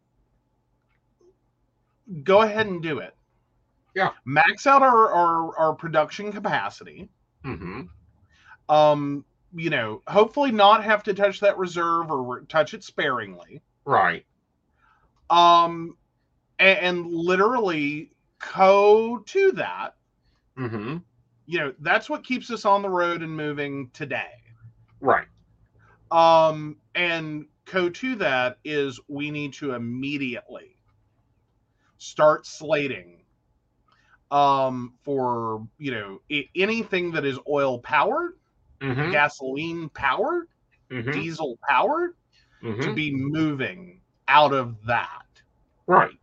go 2.22 2.42
ahead 2.42 2.66
and 2.66 2.82
do 2.82 2.98
it. 3.00 3.14
Yeah. 3.94 4.10
Max 4.24 4.66
out 4.66 4.82
our 4.82 5.12
our, 5.12 5.58
our 5.58 5.74
production 5.74 6.32
capacity. 6.32 7.08
Mm-hmm. 7.44 7.82
Um, 8.74 9.24
you 9.54 9.70
know, 9.70 10.02
hopefully 10.06 10.50
not 10.52 10.84
have 10.84 11.02
to 11.04 11.14
touch 11.14 11.40
that 11.40 11.58
reserve 11.58 12.10
or 12.10 12.40
touch 12.48 12.74
it 12.74 12.82
sparingly. 12.84 13.62
Right. 13.84 14.24
Um, 15.30 15.96
and, 16.58 16.78
and 16.78 17.06
literally 17.06 18.10
co 18.38 19.18
to 19.26 19.52
that. 19.52 19.94
Mm-hmm. 20.58 20.96
You 21.46 21.58
know, 21.58 21.74
that's 21.80 22.08
what 22.08 22.24
keeps 22.24 22.50
us 22.50 22.64
on 22.64 22.82
the 22.82 22.88
road 22.90 23.22
and 23.22 23.36
moving 23.36 23.90
today. 23.92 24.30
Right. 25.00 25.26
Um, 26.10 26.78
and 26.94 27.46
co 27.66 27.88
to 27.90 28.16
that 28.16 28.58
is 28.64 29.00
we 29.08 29.30
need 29.30 29.52
to 29.54 29.72
immediately 29.74 30.76
start 31.98 32.46
slating 32.46 33.24
um 34.30 34.94
for 35.02 35.66
you 35.78 35.90
know 35.90 36.20
I- 36.30 36.48
anything 36.56 37.12
that 37.12 37.24
is 37.24 37.38
oil 37.48 37.78
powered 37.80 38.32
Mm-hmm. 38.80 39.10
gasoline 39.10 39.88
powered 39.90 40.48
Mm-hmm. 40.90 41.10
diesel 41.10 41.58
powered 41.68 42.12
to 42.80 42.90
Mm-hmm. 42.90 42.92
be 42.92 43.12
moving 43.14 44.00
out 44.28 44.52
of 44.52 44.84
that 44.86 45.42
Right. 45.86 46.18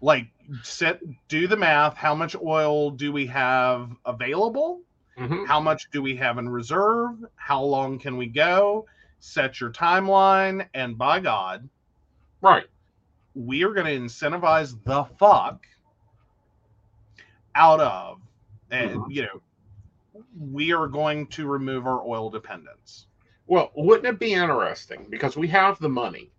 Like 0.00 0.26
set 0.62 1.00
do 1.28 1.46
the 1.46 1.56
math 1.56 1.96
how 1.96 2.14
much 2.14 2.36
oil 2.36 2.90
do 2.90 3.12
we 3.12 3.26
have 3.26 3.90
available 4.04 4.80
Mm-hmm. 5.18 5.44
how 5.46 5.60
much 5.60 5.88
do 5.92 6.02
we 6.02 6.16
have 6.16 6.38
in 6.38 6.48
reserve 6.48 7.24
how 7.36 7.62
long 7.62 7.98
can 7.98 8.16
we 8.16 8.26
go 8.26 8.86
set 9.20 9.60
your 9.60 9.70
timeline 9.70 10.66
and 10.74 10.96
by 10.98 11.18
god 11.20 11.68
Right. 12.40 12.66
we 13.34 13.64
are 13.64 13.72
going 13.72 13.86
to 13.86 13.98
incentivize 13.98 14.82
the 14.84 15.04
fuck 15.18 15.66
out 17.54 17.80
of, 17.80 18.20
and 18.70 18.92
Mhm. 18.94 19.12
you 19.12 19.22
know, 19.22 19.42
we 20.38 20.72
are 20.72 20.86
going 20.86 21.26
to 21.28 21.46
remove 21.46 21.86
our 21.86 22.02
oil 22.06 22.30
dependence. 22.30 23.06
Well, 23.46 23.70
wouldn't 23.74 24.06
it 24.06 24.18
be 24.20 24.34
interesting 24.34 25.06
because 25.10 25.36
we 25.36 25.48
have 25.48 25.78
the 25.78 25.88
money 25.88 26.30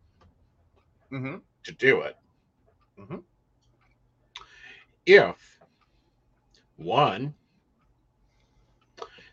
hmm 1.10 1.38
to 1.64 1.72
do 1.73 2.02
it? 2.02 2.15
If 5.10 5.60
one, 6.76 7.34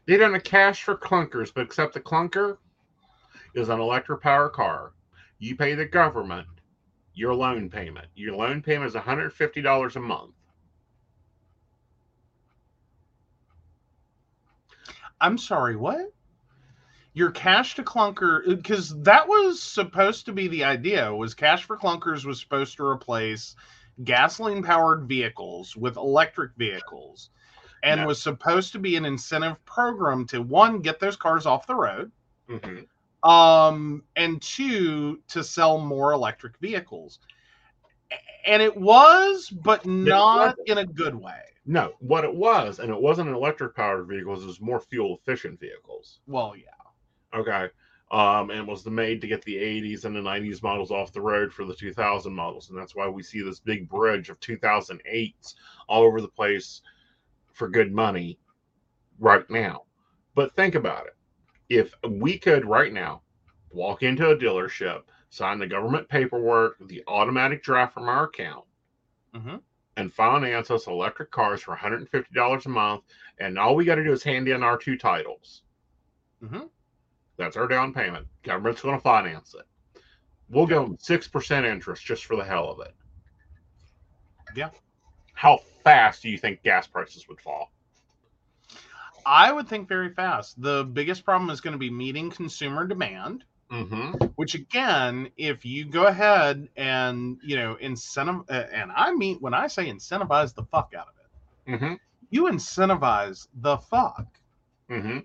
they 0.06 0.16
don't 0.16 0.32
have 0.32 0.42
cash 0.42 0.82
for 0.82 0.96
clunkers, 0.96 1.52
but 1.52 1.64
except 1.66 1.92
the 1.92 2.00
clunker 2.00 2.56
is 3.54 3.68
an 3.68 3.78
electric 3.78 4.22
power 4.22 4.48
car, 4.48 4.92
you 5.38 5.54
pay 5.54 5.74
the 5.74 5.84
government 5.84 6.46
your 7.12 7.34
loan 7.34 7.68
payment. 7.68 8.06
Your 8.14 8.36
loan 8.36 8.62
payment 8.62 8.88
is 8.88 8.94
$150 8.94 9.96
a 9.96 10.00
month. 10.00 10.34
I'm 15.20 15.36
sorry, 15.36 15.76
what? 15.76 16.10
Your 17.12 17.30
cash 17.32 17.74
to 17.74 17.82
clunker 17.82 18.46
because 18.46 18.98
that 19.02 19.28
was 19.28 19.62
supposed 19.62 20.24
to 20.24 20.32
be 20.32 20.48
the 20.48 20.64
idea 20.64 21.14
was 21.14 21.34
cash 21.34 21.64
for 21.64 21.76
clunkers 21.76 22.24
was 22.24 22.40
supposed 22.40 22.78
to 22.78 22.86
replace 22.86 23.56
gasoline 24.04 24.62
powered 24.62 25.08
vehicles 25.08 25.76
with 25.76 25.96
electric 25.96 26.52
vehicles 26.56 27.30
and 27.82 28.00
No. 28.02 28.06
was 28.06 28.20
supposed 28.20 28.72
to 28.72 28.78
be 28.78 28.96
an 28.96 29.04
incentive 29.04 29.62
program 29.64 30.26
to 30.28 30.42
one 30.42 30.80
get 30.80 30.98
those 31.00 31.16
cars 31.16 31.46
off 31.46 31.66
the 31.66 31.74
road 31.74 32.10
Mm-hmm. 32.48 33.28
um 33.28 34.04
and 34.14 34.40
two 34.40 35.20
to 35.28 35.42
sell 35.42 35.78
more 35.78 36.12
electric 36.12 36.56
vehicles 36.58 37.18
and 38.46 38.62
it 38.62 38.76
was 38.76 39.48
but 39.50 39.84
not 39.86 40.56
in 40.66 40.78
a 40.78 40.86
good 40.86 41.14
way 41.14 41.40
No, 41.64 41.94
what 41.98 42.22
it 42.24 42.32
was, 42.32 42.78
and 42.78 42.88
it 42.90 43.00
wasn't 43.00 43.28
an 43.28 43.34
electric 43.34 43.74
powered 43.74 44.06
vehicles, 44.06 44.44
it 44.44 44.46
was 44.46 44.60
more 44.60 44.78
fuel 44.78 45.18
efficient 45.20 45.58
vehicles. 45.58 46.20
well 46.28 46.54
yeah 46.56 46.70
Okay. 47.38 47.68
Um, 48.12 48.50
and 48.50 48.68
was 48.68 48.84
the 48.84 48.90
made 48.90 49.20
to 49.20 49.26
get 49.26 49.42
the 49.42 49.56
80s 49.56 50.04
and 50.04 50.14
the 50.14 50.22
90s 50.22 50.62
models 50.62 50.92
off 50.92 51.12
the 51.12 51.20
road 51.20 51.52
for 51.52 51.64
the 51.64 51.74
2000 51.74 52.32
models. 52.32 52.70
And 52.70 52.78
that's 52.78 52.94
why 52.94 53.08
we 53.08 53.22
see 53.22 53.42
this 53.42 53.58
big 53.58 53.88
bridge 53.88 54.30
of 54.30 54.38
2008s 54.38 55.56
all 55.88 56.04
over 56.04 56.20
the 56.20 56.28
place 56.28 56.82
for 57.52 57.68
good 57.68 57.92
money 57.92 58.38
right 59.18 59.48
now. 59.50 59.82
But 60.34 60.54
think 60.54 60.76
about 60.76 61.06
it. 61.06 61.16
If 61.68 61.94
we 62.08 62.38
could 62.38 62.64
right 62.64 62.92
now 62.92 63.22
walk 63.70 64.04
into 64.04 64.30
a 64.30 64.36
dealership, 64.36 65.02
sign 65.30 65.58
the 65.58 65.66
government 65.66 66.08
paperwork, 66.08 66.76
the 66.86 67.02
automatic 67.08 67.62
draft 67.62 67.94
from 67.94 68.08
our 68.08 68.24
account, 68.24 68.66
Mhm. 69.32 69.62
and 69.96 70.12
finance 70.12 70.70
us 70.70 70.86
electric 70.86 71.30
cars 71.30 71.62
for 71.62 71.72
$150 71.72 72.66
a 72.66 72.68
month, 72.70 73.02
and 73.38 73.58
all 73.58 73.74
we 73.74 73.84
got 73.84 73.96
to 73.96 74.04
do 74.04 74.12
is 74.12 74.22
hand 74.22 74.48
in 74.48 74.62
our 74.62 74.78
two 74.78 74.96
titles. 74.96 75.62
Mhm. 76.40 76.68
That's 77.36 77.56
our 77.56 77.68
down 77.68 77.92
payment. 77.92 78.26
Government's 78.42 78.82
going 78.82 78.96
to 78.96 79.02
finance 79.02 79.54
it. 79.54 79.66
We'll 80.48 80.66
give 80.66 80.80
them 80.82 80.96
six 81.00 81.26
percent 81.28 81.66
interest 81.66 82.04
just 82.04 82.24
for 82.24 82.36
the 82.36 82.44
hell 82.44 82.70
of 82.70 82.80
it. 82.80 82.94
Yeah. 84.54 84.70
How 85.34 85.58
fast 85.84 86.22
do 86.22 86.30
you 86.30 86.38
think 86.38 86.62
gas 86.62 86.86
prices 86.86 87.28
would 87.28 87.40
fall? 87.40 87.72
I 89.26 89.50
would 89.52 89.68
think 89.68 89.88
very 89.88 90.10
fast. 90.14 90.60
The 90.62 90.84
biggest 90.84 91.24
problem 91.24 91.50
is 91.50 91.60
going 91.60 91.72
to 91.72 91.78
be 91.78 91.90
meeting 91.90 92.30
consumer 92.30 92.86
demand, 92.86 93.44
Mm-hmm. 93.72 94.24
which 94.36 94.54
again, 94.54 95.28
if 95.36 95.64
you 95.64 95.84
go 95.84 96.06
ahead 96.06 96.68
and, 96.76 97.36
you 97.42 97.56
know, 97.56 97.74
incentive, 97.80 98.42
uh, 98.48 98.62
and 98.72 98.92
I 98.94 99.12
mean, 99.12 99.38
when 99.40 99.54
I 99.54 99.66
say 99.66 99.90
incentivize 99.90 100.54
the 100.54 100.62
fuck 100.62 100.92
out 100.96 101.08
of 101.08 101.14
it, 101.18 101.72
Mm-hmm. 101.74 101.94
you 102.30 102.44
incentivize 102.44 103.48
the 103.56 103.76
fuck 103.78 104.26
Mm-hmm. 104.88 105.18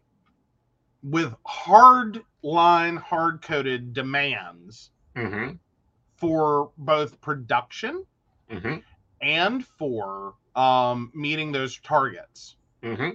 With 1.03 1.34
hard 1.45 2.23
line, 2.44 2.95
hard 2.98 3.41
coded 3.41 3.94
demands 3.94 4.91
Mm-hmm. 5.15 5.56
for 6.15 6.72
both 6.78 7.19
production 7.22 8.06
Mm-hmm. 8.49 8.76
and 9.22 9.65
for 9.65 10.36
um, 10.56 11.11
meeting 11.14 11.52
those 11.52 11.78
targets. 11.80 12.56
Mm-hmm. 12.84 13.11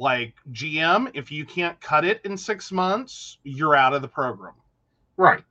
Like 0.00 0.34
GM, 0.52 1.10
if 1.14 1.30
you 1.32 1.44
can't 1.44 1.80
cut 1.80 2.04
it 2.04 2.20
in 2.24 2.36
six 2.36 2.70
months, 2.70 3.38
you're 3.44 3.74
out 3.76 3.94
of 3.94 4.02
the 4.02 4.08
program. 4.08 4.54
Right. 5.16 5.42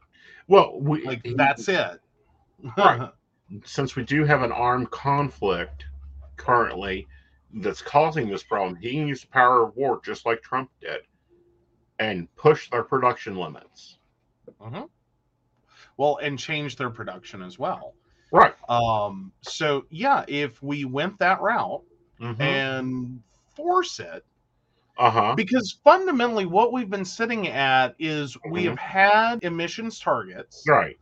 Well, 0.48 0.80
we 0.80 1.04
Like 1.06 1.26
that's 1.36 1.68
it. 1.68 2.00
Right. 2.78 3.10
since 3.66 3.96
we 3.96 4.04
do 4.04 4.24
have 4.26 4.42
an 4.44 4.52
armed 4.54 4.90
conflict 4.92 5.86
currently 6.38 7.08
that's 7.56 7.82
causing 7.82 8.30
this 8.30 8.44
problem, 8.44 8.76
he 8.78 8.92
can 8.92 9.08
use 9.08 9.22
the 9.22 9.28
power 9.28 9.64
of 9.64 9.76
war 9.76 10.00
just 10.06 10.26
like 10.26 10.42
Trump 10.42 10.70
did 10.82 11.02
and 12.00 12.34
push 12.36 12.70
their 12.70 12.84
production 12.84 13.36
limits. 13.36 13.98
Mhm. 14.62 14.90
Well, 15.98 16.18
and 16.22 16.38
change 16.38 16.76
their 16.76 16.90
production 16.90 17.42
as 17.42 17.58
well. 17.58 17.94
Right. 18.32 18.54
Um, 18.70 19.32
so 19.42 19.86
yeah, 19.90 20.26
if 20.28 20.62
we 20.62 20.86
went 20.86 21.20
that 21.20 21.42
route 21.42 21.84
Mm-hmm. 22.20 22.42
and 22.42 23.24
force 23.56 24.00
it, 24.00 24.26
Uh 24.98 25.12
huh. 25.12 25.34
because 25.36 25.80
fundamentally 25.84 26.46
what 26.48 26.74
we've 26.74 26.90
been 26.90 27.06
sitting 27.06 27.48
at 27.48 27.96
is 28.00 28.36
we 28.50 28.64
Mhm. 28.64 28.70
have 28.70 28.80
had 28.80 29.44
emissions 29.44 30.00
targets 30.00 30.64
Right. 30.68 30.98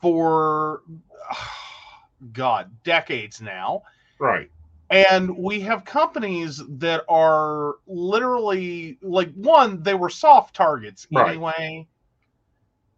for 0.00 0.82
God 2.32 2.70
decades 2.84 3.40
now. 3.40 3.82
Right. 4.20 4.50
And 4.90 5.36
we 5.36 5.60
have 5.60 5.84
companies 5.84 6.60
that 6.78 7.04
are 7.08 7.76
literally 7.86 8.98
like 9.02 9.32
one, 9.34 9.82
they 9.82 9.94
were 9.94 10.10
soft 10.10 10.54
targets 10.56 11.06
Right. 11.10 11.40
anyway. 11.50 11.88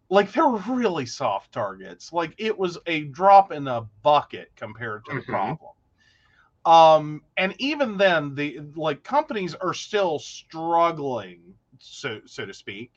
Like 0.09 0.31
they're 0.31 0.47
really 0.47 1.05
soft 1.05 1.51
targets. 1.51 2.11
Like 2.11 2.33
it 2.37 2.57
was 2.57 2.77
a 2.87 3.03
drop 3.05 3.51
in 3.51 3.65
the 3.65 3.87
bucket 4.03 4.51
compared 4.55 5.05
to 5.05 5.13
the 5.13 5.21
Mhm. 5.21 5.23
problem. 5.23 5.71
Um, 6.65 7.23
and 7.37 7.55
even 7.59 7.97
then, 7.97 8.35
the 8.35 8.59
like 8.75 9.03
companies 9.03 9.55
are 9.55 9.73
still 9.73 10.19
struggling, 10.19 11.55
so 11.79 12.21
so 12.25 12.45
to 12.45 12.53
speak, 12.53 12.91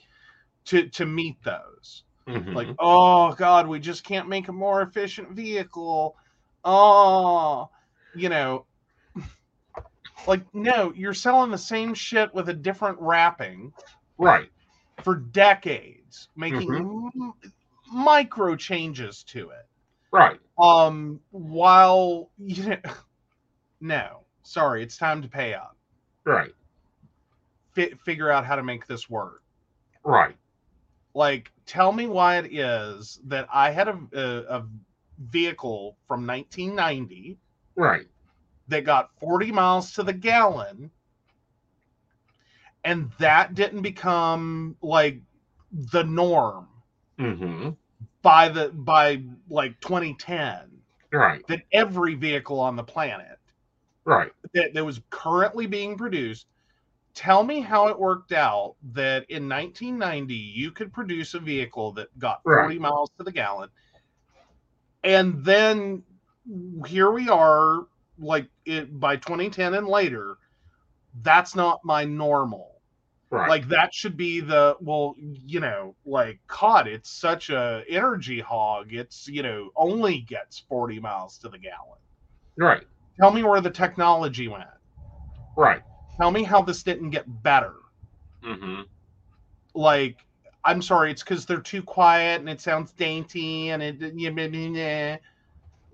to 0.66 0.88
to 0.90 1.06
meet 1.06 1.42
those 1.44 2.04
Mhm. 2.26 2.54
like 2.54 2.72
oh 2.80 3.32
god 3.34 3.66
we 3.68 3.80
just 3.80 4.04
can't 4.04 4.28
make 4.28 4.48
a 4.48 4.52
more 4.52 4.82
efficient 4.82 5.30
vehicle 5.32 6.16
oh 6.64 7.68
you 8.12 8.28
know 8.28 8.66
like 10.26 10.42
no 10.54 10.92
you're 10.94 11.14
selling 11.14 11.50
the 11.50 11.58
same 11.58 11.94
shit 11.94 12.32
with 12.34 12.48
a 12.48 12.54
different 12.54 12.98
wrapping 13.00 13.72
right. 14.18 14.48
for 15.02 15.16
decades 15.16 16.28
making 16.36 16.70
m- 16.74 17.32
micro 17.92 18.56
changes 18.56 19.22
to 19.24 19.50
it 19.50 19.66
Right. 20.12 20.38
um 20.58 21.20
while 21.30 22.30
you 22.38 22.68
know 22.70 22.76
no 23.80 24.20
sorry 24.42 24.82
it's 24.82 24.96
time 24.96 25.22
to 25.22 25.28
pay 25.28 25.54
up 25.54 25.76
Right. 26.24 26.52
Fi- 27.72 27.94
figure 28.04 28.30
out 28.30 28.44
how 28.44 28.56
to 28.56 28.62
make 28.62 28.86
this 28.86 29.08
work 29.10 29.42
Right. 30.04 30.36
like 31.14 31.50
tell 31.66 31.92
me 31.92 32.06
why 32.06 32.38
it 32.38 32.52
is 32.52 33.20
that 33.24 33.48
i 33.52 33.70
had 33.70 33.88
a, 33.88 33.98
a, 34.14 34.58
a 34.58 34.66
vehicle 35.30 35.96
from 36.06 36.26
1990 36.26 37.38
Right. 37.76 38.06
That 38.68 38.84
got 38.84 39.10
40 39.18 39.52
miles 39.52 39.92
to 39.92 40.02
the 40.02 40.12
gallon 40.12 40.90
and 42.84 43.10
that 43.18 43.54
didn't 43.54 43.82
become 43.82 44.76
like 44.82 45.20
the 45.72 46.04
norm 46.04 46.68
Mm-hmm. 47.18 47.70
by 48.22 48.48
the 48.48 48.70
by 48.70 49.22
like 49.48 49.78
2010 49.80 50.60
Right. 51.12 51.46
that 51.46 51.60
every 51.72 52.14
vehicle 52.14 52.58
on 52.58 52.74
the 52.74 52.82
planet 52.82 53.38
Right. 54.04 54.32
that, 54.54 54.72
that 54.74 54.84
was 54.84 55.00
currently 55.10 55.66
being 55.66 55.96
produced 55.96 56.46
tell 57.14 57.44
me 57.44 57.60
how 57.60 57.88
it 57.88 57.98
worked 57.98 58.32
out 58.32 58.76
that 58.92 59.24
in 59.28 59.48
1990 59.48 60.34
you 60.34 60.70
could 60.70 60.92
produce 60.92 61.34
a 61.34 61.38
vehicle 61.38 61.92
that 61.92 62.08
got 62.18 62.42
40 62.42 62.58
Right. 62.58 62.80
miles 62.80 63.10
to 63.18 63.24
the 63.24 63.32
gallon 63.32 63.68
and 65.04 65.44
then 65.44 66.02
here 66.86 67.10
we 67.10 67.28
are 67.28 67.86
like 68.18 68.48
it 68.66 68.98
by 69.00 69.16
2010 69.16 69.74
and 69.74 69.88
later 69.88 70.36
that's 71.22 71.54
not 71.54 71.80
my 71.84 72.04
normal 72.04 72.82
Right. 73.30 73.48
like 73.48 73.68
that 73.68 73.92
should 73.94 74.16
be 74.16 74.40
the 74.40 74.76
well 74.80 75.14
you 75.18 75.60
know 75.60 75.96
like 76.04 76.40
cod 76.48 76.86
it's 76.88 77.10
such 77.10 77.50
a 77.50 77.84
energy 77.88 78.40
hog 78.40 78.92
it's 78.92 79.26
you 79.28 79.42
know 79.42 79.70
only 79.76 80.20
gets 80.22 80.64
40 80.68 81.00
miles 81.00 81.38
to 81.38 81.48
the 81.48 81.58
gallon 81.58 81.98
right. 82.56 82.86
tell 83.20 83.30
me 83.32 83.42
where 83.42 83.60
the 83.60 83.70
technology 83.70 84.48
went 84.48 84.64
Right. 85.56 85.82
tell 86.20 86.30
me 86.30 86.42
how 86.42 86.62
this 86.62 86.82
didn't 86.82 87.10
get 87.10 87.24
better 87.42 87.74
Mm-hmm. 88.44 88.82
like 89.74 90.18
i'm 90.64 90.82
sorry 90.82 91.10
it's 91.10 91.22
because 91.22 91.46
they're 91.46 91.60
too 91.60 91.82
quiet 91.82 92.40
and 92.40 92.48
it 92.48 92.60
sounds 92.60 92.92
dainty 92.92 93.70
and 93.70 93.82
it 93.82 95.31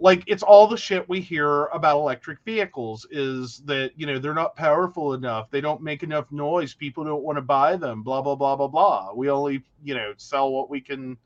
like 0.00 0.22
it's 0.26 0.42
all 0.42 0.66
the 0.66 0.76
shit 0.76 1.08
we 1.08 1.20
hear 1.20 1.66
about 1.66 1.98
electric 1.98 2.38
vehicles 2.44 3.06
is 3.10 3.58
that 3.64 3.92
you 3.96 4.06
know 4.06 4.18
they're 4.18 4.34
not 4.34 4.56
powerful 4.56 5.14
enough 5.14 5.50
they 5.50 5.60
don't 5.60 5.82
make 5.82 6.02
enough 6.02 6.30
noise 6.30 6.74
people 6.74 7.04
don't 7.04 7.22
want 7.22 7.36
to 7.36 7.42
buy 7.42 7.76
them 7.76 8.02
blah 8.02 8.22
blah 8.22 8.34
blah 8.34 8.56
blah 8.56 8.68
blah 8.68 9.12
we 9.14 9.30
only 9.30 9.62
you 9.82 9.94
know 9.94 10.12
sell 10.16 10.50
what 10.52 10.70
we 10.70 10.80
can 10.80 11.16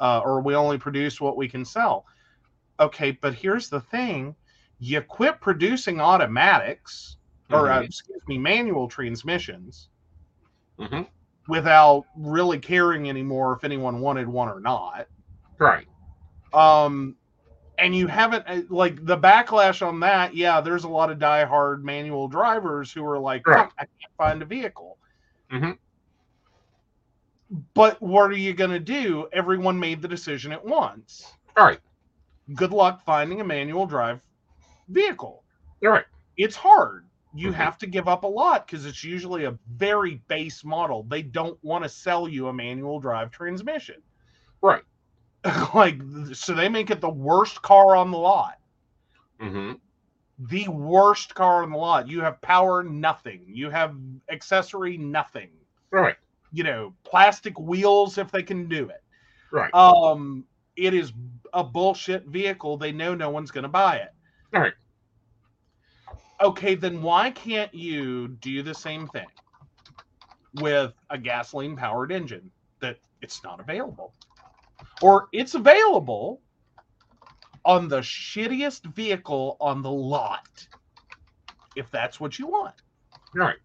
uh, 0.00 0.20
or 0.24 0.40
we 0.40 0.54
only 0.54 0.78
produce 0.78 1.20
what 1.20 1.36
we 1.36 1.48
can 1.48 1.64
sell 1.64 2.04
okay 2.80 3.12
but 3.12 3.34
here's 3.34 3.68
the 3.68 3.80
thing 3.80 4.34
you 4.78 5.00
quit 5.00 5.40
producing 5.40 6.00
automatics 6.00 7.16
or 7.50 7.70
uh, 7.70 7.80
Mhm. 7.80 7.84
excuse 7.84 8.20
me 8.28 8.38
manual 8.38 8.88
transmissions 8.88 9.88
Mhm. 10.78 11.06
without 11.48 12.04
really 12.16 12.58
caring 12.58 13.08
anymore 13.08 13.54
if 13.56 13.64
anyone 13.64 14.00
wanted 14.00 14.28
one 14.28 14.48
or 14.48 14.60
not 14.60 15.06
Right. 15.58 15.86
um 16.52 17.16
and 17.78 17.94
you 17.94 18.06
haven't 18.06 18.44
uh, 18.46 18.62
like 18.68 19.04
the 19.04 19.16
backlash 19.16 19.86
on 19.86 20.00
that 20.00 20.34
yeah 20.34 20.60
there's 20.60 20.84
a 20.84 20.88
lot 20.88 21.10
of 21.10 21.18
diehard 21.18 21.82
manual 21.82 22.28
drivers 22.28 22.92
who 22.92 23.04
are 23.04 23.18
like 23.18 23.46
Right. 23.46 23.68
I 23.78 23.82
can't 23.82 24.12
find 24.16 24.42
a 24.42 24.46
vehicle 24.46 24.98
Mhm. 25.52 25.78
but 27.74 28.00
what 28.02 28.30
are 28.30 28.36
you 28.36 28.52
going 28.54 28.70
to 28.70 28.80
do 28.80 29.28
everyone 29.32 29.78
made 29.78 30.02
the 30.02 30.08
decision 30.08 30.52
at 30.52 30.64
once 30.64 31.24
All 31.56 31.66
right. 31.66 31.80
good 32.54 32.72
luck 32.72 33.04
finding 33.04 33.40
a 33.40 33.44
manual 33.44 33.86
drive 33.86 34.20
vehicle 34.88 35.44
All 35.84 35.90
right. 35.90 36.04
it's 36.36 36.56
hard 36.56 37.06
you 37.34 37.50
Mhm. 37.50 37.54
have 37.54 37.76
to 37.78 37.86
give 37.86 38.08
up 38.08 38.24
a 38.24 38.26
lot 38.26 38.66
because 38.66 38.86
it's 38.86 39.04
usually 39.04 39.44
a 39.44 39.58
very 39.74 40.22
base 40.28 40.64
model 40.64 41.02
they 41.04 41.22
don't 41.22 41.62
want 41.62 41.84
to 41.84 41.88
sell 41.88 42.28
you 42.28 42.48
a 42.48 42.52
manual 42.52 42.98
drive 43.00 43.30
transmission 43.30 44.02
Right. 44.62 44.82
like 45.74 46.00
so 46.32 46.54
they 46.54 46.68
make 46.68 46.90
it 46.90 47.00
the 47.00 47.08
worst 47.08 47.62
car 47.62 47.96
on 47.96 48.10
the 48.10 48.18
lot 48.18 48.58
Mm-hmm. 49.40 49.72
the 50.48 50.68
worst 50.68 51.34
car 51.34 51.62
on 51.62 51.70
the 51.70 51.76
lot. 51.76 52.08
You 52.08 52.20
have 52.22 52.40
power, 52.40 52.82
nothing. 52.82 53.44
You 53.46 53.70
have 53.70 53.94
accessory, 54.30 54.96
nothing. 54.96 55.50
Right. 55.90 56.16
You 56.52 56.64
know, 56.64 56.94
plastic 57.04 57.58
wheels 57.58 58.18
if 58.18 58.30
they 58.30 58.42
can 58.42 58.68
do 58.68 58.88
it. 58.88 59.02
Right. 59.52 59.74
Um, 59.74 60.46
it 60.76 60.94
is 60.94 61.12
a 61.52 61.62
bullshit 61.64 62.26
vehicle. 62.26 62.76
They 62.76 62.92
know 62.92 63.14
no 63.14 63.30
one's 63.30 63.50
going 63.50 63.62
to 63.62 63.68
buy 63.68 63.96
it. 63.96 64.10
Right. 64.52 64.72
Okay, 66.40 66.74
then 66.74 67.02
why 67.02 67.30
can't 67.30 67.72
you 67.74 68.28
do 68.28 68.62
the 68.62 68.74
same 68.74 69.06
thing 69.08 69.26
with 70.54 70.92
a 71.10 71.18
gasoline 71.18 71.76
powered 71.76 72.12
engine 72.12 72.50
that 72.80 72.98
it's 73.22 73.42
not 73.42 73.60
available? 73.60 74.14
Or 75.02 75.28
it's 75.32 75.54
available 75.54 76.40
on 77.64 77.88
the 77.88 77.98
shittiest 78.00 78.86
vehicle 78.94 79.56
on 79.60 79.82
the 79.82 79.90
lot 79.90 80.66
if 81.74 81.90
that's 81.90 82.18
what 82.20 82.38
you 82.38 82.46
want. 82.46 82.74
Right. 83.34 83.56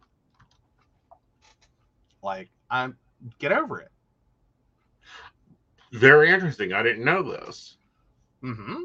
Like, 2.22 2.50
I'm 2.70 2.98
get 3.40 3.52
over 3.52 3.80
it. 3.80 3.90
Very 5.94 6.30
interesting. 6.30 6.74
I 6.74 6.84
didn't 6.84 7.04
know 7.06 7.22
this. 7.24 7.78
Mm-hmm. 8.44 8.84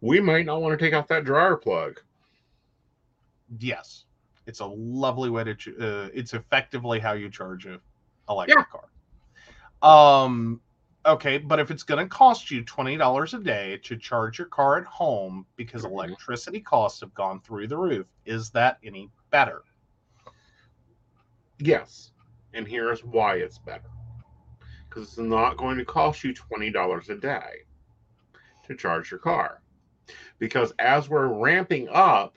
We 0.00 0.20
might 0.20 0.46
not 0.46 0.62
want 0.62 0.78
to 0.78 0.84
take 0.84 0.94
off 0.94 1.08
that 1.08 1.24
dryer 1.24 1.56
plug. 1.56 2.00
Yes, 3.58 4.04
it's 4.46 4.60
a 4.60 4.66
lovely 4.66 5.28
way 5.28 5.44
to. 5.44 5.54
ch- 5.54 5.68
Uh, 5.78 6.08
it's 6.14 6.34
effectively 6.34 6.98
how 6.98 7.12
you 7.12 7.28
charge 7.28 7.66
a 7.66 7.80
electric 8.28 8.66
car. 8.70 8.88
Um. 9.82 10.60
Okay, 11.06 11.38
but 11.38 11.58
if 11.58 11.70
it's 11.70 11.82
going 11.82 12.02
to 12.04 12.08
cost 12.08 12.50
you 12.50 12.62
twenty 12.62 12.96
dollars 12.96 13.32
a 13.32 13.38
day 13.38 13.78
to 13.84 13.96
charge 13.96 14.38
your 14.38 14.48
car 14.48 14.76
at 14.76 14.84
home 14.84 15.46
because 15.56 15.82
Mhm. 15.82 15.92
electricity 15.92 16.60
costs 16.60 17.00
have 17.00 17.14
gone 17.14 17.40
through 17.40 17.68
the 17.68 17.76
roof, 17.76 18.06
is 18.26 18.50
that 18.50 18.78
any 18.84 19.10
better? 19.30 19.62
Yes. 21.58 22.12
And 22.52 22.66
here's 22.66 23.04
why 23.04 23.36
it's 23.36 23.58
better. 23.58 23.90
Because 24.88 25.04
it's 25.04 25.18
not 25.18 25.56
going 25.56 25.78
to 25.78 25.84
cost 25.84 26.24
you 26.24 26.34
$20 26.34 27.08
a 27.08 27.14
day 27.16 27.64
to 28.64 28.74
charge 28.74 29.10
your 29.10 29.20
car. 29.20 29.62
Because 30.38 30.72
as 30.78 31.08
we're 31.08 31.28
ramping 31.28 31.88
up 31.90 32.36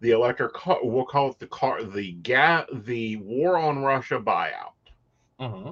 the 0.00 0.10
electric 0.10 0.52
car, 0.54 0.78
we'll 0.82 1.04
call 1.04 1.30
it 1.30 1.38
the 1.38 1.46
car, 1.46 1.82
the 1.84 2.12
ga- 2.12 2.66
the 2.72 3.16
war 3.18 3.56
on 3.56 3.82
Russia 3.82 4.18
buyout. 4.18 4.72
Mm-hmm. 5.40 5.70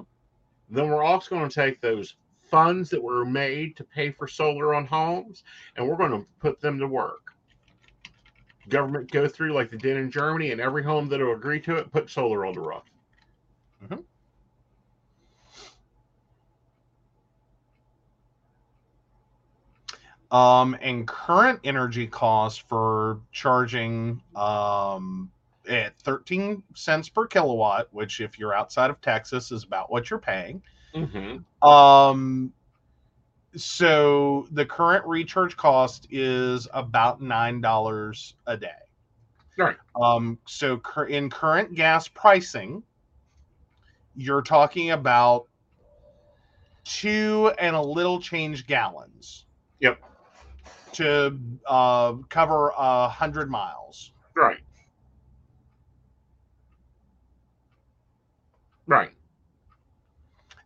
Then 0.73 0.89
we're 0.89 1.03
also 1.03 1.35
going 1.35 1.47
to 1.47 1.53
take 1.53 1.79
those 1.81 2.15
funds 2.49 2.89
that 2.89 3.01
were 3.01 3.23
made 3.23 3.77
to 3.77 3.83
pay 3.83 4.11
for 4.11 4.27
solar 4.27 4.73
on 4.73 4.87
homes 4.87 5.43
and 5.75 5.87
we're 5.87 5.95
going 5.95 6.11
to 6.11 6.25
put 6.39 6.59
them 6.59 6.79
to 6.79 6.87
work. 6.87 7.33
Government 8.69 9.11
go 9.11 9.27
through 9.27 9.53
like 9.53 9.69
they 9.69 9.77
did 9.77 9.97
in 9.97 10.09
Germany, 10.09 10.51
and 10.51 10.61
every 10.61 10.83
home 10.83 11.09
that 11.09 11.19
will 11.19 11.33
agree 11.33 11.59
to 11.59 11.75
it 11.75 11.91
put 11.91 12.09
solar 12.09 12.45
on 12.45 12.53
the 12.53 12.61
roof. 12.61 12.83
Um, 20.31 20.75
and 20.81 21.07
current 21.07 21.59
energy 21.63 22.07
costs 22.07 22.57
for 22.57 23.19
charging 23.31 24.23
um, 24.35 25.29
at 25.67 25.97
13 25.99 26.63
cents 26.75 27.09
per 27.09 27.25
kilowatt, 27.27 27.87
which 27.91 28.21
if 28.21 28.37
you're 28.37 28.53
outside 28.53 28.89
of 28.89 28.99
Texas 29.01 29.51
is 29.51 29.63
about 29.63 29.91
what 29.91 30.09
you're 30.09 30.19
paying. 30.19 30.61
Mm-hmm. 30.93 31.67
Um, 31.67 32.53
so 33.55 34.47
the 34.51 34.65
current 34.65 35.05
recharge 35.05 35.55
cost 35.55 36.07
is 36.09 36.67
about 36.73 37.21
nine 37.21 37.61
dollars 37.61 38.35
a 38.47 38.57
day. 38.57 38.69
Right. 39.57 39.77
Um, 40.01 40.39
so 40.47 40.77
cur- 40.77 41.05
in 41.05 41.29
current 41.29 41.75
gas 41.75 42.07
pricing, 42.07 42.81
you're 44.15 44.41
talking 44.41 44.91
about 44.91 45.47
two 46.83 47.51
and 47.59 47.75
a 47.75 47.81
little 47.81 48.19
change 48.19 48.65
gallons. 48.65 49.45
Yep. 49.79 49.99
To 50.93 51.37
uh, 51.67 52.13
cover 52.29 52.71
a 52.77 53.07
hundred 53.07 53.49
miles. 53.49 54.11
Right. 54.35 54.59
Right. 58.87 59.11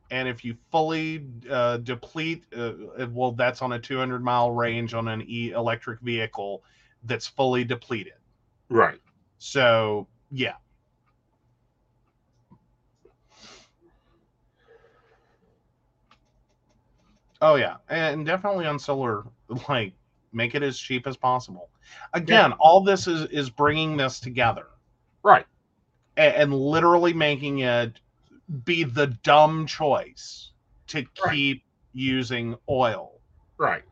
and 0.09 0.27
if 0.27 0.43
you 0.45 0.55
fully 0.71 1.25
uh, 1.49 1.77
deplete 1.77 2.43
uh, 2.57 2.71
well 3.11 3.31
that's 3.33 3.61
on 3.61 3.73
a 3.73 3.79
200 3.79 4.23
mile 4.23 4.51
range 4.51 4.93
on 4.93 5.07
an 5.07 5.23
e 5.27 5.51
electric 5.51 5.99
vehicle 6.01 6.63
that's 7.03 7.27
fully 7.27 7.63
depleted 7.63 8.13
Right. 8.69 8.99
so 9.37 10.07
yeah 10.31 10.53
oh 17.41 17.55
yeah 17.55 17.75
and 17.89 18.25
definitely 18.25 18.65
on 18.65 18.79
solar 18.79 19.23
like 19.69 19.93
make 20.33 20.55
it 20.55 20.63
as 20.63 20.77
cheap 20.77 21.07
as 21.07 21.15
possible 21.17 21.69
again 22.13 22.51
all 22.53 22.81
this 22.81 23.07
is 23.07 23.25
is 23.29 23.49
bringing 23.49 23.95
this 23.97 24.19
together 24.19 24.67
Right. 25.23 25.45
and, 26.15 26.53
literally 26.53 27.13
making 27.13 27.59
it 27.59 27.99
be 28.63 28.83
the 28.83 29.07
dumb 29.23 29.65
choice 29.65 30.51
to 30.87 31.05
Right. 31.23 31.31
keep 31.31 31.63
using 31.93 32.55
oil. 32.69 33.21
Right. 33.57 33.83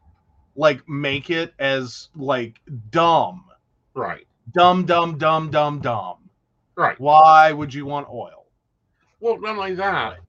Like 0.56 0.88
make 0.88 1.30
it 1.30 1.54
as 1.60 2.10
like 2.16 2.62
dumb, 2.90 3.46
Right. 3.94 4.26
dumb, 4.54 4.86
dumb, 4.86 5.18
dumb, 5.18 5.52
dumb, 5.52 5.82
dumb. 5.82 6.30
Right. 6.76 7.00
Why 7.00 7.52
would 7.52 7.74
you 7.74 7.86
want 7.86 8.08
oil? 8.10 8.46
Well, 9.20 9.40
not 9.40 9.58
like 9.58 9.76
that. 9.78 10.20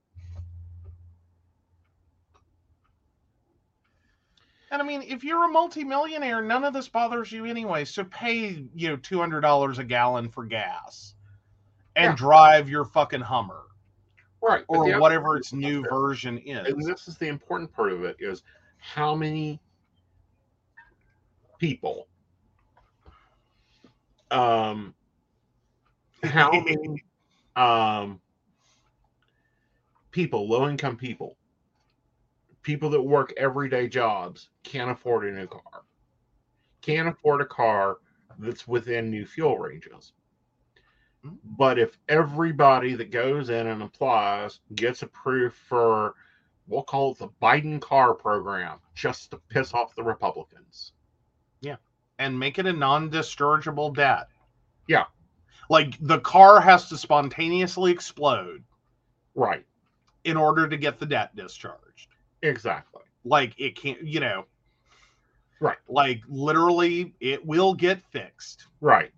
And 4.70 4.82
I 4.82 4.84
mean, 4.84 5.02
if 5.02 5.22
you're 5.22 5.44
a 5.44 5.48
multimillionaire, 5.48 6.42
none 6.42 6.64
of 6.64 6.72
this 6.72 6.88
bothers 6.88 7.30
you 7.30 7.44
anyway. 7.44 7.84
So 7.84 8.04
pay 8.04 8.64
you 8.74 8.88
know 8.88 8.96
two 8.96 9.18
hundred 9.18 9.42
dollars 9.42 9.78
a 9.78 9.84
gallon 9.84 10.28
for 10.28 10.44
gas, 10.44 11.14
and 11.94 12.10
Yeah. 12.12 12.16
drive 12.16 12.68
your 12.68 12.84
fucking 12.84 13.20
Hummer 13.20 13.62
Right. 14.46 14.64
Or 14.68 15.00
whatever 15.00 15.36
its 15.36 15.52
new 15.52 15.82
version 15.82 16.38
is. 16.38 16.68
and 16.68 16.82
this 16.86 17.08
is 17.08 17.16
the 17.18 17.26
important 17.26 17.72
part 17.72 17.92
of 17.92 18.04
it 18.04 18.16
is 18.20 18.42
how 18.78 19.14
many 19.14 19.60
people 21.58 22.06
um 24.30 24.94
how 26.22 26.50
many 26.52 27.02
um 27.56 28.20
people 30.12 30.48
low 30.48 30.68
income 30.68 30.96
people 30.96 31.36
people 32.62 32.90
that 32.90 33.02
work 33.02 33.32
everyday 33.36 33.88
jobs 33.88 34.50
can't 34.62 34.90
afford 34.90 35.24
a 35.26 35.32
new 35.32 35.46
car 35.46 35.82
can't 36.82 37.08
afford 37.08 37.40
a 37.40 37.46
car 37.46 37.98
that's 38.38 38.68
within 38.68 39.10
new 39.10 39.26
fuel 39.26 39.58
ranges. 39.58 40.12
But 41.56 41.78
if 41.78 41.98
everybody 42.08 42.94
that 42.94 43.10
goes 43.10 43.50
in 43.50 43.66
and 43.66 43.82
applies 43.82 44.60
gets 44.74 45.02
approved 45.02 45.56
for 45.56 46.14
We'll 46.68 46.82
call 46.82 47.12
it 47.12 47.18
the 47.18 47.28
Biden 47.40 47.80
car 47.80 48.14
program 48.14 48.78
just 48.94 49.30
to 49.30 49.38
piss 49.48 49.72
off 49.72 49.94
the 49.94 50.02
Republicans. 50.02 50.92
Yeah. 51.60 51.76
And 52.18 52.38
make 52.38 52.58
it 52.58 52.66
a 52.66 52.72
non-dischargeable 52.72 53.94
debt. 53.94 54.28
Yeah. 54.88 55.04
Like 55.70 55.96
the 56.00 56.20
car 56.20 56.60
has 56.60 56.88
to 56.88 56.98
spontaneously 56.98 57.92
explode 57.92 58.64
Right. 59.34 59.64
in 60.24 60.36
order 60.36 60.68
to 60.68 60.76
get 60.76 60.98
the 60.98 61.06
debt 61.06 61.36
discharged. 61.36 62.08
Exactly. 62.42 63.02
Like 63.24 63.54
it 63.58 63.76
can't, 63.76 64.02
you 64.02 64.20
know. 64.20 64.46
Right. 65.60 65.78
Like 65.88 66.22
literally 66.28 67.14
it 67.20 67.44
will 67.44 67.74
get 67.74 68.02
fixed. 68.10 68.66
Right. 68.80 69.12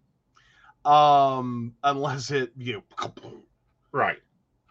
Um 0.85 1.75
unless 1.83 2.31
it 2.31 2.53
you 2.57 2.83
Right. 3.93 4.19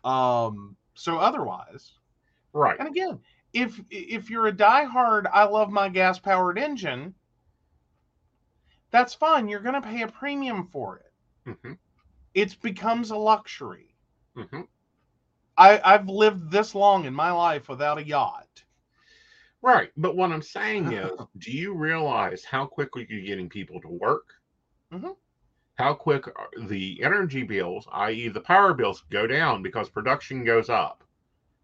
um 0.04 0.76
so 0.96 1.18
otherwise. 1.18 1.94
Right. 2.54 2.80
And 2.80 2.88
again, 2.88 3.20
if 3.54 3.80
if 3.90 4.30
you're 4.30 4.48
a 4.48 4.52
diehard 4.54 5.26
I 5.32 5.46
love 5.46 5.70
my 5.70 5.90
gas 5.90 6.20
powered 6.20 6.58
engine, 6.58 7.16
that's 8.92 9.14
fine. 9.14 9.48
You're 9.48 9.60
going 9.62 9.76
to 9.76 9.82
pay 9.82 10.02
a 10.02 10.08
premium 10.08 10.68
for 10.68 10.98
it. 10.98 11.14
hmm 11.46 11.74
It 12.34 12.62
becomes 12.62 13.12
a 13.12 13.18
luxury. 13.18 13.96
hmm 14.36 14.62
I, 15.58 15.80
I've 15.84 16.08
lived 16.10 16.52
this 16.52 16.74
long 16.76 17.06
in 17.06 17.14
my 17.14 17.32
life 17.32 17.68
without 17.70 17.98
a 17.98 18.04
yacht. 18.06 18.64
Right. 19.62 19.92
But 19.98 20.16
what 20.16 20.32
I'm 20.32 20.42
saying 20.42 20.92
is, 20.94 21.12
do 21.38 21.52
you 21.52 21.74
realize 21.74 22.44
how 22.46 22.66
quickly 22.66 23.06
you're 23.10 23.22
getting 23.26 23.50
people 23.50 23.82
to 23.82 23.88
work? 23.90 24.26
Mhm. 24.92 25.16
How 25.78 25.94
quick 25.94 26.26
the 26.68 27.02
energy 27.04 27.44
bills, 27.44 27.88
i.e., 27.92 28.30
the 28.30 28.42
power 28.42 28.74
bills, 28.74 29.04
go 29.12 29.28
down 29.28 29.62
because 29.62 29.90
production 29.90 30.44
goes 30.44 30.70
up? 30.70 31.04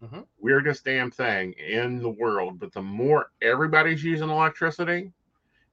Mhm. 0.02 0.26
Weirdest 0.38 0.84
damn 0.84 1.10
thing 1.10 1.52
in 1.54 1.98
the 2.00 2.10
world. 2.10 2.60
But 2.60 2.72
the 2.72 2.82
more 2.82 3.32
everybody's 3.42 4.04
using 4.04 4.30
electricity, 4.30 5.12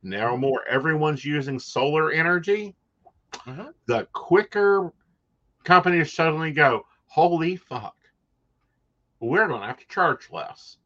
now 0.01 0.35
more 0.35 0.65
everyone's 0.67 1.23
using 1.23 1.59
solar 1.59 2.11
energy, 2.11 2.75
Mhm. 3.31 3.73
the 3.85 4.07
quicker 4.13 4.91
companies 5.63 6.13
suddenly 6.13 6.51
go, 6.51 6.87
holy 7.05 7.55
fuck, 7.55 7.95
we're 9.19 9.47
going 9.47 9.61
to 9.61 9.67
have 9.67 9.77
to 9.77 9.87
charge 9.87 10.31
less. 10.31 10.77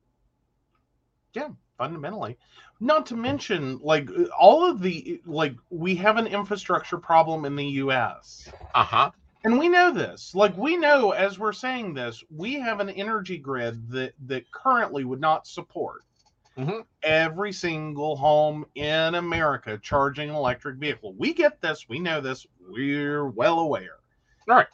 Yeah, 1.34 1.49
fundamentally 1.77 2.38
not 2.85 3.05
to 3.07 3.15
mention 3.15 3.79
like 3.81 4.09
all 4.39 4.69
of 4.69 4.81
the 4.81 5.19
like 5.25 5.55
we 5.69 5.95
have 5.95 6.17
an 6.17 6.27
infrastructure 6.27 6.97
problem 6.97 7.45
in 7.45 7.55
the 7.55 7.65
US 7.83 8.47
Uh 8.75 8.83
huh. 8.83 9.11
and 9.43 9.57
we 9.57 9.67
know 9.69 9.91
this 9.91 10.33
like 10.35 10.55
we 10.57 10.77
know 10.77 11.11
as 11.11 11.39
we're 11.39 11.53
saying 11.53 11.93
this 11.93 12.23
we 12.29 12.53
have 12.59 12.79
an 12.79 12.89
energy 12.91 13.37
grid 13.37 13.89
that 13.89 14.13
that 14.27 14.49
currently 14.51 15.03
would 15.03 15.19
not 15.21 15.47
support 15.47 16.03
Mhm. 16.57 16.85
every 17.03 17.51
single 17.51 18.15
home 18.15 18.65
in 18.75 19.15
America 19.15 19.77
charging 19.81 20.29
an 20.29 20.35
electric 20.35 20.77
vehicle 20.77 21.13
we 21.17 21.33
get 21.33 21.59
this 21.61 21.89
we 21.89 21.99
know 21.99 22.21
this 22.21 22.45
we're 22.69 23.27
well 23.29 23.59
aware 23.59 23.97
Right. 24.47 24.67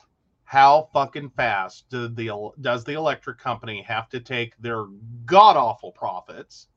how 0.43 0.89
fucking 0.93 1.29
fast 1.31 1.89
do 1.89 2.07
the 2.07 2.51
does 2.61 2.83
the 2.83 2.93
electric 2.93 3.37
company 3.39 3.81
have 3.83 4.09
to 4.09 4.19
take 4.19 4.55
their 4.57 4.85
god 5.25 5.55
awful 5.57 5.91
profits 5.91 6.67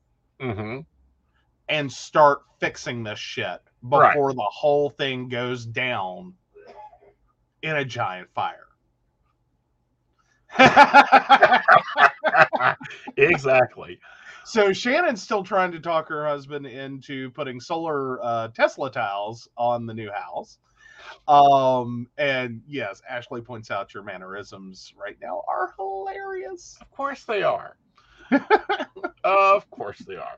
Mm-hmm. 0.41 0.79
And 1.69 1.91
start 1.91 2.39
fixing 2.59 3.03
this 3.03 3.19
shit 3.19 3.59
Right. 3.81 4.13
before 4.13 4.33
the 4.33 4.47
whole 4.51 4.89
thing 4.89 5.29
goes 5.29 5.65
down 5.65 6.33
in 7.61 7.75
a 7.75 7.85
giant 7.85 8.29
fire. 8.33 8.61
exactly. 13.17 13.99
so 14.45 14.71
Shannon's 14.73 15.21
still 15.21 15.43
trying 15.43 15.71
to 15.73 15.79
talk 15.79 16.07
her 16.09 16.25
husband 16.25 16.65
into 16.65 17.29
putting 17.31 17.59
solar 17.59 18.23
uh, 18.23 18.47
Tesla 18.49 18.89
tiles 18.91 19.47
on 19.57 19.85
the 19.85 19.93
new 19.93 20.09
house. 20.11 20.57
Um, 21.27 22.07
and 22.17 22.61
yes, 22.67 23.01
Ashley 23.07 23.41
points 23.41 23.69
out 23.69 23.93
your 23.93 24.03
mannerisms 24.03 24.93
right 24.97 25.17
now 25.21 25.43
are 25.47 25.73
hilarious. 25.77 26.77
Of 26.81 26.89
course 26.91 27.23
they 27.25 27.43
are. 27.43 27.77
of 29.23 29.69
course 29.69 29.99
they 29.99 30.15
are. 30.15 30.37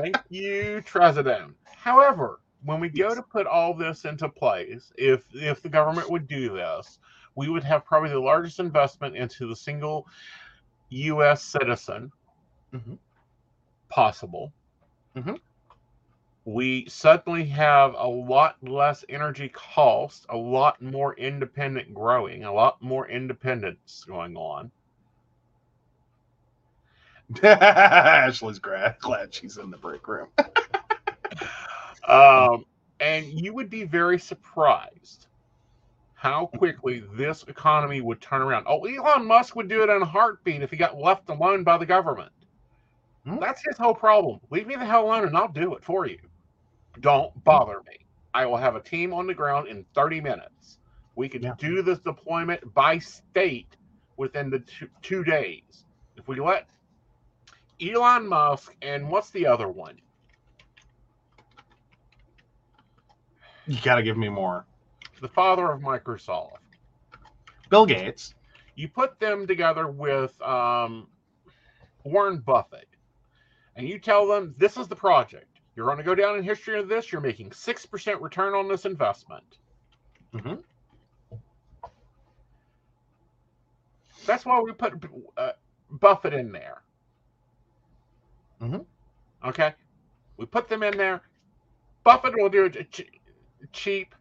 Thank 0.00 0.16
you, 0.30 0.82
President. 0.86 1.54
However, 1.64 2.40
when 2.64 2.80
we 2.80 2.88
go 2.88 3.14
to 3.14 3.22
put 3.22 3.46
all 3.46 3.74
this 3.74 4.04
into 4.04 4.28
place, 4.28 4.92
if 4.96 5.24
if 5.34 5.62
the 5.62 5.68
government 5.68 6.10
would 6.10 6.26
do 6.26 6.54
this, 6.54 6.98
we 7.34 7.48
would 7.48 7.64
have 7.64 7.84
probably 7.84 8.10
the 8.10 8.18
largest 8.18 8.60
investment 8.60 9.16
into 9.16 9.46
the 9.46 9.56
single 9.56 10.06
U.S. 10.90 11.42
citizen 11.42 12.10
Mhm. 12.72 12.98
possible. 13.88 14.52
Mhm. 15.16 15.38
We 16.44 16.88
suddenly 16.88 17.44
have 17.46 17.94
a 17.94 18.06
lot 18.06 18.56
less 18.62 19.04
energy 19.08 19.50
cost, 19.50 20.24
a 20.30 20.36
lot 20.36 20.80
more 20.80 21.14
independent 21.16 21.92
growing, 21.92 22.44
a 22.44 22.52
lot 22.52 22.80
more 22.80 23.08
independence 23.08 24.04
going 24.04 24.36
on. 24.36 24.72
Ashley's 27.42 28.58
glad, 28.58 28.96
glad 29.00 29.34
she's 29.34 29.56
in 29.56 29.70
the 29.70 29.76
break 29.76 30.06
room. 30.06 30.28
Um, 32.08 32.64
and 32.98 33.26
you 33.26 33.54
would 33.54 33.70
be 33.70 33.84
very 33.84 34.18
surprised 34.18 35.28
how 36.14 36.46
quickly 36.46 37.04
this 37.14 37.44
economy 37.46 38.00
would 38.00 38.20
turn 38.20 38.42
around. 38.42 38.66
Oh, 38.68 38.84
Elon 38.84 39.26
Musk 39.26 39.54
would 39.54 39.68
do 39.68 39.82
it 39.82 39.90
in 39.90 40.02
a 40.02 40.06
heartbeat 40.06 40.62
if 40.62 40.70
he 40.70 40.76
got 40.76 40.98
left 40.98 41.28
alone 41.28 41.62
by 41.62 41.78
the 41.78 41.86
government. 41.86 42.32
Hmm. 43.24 43.38
That's 43.38 43.62
his 43.64 43.78
whole 43.78 43.94
problem. 43.94 44.40
Leave 44.50 44.66
me 44.66 44.74
the 44.74 44.84
hell 44.84 45.06
alone 45.06 45.26
and 45.26 45.36
I'll 45.36 45.48
do 45.52 45.74
it 45.74 45.84
for 45.84 46.06
you. 46.06 46.18
Don't 47.00 47.44
bother 47.44 47.80
me. 47.86 47.98
I 48.34 48.44
will 48.46 48.56
have 48.56 48.74
a 48.76 48.80
team 48.80 49.12
on 49.12 49.26
the 49.26 49.34
ground 49.34 49.68
in 49.68 49.84
30 49.94 50.20
minutes. 50.20 50.78
We 51.16 51.28
can 51.28 51.42
Yeah. 51.42 51.54
do 51.58 51.82
this 51.82 52.00
deployment 52.00 52.74
by 52.74 52.98
state 52.98 53.76
within 54.16 54.50
the 54.50 54.60
two, 54.60 54.88
two 55.02 55.22
days. 55.22 55.84
If 56.16 56.28
we 56.28 56.40
let 56.40 56.68
Elon 57.82 58.26
Musk 58.26 58.74
and 58.82 59.08
what's 59.08 59.30
the 59.30 59.46
other 59.46 59.68
one? 59.68 59.98
You 63.66 63.78
got 63.82 63.96
to 63.96 64.02
give 64.02 64.16
me 64.16 64.28
more. 64.28 64.66
The 65.20 65.28
father 65.28 65.70
of 65.70 65.80
Microsoft. 65.80 66.56
Bill 67.68 67.86
Gates. 67.86 68.34
you 68.74 68.88
put 68.88 69.20
them 69.20 69.46
together 69.46 69.86
with 69.88 70.40
um, 70.42 71.06
Warren 72.04 72.38
Buffett, 72.38 72.88
and 73.76 73.88
you 73.88 73.98
tell 73.98 74.26
them 74.26 74.54
this 74.58 74.76
is 74.76 74.88
the 74.88 74.96
project. 74.96 75.60
You're 75.76 75.86
going 75.86 75.98
to 75.98 76.04
go 76.04 76.16
down 76.16 76.36
in 76.36 76.42
history 76.42 76.78
of 76.80 76.88
this. 76.88 77.12
You're 77.12 77.20
making 77.20 77.52
six 77.52 77.86
percent 77.86 78.20
return 78.20 78.54
on 78.54 78.66
this 78.68 78.86
investment. 78.86 79.44
Mhm. 80.34 80.62
That's 84.26 84.44
why 84.44 84.60
we 84.60 84.72
put 84.72 84.94
uh, 85.36 85.52
Buffett 85.90 86.34
in 86.34 86.50
there. 86.52 86.82
Mhm. 88.60 88.86
Okay, 89.44 89.74
we 90.36 90.46
put 90.46 90.68
them 90.68 90.82
in 90.82 90.96
there. 90.96 91.22
Buffett 92.04 92.34
will 92.36 92.48
do 92.48 92.66
it 92.66 93.00
cheap. 93.72 94.14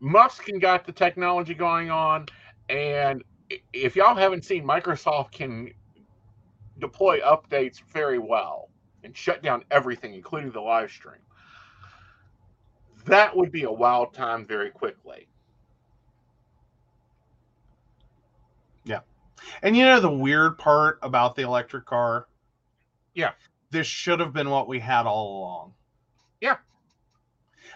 Musk 0.00 0.44
can 0.44 0.58
got 0.58 0.84
the 0.84 0.92
technology 0.92 1.54
going 1.54 1.90
on, 1.90 2.26
and 2.68 3.22
if 3.72 3.96
y'all 3.96 4.14
haven't 4.14 4.44
seen, 4.44 4.64
Microsoft 4.64 5.32
can 5.32 5.72
deploy 6.78 7.20
updates 7.20 7.80
very 7.92 8.18
well 8.18 8.68
and 9.02 9.16
shut 9.16 9.42
down 9.42 9.64
everything, 9.70 10.14
including 10.14 10.50
the 10.50 10.60
live 10.60 10.90
stream. 10.90 11.20
That 13.06 13.36
would 13.36 13.52
be 13.52 13.64
a 13.64 13.72
wild 13.72 14.14
time 14.14 14.46
very 14.46 14.70
quickly. 14.70 15.28
Yeah. 18.84 19.00
And 19.62 19.76
you 19.76 19.84
know 19.84 20.00
the 20.00 20.10
weird 20.10 20.58
part 20.58 20.98
about 21.02 21.36
the 21.36 21.42
electric 21.42 21.84
car? 21.86 22.26
Yeah. 23.14 23.32
This 23.74 23.88
should 23.88 24.20
have 24.20 24.32
been 24.32 24.50
what 24.50 24.68
we 24.68 24.78
had 24.78 25.04
all 25.04 25.40
along. 25.40 25.74
Yeah. 26.40 26.58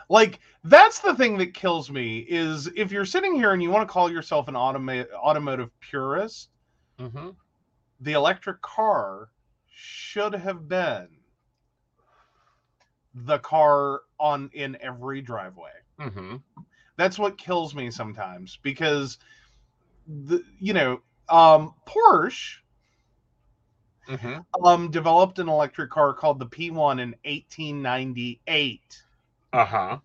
Like 0.08 0.38
that's 0.62 1.00
the 1.00 1.12
thing 1.12 1.38
that 1.38 1.54
kills 1.54 1.90
me 1.90 2.18
is 2.20 2.68
if 2.76 2.92
you're 2.92 3.04
sitting 3.04 3.34
here 3.34 3.52
and 3.52 3.60
you 3.60 3.68
want 3.70 3.88
to 3.88 3.92
call 3.92 4.08
yourself 4.08 4.46
an 4.46 4.54
automa- 4.54 5.12
automotive 5.12 5.70
purist, 5.80 6.50
Mm-hmm. 7.00 7.30
the 8.00 8.12
electric 8.12 8.62
car 8.62 9.30
should 9.66 10.34
have 10.34 10.68
been 10.68 11.08
the 13.14 13.38
car 13.40 14.02
on 14.20 14.50
in 14.52 14.76
every 14.80 15.20
driveway. 15.20 15.70
Mm-hmm. 15.98 16.36
That's 16.96 17.18
what 17.18 17.38
kills 17.38 17.74
me 17.74 17.90
sometimes 17.90 18.58
because 18.62 19.18
the 20.06 20.44
you 20.60 20.74
know 20.74 21.00
um 21.28 21.74
Porsche 21.86 22.58
Mm-hmm. 24.08 24.64
um 24.64 24.90
developed 24.90 25.38
an 25.38 25.48
electric 25.50 25.90
car 25.90 26.14
called 26.14 26.38
the 26.38 26.46
P1 26.46 27.00
in 27.00 27.14
1898. 27.24 29.02
Uh-huh. 29.52 29.98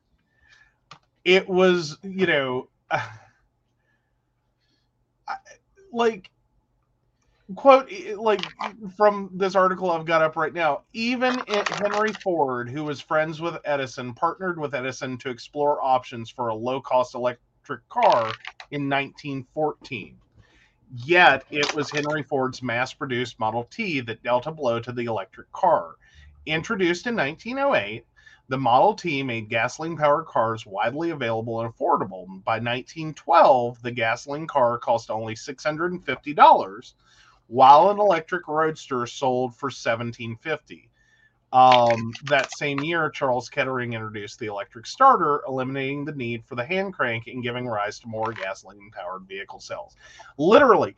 It 1.23 1.47
was, 1.47 1.97
you 2.03 2.27
know, 2.27 2.67
like 5.93 6.29
quote 7.55 7.91
like 8.17 8.41
from 8.97 9.29
this 9.33 9.55
article 9.55 9.91
I've 9.91 10.05
got 10.05 10.21
up 10.21 10.35
right 10.35 10.53
now. 10.53 10.81
Even 10.93 11.39
Henry 11.47 12.13
Ford, 12.13 12.69
who 12.69 12.83
was 12.83 12.99
friends 12.99 13.39
with 13.41 13.57
Edison, 13.65 14.13
partnered 14.13 14.59
with 14.59 14.73
Edison 14.73 15.17
to 15.19 15.29
explore 15.29 15.81
options 15.81 16.29
for 16.29 16.49
a 16.49 16.55
low-cost 16.55 17.15
electric 17.15 17.87
car 17.89 18.33
in 18.71 18.89
1914. 18.89 20.17
Yet 20.95 21.43
it 21.49 21.73
was 21.73 21.89
Henry 21.89 22.21
Ford's 22.21 22.61
mass-produced 22.61 23.39
Model 23.39 23.63
T 23.63 23.99
that 24.01 24.21
dealt 24.21 24.45
a 24.45 24.51
blow 24.51 24.79
to 24.79 24.91
the 24.91 25.05
electric 25.05 25.51
car. 25.51 25.95
Introduced 26.45 27.07
in 27.07 27.15
1908, 27.15 28.05
the 28.49 28.57
Model 28.59 28.93
T 28.93 29.23
made 29.23 29.49
gasoline 29.49 29.97
powered 29.97 30.27
cars 30.27 30.67
widely 30.67 31.09
available 31.09 31.61
and 31.61 31.73
affordable. 31.73 32.27
By 32.43 32.59
1912, 32.59 33.81
the 33.81 33.89
gasoline 33.89 34.45
car 34.45 34.77
cost 34.77 35.09
only 35.09 35.33
$650, 35.33 36.93
while 37.47 37.89
an 37.89 37.99
electric 37.99 38.47
roadster 38.47 39.07
sold 39.07 39.55
for 39.55 39.71
$1750. 39.71 40.89
Um, 41.53 42.11
that 42.23 42.51
same 42.51 42.81
year, 42.81 43.11
Charles 43.11 43.47
Kettering 43.47 43.93
introduced 43.93 44.39
the 44.39 44.47
electric 44.47 44.87
starter, 44.87 45.43
eliminating 45.47 46.03
the 46.03 46.11
need 46.11 46.43
for 46.43 46.55
the 46.55 46.65
hand 46.65 46.95
crank 46.95 47.27
and 47.27 47.43
giving 47.43 47.67
rise 47.67 47.99
to 47.99 48.07
more 48.07 48.33
gasoline 48.33 48.89
powered 48.91 49.27
vehicle 49.27 49.59
sales. 49.59 49.95
Literally, 50.39 50.95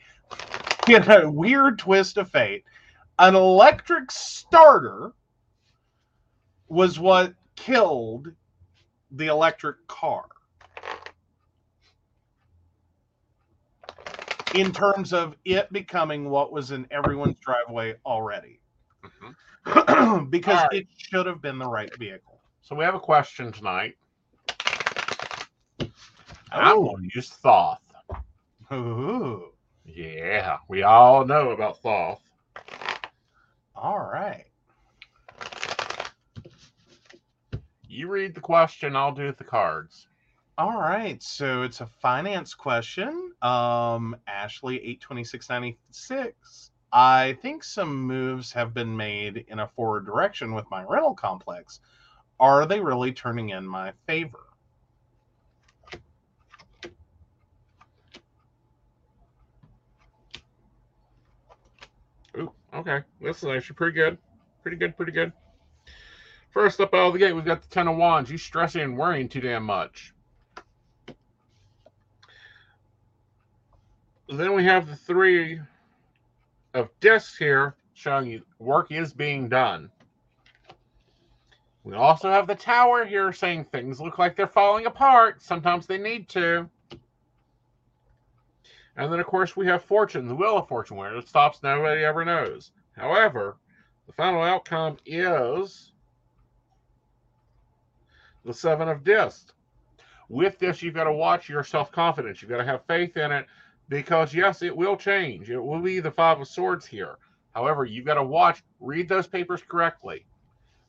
in 0.87 1.03
a 1.11 1.29
weird 1.29 1.77
twist 1.77 2.17
of 2.17 2.31
fate, 2.31 2.63
an 3.19 3.35
electric 3.35 4.09
starter 4.09 5.11
was 6.69 6.97
what 6.99 7.33
killed 7.57 8.31
the 9.11 9.27
electric 9.27 9.85
car. 9.87 10.23
In 14.53 14.71
terms 14.71 15.11
of 15.11 15.35
it 15.43 15.71
becoming 15.73 16.29
what 16.29 16.53
was 16.53 16.71
in 16.71 16.87
everyone's 16.91 17.39
driveway 17.39 17.95
already. 18.05 18.61
because 20.29 20.59
All 20.59 20.67
right. 20.67 20.73
it 20.73 20.87
should 20.97 21.25
have 21.25 21.41
been 21.41 21.57
the 21.57 21.67
right 21.67 21.95
vehicle. 21.97 22.39
So 22.61 22.75
we 22.75 22.83
have 22.83 22.95
a 22.95 22.99
question 22.99 23.51
tonight. 23.51 23.95
I'm 26.51 26.77
Oh. 26.77 26.83
going 26.89 27.09
to 27.09 27.15
use 27.15 27.29
Thoth. 27.29 27.79
Ooh, 28.73 29.51
Yeah, 29.85 30.57
we 30.67 30.83
all 30.83 31.25
know 31.25 31.51
about 31.51 31.81
Thoth. 31.81 32.21
all 33.75 33.99
right. 33.99 34.45
You 37.87 38.07
read 38.09 38.33
the 38.35 38.41
question, 38.41 38.95
I'll 38.95 39.11
do 39.13 39.31
the 39.31 39.43
cards. 39.43 40.07
All 40.57 40.79
right, 40.79 41.21
so 41.21 41.63
it's 41.63 41.81
a 41.81 41.85
finance 41.85 42.53
question. 42.53 43.31
Um, 43.41 44.15
Ashley, 44.27 44.81
eight 44.85 45.01
twenty 45.01 45.23
six 45.23 45.49
ninety 45.49 45.77
six. 45.91 46.71
I 46.91 47.37
think 47.41 47.63
some 47.63 47.95
moves 48.03 48.51
have 48.53 48.73
been 48.73 48.95
made 48.95 49.45
in 49.47 49.59
a 49.59 49.67
forward 49.67 50.05
direction 50.05 50.53
with 50.53 50.69
my 50.71 50.83
rental 50.83 51.13
complex. 51.13 51.79
Are 52.39 52.65
they 52.65 52.79
really 52.79 53.11
turning 53.11 53.49
in 53.49 53.65
my 53.65 53.93
favor? 54.07 54.39
Ooh, 62.37 62.51
okay. 62.73 63.03
This 63.21 63.37
is 63.37 63.45
actually 63.45 63.75
pretty 63.75 63.95
good. 63.95 64.17
Pretty 64.61 64.77
good, 64.77 64.95
pretty 64.97 65.11
good. 65.11 65.31
First 66.51 66.79
up 66.79 66.93
out 66.93 67.07
of 67.07 67.13
the 67.13 67.19
gate, 67.19 67.33
we've 67.33 67.45
got 67.45 67.61
the 67.61 67.67
Ten 67.67 67.87
of 67.87 67.97
Wands. 67.97 68.31
You 68.31 68.37
stressing 68.37 68.81
and 68.81 68.97
worrying 68.97 69.27
too 69.27 69.41
damn 69.41 69.63
much. 69.63 70.13
Then 74.29 74.53
we 74.53 74.63
have 74.63 74.87
the 74.87 74.95
Three 74.95 75.59
of 76.75 76.89
Discs 76.99 77.37
here, 77.37 77.75
showing 77.93 78.27
you 78.27 78.43
work 78.59 78.91
is 78.91 79.13
being 79.13 79.47
done. 79.49 79.89
We 81.83 81.93
also 81.95 82.29
have 82.29 82.47
the 82.47 82.55
Tower 82.55 83.05
here 83.05 83.31
saying 83.31 83.65
things 83.65 84.01
look 84.01 84.19
like 84.19 84.35
they're 84.35 84.47
falling 84.47 84.85
apart. 84.85 85.41
Sometimes 85.41 85.85
they 85.85 85.97
need 85.97 86.27
to. 86.29 86.69
And 88.97 89.11
then, 89.11 89.19
of 89.19 89.25
course, 89.25 89.55
we 89.55 89.67
have 89.67 89.83
Fortune, 89.83 90.27
the 90.27 90.35
Wheel 90.35 90.57
of 90.57 90.67
Fortune, 90.67 90.97
where 90.97 91.15
it 91.15 91.27
stops, 91.27 91.59
nobody 91.63 92.03
ever 92.03 92.25
knows. 92.25 92.71
However, 92.97 93.57
the 94.07 94.13
final 94.13 94.41
outcome 94.41 94.97
is 95.05 95.91
the 98.43 98.53
Seven 98.53 98.89
of 98.89 99.03
Discs. 99.03 99.53
With 100.27 100.57
this, 100.59 100.81
you've 100.81 100.95
got 100.95 101.03
to 101.03 101.13
watch 101.13 101.49
your 101.49 101.63
self 101.63 101.91
confidence. 101.91 102.41
You've 102.41 102.51
got 102.51 102.57
to 102.57 102.65
have 102.65 102.85
faith 102.85 103.15
in 103.15 103.31
it 103.31 103.45
because, 103.89 104.33
yes, 104.33 104.61
it 104.61 104.75
will 104.75 104.97
change. 104.97 105.49
It 105.49 105.59
will 105.59 105.79
be 105.79 105.99
the 105.99 106.11
Five 106.11 106.39
of 106.39 106.47
Swords 106.47 106.85
here. 106.85 107.17
However, 107.53 107.85
you've 107.85 108.05
got 108.05 108.15
to 108.15 108.23
watch, 108.23 108.63
read 108.79 109.07
those 109.07 109.27
papers 109.27 109.61
correctly. 109.67 110.25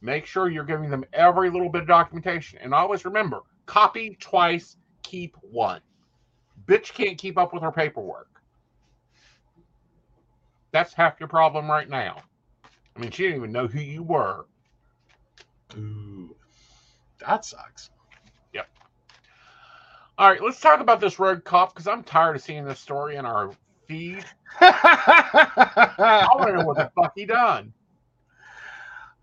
Make 0.00 0.26
sure 0.26 0.48
you're 0.48 0.64
giving 0.64 0.90
them 0.90 1.04
every 1.12 1.50
little 1.50 1.68
bit 1.68 1.82
of 1.82 1.88
documentation. 1.88 2.58
And 2.58 2.74
always 2.74 3.04
remember 3.04 3.40
copy 3.66 4.16
twice, 4.20 4.76
keep 5.02 5.36
one. 5.40 5.80
Bitch 6.66 6.92
can't 6.92 7.18
keep 7.18 7.38
up 7.38 7.52
with 7.52 7.62
her 7.62 7.72
paperwork. 7.72 8.28
That's 10.72 10.92
half 10.92 11.20
your 11.20 11.28
problem 11.28 11.70
right 11.70 11.88
now. 11.88 12.22
I 12.94 13.00
mean, 13.00 13.10
she 13.10 13.24
didn't 13.24 13.38
even 13.38 13.52
know 13.52 13.66
who 13.66 13.80
you 13.80 14.02
were. 14.02 14.46
Ooh, 15.76 16.34
that 17.20 17.44
sucks. 17.44 17.90
All 20.18 20.30
right, 20.30 20.42
let's 20.42 20.60
talk 20.60 20.80
about 20.80 20.98
this 20.98 21.18
road 21.18 21.44
cop 21.44 21.74
because 21.74 21.86
I'm 21.86 22.02
tired 22.02 22.36
of 22.36 22.42
seeing 22.42 22.64
this 22.64 22.80
story 22.80 23.16
in 23.16 23.26
our 23.26 23.52
feed. 23.86 24.24
I 24.62 26.26
want 26.34 26.48
to 26.48 26.56
know 26.56 26.64
what 26.64 26.78
the 26.78 26.90
fuck 26.96 27.12
he 27.14 27.26
done. 27.26 27.74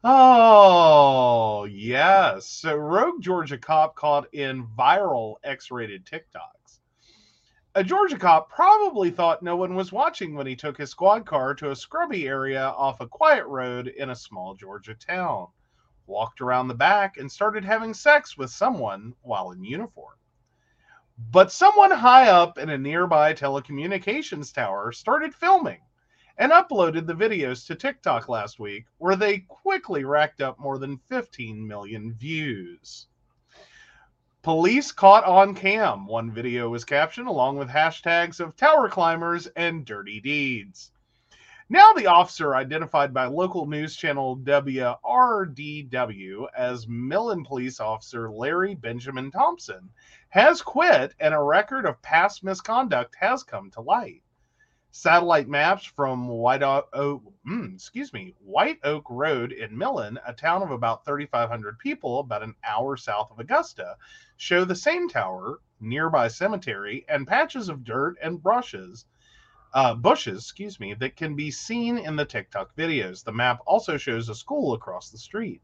Oh, 0.04 1.64
yes. 1.64 2.46
So, 2.46 2.76
Rogue 2.76 3.24
Georgia 3.24 3.58
cop 3.58 3.96
caught 3.96 4.32
in 4.36 4.68
viral 4.78 5.38
X 5.44 5.72
rated 5.72 6.06
TikToks. 6.06 6.78
A 7.74 7.84
Georgia 7.84 8.20
cop 8.20 8.52
probably 8.52 9.10
thought 9.10 9.42
no 9.42 9.56
one 9.56 9.74
was 9.74 9.92
watching 9.92 10.36
when 10.36 10.46
he 10.46 10.56
took 10.56 10.78
his 10.78 10.92
squad 10.92 11.26
car 11.26 11.56
to 11.56 11.72
a 11.72 11.76
scrubby 11.76 12.28
area 12.28 12.66
off 12.66 13.02
a 13.02 13.08
quiet 13.08 13.48
road 13.48 13.88
in 13.88 14.12
a 14.12 14.16
small 14.16 14.54
Georgia 14.54 14.94
town, 14.94 15.48
walked 16.06 16.40
around 16.40 16.68
the 16.68 16.76
back, 16.76 17.18
and 17.18 17.32
started 17.32 17.66
having 17.66 17.96
sex 17.96 18.38
with 18.38 18.52
someone 18.52 19.16
while 19.24 19.50
in 19.50 19.64
uniform. 19.64 20.14
But 21.18 21.52
someone 21.52 21.92
high 21.92 22.30
up 22.30 22.58
in 22.58 22.70
a 22.70 22.78
nearby 22.78 23.34
telecommunications 23.34 24.52
tower 24.54 24.92
started 24.92 25.36
filming 25.36 25.82
and 26.38 26.52
uploaded 26.52 27.06
the 27.06 27.14
videos 27.14 27.68
to 27.68 27.76
TikTok 27.76 28.28
last 28.28 28.60
week, 28.60 28.86
where 28.98 29.16
they 29.16 29.40
quickly 29.40 30.04
racked 30.04 30.42
up 30.42 30.60
more 30.60 30.80
than 30.80 30.98
15 30.98 31.68
million 31.68 32.14
views. 32.14 33.08
Police 34.42 34.92
caught 34.92 35.24
on 35.24 35.54
cam. 35.56 36.08
One 36.08 36.32
video 36.32 36.70
was 36.70 36.84
captioned 36.84 37.28
along 37.28 37.58
with 37.58 37.70
hashtags 37.70 38.40
of 38.40 38.56
tower 38.56 38.90
climbers 38.90 39.48
and 39.56 39.86
dirty 39.86 40.20
deeds. 40.20 40.92
Now, 41.74 41.92
the 41.92 42.06
officer, 42.06 42.54
identified 42.54 43.16
by 43.16 43.26
local 43.26 43.66
news 43.66 43.96
channel 43.96 44.38
WRDW 44.38 46.46
as 46.56 46.88
Millen 46.88 47.44
Police 47.44 47.80
Officer 47.80 48.30
Larry 48.30 48.76
Benjamin 48.76 49.32
Thompson, 49.32 49.90
has 50.30 50.62
quit 50.62 51.16
and 51.20 51.34
a 51.34 51.42
record 51.42 51.88
of 51.88 52.00
past 52.04 52.44
misconduct 52.44 53.16
has 53.20 53.42
come 53.42 53.72
to 53.72 53.82
light. 53.82 54.22
Satellite 54.92 55.48
maps 55.48 55.84
from 55.84 56.28
White 56.28 56.62
Oak, 56.62 57.24
mm, 57.44 57.74
excuse 57.74 58.14
me, 58.14 58.36
White 58.38 58.78
Oak 58.84 59.08
Road 59.10 59.52
in 59.52 59.76
Millen, 59.76 60.20
a 60.28 60.34
town 60.34 60.62
of 60.62 60.70
about 60.70 61.06
3,500 61.06 61.80
people, 61.80 62.20
about 62.20 62.44
an 62.44 62.54
hour 62.64 62.96
south 62.96 63.32
of 63.32 63.40
Augusta, 63.40 63.98
show 64.38 64.64
the 64.64 64.76
same 64.76 65.10
tower, 65.10 65.60
nearby 65.80 66.28
cemetery, 66.28 67.04
and 67.10 67.28
patches 67.28 67.68
of 67.68 67.84
dirt 67.84 68.16
and 68.22 68.44
brushes, 68.44 69.08
uh, 69.74 69.96
bushes, 69.96 70.44
excuse 70.44 70.80
me, 70.80 70.94
that 70.96 71.16
can 71.16 71.36
be 71.36 71.50
seen 71.50 71.98
in 71.98 72.16
the 72.16 72.26
TikTok 72.26 72.76
videos. 72.76 73.24
The 73.24 73.32
map 73.32 73.60
also 73.66 73.98
shows 73.98 74.30
a 74.30 74.36
school 74.36 74.74
across 74.74 75.10
the 75.10 75.18
street. 75.18 75.62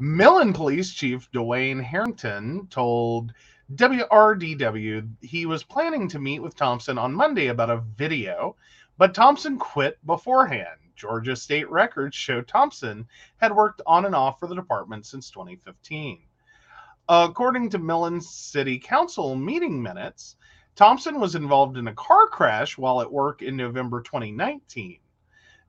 Millen 0.00 0.52
Police 0.52 0.92
Chief 0.92 1.30
Dwayne 1.32 1.82
Harrington 1.82 2.68
told 2.68 3.32
WRDW 3.74 5.08
he 5.20 5.44
was 5.44 5.64
planning 5.64 6.08
to 6.08 6.20
meet 6.20 6.40
with 6.40 6.54
Thompson 6.54 6.98
on 6.98 7.12
Monday 7.12 7.48
about 7.48 7.70
a 7.70 7.82
video, 7.96 8.56
but 8.96 9.12
Thompson 9.14 9.58
quit 9.58 9.98
beforehand. 10.06 10.78
Georgia 10.94 11.36
state 11.36 11.68
records 11.70 12.16
show 12.16 12.40
Thompson 12.40 13.06
had 13.38 13.54
worked 13.54 13.82
on 13.86 14.06
and 14.06 14.14
off 14.14 14.38
for 14.38 14.46
the 14.46 14.54
department 14.54 15.04
since 15.04 15.30
2015. 15.30 16.22
According 17.08 17.70
to 17.70 17.78
Millen 17.78 18.20
City 18.20 18.78
Council 18.78 19.36
meeting 19.36 19.82
minutes, 19.82 20.36
Thompson 20.76 21.18
was 21.18 21.34
involved 21.34 21.78
in 21.78 21.88
a 21.88 21.94
car 21.94 22.26
crash 22.26 22.76
while 22.76 23.00
at 23.00 23.10
work 23.10 23.40
in 23.40 23.56
November 23.56 24.02
2019. 24.02 24.98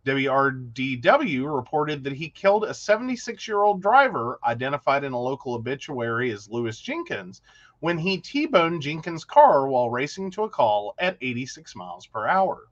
WRDW 0.06 1.56
reported 1.56 2.04
that 2.04 2.12
he 2.12 2.30
killed 2.30 2.66
a 2.66 2.74
76 2.74 3.48
year 3.48 3.64
old 3.64 3.82
driver 3.82 4.38
identified 4.44 5.06
in 5.06 5.14
a 5.14 5.20
local 5.20 5.54
obituary 5.54 6.32
as 6.32 6.50
Lewis 6.50 6.78
Jenkins 6.82 7.42
when 7.80 7.98
he 7.98 8.18
T 8.18 8.48
boned 8.48 8.82
Jenkins' 8.82 9.24
car 9.24 9.70
while 9.70 9.90
racing 9.90 10.30
to 10.32 10.44
a 10.44 10.50
call 10.50 10.94
at 11.00 11.18
86 11.22 11.74
miles 11.74 12.06
per 12.06 12.28
hour. 12.28 12.68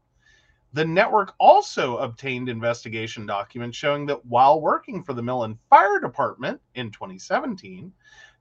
The 0.73 0.83
network 0.83 1.35
also 1.39 1.97
obtained 1.99 2.49
investigation 2.49 3.25
documents 3.25 3.77
showing 3.77 4.05
that 4.07 4.25
while 4.25 4.59
working 4.59 5.03
for 5.03 5.13
the 5.13 5.23
Millen 5.23 5.57
Fire 5.69 6.01
Department 6.01 6.59
in 6.73 6.91
2017, 6.91 7.93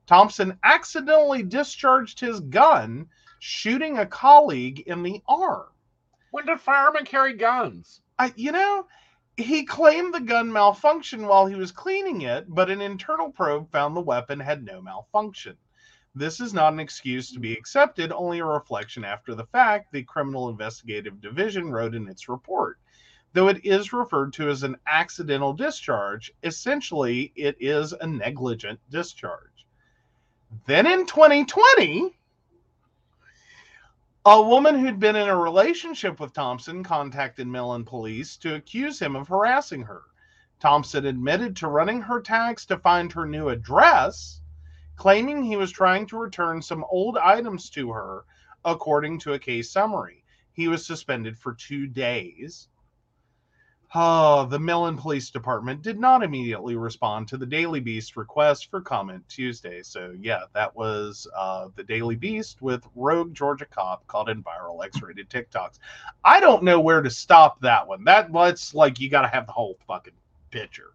Thompson 0.07 0.59
accidentally 0.65 1.45
discharged 1.45 2.19
his 2.19 2.41
gun, 2.41 3.09
shooting 3.47 3.99
a 3.99 4.07
colleague 4.07 4.81
in 4.87 5.03
the 5.03 5.21
arm. 5.29 5.67
When 6.31 6.47
did 6.47 6.63
firemen 6.63 7.05
carry 7.05 7.35
guns? 7.35 8.01
I, 8.19 8.33
you 8.37 8.53
know, 8.53 8.87
he 9.37 9.67
claimed 9.67 10.15
the 10.15 10.21
gun 10.21 10.51
malfunctioned 10.51 11.29
while 11.29 11.45
he 11.45 11.55
was 11.55 11.71
cleaning 11.71 12.23
it, 12.23 12.47
but 12.49 12.71
an 12.71 12.81
internal 12.81 13.31
probe 13.31 13.71
found 13.71 13.95
the 13.95 14.01
weapon 14.01 14.41
had 14.41 14.65
no 14.65 14.81
malfunction. 14.81 15.59
This 16.15 16.41
is 16.41 16.55
not 16.55 16.73
an 16.73 16.81
excuse 16.81 17.33
to 17.33 17.39
be 17.39 17.53
accepted, 17.53 18.13
only 18.13 18.39
a 18.39 18.47
reflection 18.47 19.05
after 19.05 19.35
the 19.35 19.45
fact, 19.45 19.93
the 19.93 20.05
Criminal 20.05 20.49
Investigative 20.49 21.21
Division 21.21 21.71
wrote 21.71 21.95
in 21.95 22.09
its 22.09 22.31
report. 22.31 22.79
Though 23.35 23.49
it 23.49 23.63
is 23.63 23.93
referred 23.93 24.33
to 24.35 24.49
as 24.49 24.63
an 24.63 24.79
accidental 24.87 25.53
discharge, 25.53 26.33
essentially 26.43 27.31
it 27.37 27.59
is 27.61 27.93
a 27.93 28.07
negligent 28.07 28.81
discharge. 28.89 29.67
Then 30.67 30.87
in 30.87 31.05
2020, 31.05 32.17
a 34.27 34.41
woman 34.41 34.79
who'd 34.79 34.99
been 34.99 35.17
in 35.17 35.29
a 35.29 35.37
relationship 35.37 36.19
with 36.19 36.33
Thompson 36.33 36.83
contacted 36.83 37.47
Millen 37.47 37.85
police 37.85 38.39
to 38.39 38.55
accuse 38.55 38.99
him 38.99 39.15
of 39.17 39.29
harassing 39.29 39.83
her. 39.83 40.01
Thompson 40.61 41.05
admitted 41.05 41.55
to 41.57 41.69
running 41.69 42.01
her 42.01 42.23
tags 42.23 42.65
to 42.67 42.79
find 42.79 43.13
her 43.13 43.27
new 43.27 43.51
address, 43.51 44.41
claiming 44.97 45.43
he 45.43 45.57
was 45.57 45.71
trying 45.71 46.07
to 46.07 46.17
return 46.17 46.63
some 46.63 46.87
old 46.91 47.19
items 47.19 47.69
to 47.71 47.93
her, 47.93 48.25
according 48.65 49.19
to 49.19 49.35
a 49.35 49.39
case 49.39 49.71
summary. 49.71 50.25
He 50.55 50.69
was 50.69 50.87
suspended 50.87 51.39
for 51.39 51.53
two 51.53 51.87
days. 51.87 52.69
Oh, 53.97 54.45
the 54.47 54.59
Millen 54.59 54.97
Police 54.97 55.31
Department 55.31 55.81
did 55.83 56.01
not 56.01 56.25
immediately 56.25 56.75
respond 56.75 57.29
to 57.29 57.37
the 57.37 57.47
Daily 57.47 57.79
Beast 57.79 58.17
request 58.17 58.69
for 58.69 58.81
comment 58.81 59.23
Tuesday. 59.29 59.83
So, 59.83 60.13
yeah, 60.21 60.43
that 60.53 60.75
was 60.75 61.29
uh, 61.37 61.69
the 61.77 61.85
Daily 61.85 62.17
Beast 62.17 62.61
with 62.61 62.85
Rogue 62.97 63.33
Georgia 63.35 63.67
Cop 63.67 64.05
caught 64.09 64.29
in 64.29 64.43
viral 64.43 64.85
X 64.85 65.01
rated 65.01 65.31
TikToks. 65.31 65.79
I 66.25 66.41
don't 66.41 66.65
know 66.65 66.81
where 66.81 67.03
to 67.03 67.11
stop 67.11 67.61
that 67.61 67.87
one. 67.87 68.03
That 68.03 68.33
let's 68.33 68.75
like 68.75 68.99
you 68.99 69.09
got 69.09 69.23
to 69.23 69.29
have 69.29 69.47
the 69.47 69.53
whole 69.53 69.79
fucking 69.87 70.15
picture. 70.51 70.91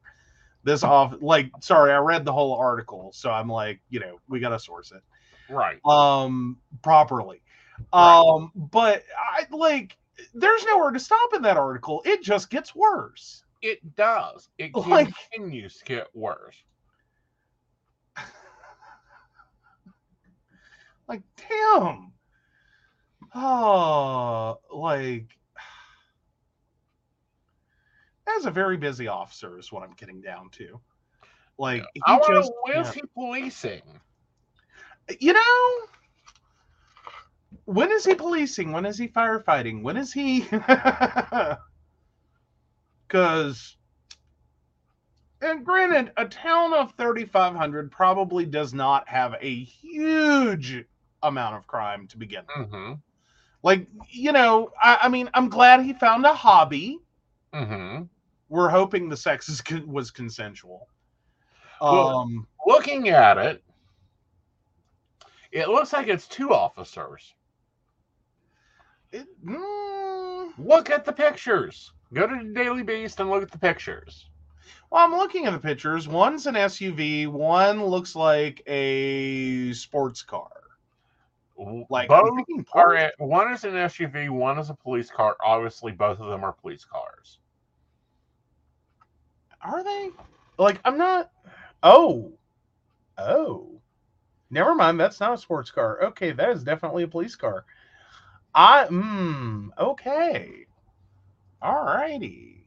This 0.66 0.84
off, 0.84 1.16
like, 1.22 1.52
sorry, 1.62 1.94
I 1.94 2.00
read 2.00 2.26
the 2.26 2.34
whole 2.34 2.54
article, 2.56 3.12
so 3.14 3.32
I'm 3.32 3.48
like, 3.48 3.80
you 3.90 4.02
know, 4.02 4.20
we 4.28 4.42
got 4.42 4.50
to 4.50 4.60
source 4.60 4.92
it 4.92 5.02
Right. 5.48 5.80
um 5.86 6.58
properly. 6.84 7.42
Right. 7.94 8.20
Um, 8.20 8.52
but 8.56 9.06
I 9.18 9.46
like 9.56 9.96
there's 10.34 10.66
nowhere 10.66 10.92
to 10.92 11.00
stop 11.00 11.34
in 11.34 11.42
that 11.44 11.58
article. 11.58 12.02
It 12.06 12.24
just 12.24 12.50
gets 12.50 12.76
worse. 12.76 13.44
It 13.62 13.96
does. 13.96 14.50
It 14.58 14.72
Like- 14.76 15.10
continues 15.32 15.78
to 15.80 15.86
get 15.86 16.08
worse. 16.14 16.56
Like, 21.08 21.24
damn. 21.50 22.12
Oh, 23.34 24.60
like 24.72 25.28
as 28.38 28.46
a 28.46 28.52
very 28.52 28.78
busy 28.78 29.08
officer 29.08 29.58
is 29.60 29.72
what 29.72 29.84
I'm 29.84 29.94
getting 29.94 30.22
down 30.22 30.50
to. 30.52 30.80
Like 31.58 31.84
he 31.94 32.02
I 32.06 32.14
want 32.14 32.26
to 32.28 32.34
just 32.36 32.50
know 32.50 32.56
when 32.64 32.78
is 32.78 32.92
can't- 32.92 32.96
he 32.96 33.02
policing? 33.14 33.82
you 35.20 35.34
know 35.34 35.88
when 37.66 37.92
is 37.92 38.06
he 38.06 38.16
policing 38.16 38.72
when 38.72 38.86
is 38.86 38.98
he 38.98 39.08
firefighting 39.08 39.82
when 39.84 39.98
is 39.98 40.14
he 40.14 40.42
because 43.08 43.76
and 45.42 45.66
granted 45.66 46.12
a 46.18 46.26
town 46.26 46.74
of 46.74 46.94
3500 46.98 47.92
probably 47.92 48.46
does 48.46 48.74
not 48.74 49.08
have 49.08 49.36
a 49.42 49.64
huge 49.64 50.84
amount 51.24 51.56
of 51.56 51.66
crime 51.68 52.08
to 52.08 52.18
begin 52.18 52.44
with 52.58 52.70
Mm-hmm. 52.70 52.94
like 53.64 53.88
you 54.10 54.32
know 54.32 54.72
i, 54.82 55.00
I 55.04 55.10
mean 55.10 55.30
i'm 55.34 55.50
glad 55.50 55.82
he 55.84 55.94
found 55.94 56.26
a 56.26 56.34
hobby 56.34 57.00
Mm-hmm. 57.54 58.04
we're 58.50 58.70
hoping 58.70 59.10
the 59.10 59.18
sex 59.18 59.50
is, 59.50 59.64
was 59.88 60.12
consensual 60.12 60.88
Well- 61.82 62.20
um 62.20 62.48
Looking 62.68 63.10
at 63.10 63.38
it, 63.40 63.64
it 65.52 65.70
looks 65.70 65.92
like 65.92 66.08
it's 66.08 66.28
two 66.28 66.54
officers. 66.54 67.34
It, 69.12 69.28
mm, 69.46 70.50
Look 70.58 70.90
at 70.90 71.06
the 71.06 71.14
pictures. 71.14 71.92
Go 72.14 72.28
to 72.28 72.44
the 72.44 72.54
Daily 72.54 72.84
Beast 72.84 73.20
and 73.20 73.30
look 73.30 73.44
at 73.44 73.52
the 73.52 73.58
pictures. 73.58 74.30
Well, 74.90 75.06
I'm 75.06 75.16
looking 75.16 75.46
at 75.46 75.52
the 75.52 75.60
pictures. 75.60 76.08
One's 76.08 76.48
an 76.48 76.56
SUV. 76.56 77.28
One 77.28 77.86
looks 77.86 78.16
like 78.16 78.62
a 78.68 79.72
sports 79.74 80.22
car. 80.22 80.50
Like 81.90 82.08
both 82.08 82.32
are 82.74 83.12
one 83.18 83.52
is 83.52 83.66
an 83.66 83.74
SUV, 83.74 84.30
one 84.30 84.58
is 84.60 84.70
a 84.70 84.74
police 84.74 85.12
car. 85.12 85.36
Obviously, 85.44 85.92
both 85.92 86.20
of 86.20 86.30
them 86.30 86.44
are 86.46 86.54
police 86.54 86.86
cars. 86.86 87.40
Are 89.62 89.84
they? 89.84 90.12
Like 90.58 90.80
I'm 90.86 90.98
not. 90.98 91.32
Oh, 91.84 92.32
oh. 93.18 93.82
Never 94.50 94.74
mind. 94.74 95.00
That's 95.00 95.20
not 95.20 95.34
a 95.34 95.38
sports 95.38 95.70
car. 95.70 96.02
Okay, 96.02 96.32
that 96.32 96.50
is 96.50 96.64
definitely 96.64 97.04
a 97.04 97.08
police 97.08 97.36
car. 97.36 97.66
I. 98.54 98.86
Hmm. 98.86 99.70
Okay. 99.78 100.66
All 101.62 101.84
righty. 101.84 102.66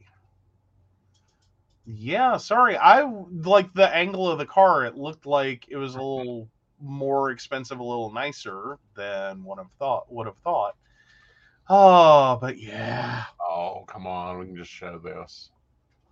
Yeah. 1.85 2.37
Sorry. 2.37 2.77
I 2.77 3.03
like 3.03 3.73
the 3.73 3.93
angle 3.93 4.29
of 4.29 4.39
the 4.39 4.45
car. 4.45 4.85
It 4.85 4.95
looked 4.95 5.25
like 5.25 5.65
it 5.69 5.77
was 5.77 5.95
a 5.95 6.01
little 6.01 6.49
more 6.79 7.31
expensive, 7.31 7.79
a 7.79 7.83
little 7.83 8.11
nicer 8.11 8.77
than 8.95 9.43
what 9.43 9.59
I've 9.59 9.71
thought. 9.79 10.11
Would 10.11 10.27
have 10.27 10.37
thought. 10.37 10.75
Oh, 11.69 12.37
but 12.41 12.57
yeah. 12.57 13.23
Oh, 13.39 13.83
come 13.87 14.05
on. 14.07 14.39
We 14.39 14.45
can 14.45 14.55
just 14.55 14.71
show 14.71 14.97
this. 14.99 15.49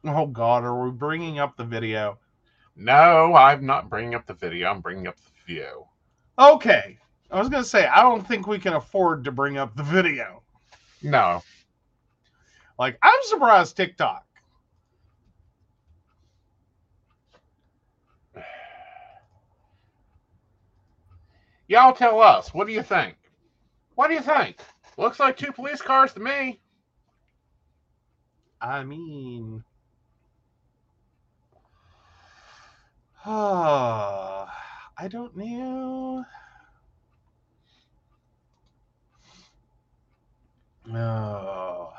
Oh 0.03 0.26
God, 0.26 0.64
are 0.64 0.84
we 0.84 0.91
bringing 0.91 1.39
up 1.39 1.56
the 1.56 1.64
video? 1.64 2.18
No, 2.76 3.35
I'm 3.35 3.65
not 3.65 3.89
bringing 3.89 4.15
up 4.15 4.26
the 4.26 4.34
video. 4.34 4.69
I'm 4.69 4.81
bringing 4.81 5.07
up 5.07 5.15
the 5.18 5.53
view. 5.53 5.85
Okay. 6.39 6.98
I 7.32 7.40
was 7.40 7.48
gonna 7.48 7.64
say 7.64 7.88
I 7.88 8.02
don't 8.02 8.28
think 8.28 8.45
we 8.45 8.60
can 8.60 8.74
afford 8.74 9.24
to 9.24 9.32
bring 9.32 9.58
up 9.58 9.76
the 9.76 9.84
video. 9.84 10.44
No. 11.02 11.41
Like 12.78 12.98
I'm 13.02 13.20
surprised 13.24 13.78
TikTok. 13.78 14.26
Y'all 21.68 21.94
tell 21.94 22.20
us. 22.20 22.53
What 22.53 22.68
do 22.68 22.74
you 22.74 22.84
think? 22.84 23.16
What 23.95 24.10
do 24.10 24.14
you 24.14 24.22
think? 24.22 24.58
Looks 24.98 25.20
like 25.20 25.38
two 25.38 25.53
police 25.53 25.82
cars 25.82 26.14
to 26.14 26.20
me. 26.20 26.60
I 28.60 28.84
mean, 28.84 29.64
I 33.26 34.48
don't 35.10 35.36
know. 35.38 36.26
No. 40.86 41.94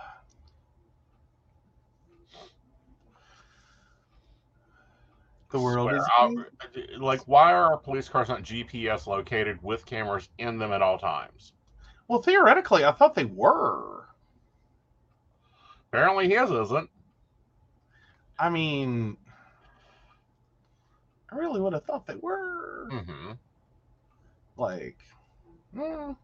The 5.51 5.61
world 5.61 5.93
is. 5.93 6.99
Like, 6.99 7.21
why 7.29 7.53
are 7.53 7.73
our 7.73 7.77
police 7.77 8.09
cars 8.09 8.29
not 8.29 8.43
GPS 8.43 9.07
located 9.07 9.63
with 9.63 9.85
cameras 9.85 10.29
in 10.39 10.59
them 10.59 10.73
at 10.73 10.81
all 10.81 10.99
times? 10.99 11.53
Well, 12.09 12.23
theoretically, 12.23 12.85
I 12.85 12.93
thought 12.93 13.15
they 13.15 13.27
were. 13.27 14.07
Apparently, 15.89 16.29
his 16.29 16.51
isn't. 16.51 16.89
I 18.39 18.49
mean, 18.49 19.19
I 21.31 21.37
really 21.37 21.61
would 21.61 21.75
have 21.75 21.85
thought 21.85 22.07
they 22.07 22.17
were. 22.17 22.89
Mm-hmm. 22.91 23.33
Like, 24.57 24.99
mm, 25.77 26.17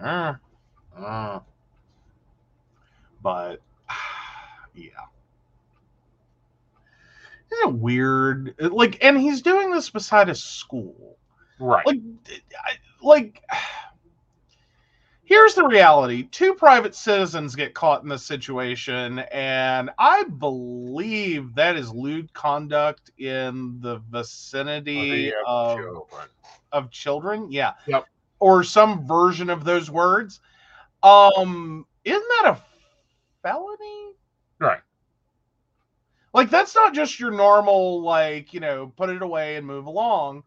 uh, 0.00 0.34
uh. 1.04 1.40
but 3.22 3.60
yeah. 4.74 4.90
Isn't 7.50 7.68
it 7.70 7.74
weird? 7.74 8.54
Like, 8.58 9.02
and 9.02 9.18
he's 9.18 9.40
doing 9.42 9.70
this 9.70 9.88
beside 9.90 10.28
a 10.28 10.34
school. 10.34 11.16
Right. 11.58 11.86
Like, 11.86 12.00
like. 13.02 13.42
Here's 15.24 15.54
the 15.54 15.66
reality: 15.66 16.22
two 16.22 16.54
private 16.54 16.94
citizens 16.94 17.54
get 17.54 17.74
caught 17.74 18.02
in 18.02 18.08
this 18.08 18.24
situation, 18.24 19.18
and 19.30 19.90
I 19.98 20.24
believe 20.24 21.54
that 21.54 21.76
is 21.76 21.90
lewd 21.90 22.32
conduct 22.32 23.10
in 23.18 23.78
the 23.80 23.98
vicinity 24.10 25.30
uh, 25.34 25.36
of 25.46 25.76
children. 25.78 26.28
of 26.72 26.90
children 26.90 27.52
yeah 27.52 27.72
Yep. 27.86 28.06
or 28.38 28.64
some 28.64 29.06
version 29.06 29.50
of 29.50 29.64
those 29.64 29.90
words 29.90 30.40
um 31.02 31.86
isn't 32.04 32.28
that 32.42 32.56
a 32.56 32.62
felony. 33.42 34.14
Right. 34.58 34.80
Like 36.34 36.50
that's 36.50 36.74
not 36.74 36.94
just 36.94 37.18
your 37.18 37.30
normal 37.30 38.02
like, 38.02 38.52
you 38.52 38.60
know, 38.60 38.92
put 38.96 39.10
it 39.10 39.22
away 39.22 39.56
and 39.56 39.66
move 39.66 39.86
along. 39.86 40.42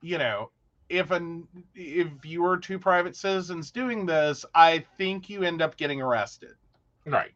You 0.00 0.18
know, 0.18 0.50
if 0.88 1.10
an 1.10 1.46
if 1.74 2.08
you 2.24 2.44
are 2.44 2.56
two 2.56 2.78
private 2.78 3.16
citizens 3.16 3.70
doing 3.70 4.04
this, 4.04 4.44
I 4.54 4.84
think 4.98 5.30
you 5.30 5.42
end 5.42 5.62
up 5.62 5.76
getting 5.76 6.02
arrested. 6.02 6.54
Right. 7.06 7.32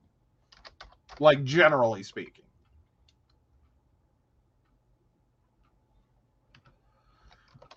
Like 1.21 1.45
generally 1.45 2.03
speaking. 2.03 2.46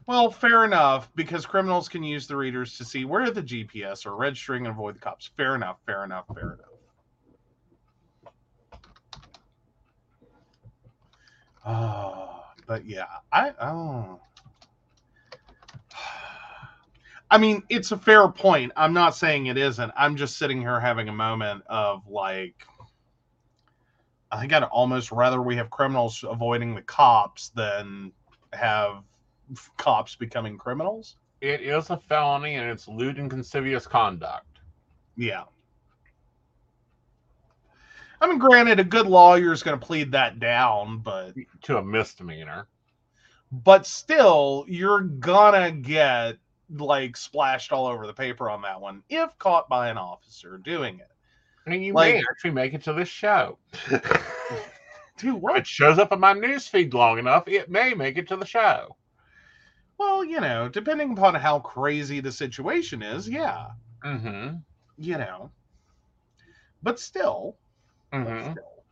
Well, 0.10 0.32
fair 0.32 0.66
enough, 0.66 1.08
because 1.14 1.46
criminals 1.46 1.88
can 1.88 2.02
use 2.02 2.26
the 2.26 2.36
readers 2.36 2.76
to 2.80 2.84
see 2.84 3.06
where 3.06 3.30
the 3.30 3.44
GPS 3.44 4.08
are 4.08 4.16
registering 4.16 4.66
and 4.66 4.74
avoid 4.74 4.96
the 4.96 5.00
cops. 5.00 5.30
Fair 5.38 5.54
enough, 5.54 5.78
fair 5.86 6.04
enough, 6.04 6.26
fair 6.34 6.58
enough. 6.58 8.34
Oh, 11.64 12.44
but 12.66 12.88
yeah, 12.88 13.06
I 13.32 13.54
oh. 13.62 14.20
I 17.30 17.38
mean, 17.38 17.62
it's 17.70 17.92
a 17.92 17.98
fair 17.98 18.28
point. 18.30 18.72
I'm 18.76 18.94
not 18.94 19.16
saying 19.16 19.46
it 19.46 19.60
isn't. 19.60 19.92
I'm 19.96 20.16
just 20.16 20.40
sitting 20.40 20.60
here 20.60 20.80
having 20.80 21.08
a 21.10 21.14
moment 21.14 21.62
of 21.68 22.08
like, 22.08 22.56
I 24.32 24.40
think 24.40 24.54
I'd 24.54 24.64
almost 24.64 25.12
rather 25.12 25.40
we 25.40 25.56
have 25.58 25.70
criminals 25.70 26.26
avoiding 26.28 26.74
the 26.74 26.82
cops 26.82 27.50
than 27.50 28.12
have 28.54 29.04
cops 29.78 30.16
becoming 30.16 30.58
criminals. 30.58 31.16
It 31.42 31.62
is 31.62 31.90
a 31.90 31.98
felony 31.98 32.56
and 32.56 32.70
it's 32.70 32.88
lewd 32.88 33.18
and 33.18 33.30
conspicuous 33.30 33.88
conduct. 33.88 34.60
Yeah. 35.16 35.44
I 38.22 38.28
mean, 38.28 38.38
granted, 38.38 38.80
a 38.80 38.84
good 38.84 39.08
lawyer 39.08 39.54
is 39.54 39.64
going 39.64 39.80
to 39.80 39.86
plead 39.86 40.12
that 40.12 40.40
down, 40.40 41.00
but 41.00 41.34
to 41.64 41.78
a 41.78 41.84
misdemeanor. 41.84 42.68
but 43.52 43.86
still, 43.88 44.66
you're 44.68 45.02
gonna 45.02 45.72
get 45.72 46.36
like 46.78 47.18
splashed 47.18 47.72
all 47.72 47.88
over 47.88 48.06
the 48.06 48.14
paper 48.14 48.48
on 48.48 48.62
that 48.62 48.80
one 48.80 49.02
if 49.10 49.36
caught 49.40 49.68
by 49.70 49.90
an 49.90 49.98
officer 49.98 50.60
doing 50.60 51.00
it. 51.00 51.10
I 51.66 51.70
mean, 51.72 51.82
you 51.82 51.94
Like- 51.94 52.16
may 52.16 52.24
actually 52.30 52.52
make 52.52 52.74
it 52.76 52.84
to 52.84 52.94
this 52.94 53.10
show. 53.10 53.58
Dude, 53.90 54.04
If 55.36 55.42
what? 55.42 55.58
it 55.58 55.66
shows 55.68 55.98
up 55.98 56.12
in 56.12 56.20
my 56.20 56.34
newsfeed 56.36 56.94
long 56.94 57.18
enough, 57.18 57.48
it 57.48 57.72
may 57.72 57.94
make 57.96 58.18
it 58.20 58.28
to 58.28 58.36
the 58.36 58.46
show. 58.46 58.96
Well, 60.00 60.24
you 60.24 60.40
know, 60.40 60.70
depending 60.70 61.12
upon 61.14 61.36
how 61.36 61.60
crazy 61.60 62.22
the 62.22 62.32
situation 62.32 63.04
is, 63.04 63.30
yeah, 63.30 63.68
Mm-hmm. 64.06 64.58
you 64.98 65.18
know. 65.18 65.52
But 66.82 67.00
still, 67.00 67.58
Mm-hmm. 68.14 68.52
still. 68.54 68.84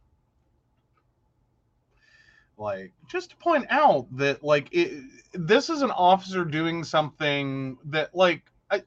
Like, 2.57 2.93
just 3.07 3.31
to 3.31 3.37
point 3.37 3.67
out 3.69 4.07
that, 4.17 4.43
like, 4.43 4.69
it, 4.71 5.03
this 5.33 5.69
is 5.69 5.81
an 5.83 5.91
officer 5.91 6.43
doing 6.43 6.83
something 6.83 7.77
that, 7.85 8.15
like, 8.15 8.43
I, 8.69 8.83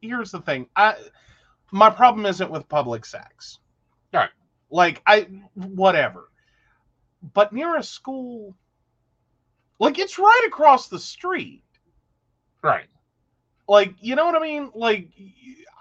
here's 0.00 0.30
the 0.30 0.40
thing. 0.40 0.68
I, 0.76 0.96
my 1.72 1.90
problem 1.90 2.26
isn't 2.26 2.50
with 2.50 2.68
public 2.68 3.06
sex. 3.06 3.58
Right. 4.12 4.30
Like, 4.70 5.02
I, 5.06 5.28
whatever. 5.54 6.28
But 7.34 7.52
near 7.52 7.76
a 7.76 7.82
school, 7.82 8.54
like, 9.78 9.98
it's 9.98 10.18
right 10.18 10.44
across 10.46 10.88
the 10.88 10.98
street. 10.98 11.62
Right. 12.62 12.88
like 13.68 13.94
you 14.00 14.14
know 14.14 14.24
what 14.24 14.34
i 14.36 14.40
mean 14.40 14.70
like 14.74 15.08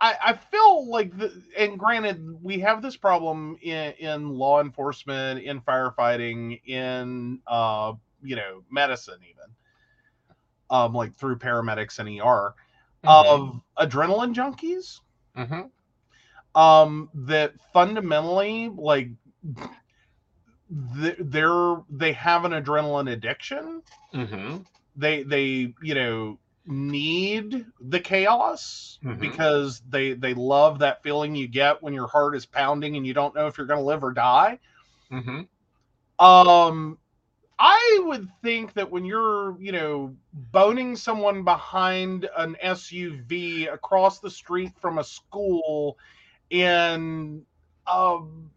i 0.01 0.15
i 0.27 0.34
feel 0.34 0.89
like 0.89 1.15
the 1.17 1.31
and 1.57 1.77
granted 1.80 2.22
we 2.43 2.59
have 2.59 2.81
this 2.81 2.95
problem 2.95 3.57
in 3.61 3.93
in 3.99 4.30
law 4.30 4.61
enforcement 4.61 5.41
in 5.41 5.61
firefighting 5.61 6.59
in 6.65 7.39
uh 7.47 7.93
you 8.22 8.35
know 8.35 8.63
medicine 8.72 9.19
even 9.23 9.53
um 10.69 10.93
like 10.93 11.13
through 11.15 11.38
paramedics 11.38 11.99
and 11.99 12.09
er 12.22 12.53
of 13.05 13.61
adrenaline 13.77 14.34
junkies 14.34 14.99
Mm-hmm. 15.35 15.61
um 16.59 17.09
that 17.13 17.53
fundamentally 17.73 18.69
like 18.76 19.09
they're 20.69 21.77
they 21.89 22.13
have 22.13 22.45
an 22.45 22.51
adrenaline 22.51 23.11
addiction 23.11 23.81
Mm-hmm. 24.13 24.63
they 24.95 25.23
they 25.23 25.73
you 25.81 25.93
know 25.95 26.39
need 26.65 27.65
the 27.79 27.99
chaos 27.99 28.99
Mhm. 29.03 29.19
because 29.19 29.81
they 29.89 30.13
they 30.13 30.33
love 30.33 30.79
that 30.79 31.01
feeling 31.03 31.35
you 31.35 31.47
get 31.47 31.81
when 31.81 31.93
your 31.93 32.07
heart 32.07 32.35
is 32.35 32.45
pounding 32.45 32.95
and 32.95 33.05
you 33.05 33.13
don't 33.13 33.35
know 33.35 33.47
if 33.47 33.57
you're 33.57 33.67
going 33.67 33.79
to 33.79 33.85
live 33.85 34.03
or 34.03 34.13
die 34.13 34.59
Mm-hmm. 35.11 35.41
um 36.19 36.97
i 37.59 37.99
would 38.05 38.27
think 38.41 38.73
that 38.73 38.89
when 38.89 39.05
you're 39.05 39.59
you 39.59 39.71
know 39.71 40.15
boning 40.33 40.95
someone 40.95 41.43
behind 41.43 42.27
an 42.37 42.55
suv 42.63 43.71
across 43.73 44.19
the 44.19 44.29
street 44.29 44.73
from 44.79 44.97
a 44.99 45.03
school 45.03 45.97
in 46.49 47.43
um 47.87 48.49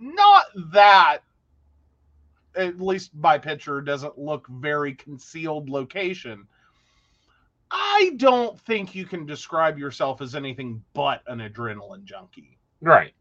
not 0.00 0.44
that 0.72 1.18
at 2.56 2.80
least 2.80 3.20
by 3.20 3.38
picture 3.38 3.80
doesn't 3.80 4.18
look 4.18 4.46
very 4.48 4.94
concealed 4.94 5.68
location 5.68 6.46
i 7.70 8.12
don't 8.16 8.60
think 8.60 8.94
you 8.94 9.04
can 9.04 9.26
describe 9.26 9.78
yourself 9.78 10.20
as 10.20 10.34
anything 10.34 10.82
but 10.94 11.22
an 11.26 11.38
adrenaline 11.40 12.04
junkie 12.04 12.58
Right. 12.80 13.14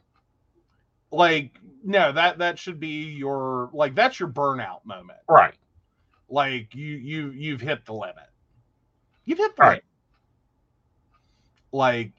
like 1.11 1.57
no 1.83 2.11
that 2.11 2.37
that 2.39 2.59
should 2.59 2.79
be 2.79 3.03
your 3.13 3.69
like 3.73 3.95
that's 3.95 4.19
your 4.19 4.29
burnout 4.29 4.85
moment 4.85 5.19
Right. 5.29 5.55
like 6.29 6.75
you 6.75 6.97
you 6.97 7.31
you've 7.31 7.61
hit 7.61 7.85
the 7.85 7.93
limit 7.93 8.29
you've 9.25 9.37
hit 9.39 9.55
the 9.55 9.61
Right. 9.61 9.69
limit 9.69 9.83
like 11.71 12.11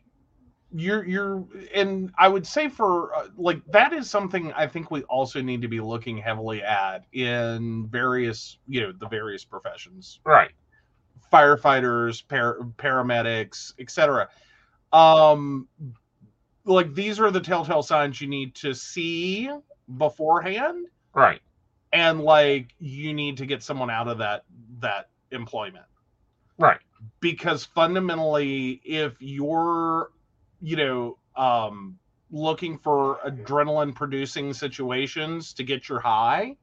you're 0.77 1.05
you're 1.05 1.45
and 1.73 2.11
i 2.19 2.27
would 2.27 2.45
say 2.47 2.69
for 2.69 3.15
uh, 3.15 3.29
like 3.37 3.65
that 3.67 3.93
is 3.93 4.11
something 4.11 4.53
i 4.55 4.67
think 4.67 4.91
we 4.91 5.03
also 5.05 5.41
need 5.41 5.63
to 5.63 5.69
be 5.69 5.81
looking 5.81 6.19
heavily 6.19 6.63
at 6.63 7.05
in 7.13 7.87
various 7.89 8.59
you 8.67 8.81
know 8.81 8.93
the 8.99 9.07
various 9.07 9.45
professions 9.45 10.21
Right. 10.25 10.51
firefighters 11.33 12.27
par- 12.27 12.59
paramedics 12.77 13.73
etc 13.79 14.29
um 14.93 15.69
like 16.65 16.93
these 16.95 17.21
are 17.21 17.31
the 17.31 17.41
telltale 17.41 17.83
signs 17.83 18.21
you 18.21 18.27
need 18.27 18.55
to 18.57 18.75
see 18.75 19.49
beforehand 19.97 20.87
Right. 21.15 21.41
and 21.93 22.21
like 22.21 22.75
you 22.81 23.15
need 23.15 23.37
to 23.37 23.47
get 23.47 23.63
someone 23.63 23.91
out 23.91 24.09
of 24.09 24.19
that 24.19 24.45
that 24.81 25.09
employment 25.31 25.87
Right. 26.59 26.81
because 27.21 27.65
fundamentally 27.65 28.81
if 28.85 29.15
you're 29.21 30.11
you 30.61 30.77
know 30.77 31.19
um 31.37 31.99
looking 32.31 32.79
for 32.79 33.19
adrenaline 33.27 33.95
producing 33.95 34.53
situations 34.53 35.53
to 35.55 35.63
get 35.63 35.89
your 35.89 36.01
high 36.01 36.57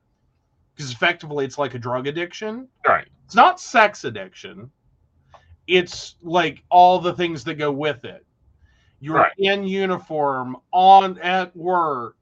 because 0.76 0.92
effectively 0.92 1.46
it's 1.46 1.58
like 1.58 1.74
a 1.76 1.80
drug 1.80 2.08
addiction 2.08 2.68
Right. 2.88 3.08
it's 3.26 3.36
not 3.36 3.60
sex 3.60 4.04
addiction 4.04 4.72
it's 5.68 6.16
like 6.22 6.64
all 6.70 7.00
the 7.00 7.14
things 7.14 7.44
that 7.46 7.56
go 7.56 7.72
with 7.72 8.04
it 8.06 8.26
you're 9.00 9.18
Right. 9.18 9.32
in 9.38 9.64
uniform 9.64 10.58
on 10.72 11.18
at 11.20 11.56
work 11.56 12.16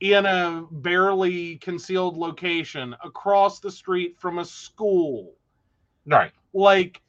in 0.00 0.26
a 0.26 0.64
barely 0.70 1.56
concealed 1.58 2.16
location 2.16 2.94
across 3.04 3.60
the 3.60 3.70
street 3.70 4.16
from 4.18 4.38
a 4.38 4.44
school 4.44 5.32
Right. 6.06 6.32
like 6.52 7.00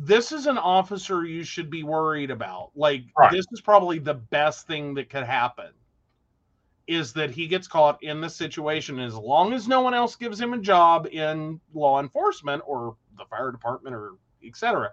this 0.00 0.30
is 0.30 0.46
an 0.46 0.58
officer 0.58 1.24
you 1.24 1.42
should 1.42 1.68
be 1.68 1.82
worried 1.82 2.30
about 2.30 2.70
like 2.76 3.04
Right. 3.16 3.32
this 3.32 3.46
is 3.50 3.60
probably 3.60 3.98
the 3.98 4.14
best 4.14 4.66
thing 4.68 4.94
that 4.94 5.10
could 5.10 5.24
happen 5.24 5.70
is 6.86 7.12
that 7.14 7.30
he 7.30 7.48
gets 7.48 7.66
caught 7.66 8.02
in 8.02 8.20
the 8.20 8.30
situation 8.30 9.00
as 9.00 9.14
long 9.14 9.52
as 9.52 9.66
no 9.66 9.80
one 9.80 9.94
else 9.94 10.14
gives 10.14 10.40
him 10.40 10.54
a 10.54 10.58
job 10.58 11.08
in 11.10 11.60
law 11.74 12.00
enforcement 12.00 12.62
or 12.64 12.96
the 13.18 13.24
fire 13.24 13.50
department 13.50 13.94
or 13.94 14.12
etc 14.44 14.92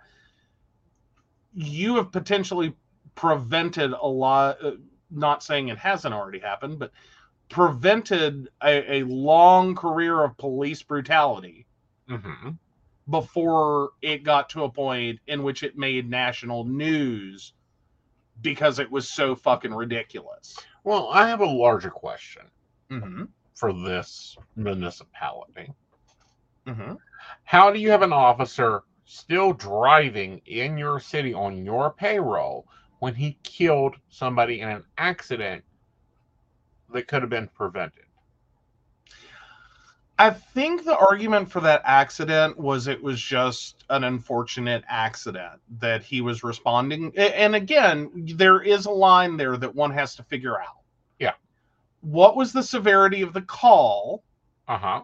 you 1.53 1.95
have 1.95 2.11
potentially 2.11 2.73
prevented 3.13 3.91
a 3.91 4.07
lot 4.07 4.57
uh, 4.63 4.71
not 5.11 5.43
saying 5.43 5.67
it 5.67 5.77
hasn't 5.77 6.15
already 6.15 6.39
happened 6.39 6.79
but 6.79 6.91
prevented 7.47 8.49
a, 8.63 9.01
a 9.01 9.03
long 9.03 9.75
career 9.75 10.23
of 10.23 10.35
police 10.37 10.81
brutality 10.81 11.67
Mm-hmm. 12.09 12.49
Before 13.09 13.91
it 14.01 14.23
got 14.23 14.49
to 14.49 14.63
a 14.63 14.69
point 14.69 15.19
in 15.27 15.43
which 15.43 15.63
it 15.63 15.77
made 15.77 16.09
national 16.09 16.63
news 16.63 17.53
because 18.41 18.79
it 18.79 18.89
was 18.89 19.07
so 19.07 19.35
fucking 19.35 19.73
ridiculous. 19.73 20.57
Well, 20.83 21.09
I 21.11 21.27
have 21.27 21.41
a 21.41 21.45
larger 21.45 21.89
question 21.89 22.43
Mm-hmm. 22.91 23.23
for 23.55 23.73
this 23.73 24.37
municipality. 24.55 25.73
Mm-hmm. 26.67 26.93
How 27.43 27.71
do 27.71 27.79
you 27.79 27.89
have 27.89 28.03
an 28.03 28.13
officer 28.13 28.83
still 29.05 29.53
driving 29.53 30.41
in 30.45 30.77
your 30.77 30.99
city 30.99 31.33
on 31.33 31.65
your 31.65 31.91
payroll 31.91 32.67
when 32.99 33.15
he 33.15 33.37
killed 33.43 33.95
somebody 34.09 34.61
in 34.61 34.69
an 34.69 34.83
accident 34.97 35.63
that 36.91 37.07
could 37.07 37.21
have 37.21 37.29
been 37.29 37.47
prevented. 37.49 38.04
I 40.17 40.29
think 40.29 40.85
the 40.85 40.97
argument 40.97 41.51
for 41.51 41.59
that 41.61 41.81
accident 41.83 42.57
was 42.57 42.87
it 42.87 43.01
was 43.03 43.19
just 43.19 43.83
an 43.89 44.05
unfortunate 44.05 44.83
accident 44.87 45.59
that 45.79 46.03
he 46.03 46.21
was 46.21 46.43
responding. 46.43 47.11
And 47.17 47.53
again, 47.55 48.09
there 48.35 48.61
is 48.61 48.85
a 48.85 48.91
line 48.91 49.35
there 49.35 49.57
that 49.57 49.75
one 49.75 49.91
has 49.91 50.15
to 50.15 50.23
figure 50.23 50.57
out. 50.59 50.79
Yeah. 51.19 51.33
What 51.99 52.37
was 52.37 52.53
the 52.53 52.63
severity 52.63 53.23
of 53.23 53.33
the 53.33 53.41
call? 53.41 54.23
Uh 54.67 54.77
huh. 54.77 55.01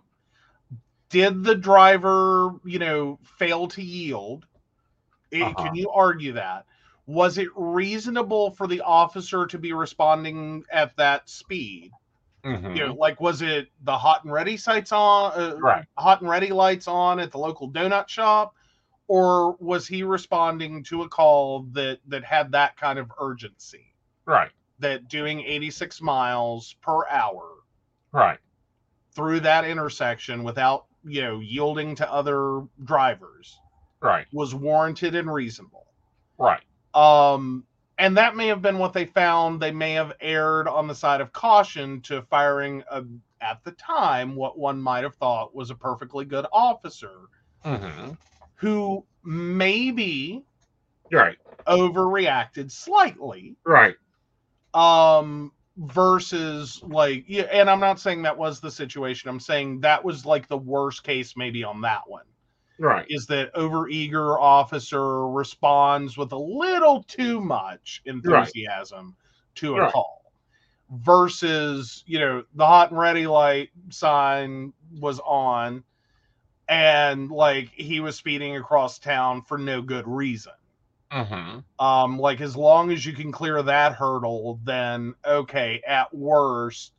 Did 1.10 1.44
the 1.44 1.56
driver, 1.56 2.52
you 2.64 2.80
know, 2.80 3.20
fail 3.38 3.68
to 3.68 3.82
yield? 3.84 4.46
Uh-huh. 5.34 5.54
Can 5.54 5.76
you 5.76 5.90
argue 5.90 6.34
that? 6.34 6.66
Was 7.06 7.38
it 7.38 7.50
reasonable 7.56 8.52
for 8.52 8.66
the 8.66 8.80
officer 8.80 9.46
to 9.48 9.58
be 9.58 9.74
responding 9.74 10.64
at 10.72 10.96
that 10.96 11.30
speed? 11.30 11.92
Hmm 12.44 12.76
you 12.76 12.80
know, 12.86 12.94
like 12.94 13.20
was 13.22 13.42
it 13.42 13.70
the 13.84 13.98
hot 13.98 14.24
and 14.24 14.34
ready 14.34 14.58
sights 14.58 14.92
on, 14.92 15.32
uh, 15.34 15.56
Right. 15.60 15.86
hot 15.98 16.22
and 16.22 16.30
ready 16.30 16.50
lights 16.50 16.88
on 16.88 17.20
at 17.20 17.32
the 17.32 17.38
local 17.38 17.70
donut 17.70 18.08
shop, 18.10 18.56
or 19.08 19.54
was 19.60 19.88
he 19.88 20.04
responding 20.04 20.84
to 20.86 21.04
a 21.04 21.10
call 21.10 21.64
that 21.74 22.00
that 22.08 22.24
had 22.24 22.52
that 22.54 22.78
kind 22.78 22.98
of 22.98 23.12
urgency? 23.20 23.94
Right. 24.26 24.52
That 24.80 25.08
doing 25.08 25.42
86 25.42 26.02
miles 26.02 26.76
per 26.82 27.08
hour 27.08 27.50
Right. 28.12 28.40
through 29.14 29.42
that 29.42 29.66
intersection 29.66 30.44
without 30.44 30.86
you 31.04 31.22
know 31.22 31.40
yielding 31.40 31.96
to 31.96 32.12
other 32.12 32.64
drivers 32.84 33.60
Right. 34.02 34.26
was 34.32 34.56
warranted 34.56 35.16
and 35.16 35.32
reasonable. 35.32 35.86
Right. 36.38 36.62
Um, 36.94 37.66
and 37.98 38.18
that 38.18 38.36
may 38.36 38.48
have 38.48 38.62
been 38.62 38.78
what 38.80 38.94
they 38.94 39.06
found. 39.06 39.62
They 39.62 39.72
may 39.72 39.94
have 39.94 40.14
erred 40.22 40.68
on 40.68 40.88
the 40.88 40.96
side 40.96 41.22
of 41.22 41.34
caution 41.34 42.02
to 42.04 42.22
firing 42.24 42.84
a, 42.92 43.04
at 43.42 43.64
the 43.64 43.72
time 43.74 44.36
what 44.36 44.58
one 44.58 44.82
might 44.82 45.04
have 45.04 45.16
thought 45.16 45.56
was 45.56 45.70
a 45.72 45.76
perfectly 45.76 46.26
good 46.26 46.46
officer 46.54 47.28
hmm 47.64 48.14
who 48.56 49.06
maybe 49.24 50.44
Right. 51.12 51.38
overreacted 51.68 52.72
slightly 52.72 53.58
Right. 53.66 53.96
um 54.74 55.52
versus 55.78 56.82
like 56.84 57.24
yeah 57.28 57.44
and 57.52 57.70
i'm 57.70 57.80
not 57.80 58.00
saying 58.00 58.22
that 58.22 58.38
was 58.38 58.60
the 58.60 58.72
situation 58.72 59.30
i'm 59.30 59.40
saying 59.40 59.80
that 59.82 60.04
was 60.04 60.26
like 60.26 60.48
the 60.48 60.58
worst 60.58 61.04
case 61.04 61.36
maybe 61.38 61.64
on 61.64 61.82
that 61.82 62.02
one 62.08 62.26
Right. 62.80 63.10
is 63.10 63.26
that 63.28 63.54
overeager 63.56 64.40
officer 64.40 65.28
responds 65.30 66.18
with 66.18 66.32
a 66.32 66.38
little 66.38 67.04
too 67.04 67.42
much 67.42 68.02
enthusiasm 68.06 69.16
to 69.56 69.78
a 69.78 69.82
Right. 69.82 69.84
call 69.84 70.34
versus 70.92 72.04
you 72.06 72.20
know 72.20 72.44
the 72.56 72.66
hot 72.66 72.92
and 72.92 73.00
ready 73.00 73.28
light 73.28 73.70
sign 73.90 74.74
was 75.00 75.20
on 75.22 75.84
and 76.70 77.32
like 77.32 77.70
he 77.70 78.00
was 78.00 78.16
speeding 78.16 78.56
across 78.58 79.00
town 79.00 79.42
for 79.42 79.58
no 79.58 79.82
good 79.82 80.08
reason 80.08 80.54
hmm 81.12 81.60
um 81.80 82.20
like 82.20 82.42
as 82.42 82.56
long 82.56 82.92
as 82.92 83.06
you 83.06 83.14
can 83.14 83.32
clear 83.32 83.62
that 83.62 83.94
hurdle 83.94 84.60
then 84.64 85.14
okay 85.26 85.82
at 85.88 86.14
worst 86.14 86.94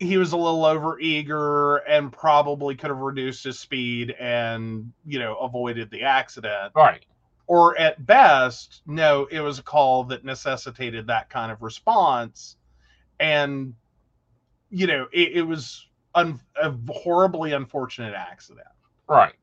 he 0.00 0.16
was 0.16 0.32
a 0.32 0.36
little 0.36 0.64
over 0.64 0.98
eager 0.98 1.76
and 1.76 2.10
probably 2.10 2.74
could 2.74 2.88
have 2.88 3.00
reduced 3.00 3.44
his 3.44 3.60
speed 3.60 4.16
and 4.18 4.90
you 5.06 5.18
know 5.18 5.36
avoided 5.36 5.90
the 5.90 6.02
accident 6.02 6.72
Right. 6.74 7.04
or 7.46 7.78
at 7.78 8.04
best 8.06 8.82
no 8.86 9.26
it 9.30 9.40
was 9.40 9.58
a 9.58 9.62
call 9.62 10.04
that 10.04 10.24
necessitated 10.24 11.06
that 11.06 11.28
kind 11.28 11.52
of 11.52 11.62
response 11.62 12.56
and 13.20 13.74
you 14.70 14.86
know 14.86 15.06
it, 15.12 15.32
it 15.36 15.42
was 15.42 15.86
un- 16.14 16.40
a 16.60 16.72
horribly 16.88 17.52
unfortunate 17.52 18.14
accident 18.14 18.66
Right. 19.06 19.34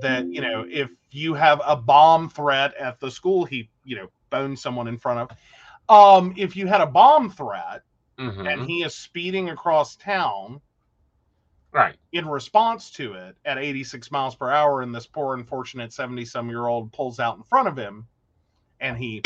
that 0.00 0.26
you 0.32 0.40
know 0.40 0.64
if 0.68 0.90
you 1.10 1.34
have 1.34 1.60
a 1.66 1.76
bomb 1.76 2.30
threat 2.30 2.74
at 2.76 2.98
the 3.00 3.10
school 3.10 3.44
he 3.44 3.68
you 3.84 3.96
know 3.96 4.08
boned 4.30 4.58
someone 4.58 4.88
in 4.88 4.96
front 4.96 5.30
of 5.30 5.36
um 5.94 6.32
if 6.38 6.56
you 6.56 6.66
had 6.66 6.80
a 6.80 6.86
bomb 6.86 7.30
threat 7.30 7.82
hmm 8.20 8.46
and 8.50 8.70
he 8.70 8.82
is 8.82 8.96
speeding 8.96 9.50
across 9.50 9.96
town 9.96 10.60
Right. 11.72 11.96
in 12.12 12.28
response 12.28 12.90
to 12.92 13.14
it 13.14 13.36
at 13.44 13.58
86 13.58 14.10
miles 14.10 14.34
per 14.34 14.50
hour 14.50 14.82
and 14.82 14.94
this 14.94 15.06
poor 15.06 15.34
unfortunate 15.34 15.92
70 15.92 16.24
some 16.24 16.48
year 16.48 16.66
old 16.66 16.92
pulls 16.92 17.20
out 17.20 17.36
in 17.36 17.42
front 17.44 17.68
of 17.68 17.76
him 17.76 18.08
and 18.80 18.98
he 18.98 19.22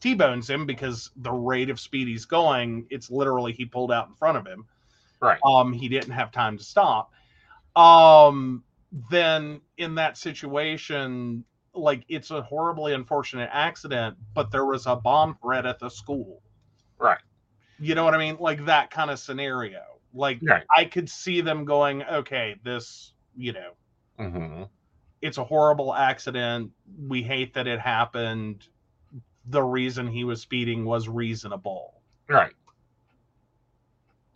t-bones 0.00 0.48
him 0.50 0.66
because 0.66 1.10
the 1.16 1.32
rate 1.32 1.70
of 1.70 1.80
speed 1.80 2.08
he's 2.08 2.26
going 2.26 2.86
it's 2.90 3.10
literally 3.10 3.52
he 3.52 3.66
pulled 3.66 3.92
out 3.92 4.08
in 4.08 4.14
front 4.14 4.38
of 4.38 4.46
him 4.46 4.66
Right. 5.20 5.42
um 5.44 5.72
he 5.72 5.88
didn't 5.88 6.12
have 6.12 6.32
time 6.32 6.58
to 6.58 6.64
stop 6.64 7.10
um 7.76 8.64
then 9.10 9.60
in 9.78 9.94
that 9.96 10.16
situation 10.18 11.44
like 11.74 12.04
it's 12.08 12.30
a 12.30 12.42
horribly 12.42 12.94
unfortunate 12.94 13.50
accident 13.52 14.16
but 14.34 14.50
there 14.50 14.66
was 14.66 14.86
a 14.86 14.96
bomb 14.96 15.36
threat 15.42 15.66
at 15.66 15.78
the 15.78 15.88
school 15.90 16.42
Right. 16.98 17.20
You 17.82 17.94
know 17.94 18.04
what 18.04 18.14
i 18.14 18.18
mean 18.18 18.36
like 18.40 18.64
that 18.66 18.90
kind 18.90 19.10
of 19.10 19.18
scenario 19.18 19.82
like 20.14 20.42
Right. 20.42 20.64
i 20.76 20.84
could 20.84 21.08
see 21.08 21.40
them 21.40 21.64
going 21.64 22.02
okay 22.04 22.56
this 22.64 23.14
you 23.36 23.52
know 23.52 23.72
hmm 24.18 24.64
it's 25.22 25.38
a 25.38 25.44
horrible 25.44 25.94
accident 25.94 26.70
we 27.08 27.22
hate 27.22 27.54
that 27.54 27.66
it 27.66 27.80
happened 27.80 28.66
the 29.46 29.62
reason 29.62 30.06
he 30.06 30.24
was 30.24 30.42
speeding 30.42 30.84
was 30.84 31.08
reasonable 31.08 32.02
Right. 32.28 32.54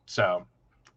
So 0.07 0.47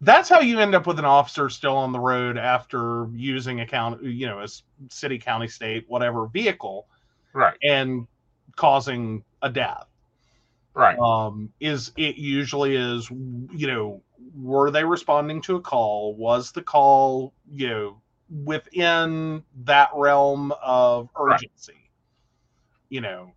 that's 0.01 0.29
how 0.29 0.39
you 0.41 0.59
end 0.59 0.75
up 0.75 0.87
with 0.87 0.99
an 0.99 1.05
officer 1.05 1.49
still 1.49 1.75
on 1.77 1.91
the 1.91 1.99
road 1.99 2.37
after 2.37 3.09
using 3.13 3.61
a 3.61 3.67
count, 3.67 4.03
you 4.03 4.27
know, 4.27 4.41
a 4.41 4.47
city, 4.89 5.19
county, 5.19 5.47
state, 5.47 5.85
whatever 5.87 6.27
vehicle 6.27 6.87
Right. 7.33 7.57
and 7.63 8.07
causing 8.55 9.25
a 9.41 9.49
death. 9.49 9.88
Right. 10.73 10.97
Um, 10.99 11.53
is 11.59 11.91
it 11.97 12.17
usually 12.17 12.75
is, 12.75 13.09
you 13.09 13.67
know, 13.67 14.03
were 14.35 14.71
they 14.71 14.83
responding 14.83 15.41
to 15.43 15.55
a 15.55 15.61
call? 15.61 16.15
Was 16.15 16.51
the 16.51 16.61
call, 16.63 17.33
you 17.49 17.69
know, 17.69 18.01
within 18.29 19.43
that 19.63 19.89
realm 19.95 20.51
of 20.61 21.09
Right. 21.27 21.41
urgency? 21.41 21.91
You 22.89 23.01
know, 23.01 23.35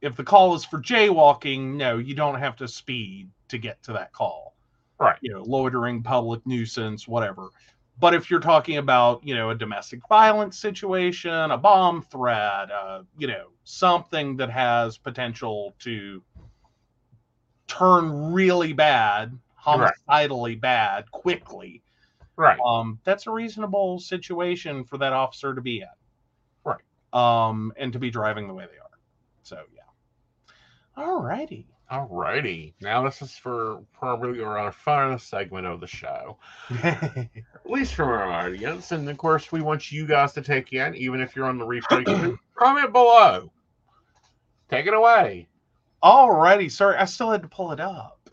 if 0.00 0.16
the 0.16 0.24
call 0.24 0.54
is 0.54 0.64
for 0.64 0.80
jaywalking, 0.80 1.74
no, 1.76 1.98
you 1.98 2.14
don't 2.14 2.38
have 2.38 2.56
to 2.56 2.68
speed 2.68 3.30
to 3.48 3.58
get 3.58 3.82
to 3.84 3.92
that 3.94 4.12
call 4.12 4.56
Right. 4.98 5.18
you 5.20 5.32
know, 5.32 5.42
loitering, 5.42 6.02
public 6.02 6.44
nuisance, 6.46 7.08
whatever. 7.08 7.50
But 7.98 8.14
if 8.14 8.30
you're 8.30 8.40
talking 8.40 8.78
about, 8.78 9.24
you 9.24 9.34
know, 9.34 9.50
a 9.50 9.54
domestic 9.54 10.00
violence 10.08 10.58
situation, 10.58 11.50
a 11.52 11.58
bomb 11.58 12.02
threat, 12.02 12.70
uh, 12.70 13.02
you 13.18 13.26
know, 13.28 13.48
something 13.64 14.36
that 14.38 14.50
has 14.50 14.98
potential 14.98 15.76
to 15.80 16.22
turn 17.78 18.32
really 18.32 18.72
bad, 18.72 19.32
Right. 19.66 19.92
homicidally 20.08 20.56
bad 20.56 21.10
quickly, 21.10 21.82
Right. 22.36 22.58
um, 22.64 22.98
that's 23.04 23.26
a 23.26 23.30
reasonable 23.30 23.98
situation 24.00 24.84
for 24.84 24.98
that 24.98 25.12
officer 25.12 25.54
to 25.54 25.60
be 25.60 25.80
in. 25.80 25.88
Right. 26.64 26.80
Um, 27.12 27.72
and 27.76 27.92
to 27.92 27.98
be 27.98 28.10
driving 28.10 28.48
the 28.48 28.54
way 28.54 28.66
they 28.70 28.78
are. 28.78 28.98
So 29.42 29.62
yeah. 29.74 29.82
All 30.96 31.22
righty. 31.22 31.66
Alrighty. 31.90 32.72
Now 32.80 33.02
this 33.04 33.20
is 33.20 33.36
for 33.36 33.82
probably 33.92 34.42
our 34.42 34.72
final 34.72 35.18
segment 35.18 35.66
of 35.66 35.80
the 35.80 35.86
show. 35.86 36.38
At 36.82 37.28
least 37.66 37.94
from 37.94 38.08
our 38.08 38.24
audience. 38.24 38.92
And 38.92 39.08
of 39.08 39.18
course 39.18 39.52
we 39.52 39.60
want 39.60 39.92
you 39.92 40.06
guys 40.06 40.32
to 40.32 40.42
take 40.42 40.72
in, 40.72 40.94
even 40.94 41.20
if 41.20 41.36
you're 41.36 41.46
on 41.46 41.58
the 41.58 41.66
replay. 41.66 42.38
Comment 42.54 42.92
below. 42.92 43.52
Take 44.70 44.86
it 44.86 44.94
away. 44.94 45.48
Alrighty, 46.02 46.70
sorry, 46.70 46.96
I 46.96 47.04
still 47.04 47.30
had 47.30 47.42
to 47.42 47.48
pull 47.48 47.70
it 47.70 47.78
up. 47.78 48.18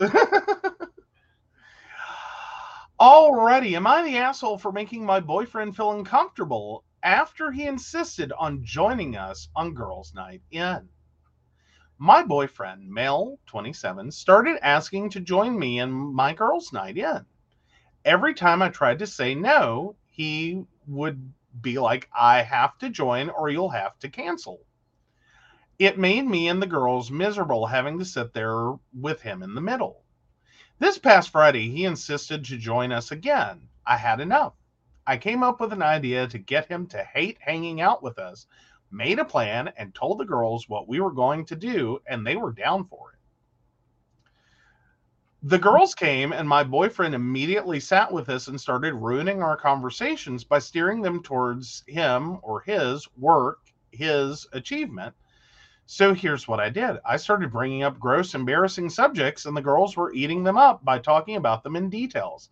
Alrighty, 3.00 3.74
am 3.74 3.86
I 3.86 4.02
the 4.02 4.18
asshole 4.18 4.58
for 4.58 4.72
making 4.72 5.06
my 5.06 5.20
boyfriend 5.20 5.76
feel 5.76 5.92
uncomfortable 5.92 6.84
after 7.02 7.52
he 7.52 7.66
insisted 7.66 8.32
on 8.32 8.64
joining 8.64 9.16
us 9.16 9.48
on 9.54 9.72
Girls' 9.72 10.12
Night 10.14 10.42
In? 10.50 10.88
My 11.96 12.24
boyfriend, 12.24 12.90
male 12.90 13.38
27, 13.46 14.10
started 14.10 14.58
asking 14.62 15.10
to 15.10 15.20
join 15.20 15.58
me 15.58 15.78
in 15.78 15.92
my 15.92 16.34
Girls' 16.34 16.72
Night 16.72 16.96
In. 16.96 17.24
Every 18.04 18.34
time 18.34 18.62
I 18.62 18.68
tried 18.70 18.98
to 18.98 19.06
say 19.06 19.34
no, 19.34 19.94
he 20.06 20.64
would 20.88 21.32
be 21.60 21.78
like, 21.78 22.08
I 22.18 22.42
have 22.42 22.78
to 22.78 22.90
join 22.90 23.30
or 23.30 23.48
you'll 23.48 23.70
have 23.70 23.98
to 24.00 24.08
cancel. 24.08 24.60
It 25.80 25.98
made 25.98 26.26
me 26.26 26.46
and 26.48 26.60
the 26.60 26.66
girls 26.66 27.10
miserable 27.10 27.64
having 27.64 27.98
to 27.98 28.04
sit 28.04 28.34
there 28.34 28.74
with 28.92 29.22
him 29.22 29.42
in 29.42 29.54
the 29.54 29.62
middle. 29.62 30.04
This 30.78 30.98
past 30.98 31.30
Friday, 31.30 31.70
he 31.70 31.86
insisted 31.86 32.44
to 32.44 32.58
join 32.58 32.92
us 32.92 33.12
again. 33.12 33.66
I 33.86 33.96
had 33.96 34.20
enough. 34.20 34.52
I 35.06 35.16
came 35.16 35.42
up 35.42 35.58
with 35.58 35.72
an 35.72 35.80
idea 35.80 36.26
to 36.26 36.38
get 36.38 36.66
him 36.68 36.86
to 36.88 37.02
hate 37.02 37.38
hanging 37.40 37.80
out 37.80 38.02
with 38.02 38.18
us, 38.18 38.46
made 38.90 39.18
a 39.18 39.24
plan, 39.24 39.72
and 39.78 39.94
told 39.94 40.18
the 40.18 40.26
girls 40.26 40.68
what 40.68 40.86
we 40.86 41.00
were 41.00 41.14
going 41.14 41.46
to 41.46 41.56
do, 41.56 41.98
and 42.06 42.26
they 42.26 42.36
were 42.36 42.52
down 42.52 42.84
for 42.84 43.12
it. 43.12 43.18
The 45.44 45.58
girls 45.58 45.94
came, 45.94 46.34
and 46.34 46.46
my 46.46 46.62
boyfriend 46.62 47.14
immediately 47.14 47.80
sat 47.80 48.12
with 48.12 48.28
us 48.28 48.48
and 48.48 48.60
started 48.60 48.92
ruining 48.92 49.42
our 49.42 49.56
conversations 49.56 50.44
by 50.44 50.58
steering 50.58 51.00
them 51.00 51.22
towards 51.22 51.84
him 51.86 52.38
or 52.42 52.60
his 52.60 53.08
work, 53.16 53.60
his 53.92 54.46
achievement. 54.52 55.14
So 55.92 56.14
here's 56.14 56.46
what 56.46 56.60
I 56.60 56.68
did 56.68 57.00
I 57.04 57.16
started 57.16 57.50
bringing 57.50 57.82
up 57.82 57.98
gross, 57.98 58.36
embarrassing 58.36 58.90
subjects, 58.90 59.46
and 59.46 59.56
the 59.56 59.60
girls 59.60 59.96
were 59.96 60.12
eating 60.12 60.44
them 60.44 60.56
up 60.56 60.84
by 60.84 61.00
talking 61.00 61.34
about 61.34 61.64
them 61.64 61.74
in 61.74 61.90
details. 61.90 62.48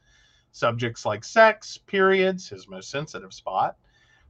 Subjects 0.51 1.07
like 1.07 1.23
sex, 1.23 1.79
periods, 1.79 2.49
his 2.49 2.67
most 2.67 2.91
sensitive 2.91 3.33
spot, 3.33 3.77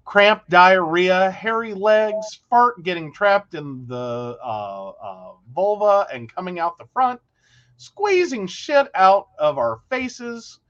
cramp, 0.04 0.42
diarrhea, 0.50 1.30
hairy 1.30 1.72
legs, 1.72 2.40
fart 2.50 2.82
getting 2.82 3.10
trapped 3.10 3.54
in 3.54 3.86
the 3.86 4.36
uh, 4.44 4.88
uh, 4.90 5.32
vulva 5.54 6.06
and 6.12 6.30
coming 6.30 6.58
out 6.58 6.76
the 6.76 6.84
front, 6.92 7.18
squeezing 7.78 8.46
shit 8.46 8.88
out 8.94 9.28
of 9.38 9.56
our 9.56 9.80
faces, 9.88 10.60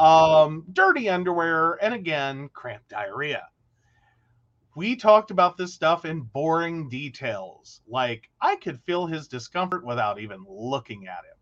um, 0.00 0.64
dirty 0.72 1.08
underwear, 1.08 1.78
and 1.80 1.94
again, 1.94 2.50
cramp 2.52 2.82
diarrhea. 2.88 3.46
We 4.74 4.96
talked 4.96 5.30
about 5.30 5.56
this 5.56 5.74
stuff 5.74 6.04
in 6.04 6.20
boring 6.20 6.88
details. 6.88 7.80
Like, 7.86 8.30
I 8.40 8.56
could 8.56 8.80
feel 8.82 9.06
his 9.06 9.28
discomfort 9.28 9.84
without 9.84 10.20
even 10.20 10.44
looking 10.48 11.06
at 11.06 11.24
him. 11.24 11.38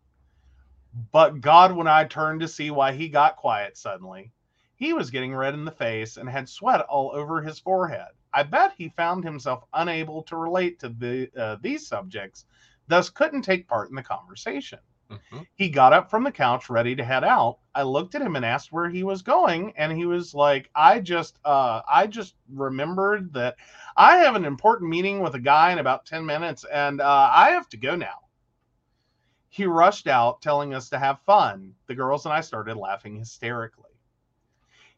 But 1.13 1.41
God, 1.41 1.73
when 1.73 1.87
I 1.87 2.05
turned 2.05 2.41
to 2.41 2.49
see 2.49 2.71
why 2.71 2.93
he 2.93 3.09
got 3.09 3.37
quiet 3.37 3.77
suddenly, 3.77 4.33
he 4.77 4.93
was 4.93 5.11
getting 5.11 5.35
red 5.35 5.55
in 5.55 5.65
the 5.65 5.71
face 5.71 6.17
and 6.17 6.29
had 6.29 6.49
sweat 6.49 6.81
all 6.83 7.11
over 7.13 7.43
his 7.43 7.59
forehead. 7.59 8.09
I 8.33 8.43
bet 8.43 8.73
he 8.77 8.89
found 8.91 9.25
himself 9.25 9.65
unable 9.75 10.23
to 10.25 10.37
relate 10.37 10.79
to 10.81 10.89
the, 10.89 11.31
uh, 11.37 11.57
these 11.61 11.87
subjects, 11.87 12.47
thus 12.89 13.11
couldn't 13.11 13.43
take 13.43 13.69
part 13.69 13.91
in 13.91 13.97
the 13.97 14.03
conversation. 14.03 14.79
Mhm. 15.11 15.47
He 15.55 15.69
got 15.69 15.93
up 15.93 16.11
from 16.11 16.23
the 16.25 16.31
couch 16.33 16.71
ready 16.71 16.95
to 16.97 17.05
head 17.05 17.25
out. 17.25 17.59
I 17.75 17.83
looked 17.83 18.15
at 18.15 18.23
him 18.23 18.37
and 18.37 18.45
asked 18.45 18.73
where 18.73 18.89
he 18.89 19.03
was 19.03 19.23
going, 19.23 19.77
and 19.77 19.93
he 19.93 20.07
was 20.07 20.35
like, 20.35 20.71
"I 20.75 21.01
just, 21.01 21.39
uh, 21.45 21.83
I 21.89 22.07
just 22.07 22.37
remembered 22.49 23.33
that 23.35 23.57
I 23.97 24.19
have 24.19 24.37
an 24.37 24.45
important 24.45 24.91
meeting 24.91 25.21
with 25.21 25.35
a 25.35 25.41
guy 25.41 25.73
in 25.73 25.79
about 25.79 26.07
ten 26.07 26.25
minutes, 26.27 26.65
and 26.65 27.01
uh, 27.01 27.31
I 27.33 27.51
have 27.51 27.69
to 27.71 27.77
go 27.77 27.97
now." 27.97 28.29
He 29.49 29.67
rushed 29.67 30.07
out, 30.07 30.41
telling 30.41 30.73
us 30.73 30.89
to 30.91 30.99
have 30.99 31.21
fun. 31.23 31.75
The 31.87 31.95
girls 31.97 32.27
and 32.27 32.33
I 32.33 32.41
started 32.41 32.77
laughing 32.77 33.17
hysterically. 33.17 33.91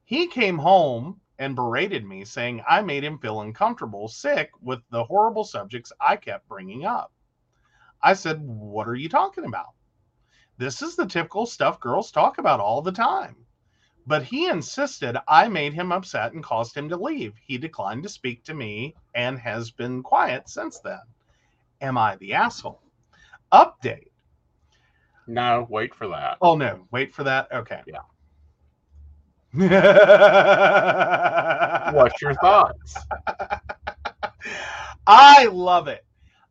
He 0.04 0.26
came 0.26 0.58
home 0.58 1.20
and 1.38 1.54
berated 1.54 2.04
me, 2.04 2.24
saying 2.24 2.62
I 2.68 2.82
made 2.82 3.04
him 3.04 3.18
feel 3.18 3.40
uncomfortable, 3.40 4.08
sick 4.08 4.50
with 4.60 4.82
the 4.90 5.04
horrible 5.04 5.44
subjects 5.44 5.92
I 6.00 6.16
kept 6.16 6.48
bringing 6.48 6.84
up. 6.84 7.12
I 8.02 8.14
said, 8.14 8.40
What 8.42 8.88
are 8.88 8.94
you 8.96 9.08
talking 9.08 9.44
about? 9.44 9.74
This 10.58 10.82
is 10.82 10.96
the 10.96 11.06
typical 11.06 11.46
stuff 11.46 11.78
girls 11.78 12.10
talk 12.10 12.38
about 12.38 12.58
all 12.58 12.82
the 12.82 12.92
time. 12.92 13.36
But 14.06 14.24
he 14.24 14.48
insisted 14.48 15.16
I 15.28 15.48
made 15.48 15.72
him 15.72 15.92
upset 15.92 16.32
and 16.32 16.42
caused 16.42 16.76
him 16.76 16.88
to 16.88 16.96
leave. 16.96 17.34
He 17.46 17.58
declined 17.58 18.02
to 18.02 18.08
speak 18.08 18.42
to 18.44 18.54
me 18.54 18.96
and 19.14 19.38
has 19.38 19.70
been 19.70 20.02
quiet 20.02 20.48
since 20.48 20.80
then. 20.80 21.00
Am 21.80 21.96
I 21.96 22.16
the 22.16 22.34
asshole? 22.34 22.82
Update. 23.52 24.10
No, 25.28 25.66
wait 25.70 25.94
for 25.94 26.08
that. 26.08 26.38
Oh 26.40 26.56
no, 26.56 26.86
wait 26.90 27.14
for 27.14 27.22
that. 27.24 27.52
Okay. 27.52 27.82
Yeah. 27.86 27.98
What's 31.92 32.20
your 32.20 32.34
thoughts? 32.34 32.96
I 35.06 35.46
love 35.46 35.88
it. 35.88 36.04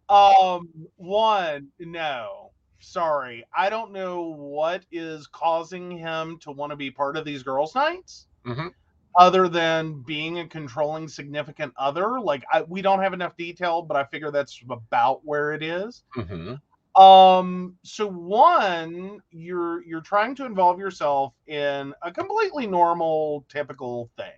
Um, 0.09 0.69
one, 0.95 1.67
no, 1.79 2.46
sorry, 2.79 3.45
I 3.55 3.69
don't 3.69 3.91
know 3.91 4.21
what 4.33 4.85
is 4.91 5.27
causing 5.27 5.91
him 5.91 6.37
to 6.41 6.51
want 6.51 6.71
to 6.71 6.75
be 6.77 6.91
part 6.91 7.17
of 7.17 7.25
these 7.25 7.43
girls' 7.43 7.75
nights, 7.75 8.27
Mhm. 8.45 8.73
other 9.17 9.47
than 9.47 10.01
being 10.03 10.39
a 10.39 10.47
controlling 10.47 11.07
significant 11.07 11.73
other. 11.77 12.19
Like, 12.19 12.43
I, 12.51 12.63
we 12.63 12.81
don't 12.81 13.01
have 13.01 13.13
enough 13.13 13.35
detail, 13.37 13.81
but 13.81 13.97
I 13.97 14.05
figure 14.05 14.31
that's 14.31 14.61
about 14.69 15.21
where 15.25 15.53
it 15.53 15.63
is. 15.63 16.03
hmm 16.15 16.55
Um, 16.95 17.77
so 17.83 18.07
one, 18.07 19.21
you're 19.31 19.83
you're 19.83 20.01
trying 20.01 20.35
to 20.35 20.45
involve 20.45 20.79
yourself 20.79 21.33
in 21.47 21.93
a 22.01 22.11
completely 22.11 22.67
normal, 22.67 23.45
typical 23.49 24.09
thing 24.17 24.33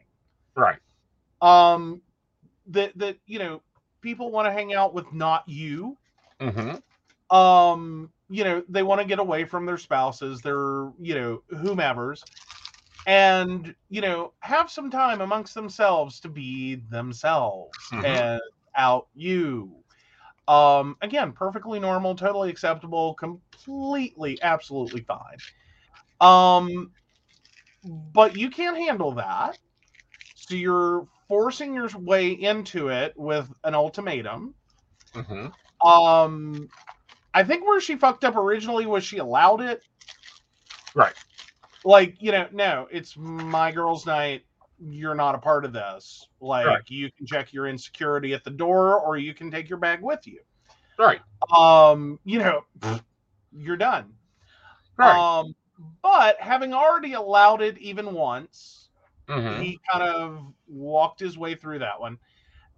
Right. 0.55 0.79
um 1.41 2.01
that 2.67 2.97
that 2.97 3.17
you 3.25 3.39
know 3.39 3.61
people 4.01 4.31
want 4.31 4.45
to 4.45 4.51
hang 4.51 4.73
out 4.73 4.93
with 4.93 5.11
not 5.13 5.43
you 5.47 5.97
hmm 6.39 6.77
um 7.29 8.11
you 8.29 8.43
know 8.43 8.63
they 8.69 8.83
want 8.83 9.01
to 9.01 9.07
get 9.07 9.19
away 9.19 9.45
from 9.45 9.65
their 9.65 9.77
spouses 9.77 10.41
their 10.41 10.91
you 10.99 11.15
know 11.15 11.43
whomevers 11.53 12.25
and 13.05 13.75
you 13.89 14.01
know 14.01 14.33
have 14.41 14.69
some 14.71 14.89
time 14.91 15.21
amongst 15.21 15.53
themselves 15.55 16.19
to 16.21 16.29
be 16.29 16.75
themselves 16.89 17.91
Mhm. 17.91 18.03
and 18.03 18.41
out 18.75 19.07
you. 19.13 19.83
Um 20.47 20.97
again 21.01 21.33
perfectly 21.33 21.79
normal 21.79 22.15
totally 22.15 22.49
acceptable 22.49 23.15
completely 23.15 24.41
absolutely 24.41 25.01
fine. 25.01 25.41
Um 26.21 26.91
but 27.83 28.35
you 28.35 28.49
can't 28.49 28.77
handle 28.77 29.13
that. 29.13 29.57
So 30.35 30.55
you're 30.55 31.07
forcing 31.27 31.75
your 31.75 31.89
way 31.97 32.31
into 32.31 32.89
it 32.89 33.13
with 33.17 33.51
an 33.63 33.75
ultimatum. 33.75 34.55
Hmm 35.13 35.51
um 35.85 36.69
i 37.39 37.43
think 37.43 37.65
where 37.65 37.79
she 37.81 37.95
fucked 37.95 38.25
up 38.25 38.35
originally 38.35 38.85
was 38.85 39.03
she 39.03 39.17
allowed 39.17 39.61
it 39.61 39.83
Right. 40.95 41.15
like 41.83 42.15
you 42.19 42.31
know 42.31 42.47
no 42.51 42.87
it's 42.91 43.15
my 43.17 43.71
girls 43.71 44.05
night 44.05 44.43
you're 44.79 45.15
not 45.15 45.35
a 45.35 45.39
part 45.39 45.65
of 45.65 45.73
this 45.73 46.27
like 46.41 46.67
Right. 46.67 46.81
you 46.89 47.09
can 47.17 47.25
check 47.25 47.53
your 47.53 47.67
insecurity 47.67 48.33
at 48.33 48.43
the 48.43 48.51
door 48.51 48.99
or 48.99 49.17
you 49.17 49.33
can 49.33 49.51
take 49.51 49.69
your 49.69 49.79
bag 49.79 50.01
with 50.01 50.25
you 50.27 50.39
Right. 50.97 51.21
um 51.57 52.19
you 52.25 52.39
know 52.39 52.61
you're 53.51 53.77
done 53.77 54.13
Right. 54.97 55.25
um 55.39 55.53
but 56.01 56.39
having 56.39 56.73
already 56.73 57.13
allowed 57.13 57.61
it 57.61 57.77
even 57.79 58.13
once 58.13 58.89
hmm 59.27 59.61
he 59.61 59.79
kind 59.91 60.03
of 60.03 60.53
walked 60.67 61.19
his 61.19 61.37
way 61.37 61.55
through 61.55 61.79
that 61.79 61.99
one 61.99 62.17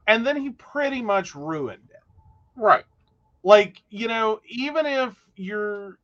and 0.08 0.26
then 0.26 0.38
he 0.38 0.52
pretty 0.52 1.02
much 1.02 1.36
ruined 1.36 1.90
it 1.90 2.04
Right. 2.56 2.86
Like 3.44 3.82
you 3.90 4.08
know 4.08 4.40
even 4.48 4.86
if 4.86 5.16
you're 5.36 5.98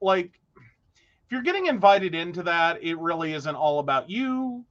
like 0.00 0.40
if 0.56 1.32
you're 1.32 1.42
getting 1.42 1.66
invited 1.66 2.14
into 2.14 2.42
that 2.42 2.82
it 2.82 2.98
really 2.98 3.32
isn't 3.32 3.54
all 3.54 3.78
about 3.78 4.08
you. 4.08 4.64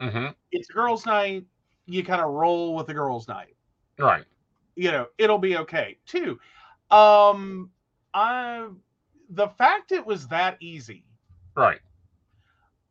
Hmm 0.00 0.28
it's 0.50 0.68
girls 0.68 1.04
night. 1.04 1.44
You 1.86 2.04
kind 2.04 2.20
of 2.22 2.30
roll 2.30 2.74
with 2.74 2.86
the 2.86 2.94
girls 2.94 3.28
night. 3.28 3.54
Right. 3.98 4.24
you 4.76 4.90
know 4.92 5.06
it'll 5.18 5.38
be 5.38 5.56
okay 5.58 5.98
too. 6.06 6.38
Um 6.90 7.70
i 8.14 8.66
the 9.30 9.48
fact 9.48 9.92
it 9.92 10.04
was 10.06 10.28
that 10.28 10.56
easy. 10.60 11.04
Right. 11.54 11.80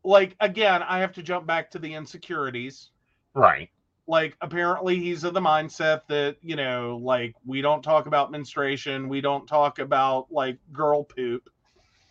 like 0.03 0.35
again 0.41 0.83
i 0.83 0.99
have 0.99 1.13
to 1.13 1.23
jump 1.23 1.47
back 1.47 1.71
to 1.71 1.79
the 1.79 1.93
insecurities. 1.93 2.89
Right. 3.33 3.69
Like 4.07 4.37
apparently 4.41 4.97
he's 4.99 5.23
of 5.23 5.33
the 5.33 5.41
mindset 5.41 6.01
that 6.07 6.37
you 6.41 6.55
know 6.55 6.97
like 7.03 7.35
we 7.45 7.61
don't 7.61 7.83
talk 7.83 8.07
about 8.07 8.31
menstruation 8.31 9.09
we 9.09 9.21
don't 9.21 9.47
talk 9.47 9.79
about 9.79 10.27
like 10.31 10.57
girl 10.71 11.03
poop 11.03 11.49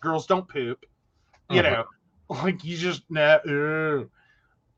girls 0.01 0.25
don't 0.27 0.47
poop 0.47 0.85
you 1.49 1.61
Mhm. 1.61 1.63
know 1.63 1.83
like 2.29 2.63
you 2.63 2.77
just 2.77 3.03
nah, 3.09 3.39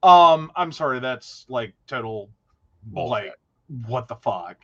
um 0.04 0.52
i'm 0.56 0.72
sorry 0.72 1.00
that's 1.00 1.46
like 1.50 1.74
total 1.88 2.30
Bullshit. 2.84 3.26
like 3.26 3.36
what 3.86 4.08
the 4.08 4.16
fuck 4.16 4.58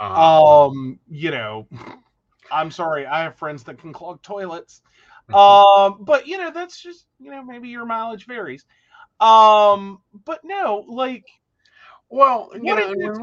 Uh-huh. 0.00 0.32
um 0.40 0.98
you 1.08 1.30
know 1.30 1.66
i'm 2.50 2.70
sorry 2.70 3.06
i 3.06 3.22
have 3.22 3.36
friends 3.36 3.64
that 3.64 3.78
can 3.78 3.92
clog 3.92 4.22
toilets 4.22 4.82
Mhm. 5.28 5.60
um 5.72 5.98
but 6.00 6.26
you 6.26 6.38
know 6.38 6.50
that's 6.50 6.80
just 6.80 7.06
you 7.18 7.30
know 7.30 7.42
maybe 7.42 7.68
your 7.68 7.84
mileage 7.86 8.26
varies 8.26 8.64
um 9.20 10.00
but 10.24 10.40
no 10.44 10.84
like 10.88 11.26
Well, 12.12 12.52
you 12.54 12.62
What 12.62 12.76
know, 12.76 12.92
in 12.92 12.98
this 13.00 13.18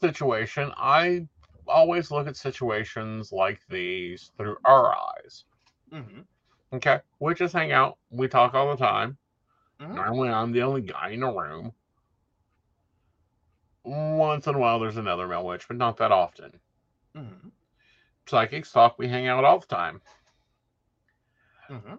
situation, 0.00 0.72
I 0.76 1.28
always 1.68 2.10
look 2.10 2.26
at 2.26 2.36
situations 2.36 3.30
like 3.32 3.60
these 3.68 4.32
through 4.36 4.56
our 4.64 4.94
eyes. 4.96 5.44
mhm, 5.90 6.26
Okay, 6.72 7.00
we 7.18 7.34
just 7.34 7.54
hang 7.54 7.72
out, 7.72 7.98
we 8.10 8.28
talk 8.28 8.52
all 8.54 8.70
the 8.70 8.76
time. 8.84 9.18
mhm. 9.80 10.06
Normally, 10.06 10.30
I'm 10.30 10.52
the 10.52 10.62
only 10.62 10.82
guy 10.82 11.10
in 11.10 11.20
the 11.20 11.28
room. 11.28 11.74
Once 13.84 14.48
in 14.48 14.56
a 14.56 14.58
while, 14.58 14.80
there's 14.80 14.96
another 14.96 15.28
male 15.28 15.46
witch, 15.46 15.68
but 15.68 15.76
not 15.76 15.96
that 15.98 16.10
often. 16.10 16.60
Mhm, 17.14 17.52
Psychics 18.26 18.72
talk, 18.72 18.98
we 18.98 19.06
hang 19.06 19.28
out 19.28 19.44
all 19.44 19.60
the 19.60 19.66
time. 19.68 20.02
mhm. 21.68 21.98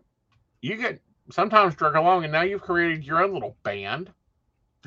You 0.62 0.78
get 0.78 1.04
sometimes 1.32 1.76
drug 1.76 1.96
along, 1.96 2.24
and 2.24 2.32
now 2.34 2.42
you've 2.42 2.64
created 2.64 3.04
your 3.06 3.22
own 3.24 3.34
little 3.34 3.60
band. 3.64 4.16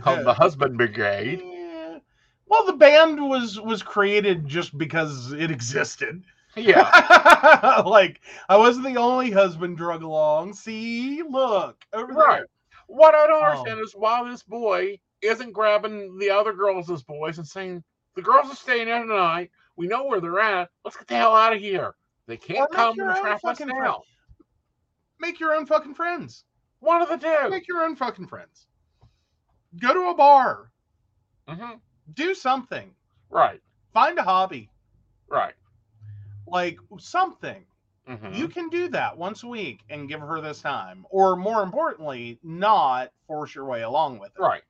Called 0.03 0.25
the 0.25 0.35
Husband 0.35 0.77
Brigade. 0.77 1.41
Yeah. 1.45 1.99
Well, 2.47 2.65
the 2.67 2.75
band 2.75 3.21
was 3.21 3.61
was 3.61 3.83
created 3.83 4.47
just 4.47 4.77
because 4.79 5.33
it 5.33 5.51
existed. 5.51 6.23
Yeah, 6.57 7.83
like 7.87 8.21
I 8.49 8.57
wasn't 8.57 8.87
the 8.87 8.97
only 8.97 9.31
husband 9.31 9.77
drug 9.77 10.03
along. 10.03 10.55
See, 10.55 11.23
look 11.23 11.85
over 11.93 12.13
right. 12.13 12.39
there. 12.39 12.47
What 12.87 13.15
I 13.15 13.27
don't 13.27 13.43
Oh. 13.43 13.47
understand 13.47 13.81
is 13.81 13.93
why 13.95 14.27
this 14.29 14.43
boy 14.43 14.99
isn't 15.23 15.53
grabbing 15.53 16.17
the 16.19 16.31
other 16.31 16.53
girls 16.53 16.91
as 16.91 17.03
boys 17.03 17.39
and 17.39 17.47
saying, 17.47 17.83
"The 18.15 18.23
girls 18.23 18.51
are 18.51 18.57
staying 18.57 18.89
in 18.89 19.09
tonight. 19.09 19.51
We 19.77 19.87
know 19.87 20.05
where 20.07 20.21
they're 20.21 20.41
at. 20.41 20.71
Let's 20.85 20.97
get 20.97 21.09
the 21.09 21.17
hell 21.17 21.35
out 21.37 21.53
of 21.53 21.61
here. 21.61 21.95
They 22.27 22.37
can't 22.39 22.71
come 22.73 22.99
and 22.99 23.17
trap 23.21 23.45
us 23.45 23.61
now." 23.61 24.03
Make 25.19 25.41
your 25.41 25.55
own 25.55 25.67
fucking 25.67 25.95
friends. 25.95 26.45
One 26.81 27.03
of 27.03 27.09
the 27.09 27.17
two. 27.17 27.51
Make 27.51 27.69
your 27.69 27.83
own 27.85 27.97
fucking 27.97 28.29
friends. 28.29 28.67
Go 29.81 29.93
to 29.95 30.09
a 30.11 30.15
bar. 30.15 30.71
hmm 31.49 31.73
Do 32.15 32.35
something. 32.35 32.95
Right, 33.31 33.61
Find 33.93 34.19
a 34.19 34.23
hobby. 34.23 34.71
right. 35.29 35.55
Like 36.47 36.79
something. 36.99 37.65
hmm 38.07 38.35
You 38.35 38.49
can 38.49 38.69
do 38.69 38.89
that 38.89 39.17
once 39.19 39.43
a 39.43 39.49
week 39.49 39.81
and 39.91 40.09
give 40.09 40.21
her 40.21 40.41
this 40.41 40.61
time. 40.63 41.05
Or 41.11 41.37
more 41.37 41.63
importantly, 41.63 42.39
not 42.43 43.11
force 43.27 43.55
your 43.55 43.65
way 43.67 43.83
along 43.83 44.19
with 44.19 44.33
it. 44.37 44.41
Right, 44.41 44.63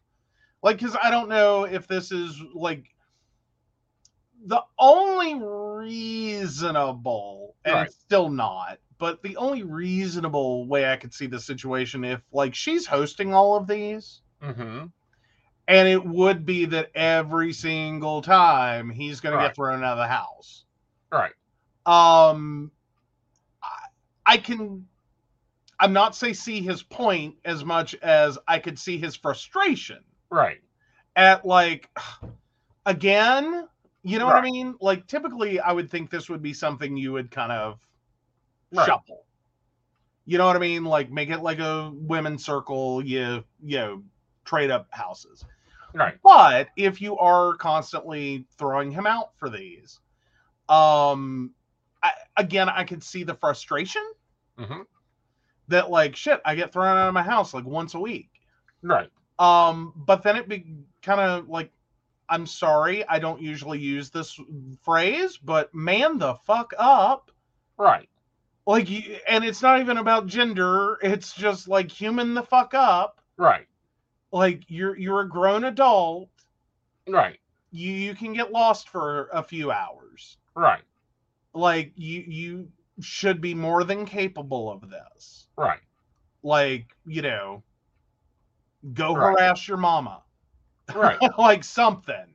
Like, 0.62 0.78
because 0.78 0.96
I 1.00 1.10
don't 1.10 1.28
know 1.28 1.64
if 1.64 1.86
this 1.86 2.10
is 2.12 2.40
like 2.54 2.86
the 4.46 4.62
only 4.78 5.34
reasonable, 6.36 7.56
and 7.64 7.74
Right. 7.74 7.86
it's 7.86 7.96
still 7.96 8.28
not, 8.30 8.78
but 8.98 9.22
the 9.22 9.36
only 9.36 9.62
reasonable 9.62 10.66
way 10.66 10.90
I 10.90 10.96
could 10.96 11.12
see 11.12 11.26
the 11.26 11.40
situation 11.40 12.04
if 12.04 12.22
like 12.32 12.54
she's 12.54 12.86
hosting 12.86 13.34
all 13.34 13.56
of 13.56 13.66
these. 13.66 14.22
Hmm 14.47 14.86
And 15.68 15.89
it 15.89 16.05
would 16.05 16.44
be 16.47 16.66
that 16.66 16.90
every 16.94 17.52
single 17.52 18.23
time 18.23 18.90
he's 18.90 19.20
going 19.20 19.32
to 19.32 19.39
get 19.39 19.55
thrown 19.55 19.85
out 19.85 19.93
of 19.93 19.98
the 19.98 20.09
house. 20.09 20.64
right, 21.12 21.32
um 21.86 22.70
I, 23.62 23.86
I 24.27 24.36
can 24.39 24.86
i'm 25.81 25.93
not 25.93 26.16
say 26.16 26.32
see 26.32 26.60
his 26.62 26.82
point 26.82 27.36
as 27.44 27.64
much 27.64 27.94
as 27.97 28.39
i 28.48 28.59
could 28.59 28.78
see 28.78 28.98
his 28.98 29.16
frustration. 29.16 30.05
Right, 30.31 30.60
at 31.16 31.44
like 31.44 31.89
again 32.86 33.68
you 34.02 34.18
know 34.18 34.27
what 34.27 34.36
i 34.36 34.40
mean? 34.40 34.77
Like 34.81 35.06
typically 35.06 35.60
i 35.60 35.73
would 35.73 35.90
think 35.90 36.10
this 36.10 36.28
would 36.31 36.43
be 36.43 36.55
something 36.55 36.97
you 36.97 37.12
would 37.12 37.31
kind 37.31 37.52
of 37.52 37.78
Right. 38.73 38.86
shuffle. 38.86 39.24
You 40.27 40.39
know 40.39 40.47
what 40.47 40.56
i 40.56 40.60
mean? 40.60 40.85
Like 40.85 41.10
make 41.10 41.31
it 41.31 41.40
like 41.40 41.59
a 41.59 41.90
women's 41.94 42.44
circle 42.44 43.05
you 43.05 43.44
you 43.62 43.78
know 43.78 44.02
trade 44.47 44.70
up 44.70 44.89
houses 44.93 45.44
right, 45.94 46.18
but 46.23 46.68
if 46.77 47.01
you 47.01 47.18
are 47.18 47.55
constantly 47.56 48.47
throwing 48.59 48.90
him 48.90 49.06
out 49.06 49.31
for 49.39 49.48
these, 49.51 50.01
um, 50.68 51.55
I, 52.02 52.12
again, 52.36 52.68
I 52.68 52.85
could 52.85 53.02
see 53.02 53.24
the 53.24 53.35
frustration 53.35 54.02
hmm 54.59 54.82
that 55.68 55.90
like 55.90 56.16
shit, 56.16 56.40
I 56.44 56.55
get 56.55 56.73
thrown 56.73 56.97
out 56.97 57.09
of 57.09 57.14
my 57.14 57.23
house 57.23 57.55
like 57.55 57.64
once 57.64 57.94
a 57.94 58.01
week. 58.01 58.31
right, 58.82 59.10
Um, 59.39 59.93
but 59.97 60.23
then 60.23 60.36
it 60.36 60.48
be 60.48 60.64
kind 61.02 61.20
of 61.20 61.48
like, 61.48 61.73
I'm 62.28 62.47
sorry, 62.47 63.06
I 63.06 63.18
don't 63.18 63.40
usually 63.43 63.78
use 63.78 64.10
this 64.10 64.39
phrase, 64.82 65.36
but 65.39 65.74
man 65.74 66.18
the 66.18 66.35
fuck 66.47 66.73
up. 66.78 67.31
right, 67.78 68.09
Like, 68.66 68.89
and 69.28 69.44
it's 69.44 69.62
not 69.62 69.81
even 69.81 69.97
about 69.98 70.27
gender. 70.27 70.98
It's 71.02 71.32
just 71.32 71.68
like 71.68 71.90
human 71.90 72.35
the 72.35 72.43
fuck 72.43 72.74
up. 72.74 73.20
right, 73.39 73.66
Like 74.36 74.64
you're 74.68 74.98
you're 74.98 75.20
a 75.20 75.28
grown 75.28 75.64
adult. 75.64 76.28
right, 77.08 77.38
You 77.70 77.90
you 77.90 78.14
can 78.14 78.34
get 78.34 78.52
lost 78.52 78.90
for 78.90 79.28
a 79.32 79.42
few 79.42 79.70
hours. 79.70 80.36
right, 80.54 80.82
like 81.54 81.92
you 81.96 82.22
you 82.26 82.68
should 83.00 83.40
be 83.40 83.54
more 83.54 83.82
than 83.84 84.04
capable 84.04 84.70
of 84.70 84.90
this. 84.90 85.46
Right, 85.56 85.80
like 86.42 86.94
you 87.06 87.22
know 87.22 87.62
go 88.92 89.14
Right. 89.14 89.38
harass 89.38 89.66
your 89.66 89.78
mama. 89.78 90.22
Right. 90.94 91.18
like 91.38 91.64
something. 91.64 92.34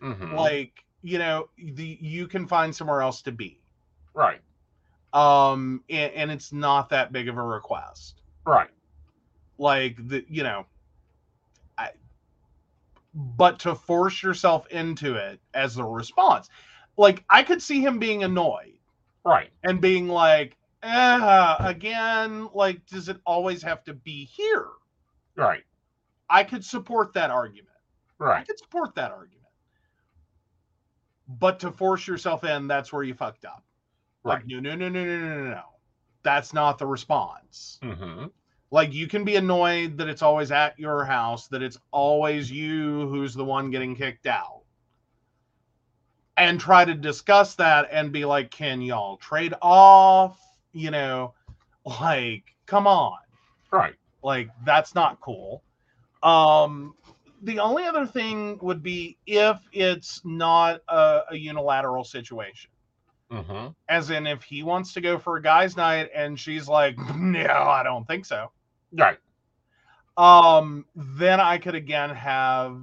Hmm 0.00 0.34
like 0.34 0.84
you 1.02 1.18
know 1.18 1.48
the 1.56 1.96
you 2.00 2.26
can 2.28 2.46
find 2.46 2.76
somewhere 2.76 3.00
else 3.00 3.22
to 3.22 3.32
be. 3.32 3.58
Right, 4.12 4.40
um 5.14 5.82
and, 5.88 6.12
and 6.12 6.30
it's 6.30 6.52
not 6.52 6.90
that 6.90 7.10
big 7.10 7.26
of 7.28 7.38
a 7.38 7.42
request. 7.42 8.20
Right, 8.44 8.68
like 9.58 9.96
the 10.08 10.24
you 10.28 10.42
know 10.42 10.66
but 13.14 13.58
to 13.58 13.74
force 13.74 14.22
yourself 14.22 14.66
into 14.68 15.14
it 15.14 15.40
as 15.54 15.76
a 15.76 15.84
response 15.84 16.48
like 16.96 17.24
i 17.30 17.42
could 17.42 17.62
see 17.62 17.80
him 17.80 17.98
being 17.98 18.22
annoyed 18.24 18.78
right, 19.28 19.50
and 19.62 19.80
being 19.80 20.08
like, 20.08 20.56
uh, 20.82 21.56
again, 21.60 22.48
like, 22.54 22.84
does 22.86 23.08
it 23.08 23.18
always 23.26 23.62
have 23.62 23.84
to 23.84 23.94
be 23.94 24.24
here? 24.24 24.66
right, 25.36 25.62
I 26.30 26.44
could 26.44 26.64
support 26.64 27.14
that 27.14 27.30
argument. 27.30 27.68
Right. 28.18 28.40
I 28.40 28.44
could 28.44 28.58
support 28.58 28.94
that 28.96 29.12
argument. 29.12 29.38
But 31.28 31.60
to 31.60 31.70
force 31.70 32.06
yourself 32.06 32.42
in, 32.44 32.66
that's 32.66 32.92
where 32.92 33.02
you 33.02 33.14
fucked 33.14 33.44
up. 33.44 33.62
Like, 34.24 34.38
right. 34.38 34.46
no, 34.48 34.60
no, 34.60 34.74
no, 34.74 34.88
no, 34.88 35.04
no, 35.04 35.18
no, 35.18 35.44
no, 35.44 35.50
no. 35.50 35.62
That's 36.22 36.52
not 36.52 36.78
the 36.78 36.86
response. 36.86 37.78
hmm 37.82 38.26
Like, 38.70 38.92
you 38.92 39.06
can 39.08 39.24
be 39.24 39.36
annoyed 39.36 39.98
that 39.98 40.08
it's 40.08 40.22
always 40.22 40.50
at 40.52 40.78
your 40.78 41.04
house, 41.04 41.48
that 41.48 41.62
it's 41.62 41.78
always 41.90 42.50
you 42.50 43.08
who's 43.08 43.34
the 43.34 43.44
one 43.44 43.70
getting 43.70 43.94
kicked 43.96 44.26
out. 44.26 44.62
And 46.36 46.60
try 46.60 46.84
to 46.84 46.94
discuss 46.94 47.54
that 47.56 47.88
and 47.90 48.12
be 48.12 48.24
like, 48.24 48.50
can 48.50 48.80
y'all 48.80 49.16
trade 49.18 49.54
off? 49.60 50.38
You 50.72 50.90
know, 50.90 51.34
like, 51.84 52.44
come 52.66 52.86
on. 52.86 53.18
Right, 53.70 53.94
Like, 54.22 54.50
that's 54.64 54.94
not 54.94 55.20
cool. 55.20 55.62
Um, 56.22 56.94
the 57.42 57.58
only 57.60 57.84
other 57.84 58.06
thing 58.06 58.58
would 58.62 58.82
be 58.82 59.18
if 59.26 59.58
it's 59.72 60.22
not 60.24 60.80
a, 60.88 61.22
a 61.30 61.36
unilateral 61.36 62.04
situation 62.04 62.70
hmm 63.30 63.68
as 63.88 64.10
in 64.10 64.26
if 64.26 64.42
he 64.42 64.62
wants 64.62 64.92
to 64.94 65.00
go 65.00 65.18
for 65.18 65.36
a 65.36 65.42
guy's 65.42 65.76
night 65.76 66.10
and 66.14 66.38
she's 66.38 66.68
like 66.68 66.96
no 67.16 67.44
i 67.46 67.82
don't 67.82 68.06
think 68.06 68.24
so 68.24 68.50
right, 68.92 69.18
um 70.16 70.84
then 70.94 71.40
i 71.40 71.58
could 71.58 71.74
again 71.74 72.10
have 72.10 72.80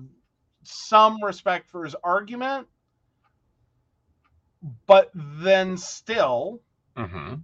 some 0.64 1.24
respect 1.24 1.70
for 1.70 1.84
his 1.84 1.96
argument 2.04 2.68
but 4.88 5.12
then 5.16 5.78
still 5.78 6.62
hmm 6.96 7.36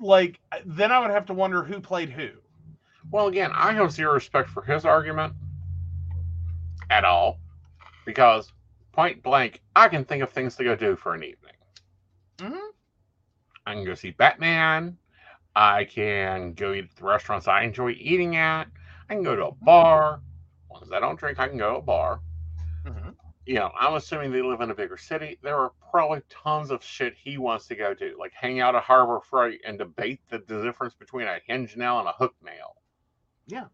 like 0.00 0.40
then 0.66 0.92
i 0.92 0.98
would 0.98 1.10
have 1.10 1.26
to 1.26 1.34
wonder 1.34 1.62
who 1.62 1.80
played 1.80 2.10
who 2.10 2.30
Well, 3.10 3.28
again, 3.28 3.50
I 3.54 3.72
have 3.72 3.92
zero 3.92 4.14
respect 4.14 4.50
for 4.50 4.62
his 4.62 4.84
argument 4.84 5.34
at 6.90 7.04
all 7.04 7.38
because, 8.04 8.52
point 8.92 9.22
blank, 9.22 9.60
I 9.76 9.88
can 9.88 10.04
think 10.04 10.22
of 10.22 10.30
things 10.30 10.56
to 10.56 10.64
go 10.64 10.74
do 10.76 10.96
for 10.96 11.14
an 11.14 11.22
evening. 11.22 11.54
Mhm. 12.38 12.72
I 13.66 13.74
can 13.74 13.84
go 13.84 13.94
see 13.94 14.10
Batman. 14.10 14.98
I 15.58 15.86
can 15.86 16.52
go 16.52 16.72
eat 16.72 16.84
at 16.84 16.94
the 16.94 17.04
restaurants 17.04 17.48
I 17.48 17.64
enjoy 17.64 17.90
eating 17.90 18.36
at. 18.36 18.68
I 19.10 19.14
can 19.14 19.24
go 19.24 19.34
to 19.34 19.46
a 19.46 19.52
bar. 19.52 20.20
As 20.66 20.70
long 20.70 20.82
as 20.84 20.92
I 20.92 21.00
don't 21.00 21.18
drink, 21.18 21.40
I 21.40 21.48
can 21.48 21.58
go 21.58 21.72
to 21.72 21.78
a 21.78 21.82
bar. 21.82 22.20
Mhm. 22.86 23.16
You 23.44 23.54
know, 23.56 23.72
I'm 23.76 23.94
assuming 23.94 24.30
they 24.30 24.40
live 24.40 24.60
in 24.60 24.70
a 24.70 24.74
bigger 24.74 24.96
city. 24.96 25.36
There 25.42 25.56
are 25.56 25.72
probably 25.90 26.22
tons 26.28 26.70
of 26.70 26.84
shit 26.84 27.16
he 27.16 27.38
wants 27.38 27.66
to 27.66 27.74
go 27.74 27.92
to, 27.92 28.16
like 28.16 28.32
hang 28.34 28.60
out 28.60 28.76
at 28.76 28.84
Harbor 28.84 29.18
Freight 29.18 29.60
and 29.64 29.76
debate 29.76 30.20
the, 30.28 30.38
the 30.38 30.62
difference 30.62 30.94
between 30.94 31.26
a 31.26 31.40
hinge 31.44 31.76
nail 31.76 31.98
and 31.98 32.08
a 32.08 32.12
hook 32.12 32.36
nail. 32.40 32.76
Yeah. 33.48 33.66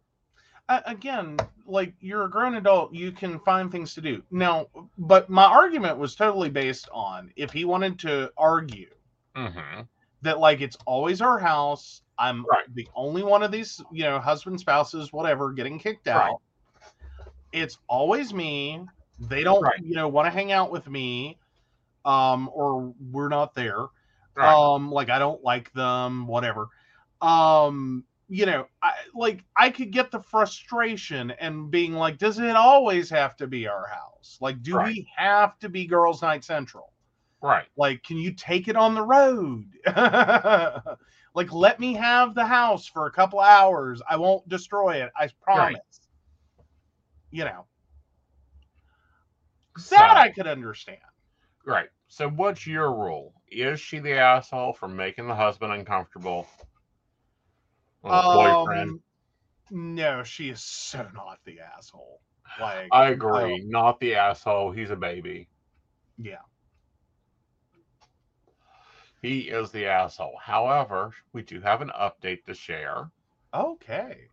Uh, 0.70 0.80
again, 0.86 1.36
like 1.66 1.92
you're 2.00 2.24
a 2.24 2.30
grown 2.30 2.54
adult, 2.54 2.94
you 2.94 3.12
can 3.12 3.38
find 3.40 3.70
things 3.70 3.92
to 3.94 4.00
do. 4.00 4.22
Now, 4.30 4.68
but 4.96 5.28
my 5.28 5.44
argument 5.44 5.98
was 5.98 6.14
totally 6.14 6.48
based 6.48 6.88
on 6.94 7.30
if 7.36 7.52
he 7.52 7.66
wanted 7.66 7.98
to 7.98 8.32
argue 8.38 8.88
Mm-hmm. 9.36 9.82
That 10.24 10.40
like 10.40 10.60
it's 10.62 10.76
always 10.86 11.22
our 11.22 11.38
house, 11.38 12.02
I'm 12.18 12.48
Right. 12.50 12.66
the 12.74 12.88
only 12.94 13.22
one 13.22 13.42
of 13.42 13.52
these, 13.52 13.80
you 13.92 14.04
know, 14.04 14.20
husband, 14.20 14.60
spouses, 14.60 15.12
whatever, 15.12 15.52
getting 15.52 15.78
kicked 15.78 16.08
Right. 16.12 16.34
out. 16.34 16.40
It's 17.52 17.78
always 17.88 18.34
me. 18.34 18.84
They 19.18 19.44
don't, 19.44 19.70
Right. 19.70 19.80
you 19.80 19.94
know, 19.94 20.08
want 20.08 20.26
to 20.26 20.30
hang 20.30 20.52
out 20.52 20.70
with 20.70 20.88
me, 20.88 21.38
um, 22.04 22.50
or 22.54 22.94
we're 23.12 23.28
not 23.28 23.54
there. 23.54 23.86
Right. 24.36 24.58
um 24.58 24.92
like 24.92 25.10
i 25.10 25.18
don't 25.18 25.42
like 25.44 25.72
them 25.74 26.26
whatever 26.26 26.68
um 27.22 28.04
you 28.28 28.46
know 28.46 28.66
i 28.82 28.92
like 29.14 29.44
i 29.56 29.70
could 29.70 29.90
get 29.92 30.10
the 30.10 30.20
frustration 30.20 31.30
and 31.32 31.70
being 31.70 31.94
like 31.94 32.18
does 32.18 32.38
it 32.38 32.56
always 32.56 33.10
have 33.10 33.36
to 33.36 33.46
be 33.48 33.66
our 33.66 33.88
house 33.88 34.38
like 34.40 34.62
do 34.62 34.78
Right. 34.78 34.94
we 34.94 35.06
have 35.16 35.58
to 35.58 35.68
be 35.68 35.86
girls 35.86 36.22
night 36.22 36.44
central 36.44 36.93
right. 37.44 37.66
like 37.76 38.02
can 38.02 38.16
you 38.16 38.32
take 38.32 38.68
it 38.68 38.76
on 38.76 38.94
the 38.94 39.02
road 39.02 39.64
like 41.34 41.52
let 41.52 41.78
me 41.78 41.94
have 41.94 42.34
the 42.34 42.46
house 42.46 42.86
for 42.86 43.06
a 43.06 43.10
couple 43.10 43.40
hours 43.40 44.00
i 44.08 44.16
won't 44.16 44.48
destroy 44.48 45.02
it 45.02 45.10
i 45.16 45.28
promise 45.42 45.80
you 47.34 47.44
know, 47.44 47.66
that 49.90 50.16
I 50.16 50.30
could 50.30 50.46
understand. 50.46 50.98
Right. 51.66 51.88
So 52.06 52.28
what's 52.28 52.64
your 52.64 52.94
rule? 52.94 53.34
Is 53.50 53.80
she 53.80 53.98
the 53.98 54.12
asshole 54.12 54.74
for 54.74 54.86
making 54.86 55.26
the 55.26 55.34
husband 55.34 55.72
uncomfortable? 55.72 56.46
Or 58.04 58.12
the 58.12 58.22
boyfriend? 58.22 58.90
Um, 58.90 59.02
no, 59.72 60.22
she 60.22 60.50
is 60.50 60.62
so 60.62 61.08
not 61.12 61.40
the 61.44 61.58
asshole. 61.76 62.20
Like, 62.60 62.88
I 62.92 63.08
agree. 63.08 63.64
Not 63.66 63.98
the 63.98 64.14
asshole. 64.14 64.70
He's 64.70 64.90
a 64.90 64.96
baby. 64.96 65.48
yeah. 66.18 66.36
He 69.24 69.48
is 69.48 69.70
the 69.70 69.86
asshole. 69.86 70.38
However, 70.38 71.14
we 71.32 71.40
do 71.40 71.58
have 71.62 71.80
an 71.80 71.90
update 71.98 72.44
to 72.44 72.52
share. 72.52 73.10
Okay. 73.54 74.28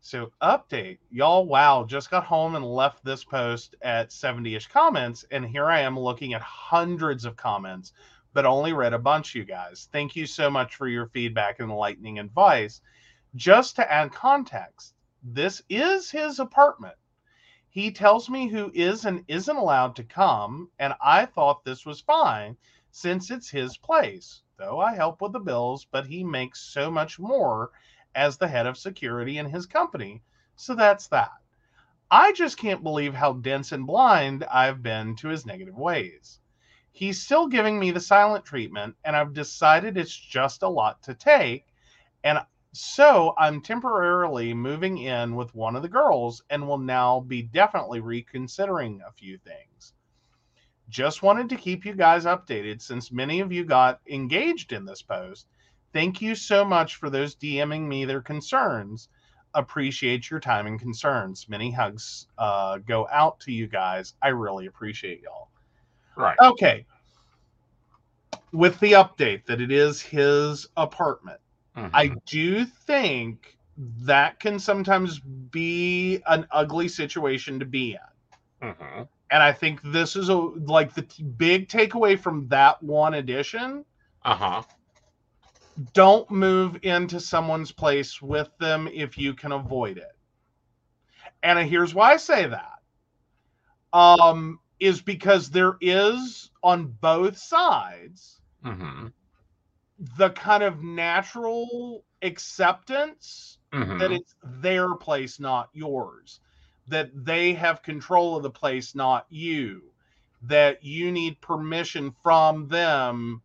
So, 0.00 0.30
update. 0.40 0.98
Y'all, 1.10 1.46
wow, 1.46 1.82
just 1.82 2.08
got 2.08 2.24
home 2.24 2.54
and 2.54 2.64
left 2.64 3.04
this 3.04 3.24
post 3.24 3.74
at 3.82 4.12
70 4.12 4.54
ish 4.54 4.68
comments. 4.68 5.24
And 5.32 5.44
here 5.44 5.66
I 5.66 5.80
am 5.80 5.98
looking 5.98 6.32
at 6.32 6.42
hundreds 6.42 7.24
of 7.24 7.34
comments, 7.34 7.92
but 8.32 8.46
only 8.46 8.72
read 8.72 8.92
a 8.92 9.00
bunch, 9.00 9.34
you 9.34 9.44
guys. 9.44 9.88
Thank 9.90 10.14
you 10.14 10.26
so 10.26 10.48
much 10.48 10.76
for 10.76 10.86
your 10.86 11.08
feedback 11.08 11.58
and 11.58 11.68
enlightening 11.68 12.20
advice. 12.20 12.82
Just 13.34 13.74
to 13.74 13.92
add 13.92 14.12
context, 14.12 14.94
this 15.24 15.60
is 15.68 16.08
his 16.08 16.38
apartment. 16.38 16.94
He 17.68 17.90
tells 17.90 18.30
me 18.30 18.46
who 18.46 18.70
is 18.74 19.06
and 19.06 19.24
isn't 19.26 19.56
allowed 19.56 19.96
to 19.96 20.04
come, 20.04 20.70
and 20.78 20.94
I 21.04 21.26
thought 21.26 21.64
this 21.64 21.84
was 21.84 22.00
fine 22.00 22.56
since 22.92 23.30
it's 23.30 23.48
his 23.48 23.76
place. 23.78 24.42
Though 24.58 24.78
I 24.78 24.94
help 24.94 25.20
with 25.22 25.32
the 25.32 25.40
bills, 25.40 25.86
but 25.90 26.06
he 26.06 26.22
makes 26.22 26.60
so 26.60 26.90
much 26.90 27.18
more 27.18 27.70
as 28.14 28.36
the 28.36 28.46
head 28.46 28.66
of 28.66 28.76
security 28.76 29.38
in 29.38 29.48
his 29.48 29.66
company. 29.66 30.22
So 30.54 30.74
that's 30.74 31.08
that. 31.08 31.32
I 32.10 32.32
just 32.32 32.58
can't 32.58 32.82
believe 32.82 33.14
how 33.14 33.32
dense 33.32 33.72
and 33.72 33.86
blind 33.86 34.44
I've 34.44 34.82
been 34.82 35.16
to 35.16 35.28
his 35.28 35.46
negative 35.46 35.76
ways. 35.76 36.38
He's 36.90 37.22
still 37.22 37.48
giving 37.48 37.78
me 37.78 37.90
the 37.90 38.00
silent 38.00 38.44
treatment, 38.44 38.94
and 39.02 39.16
I've 39.16 39.32
decided 39.32 39.96
it's 39.96 40.14
just 40.14 40.62
a 40.62 40.68
lot 40.68 41.02
to 41.04 41.14
take. 41.14 41.64
And 42.22 42.40
so 42.72 43.32
I'm 43.38 43.62
temporarily 43.62 44.52
moving 44.52 44.98
in 44.98 45.34
with 45.34 45.54
one 45.54 45.76
of 45.76 45.82
the 45.82 45.88
girls 45.88 46.42
and 46.50 46.68
will 46.68 46.78
now 46.78 47.20
be 47.20 47.42
definitely 47.42 48.00
reconsidering 48.00 49.00
a 49.00 49.12
few 49.12 49.38
things. 49.38 49.94
Just 50.92 51.22
wanted 51.22 51.48
to 51.48 51.56
keep 51.56 51.86
you 51.86 51.94
guys 51.94 52.26
updated 52.26 52.82
since 52.82 53.10
many 53.10 53.40
of 53.40 53.50
you 53.50 53.64
got 53.64 54.00
engaged 54.06 54.72
in 54.72 54.84
this 54.84 55.00
post. 55.00 55.46
Thank 55.94 56.20
you 56.20 56.34
so 56.34 56.66
much 56.66 56.96
for 56.96 57.08
those 57.08 57.34
DMing 57.34 57.88
me 57.88 58.04
their 58.04 58.20
concerns. 58.20 59.08
Appreciate 59.54 60.30
your 60.30 60.38
time 60.38 60.66
and 60.66 60.78
concerns. 60.78 61.48
Many 61.48 61.70
hugs 61.70 62.26
uh, 62.36 62.76
go 62.76 63.08
out 63.10 63.40
to 63.40 63.52
you 63.52 63.68
guys. 63.68 64.12
I 64.20 64.28
really 64.28 64.66
appreciate 64.66 65.22
y'all. 65.22 65.48
Right. 66.14 66.36
Okay. 66.38 66.84
With 68.52 68.78
the 68.80 68.92
update 68.92 69.46
that 69.46 69.62
it 69.62 69.72
is 69.72 70.02
his 70.02 70.66
apartment, 70.76 71.40
Mhm. 71.74 71.90
I 71.94 72.08
do 72.26 72.66
think 72.66 73.56
that 73.76 74.40
can 74.40 74.58
sometimes 74.58 75.20
be 75.20 76.20
an 76.26 76.46
ugly 76.50 76.88
situation 76.88 77.58
to 77.60 77.64
be 77.64 77.92
in. 77.92 78.68
Mhm. 78.68 79.08
And 79.32 79.42
I 79.42 79.52
think 79.52 79.80
this 79.82 80.16
is 80.16 80.28
a 80.28 80.36
like 80.36 80.94
the 80.94 81.02
t- 81.02 81.24
big 81.24 81.68
takeaway 81.68 82.18
from 82.20 82.48
that 82.48 82.82
one 82.82 83.14
edition. 83.14 83.84
Uh-huh. 84.24 84.62
Don't 85.94 86.30
move 86.30 86.78
into 86.82 87.20
someone's 87.20 87.72
place 87.72 88.20
with 88.22 88.50
them 88.58 88.88
if 88.92 89.18
you 89.18 89.34
can 89.34 89.52
avoid 89.52 89.98
it. 89.98 90.12
And 91.42 91.58
here's 91.68 91.94
why 91.94 92.12
I 92.12 92.16
say 92.18 92.46
that. 92.46 92.78
Um, 93.92 94.60
is 94.80 95.00
because 95.00 95.50
there 95.50 95.76
is 95.80 96.50
on 96.62 96.86
both 97.00 97.38
sides 97.38 98.40
Mm-hmm. 98.64 99.08
the 100.18 100.30
kind 100.30 100.62
of 100.62 100.82
natural 100.82 102.04
acceptance 102.22 103.58
Mm-hmm. 103.72 103.98
that 103.98 104.12
it's 104.12 104.34
their 104.44 104.94
place, 104.96 105.40
not 105.40 105.70
yours. 105.72 106.40
That 106.92 107.24
they 107.24 107.54
have 107.54 107.82
control 107.82 108.36
of 108.36 108.42
the 108.44 108.50
place, 108.50 108.94
not 108.94 109.26
you. 109.30 109.94
That 110.42 110.84
you 110.84 111.10
need 111.12 111.40
permission 111.40 112.12
from 112.22 112.68
them 112.68 113.42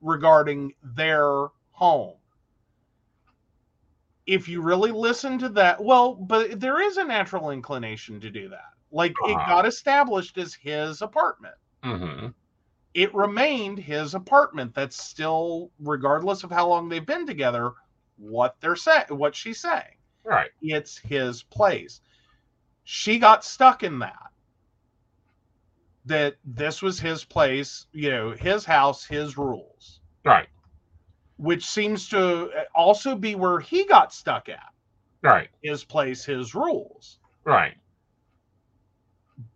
regarding 0.00 0.74
their 0.82 1.48
home. 1.72 2.16
If 4.26 4.48
you 4.48 4.62
really 4.62 4.92
listen 4.92 5.38
to 5.40 5.48
that, 5.50 5.82
well, 5.82 6.14
but 6.14 6.60
there 6.60 6.80
is 6.80 6.96
a 6.96 7.04
natural 7.04 7.50
inclination 7.50 8.20
to 8.20 8.30
do 8.30 8.48
that. 8.50 8.72
Like 8.92 9.12
it 9.24 9.34
Uh-huh. 9.36 9.48
got 9.48 9.66
established 9.66 10.38
as 10.38 10.54
his 10.54 11.02
apartment 11.02 11.54
Mm-hmm. 11.84 12.28
it 12.94 13.14
remained 13.14 13.78
his 13.78 14.14
apartment. 14.14 14.74
That's 14.74 14.96
still, 15.02 15.70
regardless 15.78 16.44
of 16.44 16.50
how 16.50 16.68
long 16.68 16.88
they've 16.88 17.04
been 17.06 17.26
together, 17.26 17.72
what 18.16 18.56
they're 18.60 18.76
saying, 18.76 19.06
what 19.10 19.34
she's 19.34 19.60
saying. 19.60 19.98
Right. 20.24 20.50
It's 20.62 20.98
his 20.98 21.42
place. 21.42 22.00
She 22.88 23.18
got 23.18 23.44
stuck 23.44 23.82
in 23.82 23.98
that. 23.98 24.30
That 26.04 26.36
this 26.44 26.82
was 26.82 27.00
his 27.00 27.24
place, 27.24 27.86
you 27.90 28.10
know, 28.10 28.30
his 28.30 28.64
house, 28.64 29.04
his 29.04 29.36
rules, 29.36 29.98
Right. 30.24 30.46
which 31.36 31.66
seems 31.66 32.08
to 32.10 32.48
also 32.76 33.16
be 33.16 33.34
where 33.34 33.58
he 33.58 33.86
got 33.86 34.14
stuck 34.14 34.48
at. 34.48 34.72
Right. 35.20 35.48
His 35.62 35.82
place, 35.82 36.24
his 36.24 36.54
rules. 36.54 37.18
Right. 37.42 37.76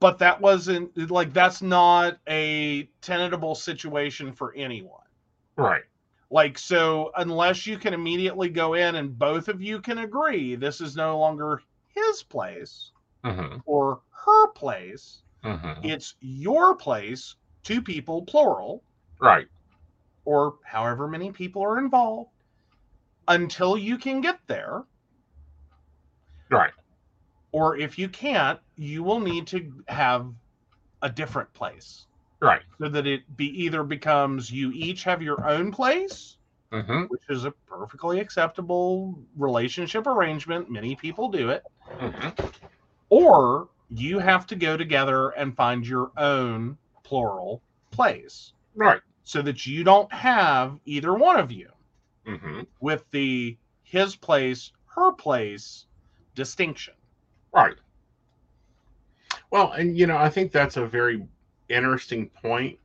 But 0.00 0.18
that 0.18 0.40
wasn't 0.40 1.08
like 1.12 1.32
that's 1.32 1.62
not 1.62 2.18
a 2.28 2.90
tenable 3.00 3.54
situation 3.54 4.32
for 4.32 4.52
anyone. 4.56 5.06
Right. 5.54 5.84
Like, 6.30 6.58
so 6.58 7.12
unless 7.16 7.64
you 7.64 7.78
can 7.78 7.94
immediately 7.94 8.48
go 8.48 8.74
in 8.74 8.96
and 8.96 9.16
both 9.16 9.46
of 9.46 9.62
you 9.62 9.80
can 9.80 9.98
agree 9.98 10.56
this 10.56 10.80
is 10.80 10.96
no 10.96 11.16
longer 11.16 11.62
his 11.94 12.24
place 12.24 12.90
Mm-hmm. 13.24 13.58
or 13.66 14.00
her 14.24 14.48
place, 14.52 15.22
Mm-hmm. 15.44 15.80
it's 15.84 16.14
your 16.20 16.76
place, 16.76 17.34
two 17.62 17.80
people, 17.80 18.22
plural, 18.22 18.82
Right. 19.20 19.46
or 20.26 20.54
however 20.64 21.08
many 21.08 21.32
people 21.32 21.62
are 21.62 21.78
involved, 21.78 22.30
until 23.28 23.78
you 23.78 23.96
can 23.96 24.20
get 24.20 24.38
there. 24.46 24.82
Right. 26.50 26.72
Or 27.52 27.76
if 27.78 27.98
you 27.98 28.08
can't, 28.08 28.60
you 28.76 29.02
will 29.02 29.20
need 29.20 29.46
to 29.48 29.72
have 29.88 30.30
a 31.02 31.08
different 31.08 31.52
place 31.54 32.06
Right. 32.40 32.62
so 32.78 32.88
that 32.90 33.06
it 33.06 33.22
be 33.36 33.46
either 33.64 33.82
becomes 33.82 34.50
you 34.50 34.70
each 34.72 35.04
have 35.04 35.22
your 35.22 35.46
own 35.48 35.72
place 35.72 36.36
Mm-hmm. 36.72 37.06
which 37.06 37.22
is 37.28 37.44
a 37.46 37.50
perfectly 37.66 38.20
acceptable 38.20 39.18
relationship 39.36 40.06
arrangement. 40.06 40.70
Many 40.70 40.94
people 40.94 41.28
do 41.28 41.50
it. 41.50 41.64
Mm-hmm. 41.98 42.46
Or 43.10 43.68
you 43.90 44.18
have 44.20 44.46
to 44.48 44.56
go 44.56 44.76
together 44.76 45.30
and 45.30 45.56
find 45.56 45.86
your 45.86 46.12
own 46.16 46.78
plural 47.04 47.62
place 47.90 48.52
Right. 48.74 49.00
so 49.24 49.42
that 49.42 49.66
you 49.66 49.84
don't 49.84 50.12
have 50.12 50.78
either 50.86 51.14
one 51.14 51.38
of 51.38 51.52
you 51.52 51.70
Mm-hmm. 52.26 52.62
with 52.80 53.04
the 53.10 53.58
his 53.82 54.16
place, 54.16 54.72
her 54.94 55.12
place 55.12 55.86
distinction. 56.34 56.94
Right. 57.52 57.76
Well, 59.50 59.72
and 59.72 59.96
you 59.98 60.06
know, 60.06 60.16
I 60.16 60.30
think 60.30 60.52
that's 60.52 60.76
a 60.76 60.86
very 60.86 61.26
interesting 61.68 62.30
point, 62.30 62.78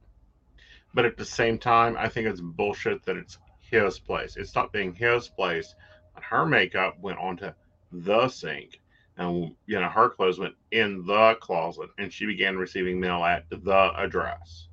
but 0.94 1.06
at 1.06 1.18
the 1.18 1.26
same 1.26 1.60
time, 1.60 1.95
I 1.98 2.10
think 2.10 2.28
it's 2.28 2.42
bullshit 2.42 3.06
that 3.06 3.18
it's 3.18 3.38
his 3.62 4.00
place. 4.00 4.36
It's 4.38 4.56
not 4.56 4.72
being 4.74 4.94
his 4.94 5.28
place. 5.30 5.76
But 6.14 6.24
her 6.24 6.45
makeup 6.45 7.00
went 7.00 7.20
onto 7.20 7.52
the 7.92 8.30
sink, 8.30 8.82
and 9.18 9.56
you 9.66 9.80
know, 9.80 9.88
her 9.90 10.10
clothes 10.10 10.40
went 10.40 10.56
in 10.72 11.06
the 11.06 11.35
closet, 11.42 11.90
and 11.98 12.11
she 12.11 12.26
began 12.26 12.58
receiving 12.58 13.00
mail 13.00 13.24
at 13.24 13.45
the 13.50 13.92
address. 13.98 14.68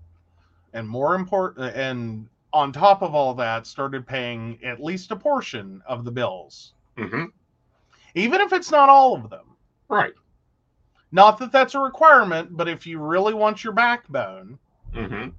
And 0.72 0.88
more 0.88 1.14
important, 1.14 1.74
and 1.76 2.28
on 2.52 2.72
top 2.72 3.02
of 3.02 3.14
all 3.14 3.34
that, 3.34 3.66
started 3.66 4.06
paying 4.06 4.58
at 4.64 4.82
least 4.82 5.10
a 5.10 5.16
portion 5.16 5.82
of 5.86 6.04
the 6.04 6.10
bills, 6.10 6.74
Mm-hmm. 6.98 7.24
even 8.14 8.40
if 8.40 8.52
it's 8.52 8.70
not 8.70 8.88
all 8.90 9.14
of 9.14 9.30
them. 9.30 9.56
Right. 9.88 10.12
Not 11.10 11.38
that 11.38 11.52
that's 11.52 11.74
a 11.74 11.78
requirement, 11.78 12.56
but 12.56 12.68
if 12.68 12.86
you 12.86 12.98
really 12.98 13.34
want 13.34 13.64
your 13.64 13.72
backbone, 13.72 14.58
Mm-hmm. 14.94 15.30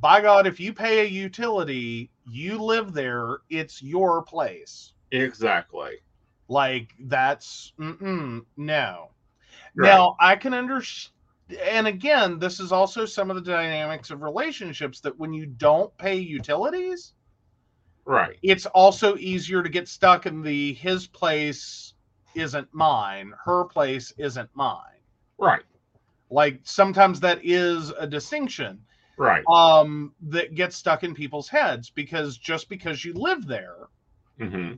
by 0.00 0.20
God, 0.20 0.46
if 0.46 0.60
you 0.60 0.72
pay 0.72 1.00
a 1.00 1.08
utility, 1.08 2.10
you 2.30 2.58
live 2.58 2.92
there, 2.92 3.38
it's 3.50 3.82
your 3.82 4.22
place. 4.22 4.92
Exactly. 5.10 5.94
Like, 6.48 6.94
that's, 7.00 7.72
mm-mm, 7.80 8.44
no. 8.56 9.10
Right. 9.76 9.88
Now, 9.88 10.16
I 10.20 10.36
can 10.36 10.54
understand, 10.54 11.14
and 11.62 11.86
again, 11.86 12.38
this 12.38 12.60
is 12.60 12.72
also 12.72 13.04
some 13.06 13.30
of 13.30 13.36
the 13.36 13.42
dynamics 13.42 14.10
of 14.10 14.22
relationships 14.22 15.00
that 15.00 15.18
when 15.18 15.32
you 15.32 15.46
don't 15.46 15.96
pay 15.98 16.16
utilities, 16.16 17.14
right. 18.04 18.38
it's 18.42 18.66
also 18.66 19.16
easier 19.16 19.62
to 19.62 19.68
get 19.68 19.88
stuck 19.88 20.26
in 20.26 20.42
the 20.42 20.74
his 20.74 21.06
place, 21.06 21.94
isn't 22.34 22.68
mine. 22.72 23.32
Her 23.44 23.64
place 23.64 24.12
isn't 24.18 24.50
mine. 24.54 24.78
Right. 25.38 25.62
Like 26.30 26.60
sometimes 26.64 27.20
that 27.20 27.40
is 27.44 27.90
a 27.90 28.06
distinction 28.06 28.80
Right. 29.16 29.48
um, 29.48 30.14
that 30.22 30.54
gets 30.54 30.76
stuck 30.76 31.04
in 31.04 31.14
people's 31.14 31.48
heads 31.48 31.90
because 31.90 32.36
just 32.38 32.68
because 32.68 33.04
you 33.04 33.14
live 33.14 33.46
there, 33.46 33.88
hmm 34.38 34.72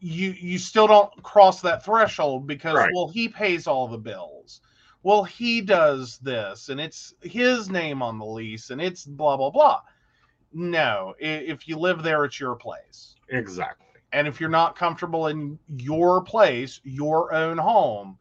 you 0.00 0.30
you 0.32 0.58
still 0.58 0.86
don't 0.86 1.22
cross 1.22 1.60
that 1.62 1.84
threshold 1.84 2.46
because 2.46 2.76
Right. 2.76 2.92
well 2.94 3.08
he 3.08 3.28
pays 3.28 3.66
all 3.66 3.88
the 3.88 3.98
bills. 3.98 4.60
Well 5.02 5.24
he 5.24 5.60
does 5.60 6.18
this 6.18 6.68
and 6.68 6.80
it's 6.80 7.14
his 7.22 7.70
name 7.70 8.02
on 8.02 8.18
the 8.18 8.24
lease 8.26 8.70
and 8.70 8.80
it's 8.80 9.04
blah 9.04 9.36
blah 9.36 9.50
blah. 9.50 9.80
No 10.52 11.14
if 11.18 11.66
you 11.68 11.76
live 11.78 12.02
there 12.02 12.24
it's 12.24 12.38
your 12.40 12.54
place. 12.56 13.14
Exactly. 13.28 13.86
and 14.12 14.26
if 14.26 14.40
you're 14.40 14.48
not 14.50 14.76
comfortable 14.76 15.26
in 15.26 15.58
your 15.76 16.22
place 16.22 16.80
your 16.84 17.32
own 17.34 17.58
home 17.58 18.18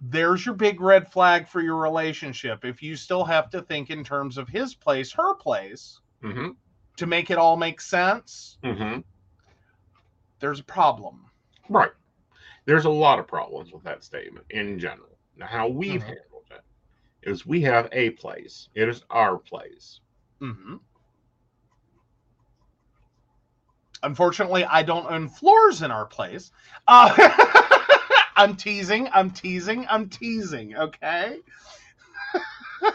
there's 0.00 0.46
your 0.46 0.54
big 0.54 0.80
red 0.80 1.10
flag 1.12 1.46
for 1.46 1.60
your 1.60 1.76
relationship. 1.76 2.64
If 2.64 2.82
you 2.82 2.96
still 2.96 3.24
have 3.24 3.50
to 3.50 3.60
think 3.60 3.90
in 3.90 4.02
terms 4.02 4.38
of 4.38 4.48
his 4.48 4.74
place 4.74 5.12
her 5.12 5.34
place 5.34 6.00
hmm 6.22 6.48
to 6.96 7.06
make 7.06 7.30
it 7.30 7.38
all 7.38 7.56
make 7.56 7.80
sense 7.80 8.58
hmm 8.62 8.98
there's 10.40 10.60
a 10.60 10.64
problem 10.64 11.26
Right. 11.68 11.92
There's 12.66 12.84
a 12.84 12.90
lot 12.90 13.18
of 13.18 13.26
problems 13.28 13.72
with 13.72 13.84
that 13.84 14.04
statement 14.04 14.46
in 14.50 14.78
general. 14.78 15.18
Now, 15.36 15.46
how 15.46 15.68
we've 15.68 16.00
Mhm. 16.00 16.02
handled 16.02 16.46
it 16.50 16.64
is 17.22 17.46
we 17.46 17.62
have 17.62 17.88
a 17.92 18.10
place. 18.10 18.68
It 18.74 18.88
is 18.88 19.04
our 19.10 19.38
place. 19.38 20.00
Mm 20.40 20.56
hmm 20.56 20.76
Unfortunately, 24.02 24.64
I 24.64 24.82
don't 24.82 25.10
own 25.10 25.28
floors 25.28 25.82
in 25.82 25.90
our 25.90 26.06
place. 26.06 26.50
Uh, 26.88 27.12
I'm 28.36 28.56
teasing. 28.56 29.08
I'm 29.12 29.30
teasing. 29.30 29.86
I'm 29.88 30.08
teasing. 30.08 30.76
Okay. 30.76 31.38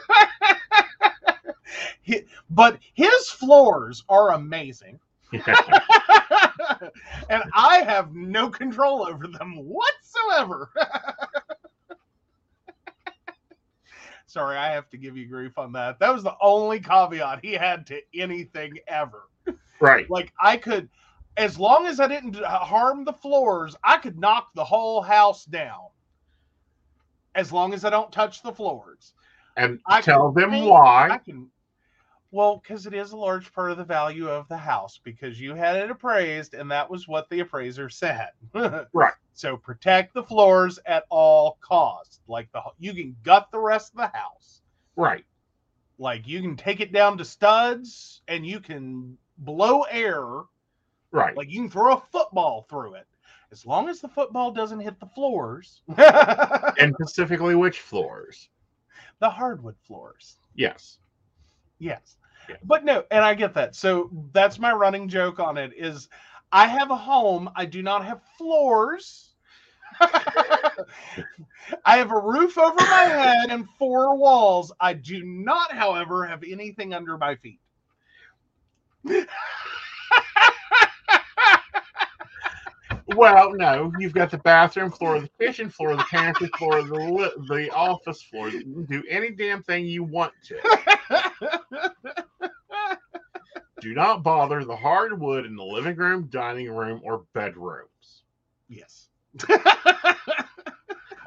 But 2.50 2.80
his 2.94 3.30
floors 3.30 4.04
are 4.10 4.34
amazing. 4.34 5.00
and 7.30 7.44
I 7.54 7.80
have 7.84 8.14
no 8.14 8.50
control 8.50 9.06
over 9.08 9.28
them 9.28 9.56
whatsoever. 9.58 10.72
Sorry, 14.28 14.58
I 14.58 14.72
have 14.74 14.90
to 14.90 14.98
give 14.98 15.16
you 15.16 15.28
grief 15.28 15.58
on 15.58 15.72
that. 15.74 16.00
That 16.00 16.14
was 16.14 16.24
the 16.24 16.36
only 16.42 16.80
caveat 16.80 17.40
he 17.44 17.54
had 17.54 17.86
to 17.88 18.02
anything 18.14 18.78
ever. 18.88 19.30
right. 19.80 20.10
Like 20.10 20.34
I 20.42 20.58
could, 20.58 20.90
as 21.38 21.58
long 21.58 21.86
as 21.86 22.00
I 22.00 22.08
didn't 22.08 22.36
harm 22.36 23.06
the 23.06 23.14
floors, 23.14 23.76
I 23.84 23.98
could 23.98 24.20
knock 24.20 24.50
the 24.56 24.64
whole 24.64 25.02
house 25.02 25.46
down. 25.46 25.88
As 27.36 27.52
long 27.52 27.74
as 27.74 27.86
I 27.86 27.90
don't 27.90 28.12
touch 28.12 28.42
the 28.42 28.52
floors, 28.54 29.14
And 29.58 29.80
I 29.86 30.02
tell 30.02 30.32
them 30.32 30.52
paint- 30.52 30.70
why. 30.70 31.10
I 31.12 31.18
can. 31.18 31.50
Well, 32.36 32.58
because 32.58 32.86
it 32.86 32.94
is 32.94 33.14
a 33.14 33.18
large 33.18 33.54
part 33.54 33.72
of 33.72 33.78
the 33.78 33.86
value 33.86 34.28
of 34.28 34.50
the 34.50 34.58
house 34.58 35.00
because 35.02 35.40
you 35.40 35.56
had 35.56 35.78
it 35.78 35.90
appraised, 35.90 36.54
and 36.54 36.70
that 36.70 36.90
was 36.90 37.08
what 37.08 37.30
the 37.30 37.40
appraiser 37.40 37.90
said. 37.90 38.32
Right. 38.94 39.14
So 39.34 39.56
protect 39.56 40.14
the 40.14 40.24
floors 40.24 40.78
at 40.86 41.06
all 41.10 41.58
costs. 41.62 42.20
Like 42.28 42.52
the 42.52 42.62
you 42.78 42.94
can 42.94 43.16
gut 43.24 43.48
the 43.54 43.60
rest 43.60 43.94
of 43.94 44.00
the 44.00 44.18
house. 44.18 44.64
Right. 44.98 45.24
Like 45.98 46.28
you 46.28 46.42
can 46.42 46.58
take 46.58 46.82
it 46.82 46.92
down 46.92 47.18
to 47.20 47.24
studs, 47.24 48.22
and 48.28 48.46
you 48.46 48.60
can 48.60 49.18
blow 49.38 49.84
air 49.84 50.42
Right. 51.12 51.38
like 51.38 51.50
you 51.50 51.62
can 51.62 51.70
throw 51.70 51.94
a 51.94 52.04
football 52.12 52.66
through 52.70 52.96
it. 52.96 53.08
As 53.54 53.66
long 53.66 53.88
as 53.88 54.02
the 54.02 54.10
football 54.10 54.52
doesn't 54.52 54.82
hit 54.82 55.00
the 55.00 55.08
floors, 55.08 55.84
and 55.98 56.94
specifically 56.96 57.56
which 57.56 57.80
floors? 57.80 58.50
the 59.20 59.30
hardwood 59.30 59.78
floors. 59.88 60.36
Yes. 60.54 60.98
Yes. 61.80 62.18
Yeah. 62.50 62.56
But 62.64 62.86
no, 62.86 63.04
and 63.12 63.24
I 63.24 63.34
get 63.34 63.54
that. 63.56 63.76
So 63.76 64.10
that's 64.34 64.60
my 64.60 64.74
running 64.74 65.08
joke 65.10 65.40
on 65.40 65.58
it 65.58 65.74
is 65.76 66.10
I 66.52 66.68
have 66.68 66.92
a 66.92 66.96
home, 66.96 67.50
I 67.56 67.66
do 67.66 67.82
not 67.82 68.06
have 68.06 68.22
floors. 68.38 69.32
I 70.00 71.98
have 71.98 72.12
a 72.12 72.20
roof 72.20 72.58
over 72.58 72.76
my 72.88 73.04
head 73.04 73.50
and 73.50 73.68
four 73.80 74.16
walls. 74.18 74.72
I 74.80 74.94
do 74.94 75.24
not, 75.24 75.72
however, 75.72 76.26
have 76.26 76.44
anything 76.44 76.94
under 76.94 77.18
my 77.18 77.36
feet. 77.36 77.60
Well, 83.08 83.54
no, 83.56 83.92
you've 84.00 84.14
got 84.14 84.32
the 84.32 84.40
bathroom 84.40 84.92
floor, 84.92 85.20
the 85.22 85.30
kitchen 85.40 85.70
floor, 85.70 85.96
the 85.96 86.04
pantry 86.06 86.48
floor, 86.58 86.82
the 86.84 87.34
the 87.48 87.70
office 87.72 88.22
floor. 88.24 88.50
You 88.50 88.64
can 88.64 88.86
do 88.86 89.04
any 89.10 89.32
damn 89.32 89.62
thing 89.64 89.86
you 89.86 90.04
want 90.04 90.34
to. 90.46 90.60
Do 93.86 93.94
not 93.94 94.24
bother 94.24 94.66
the 94.66 94.76
hardwood 94.76 95.46
in 95.46 95.56
the 95.56 95.64
living 95.64 95.96
room, 95.96 96.26
dining 96.32 96.72
room, 96.72 97.02
or 97.04 97.24
bedrooms. 97.34 98.24
yes. 98.68 99.10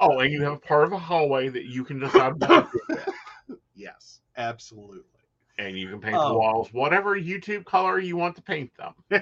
Oh, 0.00 0.18
and 0.18 0.32
you 0.32 0.42
have 0.42 0.60
part 0.62 0.84
of 0.84 0.92
a 0.92 0.98
hallway 0.98 1.48
that 1.48 1.66
you 1.66 1.84
can 1.84 2.00
decide 2.00 2.34
what 2.40 2.68
to 2.72 2.80
do 2.96 3.56
yes, 3.76 4.20
absolutely. 4.36 5.02
And 5.58 5.76
you 5.78 5.88
can 5.88 6.00
paint 6.00 6.16
Oh. 6.16 6.28
the 6.32 6.38
walls 6.38 6.72
whatever 6.72 7.16
YouTube 7.18 7.64
color 7.64 7.98
you 8.00 8.16
want 8.16 8.34
to 8.36 8.42
paint 8.42 8.72
them 8.76 8.94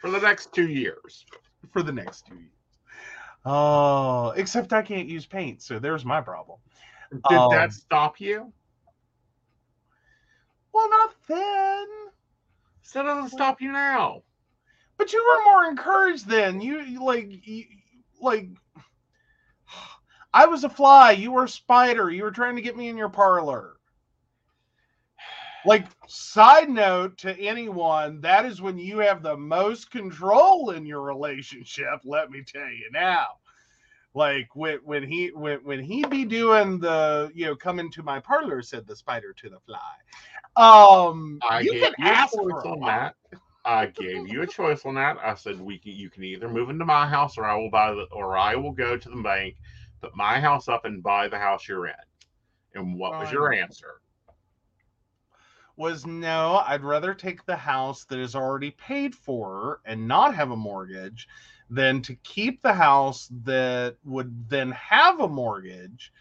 for 0.00 0.10
the 0.10 0.20
next 0.20 0.52
two 0.52 0.68
years. 0.68 1.24
for 1.72 1.82
the 1.82 1.92
next 1.92 2.26
two 2.26 2.36
years. 2.36 2.50
Oh, 3.44 4.30
except 4.36 4.72
I 4.72 4.82
can't 4.82 5.08
use 5.08 5.26
paint, 5.26 5.62
so 5.62 5.78
there's 5.80 6.04
my 6.04 6.20
problem. 6.20 6.58
Did 7.28 7.36
Um, 7.38 7.50
that 7.50 7.72
stop 7.72 8.20
you? 8.20 8.52
Well, 10.72 10.88
not 10.88 11.14
then. 11.28 11.86
So 12.82 13.00
it 13.00 13.04
doesn't 13.04 13.30
stop 13.30 13.60
you 13.60 13.72
now. 13.72 14.22
But 14.98 15.12
you 15.12 15.22
were 15.24 15.44
more 15.44 15.64
encouraged 15.66 16.28
then. 16.28 16.60
You, 16.60 16.80
you 16.80 17.04
like, 17.04 17.46
you, 17.46 17.64
like, 18.20 18.48
I 20.34 20.46
was 20.46 20.64
a 20.64 20.68
fly. 20.68 21.12
You 21.12 21.32
were 21.32 21.44
a 21.44 21.48
spider. 21.48 22.10
You 22.10 22.24
were 22.24 22.30
trying 22.30 22.56
to 22.56 22.62
get 22.62 22.76
me 22.76 22.88
in 22.88 22.96
your 22.96 23.10
parlor. 23.10 23.76
Like, 25.64 25.86
side 26.08 26.68
note 26.68 27.18
to 27.18 27.38
anyone, 27.38 28.20
that 28.22 28.44
is 28.44 28.60
when 28.60 28.78
you 28.78 28.98
have 28.98 29.22
the 29.22 29.36
most 29.36 29.90
control 29.90 30.70
in 30.70 30.86
your 30.86 31.02
relationship. 31.02 32.00
Let 32.04 32.30
me 32.30 32.42
tell 32.42 32.68
you 32.68 32.90
now. 32.92 33.26
Like 34.14 34.54
when 34.54 34.78
when 34.84 35.04
he 35.04 35.28
when 35.28 35.58
when 35.64 35.80
he 35.80 36.04
be 36.04 36.24
doing 36.24 36.78
the 36.78 37.30
you 37.34 37.46
know 37.46 37.56
come 37.56 37.78
into 37.78 38.02
my 38.02 38.20
parlor 38.20 38.60
said 38.60 38.86
the 38.86 38.94
spider 38.94 39.32
to 39.32 39.48
the 39.48 39.58
fly. 39.60 39.78
Um, 40.56 41.38
I 41.48 41.60
you 41.60 41.72
gave 41.72 41.82
can 41.82 41.94
you 41.98 42.06
a 42.06 42.10
ask 42.10 42.34
choice 42.34 42.42
for 42.62 42.68
on 42.68 42.80
that. 42.80 43.14
I 43.64 43.86
gave 43.86 44.28
you 44.28 44.42
a 44.42 44.46
choice 44.46 44.84
on 44.84 44.94
that. 44.96 45.16
I 45.22 45.34
said 45.34 45.60
we 45.60 45.78
can, 45.78 45.92
you 45.92 46.10
can 46.10 46.24
either 46.24 46.48
move 46.48 46.68
into 46.68 46.84
my 46.84 47.06
house 47.06 47.38
or 47.38 47.44
I 47.44 47.56
will 47.56 47.70
buy 47.70 47.92
the 47.92 48.06
or 48.12 48.36
I 48.36 48.56
will 48.56 48.72
go 48.72 48.96
to 48.96 49.08
the 49.08 49.22
bank, 49.22 49.56
put 50.00 50.14
my 50.16 50.40
house 50.40 50.68
up 50.68 50.84
and 50.84 51.02
buy 51.02 51.28
the 51.28 51.38
house 51.38 51.68
you're 51.68 51.86
in. 51.86 51.94
And 52.74 52.98
what 52.98 53.18
was 53.18 53.30
your 53.30 53.52
answer? 53.52 54.00
was 55.76 56.06
no, 56.06 56.62
I'd 56.66 56.84
rather 56.84 57.14
take 57.14 57.44
the 57.44 57.56
house 57.56 58.04
that 58.04 58.18
is 58.18 58.34
already 58.34 58.70
paid 58.72 59.14
for 59.14 59.80
and 59.84 60.06
not 60.06 60.34
have 60.34 60.50
a 60.50 60.56
mortgage 60.56 61.28
than 61.70 62.02
to 62.02 62.14
keep 62.16 62.62
the 62.62 62.72
house 62.72 63.28
that 63.44 63.96
would 64.04 64.48
then 64.48 64.72
have 64.72 65.20
a 65.20 65.28
mortgage 65.28 66.12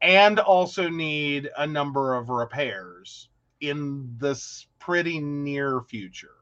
and 0.00 0.38
also 0.38 0.88
need 0.88 1.50
a 1.58 1.66
number 1.66 2.14
of 2.14 2.30
repairs 2.30 3.29
in 3.60 4.14
this 4.18 4.66
pretty 4.78 5.18
near 5.20 5.80
future 5.82 6.34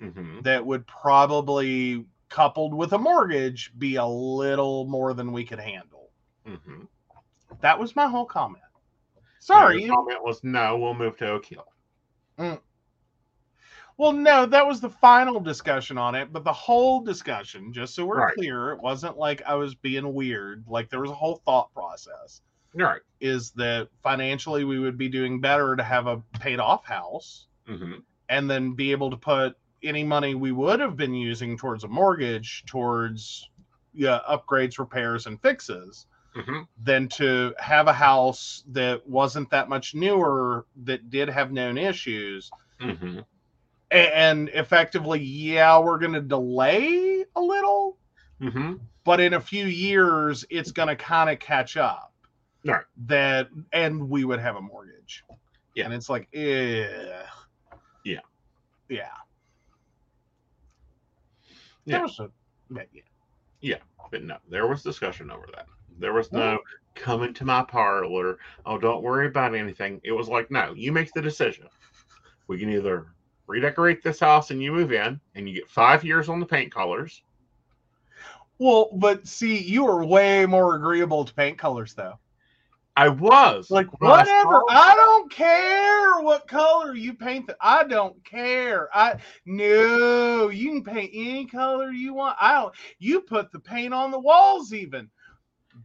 hmm 0.00 0.40
that 0.42 0.64
would 0.64 0.86
probably 0.86 2.04
coupled 2.28 2.74
with 2.74 2.92
a 2.92 2.98
mortgage 2.98 3.72
be 3.78 3.96
a 3.96 4.04
little 4.04 4.84
more 4.86 5.14
than 5.14 5.30
we 5.32 5.44
could 5.44 5.60
handle. 5.60 6.10
hmm 6.44 6.84
That 7.60 7.78
was 7.78 7.94
my 7.96 8.08
whole 8.08 8.26
comment. 8.26 8.64
Sorry, 9.38 9.82
Your 9.84 9.94
comment 9.94 10.24
was 10.24 10.42
no. 10.42 10.76
We'll 10.78 10.94
move 10.94 11.16
to 11.18 11.28
Oak 11.30 11.46
Hill. 11.46 11.66
Well, 13.96 14.12
no, 14.12 14.44
that 14.46 14.66
was 14.66 14.80
the 14.80 14.90
final 14.90 15.38
discussion 15.38 15.96
on 15.98 16.16
it, 16.16 16.32
but 16.32 16.42
the 16.42 16.52
whole 16.52 17.00
discussion, 17.00 17.72
just 17.72 17.94
so 17.94 18.04
we're 18.04 18.22
Right. 18.22 18.34
clear, 18.34 18.72
it 18.72 18.80
wasn't 18.80 19.16
like 19.16 19.40
I 19.42 19.54
was 19.54 19.76
being 19.76 20.12
weird. 20.14 20.64
Like 20.66 20.90
there 20.90 21.00
was 21.00 21.12
a 21.12 21.14
whole 21.14 21.36
thought 21.44 21.72
process. 21.72 22.40
Right. 22.74 23.00
Is 23.20 23.52
that 23.52 23.88
financially 24.02 24.64
we 24.64 24.78
would 24.78 24.98
be 24.98 25.08
doing 25.08 25.40
better 25.40 25.76
to 25.76 25.82
have 25.82 26.06
a 26.06 26.22
paid 26.40 26.60
off 26.60 26.84
house 26.84 27.46
hmm 27.66 27.94
and 28.28 28.50
then 28.50 28.74
be 28.74 28.92
able 28.92 29.10
to 29.10 29.16
put 29.16 29.56
any 29.82 30.02
money 30.04 30.34
we 30.34 30.52
would 30.52 30.80
have 30.80 30.96
been 30.96 31.14
using 31.14 31.56
towards 31.58 31.84
a 31.84 31.88
mortgage 31.88 32.64
towards 32.66 33.50
yeah, 33.92 34.20
upgrades, 34.28 34.78
repairs, 34.78 35.26
and 35.26 35.40
fixes 35.42 36.06
hmm 36.34 36.62
than 36.78 37.08
to 37.08 37.54
have 37.58 37.86
a 37.88 37.92
house 37.92 38.64
that 38.68 39.06
wasn't 39.06 39.50
that 39.50 39.68
much 39.68 39.94
newer 39.94 40.66
that 40.84 41.10
did 41.10 41.28
have 41.28 41.52
known 41.52 41.78
issues. 41.78 42.52
Hmm 42.80 43.20
A- 43.92 44.16
and 44.16 44.48
effectively, 44.50 45.20
yeah, 45.20 45.78
we're 45.78 45.98
going 45.98 46.14
to 46.14 46.20
delay 46.22 47.24
a 47.36 47.40
little, 47.40 47.98
hmm 48.40 48.74
but 49.04 49.20
in 49.20 49.34
a 49.34 49.40
few 49.40 49.66
years, 49.66 50.44
it's 50.50 50.72
going 50.72 50.88
to 50.88 50.96
kind 50.96 51.30
of 51.30 51.40
catch 51.40 51.76
up. 51.76 52.13
Right. 52.64 52.84
That, 53.06 53.48
and 53.72 54.08
we 54.08 54.24
would 54.24 54.40
have 54.40 54.56
a 54.56 54.60
mortgage. 54.60 55.24
Yeah. 55.74 55.84
And 55.84 55.94
it's 55.94 56.08
like, 56.08 56.28
eh. 56.32 56.86
Yeah. 58.04 58.20
Yeah. 58.88 59.08
Yeah. 61.84 62.06
A- 62.76 62.86
yeah. 63.60 63.78
But 64.10 64.24
no, 64.24 64.36
there 64.48 64.66
was 64.66 64.82
discussion 64.82 65.30
over 65.30 65.46
that. 65.54 65.66
There 65.98 66.12
was 66.12 66.32
no 66.32 66.58
come 66.94 67.22
into 67.22 67.44
my 67.44 67.62
parlor. 67.62 68.38
Oh, 68.66 68.78
don't 68.78 69.02
worry 69.02 69.26
about 69.26 69.54
anything. 69.54 70.00
It 70.04 70.12
was 70.12 70.28
like, 70.28 70.50
no, 70.50 70.72
you 70.74 70.92
make 70.92 71.12
the 71.12 71.22
decision. 71.22 71.68
We 72.46 72.58
can 72.58 72.70
either 72.70 73.08
redecorate 73.46 74.02
this 74.02 74.20
house 74.20 74.50
and 74.50 74.62
you 74.62 74.72
move 74.72 74.92
in 74.92 75.20
and 75.34 75.48
you 75.48 75.54
get 75.54 75.68
five 75.68 76.04
years 76.04 76.28
on 76.28 76.40
the 76.40 76.46
paint 76.46 76.72
colors. 76.72 77.22
Well, 78.58 78.90
but 78.94 79.26
see, 79.26 79.58
you 79.58 79.84
were 79.84 80.04
way 80.04 80.46
more 80.46 80.76
agreeable 80.76 81.24
to 81.24 81.34
paint 81.34 81.58
colors, 81.58 81.94
though. 81.94 82.18
I 82.96 83.08
was 83.10 83.70
Like 83.70 83.88
When 84.00 84.14
I 84.14 84.26
whatever, 84.26 84.64
I 84.68 84.94
don't 84.96 85.30
care 85.32 86.20
what 86.22 86.48
color 86.48 86.94
you 86.94 87.14
paint. 87.14 87.48
The, 87.48 87.56
I 87.60 87.84
don't 87.84 88.24
care. 88.24 88.88
I 88.94 89.16
no, 89.46 90.48
you 90.50 90.70
can 90.70 90.84
paint 90.84 91.10
any 91.14 91.46
color 91.46 91.90
you 91.92 92.14
want. 92.14 92.36
I 92.40 92.54
don't. 92.54 92.74
You 93.00 93.22
put 93.22 93.52
the 93.52 93.60
paint 93.60 93.94
on 93.94 94.12
the 94.12 94.20
walls. 94.20 94.72
Even 94.72 95.10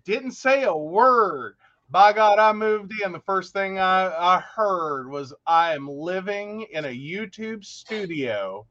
didn't 0.06 0.32
say 0.34 0.64
a 0.64 0.76
word. 0.76 1.56
By 1.90 2.14
God, 2.14 2.40
I 2.40 2.54
moved 2.54 2.94
in. 3.04 3.12
The 3.14 3.20
first 3.22 3.54
thing 3.54 3.80
I, 3.80 4.08
I 4.08 4.40
heard 4.42 5.10
was 5.10 5.34
I 5.48 5.74
am 5.76 5.90
living 5.90 6.64
in 6.72 6.86
a 6.86 6.90
YouTube 6.90 7.66
studio 7.66 8.68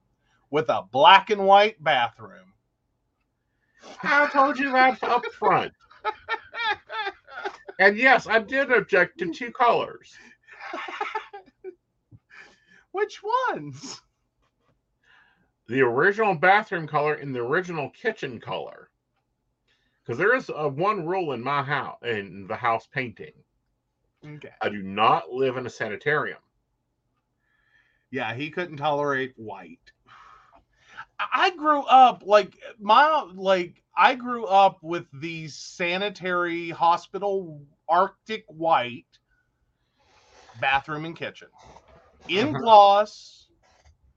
with 0.51 0.69
a 0.71 0.83
black 0.93 1.31
and 1.31 1.47
white 1.47 1.83
bathroom. 1.83 2.53
I 4.03 4.29
told 4.29 4.59
you 4.59 4.73
that 4.73 5.03
up 5.03 5.27
front. 5.39 5.73
And 7.79 7.97
yes, 7.97 8.27
I 8.27 8.41
did 8.41 8.73
object 8.73 9.19
to 9.19 9.33
two 9.33 9.53
colors. 9.53 10.13
Which 12.93 13.23
ones? 13.51 14.01
The 15.69 15.83
original 15.83 16.35
bathroom 16.35 16.89
color 16.89 17.15
and 17.15 17.35
the 17.35 17.41
original 17.41 17.91
kitchen 17.91 18.41
color. 18.41 18.91
Because 20.03 20.19
there 20.19 20.35
is 20.35 20.51
a 20.55 20.69
one 20.69 21.07
rule 21.07 21.33
in 21.33 21.43
my 21.43 21.63
house 21.63 21.99
in 22.03 22.47
the 22.49 22.57
house 22.57 22.89
painting. 22.93 23.35
Okay. 24.27 24.51
I 24.61 24.69
do 24.69 24.83
not 24.83 25.31
live 25.31 25.57
in 25.57 25.67
a 25.67 25.71
sanitarium. 25.71 26.39
Yeah, 28.11 28.35
he 28.35 28.51
couldn't 28.51 28.79
tolerate 28.79 29.35
white. 29.37 29.93
I 31.19 31.51
grew 31.51 31.83
up 31.83 32.23
like 32.25 32.57
my 32.81 33.23
like 33.35 33.83
I 33.97 34.15
grew 34.15 34.47
up 34.47 34.83
with 34.83 35.07
the 35.13 35.49
sanitary 35.49 36.71
hospital 36.71 37.67
Arctic 37.89 38.45
white 38.49 39.07
bathroom 40.55 41.05
and 41.05 41.17
kitchen 41.17 41.49
in 42.29 42.55
Mhm. 42.55 42.57
gloss, 42.57 43.49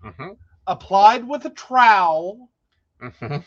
Mm-hmm. 0.03 0.33
applied 0.67 1.27
with 1.27 1.45
a 1.45 1.49
trowel. 1.49 2.49
Mm-hmm. 3.01 3.37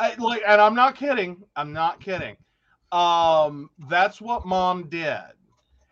I, 0.00 0.14
like, 0.16 0.42
and 0.46 0.60
I'm 0.60 0.74
not 0.74 0.96
kidding. 0.96 1.42
I'm 1.56 1.72
not 1.72 2.00
kidding. 2.00 2.36
Um, 2.92 3.70
that's 3.88 4.20
what 4.20 4.46
mom 4.46 4.88
did. 4.88 5.20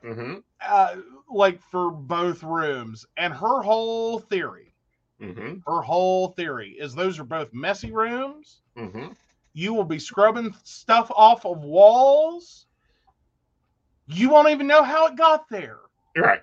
Mm-hmm. 0.04 0.38
Uh, 0.66 0.96
like 1.30 1.60
for 1.60 1.90
both 1.90 2.42
rooms, 2.42 3.06
and 3.16 3.32
her 3.34 3.62
whole 3.62 4.18
theory 4.18 4.73
Mm-hmm. 5.22 5.58
her 5.66 5.80
whole 5.80 6.28
theory 6.28 6.70
is 6.70 6.94
those 6.94 7.18
are 7.18 7.24
both 7.24 7.52
messy 7.52 7.92
rooms. 7.92 8.62
Mm-hmm. 8.76 9.12
You 9.52 9.72
will 9.72 9.84
be 9.84 9.98
scrubbing 9.98 10.54
stuff 10.64 11.10
off 11.14 11.46
of 11.46 11.62
walls. 11.62 12.66
You 14.06 14.28
won't 14.30 14.48
even 14.50 14.66
know 14.66 14.82
how 14.82 15.06
it 15.06 15.16
got 15.16 15.48
there. 15.48 15.78
Right. 16.16 16.42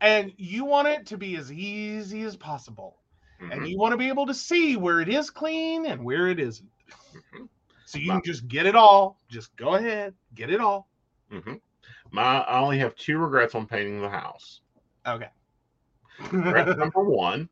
And 0.00 0.32
you 0.36 0.64
want 0.64 0.88
it 0.88 1.06
to 1.06 1.16
be 1.16 1.36
as 1.36 1.52
easy 1.52 2.22
as 2.22 2.36
possible. 2.36 2.96
Mhm. 3.40 3.52
And 3.52 3.68
you 3.68 3.78
want 3.78 3.92
to 3.92 3.96
be 3.96 4.08
able 4.08 4.26
to 4.26 4.34
see 4.34 4.76
where 4.76 5.00
it 5.00 5.08
is 5.08 5.30
clean 5.30 5.86
and 5.86 6.04
where 6.04 6.26
it 6.26 6.40
isn't. 6.40 6.70
Mhm. 7.12 7.48
So 7.86 7.98
you 7.98 8.10
can 8.10 8.22
just 8.24 8.48
get 8.48 8.66
it 8.66 8.74
all. 8.74 9.20
Just 9.28 9.54
go 9.56 9.74
ahead, 9.74 10.14
get 10.34 10.50
it 10.50 10.60
all. 10.60 10.88
Mhm. 11.30 11.60
My, 12.10 12.40
I 12.40 12.58
only 12.58 12.78
have 12.78 12.94
two 12.96 13.18
regrets 13.18 13.54
on 13.54 13.66
painting 13.66 14.00
the 14.00 14.08
house. 14.10 14.60
Okay. 15.06 15.30
Regret 16.30 16.76
number 16.76 17.00
one 17.04 17.48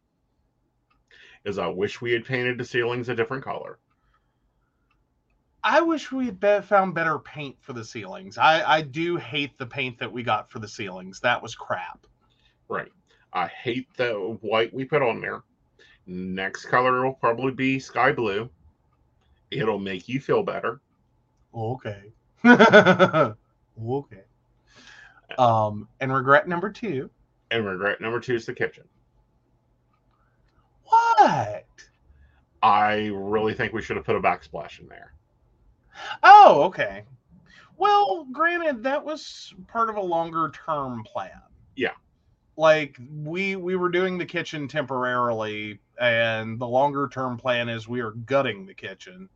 is 1.45 1.59
I 1.59 1.67
wish 1.67 2.01
we 2.01 2.13
had 2.13 2.25
painted 2.25 2.59
the 2.59 2.65
ceilings 2.65 3.09
a 3.09 3.15
different 3.15 3.45
color. 3.45 3.79
I 5.65 5.81
wish 5.81 6.11
we 6.11 6.27
had 6.27 6.41
be- 6.41 6.61
found 6.63 6.95
better 6.95 7.19
paint 7.19 7.57
for 7.61 7.73
the 7.73 7.85
ceilings. 7.85 8.37
I, 8.37 8.79
I 8.79 8.83
do 8.83 9.17
hate 9.17 9.57
the 9.59 9.67
paint 9.67 9.99
that 9.99 10.13
we 10.13 10.23
got 10.23 10.51
for 10.51 10.59
the 10.59 10.69
ceilings. 10.69 11.21
That 11.21 11.41
was 11.41 11.55
crap. 11.55 12.07
Right. 12.69 12.91
I 13.33 13.47
hate 13.47 13.87
the 13.97 14.39
white 14.41 14.75
we 14.75 14.85
put 14.85 15.03
on 15.03 15.21
there. 15.21 15.43
Next 16.07 16.67
color 16.67 17.05
will 17.05 17.15
probably 17.15 17.53
be 17.53 17.79
sky 17.79 18.13
blue. 18.13 18.51
It'll 19.51 19.79
make 19.79 20.09
you 20.09 20.21
feel 20.21 20.43
better. 20.43 20.81
Okay. 21.55 22.13
okay. 22.45 23.35
Um, 25.39 25.89
and 26.01 26.13
regret 26.13 26.49
number 26.49 26.71
two. 26.71 27.09
And 27.51 27.65
regret 27.67 28.01
number 28.01 28.19
two 28.19 28.35
is 28.35 28.47
the 28.47 28.55
kitchen. 28.55 28.85
What? 31.23 31.65
I 32.63 33.11
really 33.13 33.55
think 33.55 33.73
we 33.73 33.83
should 33.83 33.97
have 33.97 34.05
put 34.05 34.17
a 34.17 34.21
backsplash 34.21 34.81
in 34.81 34.89
there. 34.89 35.13
Oh, 36.23 36.63
okay. 36.65 37.05
Well, 37.77 38.27
granted, 38.33 38.83
that 38.83 39.05
was 39.05 39.55
part 39.69 39.89
of 39.89 39.97
a 39.97 40.01
longer 40.01 40.51
term 40.51 41.05
plan. 41.05 41.41
Yeah. 41.77 41.93
Like 42.57 42.97
we 43.15 43.57
we 43.57 43.77
were 43.77 43.89
doing 43.89 44.19
the 44.19 44.27
kitchen 44.27 44.67
temporarily, 44.67 45.81
and 46.01 46.59
the 46.59 46.67
longer 46.67 47.09
term 47.09 47.37
plan 47.37 47.69
is 47.69 47.89
we 47.89 48.01
are 48.01 48.13
gutting 48.13 48.67
the 48.67 48.75
kitchen. 48.75 49.29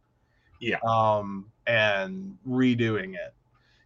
Yeah. 0.60 0.78
Um, 0.84 1.46
and 1.66 2.36
redoing 2.46 3.14
it. 3.14 3.32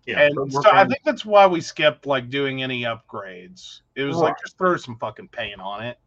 Yeah. 0.06 0.22
and 0.22 0.52
so 0.52 0.62
I 0.72 0.86
think 0.86 1.00
that's 1.04 1.24
why 1.24 1.46
we 1.46 1.60
skipped 1.60 2.06
like 2.06 2.30
doing 2.30 2.62
any 2.62 2.82
upgrades. 2.82 3.80
It 3.94 4.04
was 4.04 4.16
like 4.16 4.34
just 4.42 4.56
throw 4.56 4.76
some 4.76 4.96
fucking 4.96 5.28
paint 5.28 5.60
on 5.60 5.84
it. 5.84 5.98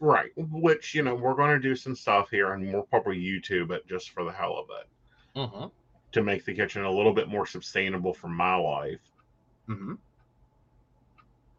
Right. 0.00 0.30
Which, 0.36 0.94
you 0.94 1.02
know, 1.02 1.14
we're 1.14 1.34
going 1.34 1.54
to 1.54 1.60
do 1.60 1.76
some 1.76 1.94
stuff 1.94 2.30
here 2.30 2.54
and 2.54 2.72
we'll 2.72 2.82
probably 2.82 3.18
YouTube 3.18 3.70
it 3.70 3.86
just 3.86 4.10
for 4.10 4.24
the 4.24 4.32
hell 4.32 4.56
of 4.56 4.66
it 4.80 5.38
mm-hmm. 5.38 5.66
to 6.12 6.22
make 6.22 6.44
the 6.46 6.54
kitchen 6.54 6.84
a 6.84 6.90
little 6.90 7.12
bit 7.12 7.28
more 7.28 7.46
sustainable 7.46 8.14
for 8.14 8.28
my 8.28 8.54
life. 8.54 9.00
Mm-hmm. 9.68 9.94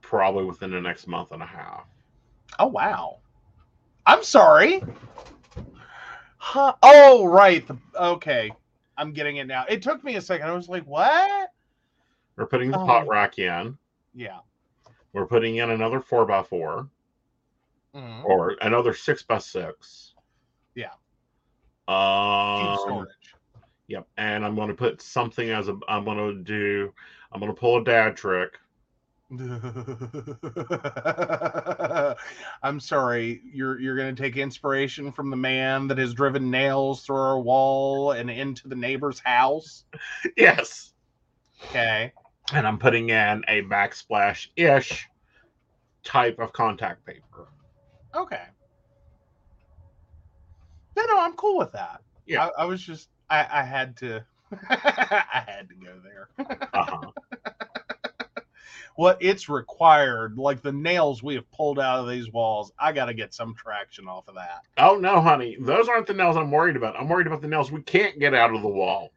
Probably 0.02 0.44
within 0.44 0.72
the 0.72 0.82
next 0.82 1.08
month 1.08 1.32
and 1.32 1.44
a 1.44 1.46
half. 1.46 1.86
Oh, 2.58 2.68
wow. 2.68 3.20
I'm 4.08 4.24
sorry. 4.24 4.82
Huh. 6.38 6.74
Oh, 6.82 7.26
right. 7.26 7.66
okay. 7.96 8.52
I'm 8.98 9.14
getting 9.14 9.38
it 9.38 9.46
now. 9.46 9.66
It 9.70 9.84
took 9.84 10.04
me 10.04 10.16
a 10.16 10.22
second. 10.22 10.48
I 10.48 10.54
was 10.54 10.68
like, 10.68 10.84
what? 10.86 11.52
We're 12.36 12.48
putting 12.48 12.72
the 12.72 12.80
oh. 12.80 12.86
pot 12.86 13.08
rack 13.08 13.38
in. 13.38 13.78
Yeah. 14.16 14.40
We're 15.14 15.28
putting 15.28 15.58
in 15.58 15.70
another 15.70 16.00
4x4 16.00 16.90
mm-hmm. 17.96 18.26
or 18.26 18.58
another 18.62 18.94
six 18.94 19.24
by 19.24 19.38
six. 19.38 20.14
Yeah. 20.76 20.94
Um, 21.88 22.78
storage. 22.80 23.10
Yep. 23.88 24.08
And 24.18 24.46
I'm 24.46 24.56
going 24.56 24.70
to 24.70 24.74
put 24.74 25.02
something 25.02 25.50
as 25.50 25.68
a, 25.68 25.78
I'm 25.88 26.06
going 26.06 26.18
to 26.18 26.42
do, 26.42 26.94
I'm 27.32 27.40
going 27.40 27.54
to 27.54 27.60
pull 27.60 27.78
a 27.78 27.84
dad 27.84 28.16
trick. 28.16 28.58
I'm 32.64 32.82
sorry. 32.82 33.42
You're 33.46 33.80
you're 33.80 33.96
going 33.96 34.14
to 34.14 34.22
take 34.22 34.36
inspiration 34.36 35.10
from 35.10 35.30
the 35.30 35.38
man 35.38 35.88
that 35.88 35.98
has 36.00 36.14
driven 36.14 36.52
nails 36.52 37.04
through 37.04 37.16
our 37.16 37.40
wall 37.40 38.12
and 38.12 38.30
into 38.30 38.68
the 38.68 38.76
neighbor's 38.76 39.20
house. 39.20 39.86
Yes. 40.36 40.92
Okay. 41.70 42.12
And 42.54 42.68
I'm 42.68 42.78
putting 42.78 43.10
in 43.10 43.46
a 43.48 43.62
backsplash 43.64 44.48
ish 44.58 45.08
type 46.04 46.40
of 46.40 46.52
contact 46.52 47.06
paper. 47.06 47.48
Okay. 48.16 48.44
No, 50.96 51.06
no, 51.06 51.22
I'm 51.22 51.34
cool 51.34 51.58
with 51.58 51.72
that. 51.74 52.02
Yeah. 52.26 52.46
I, 52.58 52.64
I 52.64 52.66
was 52.66 52.82
just 52.82 53.10
I, 53.30 53.48
I 53.52 53.64
had 53.64 53.98
to 53.98 54.26
I 54.70 55.44
had 55.48 55.70
to 55.70 55.76
go 55.76 55.94
there. 56.04 56.30
Uh-huh. 56.74 57.12
What 58.96 59.18
it's 59.22 59.48
required, 59.48 60.38
like 60.38 60.62
the 60.62 60.74
nails 60.74 61.24
we 61.24 61.36
have 61.36 61.50
pulled 61.52 61.80
out 61.80 62.00
of 62.00 62.10
these 62.10 62.30
walls, 62.32 62.74
I 62.78 62.92
gotta 62.92 63.14
get 63.14 63.34
some 63.34 63.56
traction 63.56 64.08
off 64.08 64.28
of 64.28 64.36
that. 64.36 64.62
oh 64.78 64.98
no, 64.98 65.22
honey, 65.22 65.56
those 65.60 65.88
aren't 65.88 66.08
the 66.08 66.14
nails 66.14 66.36
I'm 66.36 66.52
worried 66.52 66.76
about. 66.76 66.98
I'm 67.00 67.08
worried 67.08 67.26
about 67.26 67.42
the 67.42 67.48
nails 67.48 67.72
we 67.72 67.82
can't 67.82 68.20
get 68.20 68.34
out 68.34 68.54
of 68.54 68.62
the 68.62 68.68
wall. 68.68 69.14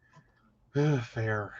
Fair. 1.03 1.55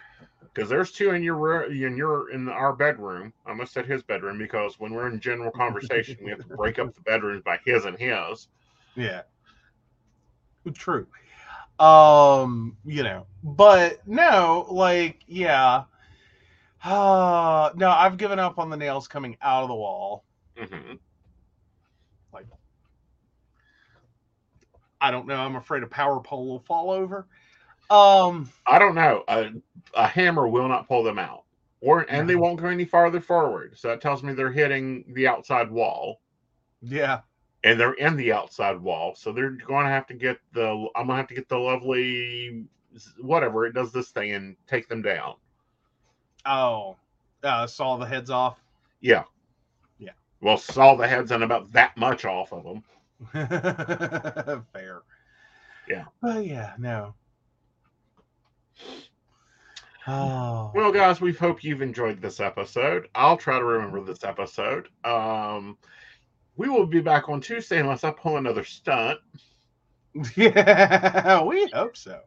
Because 0.55 0.69
there's 0.71 0.93
two 0.93 1.11
in 1.11 1.23
your 1.23 1.37
room, 1.37 1.73
in 1.73 1.97
your 1.97 2.31
in 2.31 2.49
our 2.49 2.73
bedroom. 2.73 3.33
I 3.45 3.51
almost 3.51 3.73
said 3.73 3.87
his 3.87 4.03
bedroom 4.03 4.39
because 4.39 4.79
when 4.79 4.93
we're 4.95 5.09
in 5.09 5.21
general 5.21 5.51
conversation, 5.57 6.17
we 6.23 6.31
have 6.31 6.41
to 6.41 6.57
break 6.57 6.79
up 6.79 6.95
the 6.95 7.01
bedrooms 7.01 7.43
by 7.43 7.59
his 7.65 7.85
and 7.85 7.99
his. 7.99 8.49
Yeah. 8.97 9.23
True. 10.75 11.07
Um, 11.79 12.77
you 12.85 13.03
know, 13.03 13.27
but 13.43 14.07
no, 14.07 14.67
like, 14.71 15.21
yeah. 15.27 15.85
Uh, 16.85 17.71
no, 17.77 17.91
I've 17.91 18.17
given 18.17 18.39
up 18.39 18.59
on 18.59 18.71
the 18.71 18.77
nails 18.77 19.09
coming 19.09 19.37
out 19.43 19.63
of 19.63 19.69
the 19.69 19.75
wall. 19.75 20.25
hmm 20.57 20.95
Like, 22.33 22.47
I 25.01 25.11
don't 25.11 25.27
know. 25.27 25.37
I'm 25.37 25.57
afraid 25.57 25.83
a 25.83 25.87
power 25.87 26.21
pole 26.21 26.47
will 26.47 26.61
fall 26.61 26.91
over. 26.91 27.27
Um, 27.91 28.51
I 28.67 28.79
don't 28.79 28.95
know. 28.95 29.25
A, 29.29 29.51
a 29.95 30.07
hammer 30.07 30.49
will 30.49 30.69
not 30.69 30.89
pull 30.89 31.03
them 31.03 31.19
out, 31.19 31.45
or 31.81 32.07
and 32.09 32.29
they 32.29 32.37
won't 32.37 32.61
go 32.61 32.69
any 32.69 32.85
farther 32.85 33.21
forward. 33.21 33.77
So 33.77 33.89
that 33.89 34.01
tells 34.01 34.23
me 34.23 34.33
they're 34.33 34.51
hitting 34.51 35.05
the 35.15 35.29
outside 35.29 35.71
wall, 35.71 36.21
yeah. 36.81 37.21
and 37.63 37.79
they're 37.79 37.95
in 37.95 38.17
the 38.17 38.33
outside 38.33 38.81
wall. 38.81 39.15
So 39.15 39.33
they're 39.33 39.51
going 39.51 39.85
to 39.85 39.91
have 39.91 40.07
to 40.09 40.15
get 40.15 40.39
the. 40.53 40.89
I'm 40.97 41.07
gonna 41.07 41.17
have 41.17 41.29
to 41.29 41.35
get 41.35 41.49
the 41.49 41.59
lovely 41.59 42.67
whatever 43.21 43.67
it 43.67 43.75
does 43.75 43.93
this 43.93 44.11
thing 44.11 44.33
and 44.33 44.57
take 44.67 44.89
them 44.89 45.03
down. 45.03 45.35
Oh, 46.47 46.97
uh, 47.43 47.67
saw 47.67 47.97
the 47.97 48.07
heads 48.07 48.31
off. 48.31 48.59
Yeah. 49.01 49.25
Yeah. 49.99 50.13
Well, 50.41 50.59
saw 50.59 50.95
the 50.95 51.07
heads 51.07 51.31
and 51.31 51.43
about 51.43 51.73
that 51.73 51.97
much 51.97 52.25
off 52.25 52.53
of 52.53 52.65
them. 52.65 52.83
Fair. 54.73 55.03
Yeah. 55.89 56.05
But 56.21 56.47
yeah, 56.47 56.75
no. 56.79 57.15
Oh. 60.07 60.71
Well, 60.75 60.93
guys, 60.93 61.21
we 61.21 61.33
hope 61.33 61.63
you've 61.65 61.83
enjoyed 61.83 62.21
this 62.21 62.41
episode. 62.41 63.09
I'll 63.15 63.37
try 63.37 63.59
to 63.59 63.65
remember 63.65 64.03
this 64.03 64.25
episode. 64.25 64.89
Um, 65.05 65.79
we 66.57 66.69
will 66.69 66.87
be 66.87 67.01
back 67.01 67.29
on 67.29 67.41
Tuesday 67.41 67.81
unless 67.81 68.05
I 68.05 68.11
pull 68.11 68.37
another 68.37 68.65
stunt. 68.65 69.21
Yeah, 70.37 71.43
we 71.43 71.69
hope 71.73 71.97
so. 71.97 72.21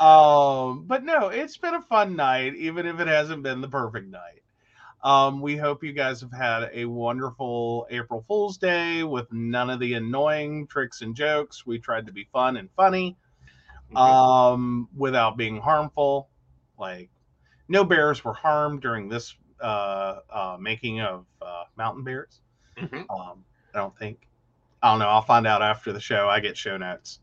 Um, 0.00 0.84
but 0.86 1.04
no, 1.04 1.28
it's 1.28 1.58
been 1.58 1.74
a 1.74 1.82
fun 1.82 2.16
night, 2.16 2.54
even 2.54 2.86
if 2.86 3.00
it 3.00 3.06
hasn't 3.06 3.42
been 3.42 3.60
the 3.60 3.68
perfect 3.68 4.08
night. 4.08 4.42
Um, 5.04 5.40
we 5.40 5.56
hope 5.56 5.82
you 5.82 5.92
guys 5.92 6.20
have 6.20 6.32
had 6.32 6.70
a 6.72 6.84
wonderful 6.84 7.86
April 7.90 8.24
Fool's 8.26 8.56
Day 8.56 9.02
with 9.02 9.30
none 9.32 9.68
of 9.68 9.80
the 9.80 9.94
annoying 9.94 10.66
tricks 10.68 11.02
and 11.02 11.14
jokes. 11.14 11.66
We 11.66 11.78
tried 11.78 12.06
to 12.06 12.12
be 12.12 12.28
fun 12.32 12.56
and 12.56 12.70
funny, 12.76 13.16
um, 13.96 14.88
without 14.96 15.36
being 15.36 15.58
harmful. 15.58 16.28
Like, 16.78 17.10
no 17.68 17.84
bears 17.84 18.24
were 18.24 18.34
harmed 18.34 18.82
during 18.82 19.08
this 19.08 19.34
uh, 19.60 20.20
uh, 20.30 20.56
making 20.60 21.00
of 21.00 21.26
uh, 21.40 21.64
Mountain 21.76 22.04
Bears. 22.04 22.40
Mhm. 22.76 23.04
Um, 23.10 23.44
I 23.74 23.78
don't 23.78 23.96
think. 23.96 24.26
I 24.82 24.90
don't 24.90 24.98
know. 24.98 25.08
I'll 25.08 25.22
find 25.22 25.46
out 25.46 25.62
after 25.62 25.92
the 25.92 26.00
show. 26.00 26.28
I 26.28 26.40
get 26.40 26.56
show 26.56 26.76
notes. 26.76 27.20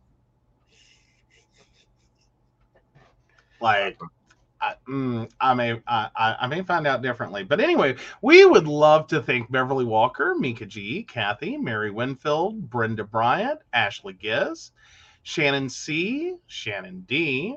Like, 3.60 4.00
I, 4.62 4.76
mm, 4.88 5.30
I 5.40 5.54
may 5.54 5.82
I, 5.88 6.10
I 6.16 6.36
I 6.42 6.48
may 6.48 6.62
find 6.62 6.88
out 6.88 7.02
differently. 7.02 7.44
But 7.44 7.60
anyway, 7.60 7.96
we 8.22 8.46
would 8.46 8.68
love 8.68 9.08
to 9.08 9.22
thank 9.22 9.52
Beverly 9.52 9.86
Walker, 9.86 10.36
Mika 10.36 10.66
G, 10.66 11.04
Kathy, 11.04 11.58
Mary 11.58 11.92
Winfield, 11.92 12.70
Brenda 12.70 13.04
Bryant, 13.04 13.60
Ashley 13.74 14.14
Giz, 14.14 14.72
Shannon 15.30 15.70
C, 15.70 16.38
Shannon 16.48 17.02
D, 17.02 17.56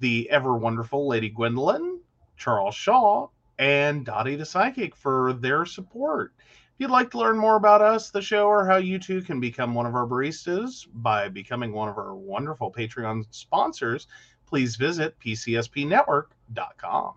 the 0.00 0.28
ever 0.30 0.56
wonderful 0.56 1.06
Lady 1.06 1.28
Gwendolyn, 1.28 2.00
Charles 2.36 2.74
Shaw, 2.74 3.28
and 3.56 4.04
Dottie 4.04 4.34
the 4.34 4.44
Psychic 4.44 4.96
for 4.96 5.32
their 5.34 5.64
support. 5.64 6.32
If 6.40 6.72
you'd 6.78 6.90
like 6.90 7.12
to 7.12 7.18
learn 7.18 7.38
more 7.38 7.54
about 7.54 7.82
us, 7.82 8.10
the 8.10 8.20
show, 8.20 8.48
or 8.48 8.66
how 8.66 8.78
you 8.78 8.98
too 8.98 9.22
can 9.22 9.38
become 9.38 9.74
one 9.74 9.86
of 9.86 9.94
our 9.94 10.08
baristas 10.08 10.88
by 10.92 11.28
becoming 11.28 11.72
one 11.72 11.88
of 11.88 11.98
our 11.98 12.16
wonderful 12.16 12.72
Patreon 12.72 13.26
sponsors, 13.30 14.08
please 14.44 14.74
visit 14.74 15.16
pcspnetwork.com. 15.20 17.14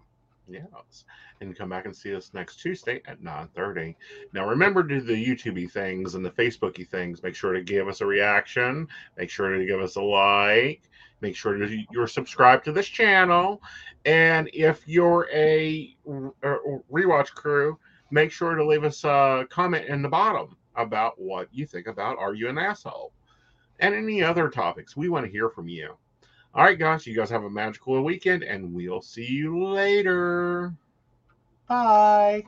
Yes. 0.48 1.06
And 1.40 1.56
come 1.56 1.70
back 1.70 1.86
and 1.86 1.96
see 1.96 2.16
us 2.16 2.32
next 2.34 2.56
Tuesday 2.56 3.02
at 3.06 3.22
9.30. 3.22 3.96
Now 4.34 4.48
remember 4.48 4.82
to 4.84 5.00
do 5.00 5.02
the 5.02 5.14
YouTubey 5.14 5.70
things 5.72 6.16
and 6.16 6.26
the 6.26 6.32
Facebooky 6.32 6.88
things. 6.88 7.22
Make 7.22 7.36
sure 7.36 7.54
to 7.54 7.62
give 7.62 7.88
us 7.88 8.02
a 8.02 8.06
reaction. 8.08 8.88
Make 9.18 9.30
sure 9.30 9.56
to 9.56 9.66
give 9.66 9.80
us 9.80 9.98
a 9.98 10.02
like. 10.02 10.82
Make 11.22 11.36
sure 11.36 11.56
you're 11.92 12.08
subscribed 12.08 12.66
to 12.66 12.72
this 12.72 12.88
channel. 12.88 13.62
And 14.06 14.50
if 14.54 14.88
you're 14.88 15.28
a 15.32 15.96
rewatch 16.08 17.34
crew, 17.36 17.78
make 18.10 18.32
sure 18.32 18.56
to 18.56 18.66
leave 18.66 18.84
us 18.84 19.04
a 19.04 19.46
comment 19.50 19.88
in 19.88 20.02
the 20.02 20.10
bottom 20.10 20.58
about 20.76 21.20
what 21.20 21.50
you 21.52 21.68
think 21.68 21.88
about 21.88 22.18
Are 22.18 22.34
You 22.34 22.50
an 22.50 22.58
Asshole? 22.58 23.12
And 23.80 23.94
any 23.94 24.24
other 24.24 24.50
topics. 24.50 24.98
We 24.98 25.10
want 25.10 25.26
to 25.26 25.32
hear 25.32 25.50
from 25.50 25.68
you. 25.68 25.98
All 26.56 26.64
right, 26.64 26.80
guys, 26.80 27.06
you 27.06 27.16
guys 27.16 27.30
have 27.30 27.44
a 27.44 27.50
magical 27.50 28.02
weekend, 28.04 28.42
and 28.42 28.74
we'll 28.74 29.02
see 29.02 29.26
you 29.26 29.64
later. 29.64 30.74
Bye. 31.68 32.46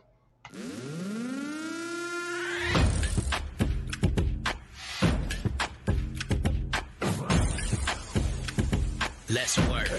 Let's 9.30 9.58
work. 9.70 9.92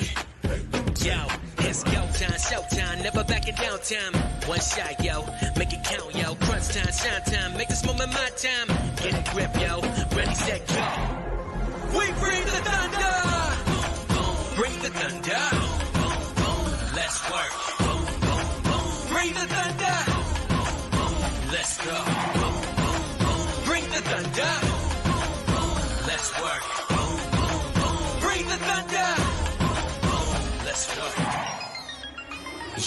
Yo, 1.04 1.26
it's 1.58 1.84
go 1.84 1.92
time, 1.92 2.38
show 2.38 2.62
time, 2.74 3.02
never 3.02 3.22
backing 3.24 3.54
down 3.56 3.78
time. 3.80 4.14
One 4.46 4.58
shot, 4.58 5.04
yo, 5.04 5.24
make 5.56 5.72
it 5.72 5.84
count, 5.84 6.14
yo. 6.14 6.34
Crunch 6.36 6.68
time, 6.68 6.92
shine 6.92 7.22
time, 7.24 7.56
make 7.58 7.68
this 7.68 7.84
moment 7.84 8.12
my 8.12 8.30
time. 8.36 8.68
Get 8.96 9.14
a 9.14 9.34
grip, 9.34 9.54
yo. 9.60 9.80
Ready, 10.16 10.34
set, 10.34 10.66
go. 10.66 11.18
We 11.98 12.06
bring 12.20 12.42
the 12.42 12.60
thunder. 12.68 13.16
Bring 14.56 14.78
the 14.82 14.90
thunder. 14.90 15.40
Let's 16.96 17.30
work. 17.30 17.69
Bring 19.20 19.34
the 19.34 19.40
thunder. 19.40 19.98
Let's 21.52 21.76
go. 21.84 21.96
Bring 23.66 23.84
the 23.84 24.00
thunder. 24.10 24.52
Let's 26.08 26.30
work. 26.40 26.64
Bring 28.22 28.46
the 28.46 28.56
thunder. 28.68 29.10
Let's 30.64 30.96
work. 30.96 31.40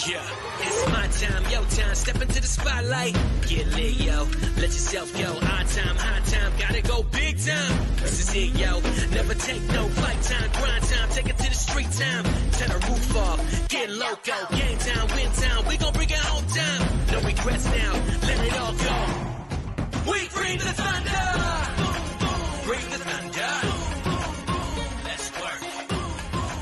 Yeah, 0.08 0.26
it's 0.58 0.88
my 0.88 1.06
time, 1.06 1.44
yo 1.52 1.62
time. 1.66 1.94
Step 1.94 2.20
into 2.20 2.40
the 2.40 2.46
spotlight. 2.48 3.16
Get 3.46 3.68
lit, 3.68 4.00
yo. 4.00 4.26
Let 4.56 4.74
yourself 4.74 5.12
go. 5.12 5.30
Our 5.34 5.64
time, 5.64 5.96
high 5.96 6.20
time. 6.26 6.52
Gotta 6.58 6.82
go 6.82 7.04
big 7.04 7.38
time. 7.38 7.78
This 8.02 8.18
is 8.18 8.34
it, 8.34 8.58
yo. 8.58 8.80
Never 9.14 9.34
take 9.34 9.62
no 9.70 9.86
flight 9.86 10.20
time. 10.22 10.50
Grind 10.50 10.82
time. 10.82 11.08
Take 11.10 11.28
it 11.28 11.38
to 11.38 11.48
the 11.48 11.54
street 11.54 11.92
time. 11.92 12.24
Turn 12.58 12.70
the 12.70 12.86
roof 12.88 13.16
off. 13.16 13.68
Get 13.68 13.88
loco. 13.90 14.34
Game 14.56 14.78
time, 14.78 15.08
win 15.14 15.30
time. 15.30 15.64
We 15.68 15.76
gon' 15.76 15.92
bring 15.92 16.03
time. 16.64 17.06
No 17.12 17.20
regrets 17.20 17.64
now. 17.66 17.92
Let 18.22 18.46
it 18.46 18.60
all 18.60 18.72
go. 18.72 20.10
We 20.10 20.28
bring 20.28 20.58
the 20.58 20.72
thunder. 20.72 21.03